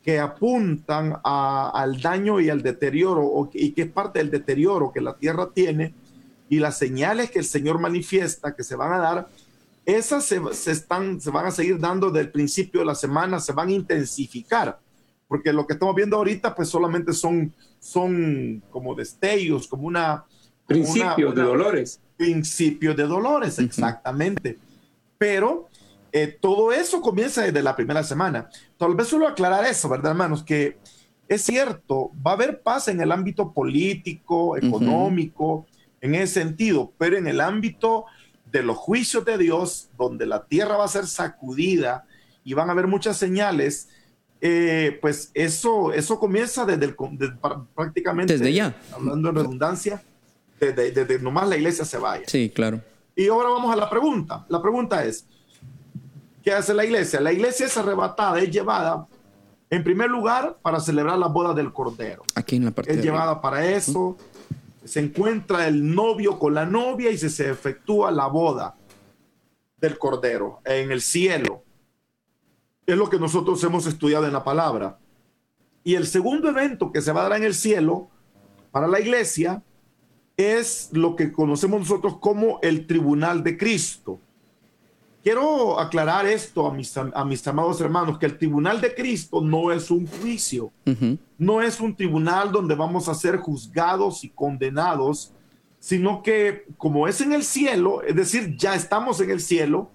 que 0.05 0.21
apuntan 0.21 1.17
al 1.25 2.01
daño 2.01 2.39
y 2.39 2.51
al 2.51 2.63
deterioro, 2.63 3.51
y 3.53 3.73
que 3.73 3.83
es 3.83 3.91
parte 3.91 4.21
del 4.21 4.31
deterioro 4.31 4.93
que 4.93 5.01
la 5.01 5.17
tierra 5.17 5.51
tiene, 5.53 5.93
y 6.49 6.61
las 6.61 6.79
señales 6.79 7.33
que 7.33 7.41
el 7.41 7.45
Señor 7.45 7.81
manifiesta 7.81 8.55
que 8.55 8.63
se 8.63 8.77
van 8.77 8.93
a 8.93 8.99
dar, 8.99 9.29
esas 9.85 10.25
se, 10.25 10.41
están, 10.71 11.21
se 11.21 11.33
van 11.33 11.47
a 11.47 11.51
seguir 11.51 11.81
dando 11.81 12.13
desde 12.13 12.27
el 12.27 12.31
principio 12.31 12.79
de 12.79 12.87
la 12.87 12.95
semana, 12.95 13.41
se 13.41 13.53
van 13.53 13.71
a 13.71 13.73
intensificar, 13.73 14.79
porque 15.29 15.53
lo 15.53 15.67
que 15.67 15.75
estamos 15.75 15.95
viendo 15.95 16.17
ahorita 16.17 16.55
pues 16.55 16.69
solamente 16.69 17.13
son 17.13 17.53
son 17.87 18.63
como 18.71 18.95
destellos, 18.95 19.69
como 19.69 19.87
una... 19.87 20.25
Principios 20.67 21.35
de 21.35 21.43
dolores. 21.43 22.01
Principios 22.17 22.97
de 22.97 23.05
dolores, 23.05 23.59
exactamente. 23.61 24.59
Pero 25.17 25.69
eh, 26.11 26.37
todo 26.41 26.73
eso 26.73 27.01
comienza 27.01 27.43
desde 27.43 27.63
la 27.63 27.77
primera 27.77 28.03
semana. 28.03 28.51
Tal 28.77 28.97
vez 28.97 29.07
solo 29.07 29.29
aclarar 29.29 29.65
eso, 29.65 29.89
¿verdad, 29.89 30.11
hermanos? 30.11 30.43
Que 30.43 30.79
es 31.29 31.43
cierto, 31.43 32.11
va 32.27 32.33
a 32.33 32.35
haber 32.35 32.63
paz 32.63 32.89
en 32.89 33.01
el 33.01 33.13
ámbito 33.13 33.53
político, 33.53 34.57
económico, 34.57 35.67
en 36.01 36.17
ese 36.17 36.41
sentido, 36.41 36.93
pero 36.99 37.17
en 37.17 37.29
el 37.29 37.41
ámbito 37.41 38.07
de 38.51 38.65
los 38.65 38.77
juicios 38.77 39.25
de 39.25 39.39
Dios, 39.39 39.91
donde 39.97 40.27
la 40.27 40.47
tierra 40.47 40.77
va 40.77 40.85
a 40.85 40.89
ser 40.89 41.07
sacudida 41.07 42.07
y 42.43 42.55
van 42.55 42.69
a 42.69 42.73
haber 42.73 42.89
muchas 42.89 43.17
señales, 43.17 43.89
eh, 44.41 44.99
pues 45.01 45.31
eso, 45.35 45.93
eso 45.93 46.19
comienza 46.19 46.65
desde, 46.65 46.87
el, 46.87 46.97
prácticamente. 47.75 48.35
Desde 48.35 48.53
ya. 48.53 48.77
Hablando 48.93 49.31
en 49.31 49.35
redundancia, 49.35 50.03
desde, 50.61 50.93
desde, 50.93 51.19
nomás 51.19 51.49
la 51.49 51.57
iglesia 51.57 51.85
se 51.85 51.99
vaya. 51.99 52.25
Sí, 52.27 52.51
claro. 52.55 52.81
Y 53.15 53.29
ahora 53.29 53.49
vamos 53.49 53.73
a 53.73 53.77
la 53.77 53.89
pregunta. 53.89 54.45
La 54.49 54.61
pregunta 54.61 55.05
es, 55.05 55.27
¿qué 56.43 56.53
hace 56.53 56.75
la 56.75 56.85
iglesia? 56.85 57.21
La 57.21 57.33
iglesia 57.33 57.67
es 57.67 57.77
arrebatada, 57.77 58.39
es 58.41 58.51
llevada, 58.51 59.07
en 59.71 59.83
primer 59.83 60.11
lugar, 60.11 60.59
para 60.61 60.81
celebrar 60.81 61.19
la 61.19 61.29
boda 61.29 61.55
del 61.55 61.73
Cordero. 61.73 62.23
Aquí 62.35 62.57
en 62.57 62.67
la 62.67 62.71
parte 62.71 62.93
Es 62.93 63.03
llevada 63.03 63.41
para 63.41 63.67
eso. 63.67 64.17
Se 64.85 65.01
encuentra 65.01 65.67
el 65.67 65.95
novio 65.95 66.39
con 66.39 66.55
la 66.55 66.67
novia 66.67 67.11
y 67.11 67.19
se, 67.19 67.31
se 67.31 67.51
efectúa 67.51 68.11
la 68.11 68.27
boda 68.27 68.77
del 69.79 69.99
Cordero 69.99 70.61
en 70.65 70.93
el 70.93 71.01
cielo 71.01 71.66
es 72.87 72.97
lo 72.97 73.11
que 73.11 73.19
nosotros 73.19 73.63
hemos 73.65 73.87
estudiado 73.87 74.27
en 74.27 74.33
la 74.33 74.45
palabra. 74.45 74.99
Y 75.83 75.95
el 75.95 76.07
segundo 76.07 76.49
evento 76.49 76.93
que 76.93 77.03
se 77.03 77.13
va 77.13 77.21
a 77.21 77.29
dar 77.29 77.39
en 77.39 77.45
el 77.45 77.55
cielo 77.55 78.09
para 78.71 78.87
la 78.87 79.01
iglesia 79.01 79.63
es 80.37 80.91
lo 80.93 81.17
que 81.17 81.33
conocemos 81.33 81.81
nosotros 81.81 82.19
como 82.19 82.59
el 82.63 82.87
tribunal 82.87 83.43
de 83.43 83.57
Cristo. 83.57 84.21
Quiero 85.23 85.81
aclarar 85.81 86.27
esto 86.27 86.69
a 86.69 86.73
mis, 86.73 86.97
a 86.97 87.25
mis 87.25 87.47
amados 87.49 87.81
hermanos, 87.81 88.19
que 88.19 88.27
el 88.27 88.39
tribunal 88.39 88.81
de 88.81 88.95
Cristo 88.95 89.41
no 89.41 89.73
es 89.73 89.91
un 89.91 90.07
juicio, 90.07 90.71
no 91.37 91.63
es 91.63 91.81
un 91.81 91.97
tribunal 91.97 92.53
donde 92.53 92.77
vamos 92.77 93.09
a 93.09 93.15
ser 93.15 93.39
juzgados 93.39 94.23
y 94.23 94.29
condenados, 94.29 95.33
sino 95.81 96.23
que 96.23 96.67
como 96.77 97.09
es 97.09 97.21
en 97.21 97.33
el 97.33 97.43
cielo, 97.43 98.03
es 98.03 98.15
decir, 98.15 98.57
ya 98.57 98.77
estamos 98.77 99.21
en 99.21 99.31
el 99.31 99.41
cielo, 99.41 99.91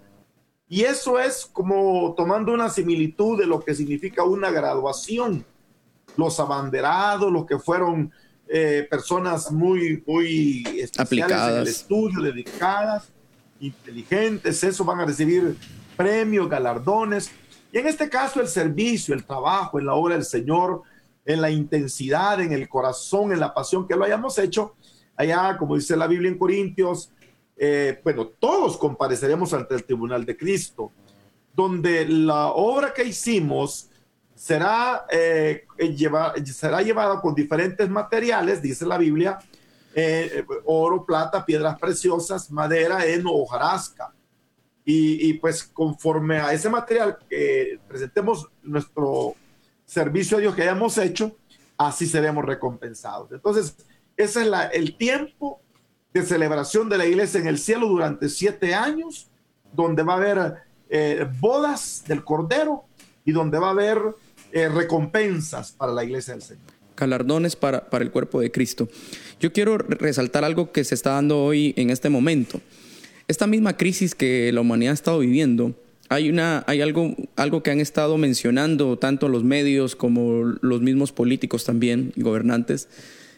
y 0.71 0.85
eso 0.85 1.19
es 1.19 1.45
como 1.51 2.13
tomando 2.15 2.53
una 2.53 2.69
similitud 2.69 3.37
de 3.37 3.45
lo 3.45 3.59
que 3.59 3.75
significa 3.75 4.23
una 4.23 4.51
graduación. 4.51 5.45
Los 6.15 6.39
abanderados, 6.39 7.29
los 7.29 7.45
que 7.45 7.59
fueron 7.59 8.09
eh, 8.47 8.87
personas 8.89 9.51
muy, 9.51 10.01
muy 10.07 10.89
aplicadas 10.97 11.51
en 11.51 11.57
el 11.57 11.67
estudio, 11.67 12.21
dedicadas, 12.21 13.09
inteligentes, 13.59 14.63
eso 14.63 14.85
van 14.85 15.01
a 15.01 15.05
recibir 15.05 15.57
premios, 15.97 16.47
galardones. 16.47 17.31
Y 17.73 17.77
en 17.77 17.87
este 17.87 18.07
caso 18.07 18.39
el 18.39 18.47
servicio, 18.47 19.13
el 19.13 19.25
trabajo 19.25 19.77
en 19.77 19.87
la 19.87 19.95
obra 19.95 20.15
del 20.15 20.23
Señor, 20.23 20.83
en 21.25 21.41
la 21.41 21.51
intensidad, 21.51 22.39
en 22.39 22.53
el 22.53 22.69
corazón, 22.69 23.33
en 23.33 23.41
la 23.41 23.53
pasión 23.53 23.85
que 23.85 23.97
lo 23.97 24.05
hayamos 24.05 24.37
hecho, 24.37 24.73
allá, 25.17 25.57
como 25.57 25.75
dice 25.75 25.97
la 25.97 26.07
Biblia 26.07 26.31
en 26.31 26.37
Corintios, 26.37 27.11
eh, 27.63 28.01
bueno, 28.03 28.25
todos 28.25 28.75
compareceremos 28.75 29.53
ante 29.53 29.75
el 29.75 29.83
tribunal 29.83 30.25
de 30.25 30.35
Cristo, 30.35 30.91
donde 31.53 32.07
la 32.07 32.47
obra 32.47 32.91
que 32.91 33.03
hicimos 33.03 33.87
será, 34.33 35.05
eh, 35.11 35.67
será 36.45 36.81
llevada 36.81 37.21
con 37.21 37.35
diferentes 37.35 37.87
materiales, 37.87 38.63
dice 38.63 38.83
la 38.87 38.97
Biblia, 38.97 39.37
eh, 39.93 40.43
oro, 40.65 41.05
plata, 41.05 41.45
piedras 41.45 41.77
preciosas, 41.77 42.49
madera, 42.49 43.05
heno, 43.05 43.31
hojarasca. 43.31 44.11
Y, 44.83 45.29
y, 45.29 45.33
pues 45.33 45.63
conforme 45.63 46.39
a 46.39 46.53
ese 46.53 46.67
material 46.67 47.19
que 47.29 47.79
presentemos 47.87 48.49
nuestro 48.63 49.35
servicio 49.85 50.37
a 50.37 50.39
Dios 50.39 50.55
que 50.55 50.63
hayamos 50.63 50.97
hecho, 50.97 51.37
así 51.77 52.07
seremos 52.07 52.43
recompensados. 52.43 53.31
Entonces, 53.31 53.75
ese 54.17 54.41
es 54.41 54.47
la, 54.47 54.65
el 54.65 54.97
tiempo 54.97 55.61
de 56.13 56.23
celebración 56.23 56.89
de 56.89 56.97
la 56.97 57.05
iglesia 57.05 57.39
en 57.39 57.47
el 57.47 57.57
cielo 57.57 57.87
durante 57.87 58.29
siete 58.29 58.73
años, 58.73 59.27
donde 59.73 60.03
va 60.03 60.13
a 60.13 60.17
haber 60.17 60.53
eh, 60.89 61.25
bodas 61.39 62.03
del 62.07 62.23
Cordero 62.23 62.83
y 63.23 63.31
donde 63.31 63.59
va 63.59 63.67
a 63.67 63.71
haber 63.71 63.99
eh, 64.51 64.67
recompensas 64.67 65.71
para 65.71 65.93
la 65.93 66.03
iglesia 66.03 66.33
del 66.33 66.43
Señor. 66.43 66.63
Galardones 66.97 67.55
para, 67.55 67.89
para 67.89 68.03
el 68.03 68.11
cuerpo 68.11 68.41
de 68.41 68.51
Cristo. 68.51 68.89
Yo 69.39 69.53
quiero 69.53 69.77
resaltar 69.77 70.43
algo 70.43 70.71
que 70.71 70.83
se 70.83 70.95
está 70.95 71.11
dando 71.11 71.41
hoy 71.43 71.73
en 71.77 71.89
este 71.89 72.09
momento. 72.09 72.59
Esta 73.27 73.47
misma 73.47 73.77
crisis 73.77 74.13
que 74.13 74.51
la 74.51 74.61
humanidad 74.61 74.91
ha 74.91 74.95
estado 74.95 75.19
viviendo, 75.19 75.73
hay, 76.09 76.29
una, 76.29 76.65
hay 76.67 76.81
algo, 76.81 77.15
algo 77.37 77.63
que 77.63 77.71
han 77.71 77.79
estado 77.79 78.17
mencionando 78.17 78.97
tanto 78.99 79.29
los 79.29 79.45
medios 79.45 79.95
como 79.95 80.43
los 80.61 80.81
mismos 80.81 81.13
políticos 81.13 81.63
también, 81.63 82.11
gobernantes, 82.17 82.89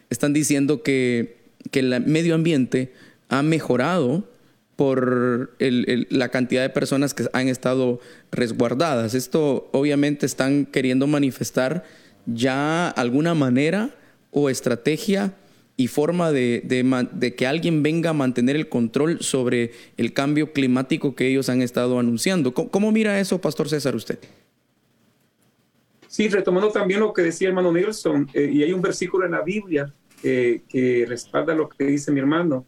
están 0.09 0.33
diciendo 0.33 0.81
que, 0.81 1.42
que 1.71 1.79
el 1.79 2.01
medio 2.05 2.35
ambiente 2.35 2.93
ha 3.29 3.43
mejorado 3.43 4.23
por 4.75 5.55
la 5.59 6.29
cantidad 6.29 6.61
de 6.61 6.69
personas 6.69 7.13
que 7.13 7.25
han 7.33 7.47
estado 7.47 7.99
resguardadas. 8.31 9.13
Esto 9.13 9.69
obviamente 9.71 10.25
están 10.25 10.65
queriendo 10.65 11.07
manifestar 11.07 11.83
ya 12.25 12.89
alguna 12.89 13.33
manera 13.33 13.91
o 14.31 14.49
estrategia 14.49 15.33
y 15.75 15.87
forma 15.87 16.31
de, 16.31 17.33
que 17.35 17.47
alguien 17.47 17.83
venga 17.83 18.11
a 18.11 18.13
mantener 18.13 18.55
el 18.55 18.69
control 18.69 19.19
sobre 19.21 19.71
el 19.97 20.13
cambio 20.13 20.53
climático 20.53 21.15
que 21.15 21.27
ellos 21.27 21.49
han 21.49 21.61
estado 21.61 21.99
anunciando. 21.99 22.53
¿Cómo, 22.53 22.91
mira 22.91 23.19
eso, 23.19 23.41
Pastor 23.41 23.69
César, 23.69 23.95
usted? 23.95 24.19
Sí, 26.07 26.29
retomando 26.29 26.69
también 26.69 26.99
lo 26.99 27.11
que 27.11 27.23
decía 27.23 27.47
hermano 27.47 27.71
Nelson, 27.71 28.29
eh, 28.35 28.51
y 28.53 28.61
hay 28.61 28.71
un 28.71 28.81
versículo 28.81 29.25
en 29.25 29.31
la 29.31 29.41
Biblia 29.41 29.91
eh, 30.23 30.61
que 30.67 31.05
respalda 31.07 31.53
lo 31.53 31.69
que 31.69 31.85
dice 31.85 32.11
mi 32.11 32.19
hermano. 32.19 32.65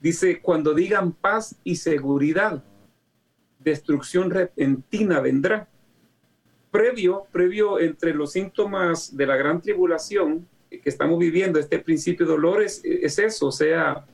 Dice, 0.00 0.40
cuando 0.40 0.74
digan 0.74 1.12
paz 1.12 1.56
y 1.64 1.76
seguridad, 1.76 2.62
destrucción 3.58 4.30
repentina 4.30 5.20
vendrá. 5.20 5.68
Previo, 6.70 7.24
previo 7.32 7.80
entre 7.80 8.14
los 8.14 8.32
síntomas 8.32 9.16
de 9.16 9.26
la 9.26 9.36
gran 9.36 9.60
tribulación, 9.60 10.46
que 10.70 10.80
estamos 10.84 11.18
viviendo, 11.18 11.58
este 11.58 11.78
principio 11.78 12.26
de 12.26 12.32
dolores, 12.32 12.80
es 12.84 13.18
eso, 13.18 13.46
o 13.46 13.52
sea, 13.52 14.04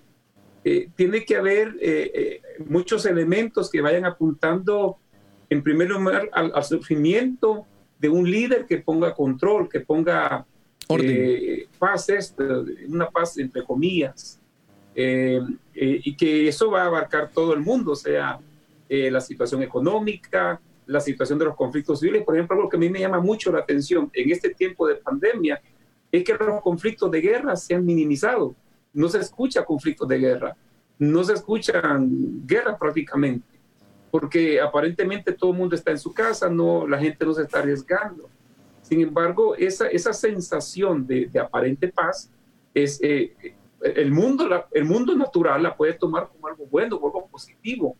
eh, 0.64 0.88
tiene 0.96 1.26
que 1.26 1.36
haber 1.36 1.76
eh, 1.80 2.10
eh, 2.14 2.42
muchos 2.66 3.04
elementos 3.04 3.70
que 3.70 3.82
vayan 3.82 4.06
apuntando, 4.06 4.96
en 5.50 5.62
primer 5.62 5.90
lugar, 5.90 6.30
al, 6.32 6.64
sufrimiento 6.64 7.66
de 7.98 8.08
un 8.08 8.30
líder 8.30 8.64
que 8.64 8.78
ponga 8.78 9.14
control, 9.14 9.68
que 9.68 9.80
ponga 9.80 10.46
paz, 11.78 12.34
una 12.88 13.08
paz 13.10 13.38
entre 13.38 13.64
comillas, 13.64 14.40
y 14.94 16.16
que 16.16 16.48
eso 16.48 16.70
va 16.70 16.82
a 16.82 16.86
abarcar 16.86 17.30
todo 17.30 17.52
el 17.54 17.60
mundo, 17.60 17.92
o 17.92 17.96
sea, 17.96 18.38
la 18.88 19.20
situación 19.20 19.62
económica, 19.62 20.60
la 20.86 21.00
situación 21.00 21.38
de 21.38 21.46
los 21.46 21.56
conflictos 21.56 22.00
civiles. 22.00 22.22
Por 22.24 22.34
ejemplo, 22.34 22.56
algo 22.56 22.68
que 22.68 22.76
a 22.76 22.80
mí 22.80 22.90
me 22.90 23.00
llama 23.00 23.20
mucho 23.20 23.50
la 23.50 23.60
atención 23.60 24.10
en 24.12 24.30
este 24.30 24.50
tiempo 24.50 24.86
de 24.86 24.96
pandemia 24.96 25.60
es 26.12 26.22
que 26.22 26.34
los 26.34 26.60
conflictos 26.60 27.10
de 27.10 27.20
guerra 27.20 27.56
se 27.56 27.74
han 27.74 27.84
minimizado. 27.84 28.54
No 28.92 29.08
se 29.08 29.18
escucha 29.18 29.64
conflictos 29.64 30.06
de 30.06 30.18
guerra, 30.18 30.56
no 30.98 31.24
se 31.24 31.32
escuchan 31.32 32.46
guerras 32.46 32.76
prácticamente, 32.78 33.58
porque 34.12 34.60
aparentemente 34.60 35.32
todo 35.32 35.50
el 35.50 35.56
mundo 35.56 35.74
está 35.74 35.90
en 35.90 35.98
su 35.98 36.14
casa, 36.14 36.48
no, 36.48 36.86
la 36.86 36.98
gente 36.98 37.24
no 37.24 37.34
se 37.34 37.42
está 37.42 37.58
arriesgando. 37.58 38.30
Sin 38.84 39.00
embargo, 39.00 39.54
esa, 39.56 39.88
esa 39.88 40.12
sensación 40.12 41.06
de, 41.06 41.30
aparente 41.40 41.88
paz 41.88 42.30
es 42.74 43.00
eh, 43.02 43.32
el 43.80 44.12
mundo, 44.12 44.46
el 44.72 44.84
mundo 44.84 45.16
natural 45.16 45.62
la 45.62 45.74
puede 45.74 45.94
tomar 45.94 46.28
como 46.28 46.46
algo 46.46 46.66
bueno, 46.66 47.00
como 47.00 47.16
algo 47.16 47.28
positivo. 47.28 47.96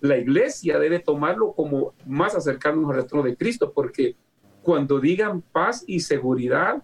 La 0.00 0.18
iglesia 0.18 0.76
debe 0.80 0.98
tomarlo 0.98 1.52
como 1.52 1.94
más 2.04 2.34
acercarnos 2.34 2.90
al 2.90 2.96
retorno 2.96 3.22
de 3.22 3.36
Cristo, 3.36 3.72
porque 3.72 4.16
cuando 4.60 4.98
digan 4.98 5.40
paz 5.40 5.84
y 5.86 6.00
seguridad, 6.00 6.82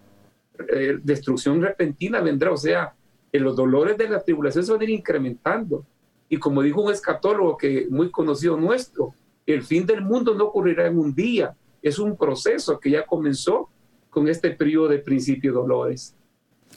eh, 0.69 0.97
destrucción 1.03 1.61
repentina 1.61 2.21
vendrá, 2.21 2.53
o 2.53 2.57
sea, 2.57 2.95
en 3.33 3.43
los 3.43 3.57
dolores 3.57 3.97
de 3.97 4.07
la 4.07 4.23
tribulación 4.23 4.65
se 4.65 4.71
van 4.71 4.79
a 4.79 4.83
ir 4.85 4.91
incrementando. 4.91 5.85
Y 6.29 6.37
como 6.37 6.61
dijo 6.61 6.81
un 6.81 6.91
escatólogo 6.93 7.57
que 7.57 7.87
muy 7.89 8.11
conocido 8.11 8.55
nuestro, 8.55 9.13
el 9.45 9.61
fin 9.63 9.85
del 9.85 10.01
mundo 10.01 10.35
no 10.35 10.45
ocurrirá 10.45 10.87
en 10.87 10.97
un 10.97 11.13
día, 11.13 11.53
es 11.81 11.99
un 11.99 12.17
proceso 12.17 12.79
que 12.79 12.91
ya 12.91 13.05
comenzó 13.05 13.69
con 14.09 14.27
este 14.27 14.51
periodo 14.51 14.89
de 14.89 14.99
principio 14.99 15.53
dolores. 15.53 16.15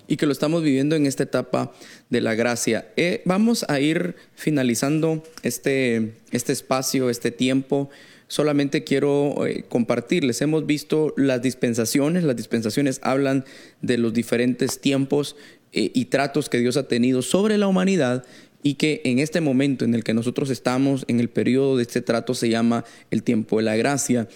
Y 0.06 0.16
que 0.16 0.26
lo 0.26 0.32
estamos 0.32 0.62
viviendo 0.62 0.96
en 0.96 1.06
esta 1.06 1.22
etapa 1.22 1.72
de 2.10 2.20
la 2.20 2.34
gracia. 2.34 2.92
Eh, 2.96 3.22
vamos 3.24 3.64
a 3.68 3.80
ir 3.80 4.16
finalizando 4.34 5.22
este, 5.42 6.14
este 6.32 6.52
espacio, 6.52 7.10
este 7.10 7.30
tiempo 7.30 7.90
solamente 8.28 8.84
quiero 8.84 9.46
eh, 9.46 9.64
compartirles. 9.68 10.42
Hemos 10.42 10.66
visto 10.66 11.14
las 11.16 11.42
dispensaciones, 11.42 12.24
las 12.24 12.36
dispensaciones 12.36 13.00
hablan 13.02 13.44
de 13.80 13.98
los 13.98 14.12
diferentes 14.12 14.80
tiempos 14.80 15.36
eh, 15.72 15.90
y 15.94 16.06
tratos 16.06 16.48
que 16.48 16.58
Dios 16.58 16.76
ha 16.76 16.88
tenido 16.88 17.22
sobre 17.22 17.58
la 17.58 17.68
humanidad 17.68 18.24
y 18.62 18.74
que 18.74 19.02
en 19.04 19.18
este 19.18 19.40
momento 19.40 19.84
en 19.84 19.94
el 19.94 20.04
que 20.04 20.14
nosotros 20.14 20.48
estamos, 20.50 21.04
en 21.06 21.20
el 21.20 21.28
periodo 21.28 21.76
de 21.76 21.82
este 21.82 22.00
trato, 22.00 22.34
se 22.34 22.48
llama 22.48 22.84
el 23.10 23.22
tiempo 23.22 23.58
de 23.58 23.64
la 23.64 23.76
gracia. 23.76 24.26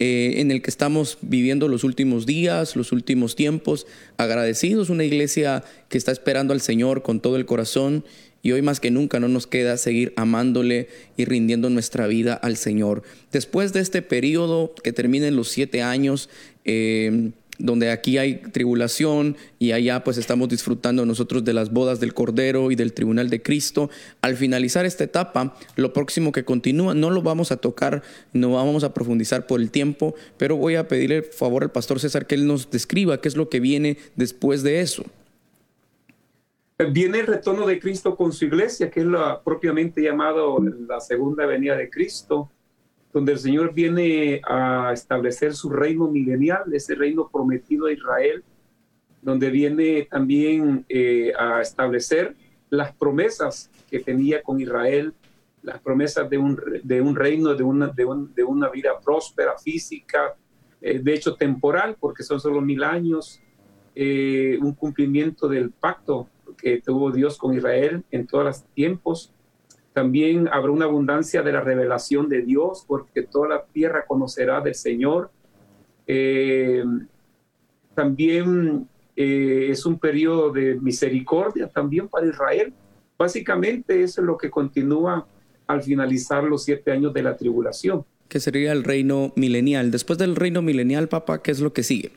Eh, 0.00 0.40
en 0.40 0.52
el 0.52 0.62
que 0.62 0.70
estamos 0.70 1.18
viviendo 1.22 1.66
los 1.66 1.82
últimos 1.82 2.24
días, 2.24 2.76
los 2.76 2.92
últimos 2.92 3.34
tiempos, 3.34 3.84
agradecidos, 4.16 4.90
una 4.90 5.02
iglesia 5.02 5.64
que 5.88 5.98
está 5.98 6.12
esperando 6.12 6.52
al 6.52 6.60
Señor 6.60 7.02
con 7.02 7.18
todo 7.18 7.34
el 7.34 7.46
corazón 7.46 8.04
y 8.40 8.52
hoy 8.52 8.62
más 8.62 8.78
que 8.78 8.92
nunca 8.92 9.18
no 9.18 9.26
nos 9.26 9.48
queda 9.48 9.76
seguir 9.76 10.12
amándole 10.14 10.88
y 11.16 11.24
rindiendo 11.24 11.68
nuestra 11.68 12.06
vida 12.06 12.34
al 12.34 12.56
Señor. 12.56 13.02
Después 13.32 13.72
de 13.72 13.80
este 13.80 14.00
periodo 14.00 14.72
que 14.84 14.92
termina 14.92 15.26
en 15.26 15.34
los 15.34 15.48
siete 15.48 15.82
años, 15.82 16.30
eh, 16.64 17.32
donde 17.58 17.90
aquí 17.90 18.18
hay 18.18 18.36
tribulación 18.36 19.36
y 19.58 19.72
allá 19.72 20.04
pues 20.04 20.16
estamos 20.16 20.48
disfrutando 20.48 21.04
nosotros 21.04 21.44
de 21.44 21.52
las 21.52 21.72
bodas 21.72 22.00
del 22.00 22.14
Cordero 22.14 22.70
y 22.70 22.76
del 22.76 22.92
Tribunal 22.92 23.30
de 23.30 23.42
Cristo. 23.42 23.90
Al 24.22 24.36
finalizar 24.36 24.86
esta 24.86 25.04
etapa, 25.04 25.56
lo 25.76 25.92
próximo 25.92 26.32
que 26.32 26.44
continúa 26.44 26.94
no 26.94 27.10
lo 27.10 27.22
vamos 27.22 27.52
a 27.52 27.56
tocar, 27.56 28.02
no 28.32 28.52
vamos 28.52 28.84
a 28.84 28.94
profundizar 28.94 29.46
por 29.46 29.60
el 29.60 29.70
tiempo, 29.70 30.14
pero 30.36 30.56
voy 30.56 30.76
a 30.76 30.88
pedirle 30.88 31.22
favor 31.22 31.62
al 31.62 31.72
pastor 31.72 32.00
César 32.00 32.26
que 32.26 32.34
él 32.34 32.46
nos 32.46 32.70
describa 32.70 33.20
qué 33.20 33.28
es 33.28 33.36
lo 33.36 33.48
que 33.48 33.60
viene 33.60 33.98
después 34.16 34.62
de 34.62 34.80
eso. 34.80 35.04
Viene 36.92 37.18
el 37.18 37.26
retorno 37.26 37.66
de 37.66 37.80
Cristo 37.80 38.14
con 38.14 38.32
su 38.32 38.44
iglesia, 38.44 38.88
que 38.88 39.00
es 39.00 39.06
la 39.06 39.42
propiamente 39.42 40.00
llamado 40.00 40.58
la 40.88 41.00
segunda 41.00 41.44
venida 41.44 41.76
de 41.76 41.90
Cristo, 41.90 42.50
donde 43.12 43.32
el 43.32 43.38
Señor 43.38 43.72
viene 43.74 44.40
a 44.46 44.90
establecer 44.92 45.54
su 45.54 45.70
reino 45.70 46.08
milenial, 46.08 46.72
ese 46.72 46.94
reino 46.94 47.28
prometido 47.32 47.86
a 47.86 47.92
Israel, 47.92 48.44
donde 49.22 49.50
viene 49.50 50.06
también 50.10 50.84
eh, 50.88 51.32
a 51.38 51.60
establecer 51.60 52.34
las 52.70 52.94
promesas 52.94 53.70
que 53.90 54.00
tenía 54.00 54.42
con 54.42 54.60
Israel, 54.60 55.14
las 55.62 55.80
promesas 55.80 56.28
de 56.30 56.38
un, 56.38 56.56
reino, 57.16 57.54
de 57.54 57.62
una, 57.62 57.88
de, 57.88 58.44
una 58.44 58.68
vida 58.68 58.98
próspera, 59.00 59.58
física, 59.58 60.34
eh, 60.80 61.00
de 61.00 61.14
hecho 61.14 61.34
temporal, 61.34 61.96
porque 61.98 62.22
son 62.22 62.40
solo 62.40 62.60
mil 62.60 62.84
años, 62.84 63.40
eh, 63.94 64.58
un 64.60 64.74
cumplimiento 64.74 65.48
del 65.48 65.70
pacto 65.70 66.28
que 66.56 66.80
tuvo 66.80 67.10
Dios 67.10 67.36
con 67.36 67.54
Israel 67.54 68.04
en 68.10 68.26
todos 68.26 68.44
los 68.44 68.64
tiempos. 68.74 69.32
También 69.92 70.48
habrá 70.52 70.70
una 70.70 70.84
abundancia 70.84 71.42
de 71.42 71.52
la 71.52 71.60
revelación 71.60 72.28
de 72.28 72.42
Dios, 72.42 72.84
porque 72.86 73.22
toda 73.22 73.48
la 73.48 73.64
tierra 73.64 74.04
conocerá 74.06 74.60
del 74.60 74.74
Señor. 74.74 75.30
Eh, 76.06 76.84
también 77.94 78.88
eh, 79.16 79.68
es 79.70 79.84
un 79.84 79.98
periodo 79.98 80.52
de 80.52 80.76
misericordia 80.80 81.68
también 81.68 82.08
para 82.08 82.26
Israel. 82.26 82.72
Básicamente 83.18 84.02
eso 84.02 84.20
es 84.20 84.26
lo 84.26 84.38
que 84.38 84.48
continúa 84.48 85.26
al 85.66 85.82
finalizar 85.82 86.44
los 86.44 86.62
siete 86.64 86.92
años 86.92 87.12
de 87.12 87.22
la 87.24 87.36
tribulación. 87.36 88.04
Que 88.28 88.38
sería 88.38 88.72
el 88.72 88.84
reino 88.84 89.32
milenial. 89.34 89.90
Después 89.90 90.18
del 90.18 90.36
reino 90.36 90.62
milenial, 90.62 91.08
papá, 91.08 91.42
¿qué 91.42 91.50
es 91.50 91.60
lo 91.60 91.72
que 91.72 91.82
sigue? 91.82 92.12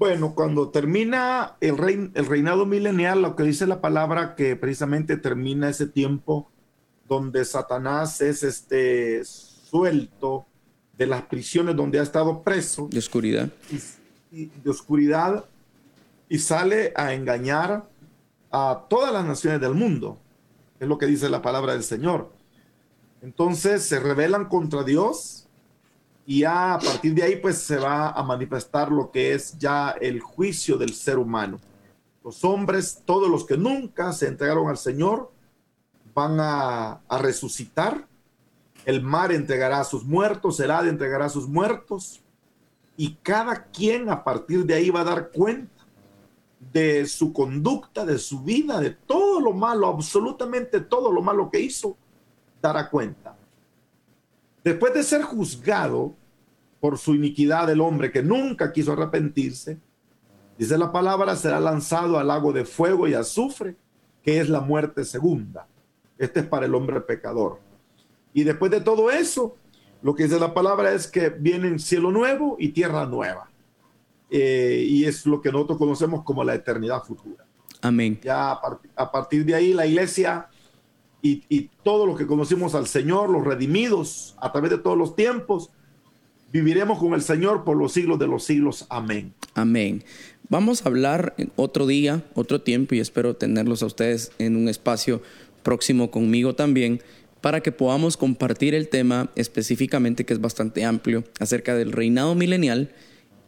Bueno, 0.00 0.34
cuando 0.34 0.70
termina 0.70 1.58
el, 1.60 1.74
el 2.14 2.24
reinado 2.24 2.64
milenial, 2.64 3.20
lo 3.20 3.36
que 3.36 3.42
dice 3.42 3.66
la 3.66 3.82
palabra 3.82 4.34
que 4.34 4.56
precisamente 4.56 5.18
termina 5.18 5.68
ese 5.68 5.86
tiempo 5.86 6.50
donde 7.06 7.44
Satanás 7.44 8.22
es 8.22 8.42
este 8.42 9.22
suelto 9.26 10.46
de 10.96 11.06
las 11.06 11.24
prisiones 11.24 11.76
donde 11.76 12.00
ha 12.00 12.02
estado 12.02 12.42
preso. 12.42 12.88
De 12.90 12.98
oscuridad. 12.98 13.50
Y, 14.32 14.46
de 14.46 14.70
oscuridad 14.70 15.44
y 16.30 16.38
sale 16.38 16.94
a 16.96 17.12
engañar 17.12 17.86
a 18.50 18.86
todas 18.88 19.12
las 19.12 19.26
naciones 19.26 19.60
del 19.60 19.74
mundo. 19.74 20.18
Es 20.78 20.88
lo 20.88 20.96
que 20.96 21.04
dice 21.04 21.28
la 21.28 21.42
palabra 21.42 21.74
del 21.74 21.82
Señor. 21.82 22.32
Entonces 23.20 23.82
se 23.82 24.00
rebelan 24.00 24.46
contra 24.46 24.82
Dios 24.82 25.39
y 26.26 26.44
a 26.44 26.78
partir 26.82 27.14
de 27.14 27.22
ahí 27.22 27.36
pues 27.36 27.58
se 27.58 27.76
va 27.76 28.10
a 28.10 28.22
manifestar 28.22 28.90
lo 28.92 29.10
que 29.10 29.34
es 29.34 29.58
ya 29.58 29.90
el 30.00 30.20
juicio 30.20 30.76
del 30.76 30.94
ser 30.94 31.18
humano. 31.18 31.58
Los 32.22 32.44
hombres, 32.44 33.02
todos 33.04 33.28
los 33.28 33.46
que 33.46 33.56
nunca 33.56 34.12
se 34.12 34.28
entregaron 34.28 34.68
al 34.68 34.76
Señor, 34.78 35.32
van 36.14 36.38
a, 36.38 37.00
resucitar. 37.18 38.06
El 38.84 39.02
mar 39.02 39.32
entregará 39.32 39.80
a 39.80 39.84
sus 39.84 40.04
muertos, 40.04 40.60
el 40.60 40.70
Hade 40.70 40.90
entregará 40.90 41.26
a 41.26 41.30
sus 41.30 41.48
muertos. 41.48 42.22
Y 42.96 43.14
cada 43.22 43.64
quien 43.64 44.10
a 44.10 44.22
partir 44.22 44.64
de 44.66 44.74
ahí 44.74 44.90
va 44.90 45.00
a 45.00 45.04
dar 45.04 45.30
cuenta 45.30 45.86
de 46.72 47.06
su 47.06 47.32
conducta, 47.32 48.04
de 48.04 48.18
su 48.18 48.42
vida, 48.42 48.78
de 48.80 48.90
todo 48.90 49.40
lo 49.40 49.52
malo, 49.52 49.86
absolutamente 49.86 50.80
todo 50.80 51.10
lo 51.10 51.22
malo 51.22 51.50
que 51.50 51.60
hizo, 51.60 51.96
dará 52.60 52.90
cuenta. 52.90 53.36
Después 54.62 54.94
de 54.94 55.02
ser 55.02 55.22
juzgado, 55.22 56.14
por 56.80 56.98
su 56.98 57.14
iniquidad 57.14 57.66
del 57.66 57.80
hombre 57.80 58.10
que 58.10 58.22
nunca 58.22 58.72
quiso 58.72 58.92
arrepentirse, 58.92 59.78
dice 60.58 60.78
la 60.78 60.90
palabra, 60.90 61.36
será 61.36 61.60
lanzado 61.60 62.18
al 62.18 62.28
lago 62.28 62.52
de 62.52 62.64
fuego 62.64 63.06
y 63.06 63.14
azufre, 63.14 63.76
que 64.22 64.40
es 64.40 64.48
la 64.48 64.60
muerte 64.60 65.04
segunda. 65.04 65.66
Este 66.18 66.40
es 66.40 66.46
para 66.46 66.66
el 66.66 66.74
hombre 66.74 67.00
pecador. 67.00 67.60
Y 68.32 68.44
después 68.44 68.70
de 68.70 68.80
todo 68.80 69.10
eso, 69.10 69.56
lo 70.02 70.14
que 70.14 70.24
dice 70.24 70.38
la 70.38 70.54
palabra 70.54 70.92
es 70.92 71.06
que 71.06 71.28
viene 71.30 71.78
cielo 71.78 72.10
nuevo 72.10 72.56
y 72.58 72.70
tierra 72.70 73.06
nueva. 73.06 73.50
Eh, 74.30 74.84
y 74.86 75.04
es 75.04 75.26
lo 75.26 75.40
que 75.40 75.50
nosotros 75.50 75.78
conocemos 75.78 76.22
como 76.22 76.44
la 76.44 76.54
eternidad 76.54 77.02
futura. 77.02 77.44
Amén. 77.82 78.20
Ya 78.22 78.52
a, 78.52 79.10
partir 79.10 79.44
de 79.44 79.54
ahí 79.54 79.72
la 79.72 79.86
iglesia 79.86 80.48
y, 81.22 81.44
y 81.48 81.70
todo 81.82 82.06
lo 82.06 82.16
que 82.16 82.26
conocimos 82.26 82.74
al 82.74 82.86
Señor, 82.86 83.30
los 83.30 83.44
redimidos 83.44 84.34
a 84.40 84.52
través 84.52 84.70
de 84.70 84.78
todos 84.78 84.96
los 84.96 85.16
tiempos, 85.16 85.70
viviremos 86.52 86.98
con 86.98 87.14
el 87.14 87.22
Señor 87.22 87.64
por 87.64 87.76
los 87.76 87.92
siglos 87.92 88.18
de 88.18 88.26
los 88.26 88.44
siglos. 88.44 88.86
Amén. 88.88 89.34
Amén. 89.54 90.04
Vamos 90.48 90.84
a 90.84 90.88
hablar 90.88 91.34
otro 91.54 91.86
día, 91.86 92.24
otro 92.34 92.60
tiempo, 92.60 92.94
y 92.94 93.00
espero 93.00 93.36
tenerlos 93.36 93.82
a 93.82 93.86
ustedes 93.86 94.32
en 94.38 94.56
un 94.56 94.68
espacio 94.68 95.22
próximo 95.62 96.10
conmigo 96.10 96.54
también, 96.54 97.00
para 97.40 97.60
que 97.60 97.72
podamos 97.72 98.16
compartir 98.16 98.74
el 98.74 98.88
tema 98.88 99.30
específicamente, 99.36 100.24
que 100.24 100.32
es 100.32 100.40
bastante 100.40 100.84
amplio, 100.84 101.24
acerca 101.38 101.74
del 101.74 101.92
reinado 101.92 102.34
milenial, 102.34 102.90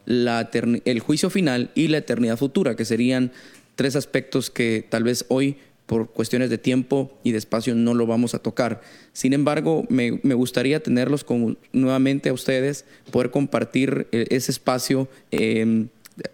la 0.04 0.48
el 0.52 1.00
juicio 1.00 1.28
final 1.28 1.70
y 1.74 1.88
la 1.88 1.98
eternidad 1.98 2.36
futura, 2.36 2.76
que 2.76 2.84
serían 2.84 3.32
tres 3.74 3.96
aspectos 3.96 4.50
que 4.50 4.86
tal 4.88 5.02
vez 5.02 5.24
hoy 5.28 5.56
por 5.92 6.08
cuestiones 6.08 6.48
de 6.48 6.56
tiempo 6.56 7.10
y 7.22 7.32
de 7.32 7.38
espacio 7.38 7.74
no 7.74 7.92
lo 7.92 8.06
vamos 8.06 8.34
a 8.34 8.38
tocar. 8.38 8.80
Sin 9.12 9.34
embargo, 9.34 9.84
me, 9.90 10.10
gustaría 10.10 10.82
tenerlos 10.82 11.22
con, 11.22 11.58
nuevamente 11.74 12.30
a 12.30 12.32
ustedes, 12.32 12.86
poder 13.10 13.30
compartir 13.30 14.06
eh, 14.10 14.24
ese 14.30 14.52
espacio. 14.52 15.06
Eh, 15.32 15.88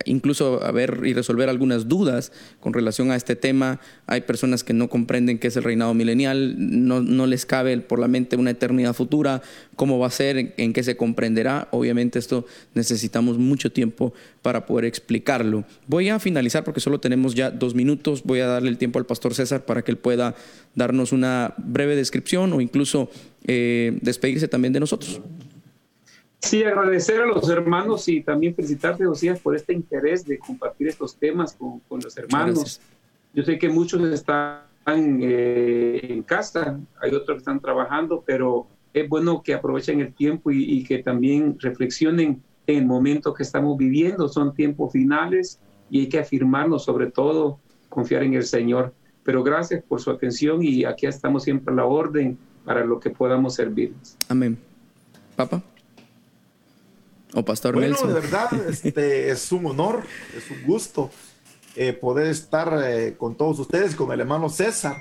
incluso 0.04 0.64
a 0.64 0.72
ver 0.72 1.00
y 1.04 1.14
resolver 1.14 1.48
algunas 1.48 1.88
dudas 1.88 2.32
con 2.60 2.72
relación 2.72 3.10
a 3.10 3.16
este 3.16 3.36
tema. 3.36 3.80
Hay 4.06 4.22
personas 4.22 4.64
que 4.64 4.72
no 4.72 4.88
comprenden 4.88 5.38
qué 5.38 5.48
es 5.48 5.56
el 5.56 5.64
reinado 5.64 5.94
milenial, 5.94 6.54
no, 6.58 7.00
no 7.00 7.26
les 7.26 7.46
cabe 7.46 7.76
por 7.78 7.98
la 7.98 8.08
mente 8.08 8.36
una 8.36 8.50
eternidad 8.50 8.94
futura, 8.94 9.42
cómo 9.76 9.98
va 9.98 10.08
a 10.08 10.10
ser, 10.10 10.54
en 10.56 10.72
qué 10.72 10.82
se 10.82 10.96
comprenderá. 10.96 11.68
Obviamente 11.70 12.18
esto 12.18 12.46
necesitamos 12.74 13.38
mucho 13.38 13.72
tiempo 13.72 14.12
para 14.42 14.66
poder 14.66 14.84
explicarlo. 14.84 15.64
Voy 15.86 16.08
a 16.08 16.18
finalizar 16.18 16.64
porque 16.64 16.80
solo 16.80 17.00
tenemos 17.00 17.34
ya 17.34 17.50
dos 17.50 17.74
minutos. 17.74 18.22
Voy 18.24 18.40
a 18.40 18.46
darle 18.46 18.70
el 18.70 18.78
tiempo 18.78 18.98
al 18.98 19.06
pastor 19.06 19.34
César 19.34 19.64
para 19.64 19.82
que 19.82 19.90
él 19.90 19.98
pueda 19.98 20.34
darnos 20.74 21.12
una 21.12 21.54
breve 21.58 21.96
descripción 21.96 22.52
o 22.52 22.60
incluso 22.60 23.10
eh, 23.46 23.98
despedirse 24.02 24.48
también 24.48 24.72
de 24.72 24.80
nosotros. 24.80 25.20
Sí, 26.40 26.62
agradecer 26.62 27.20
a 27.20 27.26
los 27.26 27.48
hermanos 27.50 28.08
y 28.08 28.22
también 28.22 28.54
felicitarte, 28.54 29.04
Josías, 29.04 29.40
por 29.40 29.56
este 29.56 29.72
interés 29.72 30.24
de 30.24 30.38
compartir 30.38 30.88
estos 30.88 31.16
temas 31.16 31.54
con, 31.54 31.80
con 31.80 32.00
los 32.00 32.16
hermanos. 32.16 32.80
Yo 33.34 33.42
sé 33.42 33.58
que 33.58 33.68
muchos 33.68 34.02
están 34.12 34.62
eh, 34.86 36.00
en 36.02 36.22
casa, 36.22 36.78
hay 37.00 37.10
otros 37.12 37.36
que 37.36 37.38
están 37.38 37.60
trabajando, 37.60 38.22
pero 38.24 38.66
es 38.94 39.08
bueno 39.08 39.42
que 39.42 39.52
aprovechen 39.52 40.00
el 40.00 40.14
tiempo 40.14 40.50
y, 40.50 40.62
y, 40.64 40.84
que 40.84 41.02
también 41.02 41.56
reflexionen 41.58 42.42
en 42.66 42.76
el 42.76 42.86
momento 42.86 43.34
que 43.34 43.42
estamos 43.42 43.76
viviendo. 43.76 44.28
Son 44.28 44.54
tiempos 44.54 44.92
finales 44.92 45.60
y 45.90 46.00
hay 46.00 46.08
que 46.08 46.20
afirmarnos, 46.20 46.84
sobre 46.84 47.10
todo, 47.10 47.58
confiar 47.88 48.22
en 48.22 48.34
el 48.34 48.44
Señor. 48.44 48.94
Pero 49.24 49.42
gracias 49.42 49.82
por 49.82 50.00
su 50.00 50.10
atención 50.10 50.62
y 50.62 50.84
aquí 50.84 51.06
estamos 51.06 51.42
siempre 51.42 51.72
a 51.74 51.76
la 51.76 51.84
orden 51.84 52.38
para 52.64 52.84
lo 52.84 53.00
que 53.00 53.10
podamos 53.10 53.56
servirles. 53.56 54.16
Amén. 54.28 54.56
Papa. 55.36 55.62
O 57.38 57.44
Pastor 57.44 57.74
bueno, 57.74 57.90
Nelson. 57.90 58.08
de 58.08 58.20
verdad, 58.20 58.48
este, 58.68 59.30
es 59.30 59.52
un 59.52 59.66
honor, 59.66 60.02
es 60.36 60.50
un 60.50 60.64
gusto 60.64 61.08
eh, 61.76 61.92
poder 61.92 62.26
estar 62.26 62.82
eh, 62.84 63.14
con 63.16 63.36
todos 63.36 63.60
ustedes, 63.60 63.94
con 63.94 64.10
el 64.10 64.18
hermano 64.18 64.48
César, 64.48 64.96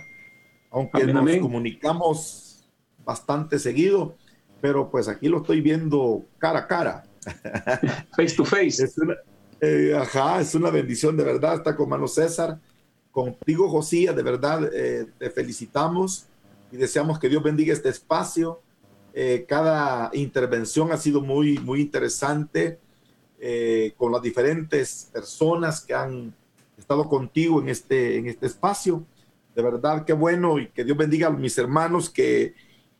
aunque 0.69 1.03
nos 1.07 1.38
comunicamos 1.38 2.69
bastante 3.03 3.57
seguido, 3.57 4.15
pero 4.61 4.91
pues 4.91 5.07
aquí 5.07 5.27
lo 5.27 5.38
estoy 5.38 5.61
viendo 5.61 6.26
cara 6.38 6.59
a 6.59 6.68
cara. 6.68 7.03
Face 8.15 8.35
to 8.35 8.45
face. 8.45 8.84
Es 8.84 8.95
una, 8.99 9.15
eh, 9.59 9.97
ajá, 9.99 10.39
es 10.39 10.53
una 10.53 10.69
bendición 10.69 11.18
de 11.18 11.23
verdad 11.23 11.55
estar 11.55 11.76
con 11.76 11.85
hermano 11.85 12.07
César, 12.07 12.59
contigo 13.09 13.68
Josías, 13.68 14.15
de 14.15 14.22
verdad 14.22 14.69
te 15.18 15.30
felicitamos 15.31 16.27
y 16.72 16.77
deseamos 16.77 17.18
que 17.18 17.30
Dios 17.30 17.41
bendiga 17.41 17.73
este 17.73 17.89
espacio 17.89 18.61
eh, 19.19 19.45
cada 19.48 20.11
intervención 20.14 20.91
ha 20.91 20.98
sido 20.98 21.22
muy, 21.22 21.57
muy 21.57 21.81
interesante 21.81 22.77
eh, 23.39 23.94
con 23.98 24.11
las 24.11 24.22
diferentes 24.22 25.10
personas 25.11 25.81
que 25.81 25.95
han 25.95 26.35
estado 26.77 27.10
contigo 27.10 27.60
en 27.60 27.69
este, 27.69 28.18
en 28.18 28.27
este 28.27 28.45
espacio. 28.45 29.03
De 29.56 29.64
verdad, 29.64 30.06
qué 30.06 30.14
bueno 30.14 30.60
y 30.60 30.68
que 30.68 30.84
Dios 30.84 30.95
bendiga 30.95 31.30
a 31.30 31.31
mis 31.31 31.57
hermanos 31.57 32.11
que, 32.11 32.53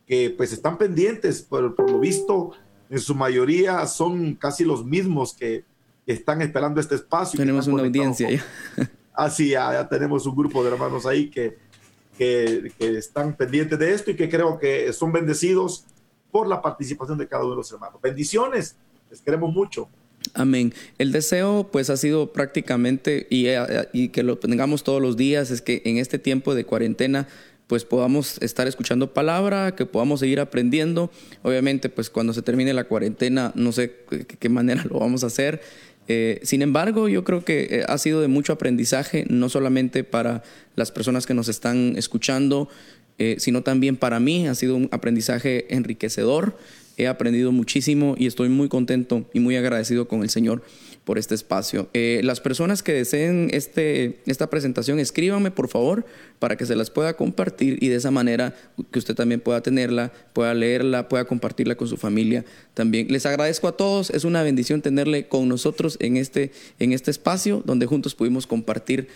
que 0.08 0.34
pues 0.36 0.52
están 0.52 0.76
pendientes, 0.76 1.40
por, 1.40 1.76
por 1.76 1.88
lo 1.88 2.00
visto, 2.00 2.50
en 2.90 2.98
su 2.98 3.14
mayoría 3.14 3.86
son 3.86 4.34
casi 4.34 4.64
los 4.64 4.84
mismos 4.84 5.32
que, 5.34 5.64
están 6.04 6.42
esperando 6.42 6.80
este 6.80 6.96
espacio. 6.96 7.38
Tenemos 7.38 7.66
una 7.68 7.82
audiencia 7.82 8.28
ya. 8.28 8.42
Así, 9.12 9.54
ah, 9.54 9.72
ya, 9.74 9.88
tenemos 9.88 10.26
un 10.26 10.34
grupo 10.34 10.64
de 10.64 10.70
hermanos 10.70 11.06
ahí 11.06 11.28
que, 11.30 11.58
que, 12.16 12.72
que, 12.76 12.96
están 12.96 13.36
pendientes 13.36 13.78
de 13.78 13.92
esto 13.92 14.10
y 14.10 14.16
que 14.16 14.28
creo 14.30 14.58
que 14.58 14.90
son 14.94 15.12
bendecidos 15.12 15.84
por 16.38 16.46
la 16.46 16.62
participación 16.62 17.18
de 17.18 17.26
cada 17.26 17.42
uno 17.42 17.50
de 17.50 17.56
los 17.56 17.72
hermanos. 17.72 18.00
Bendiciones, 18.00 18.76
les 19.10 19.20
queremos 19.20 19.52
mucho. 19.52 19.88
Amén. 20.34 20.72
El 20.96 21.10
deseo 21.10 21.68
pues 21.72 21.90
ha 21.90 21.96
sido 21.96 22.32
prácticamente, 22.32 23.26
y, 23.28 23.46
eh, 23.46 23.88
y, 23.92 24.10
que 24.10 24.22
lo 24.22 24.38
tengamos 24.38 24.84
todos 24.84 25.02
los 25.02 25.16
días, 25.16 25.50
es 25.50 25.62
que 25.62 25.82
en 25.84 25.96
este 25.96 26.20
tiempo 26.20 26.54
de 26.54 26.64
cuarentena 26.64 27.26
pues 27.66 27.84
podamos 27.84 28.38
estar 28.40 28.68
escuchando 28.68 29.12
palabra, 29.12 29.74
que 29.74 29.84
podamos 29.84 30.20
seguir 30.20 30.38
aprendiendo. 30.38 31.10
Obviamente 31.42 31.88
pues 31.88 32.08
cuando 32.08 32.32
se 32.32 32.42
termine 32.42 32.72
la 32.72 32.84
cuarentena 32.84 33.50
no 33.56 33.72
sé 33.72 33.96
qué, 34.08 34.24
qué 34.24 34.48
manera 34.48 34.84
lo 34.88 35.00
vamos 35.00 35.24
a 35.24 35.26
hacer. 35.26 35.60
Eh, 36.10 36.40
sin 36.42 36.62
embargo, 36.62 37.08
yo 37.08 37.22
creo 37.22 37.44
que 37.44 37.68
eh, 37.70 37.84
ha 37.86 37.98
sido 37.98 38.22
de 38.22 38.28
mucho 38.28 38.54
aprendizaje, 38.54 39.26
no 39.28 39.50
solamente 39.50 40.04
para 40.04 40.42
las 40.74 40.90
personas 40.90 41.26
que 41.26 41.34
nos 41.34 41.48
están 41.48 41.94
escuchando, 41.96 42.68
eh, 43.18 43.36
sino 43.38 43.62
también 43.62 43.96
para 43.96 44.20
mí 44.20 44.46
ha 44.46 44.54
sido 44.54 44.76
un 44.76 44.88
aprendizaje 44.92 45.74
enriquecedor. 45.74 46.56
He 46.96 47.06
aprendido 47.06 47.52
muchísimo 47.52 48.14
y 48.18 48.26
estoy 48.26 48.48
muy 48.48 48.68
contento 48.68 49.24
y 49.32 49.40
muy 49.40 49.56
agradecido 49.56 50.08
con 50.08 50.22
el 50.22 50.30
Señor 50.30 50.62
por 51.08 51.18
este 51.18 51.34
espacio. 51.34 51.88
Eh, 51.94 52.20
las 52.22 52.38
personas 52.38 52.82
que 52.82 52.92
deseen 52.92 53.48
este, 53.54 54.20
esta 54.26 54.50
presentación, 54.50 54.98
escríbanme 54.98 55.50
por 55.50 55.68
favor 55.68 56.04
para 56.38 56.58
que 56.58 56.66
se 56.66 56.76
las 56.76 56.90
pueda 56.90 57.14
compartir 57.14 57.78
y 57.80 57.88
de 57.88 57.96
esa 57.96 58.10
manera 58.10 58.54
que 58.90 58.98
usted 58.98 59.14
también 59.14 59.40
pueda 59.40 59.62
tenerla, 59.62 60.12
pueda 60.34 60.52
leerla, 60.52 61.08
pueda 61.08 61.24
compartirla 61.24 61.76
con 61.76 61.88
su 61.88 61.96
familia 61.96 62.44
también. 62.74 63.08
Les 63.08 63.24
agradezco 63.24 63.68
a 63.68 63.72
todos, 63.78 64.10
es 64.10 64.24
una 64.24 64.42
bendición 64.42 64.82
tenerle 64.82 65.28
con 65.28 65.48
nosotros 65.48 65.96
en 65.98 66.18
este, 66.18 66.52
en 66.78 66.92
este 66.92 67.10
espacio 67.10 67.62
donde 67.64 67.86
juntos 67.86 68.14
pudimos 68.14 68.46
compartir 68.46 69.08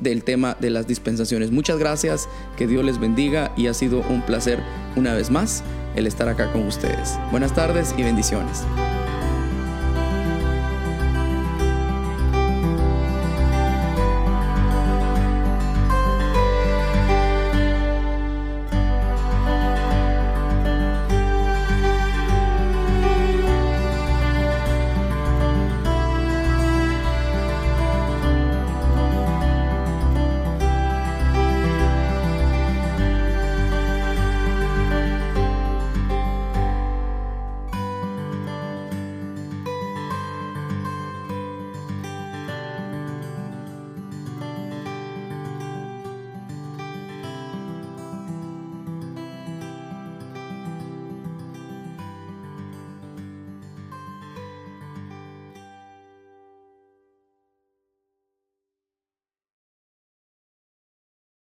del 0.00 0.22
tema 0.22 0.56
de 0.60 0.70
las 0.70 0.86
dispensaciones. 0.86 1.50
Muchas 1.50 1.80
gracias, 1.80 2.28
que 2.56 2.68
Dios 2.68 2.84
les 2.84 3.00
bendiga 3.00 3.52
y 3.56 3.66
ha 3.66 3.74
sido 3.74 4.04
un 4.08 4.24
placer 4.24 4.60
una 4.94 5.14
vez 5.14 5.32
más 5.32 5.64
el 5.96 6.06
estar 6.06 6.28
acá 6.28 6.52
con 6.52 6.64
ustedes. 6.68 7.18
Buenas 7.32 7.52
tardes 7.56 7.92
y 7.98 8.04
bendiciones. 8.04 8.62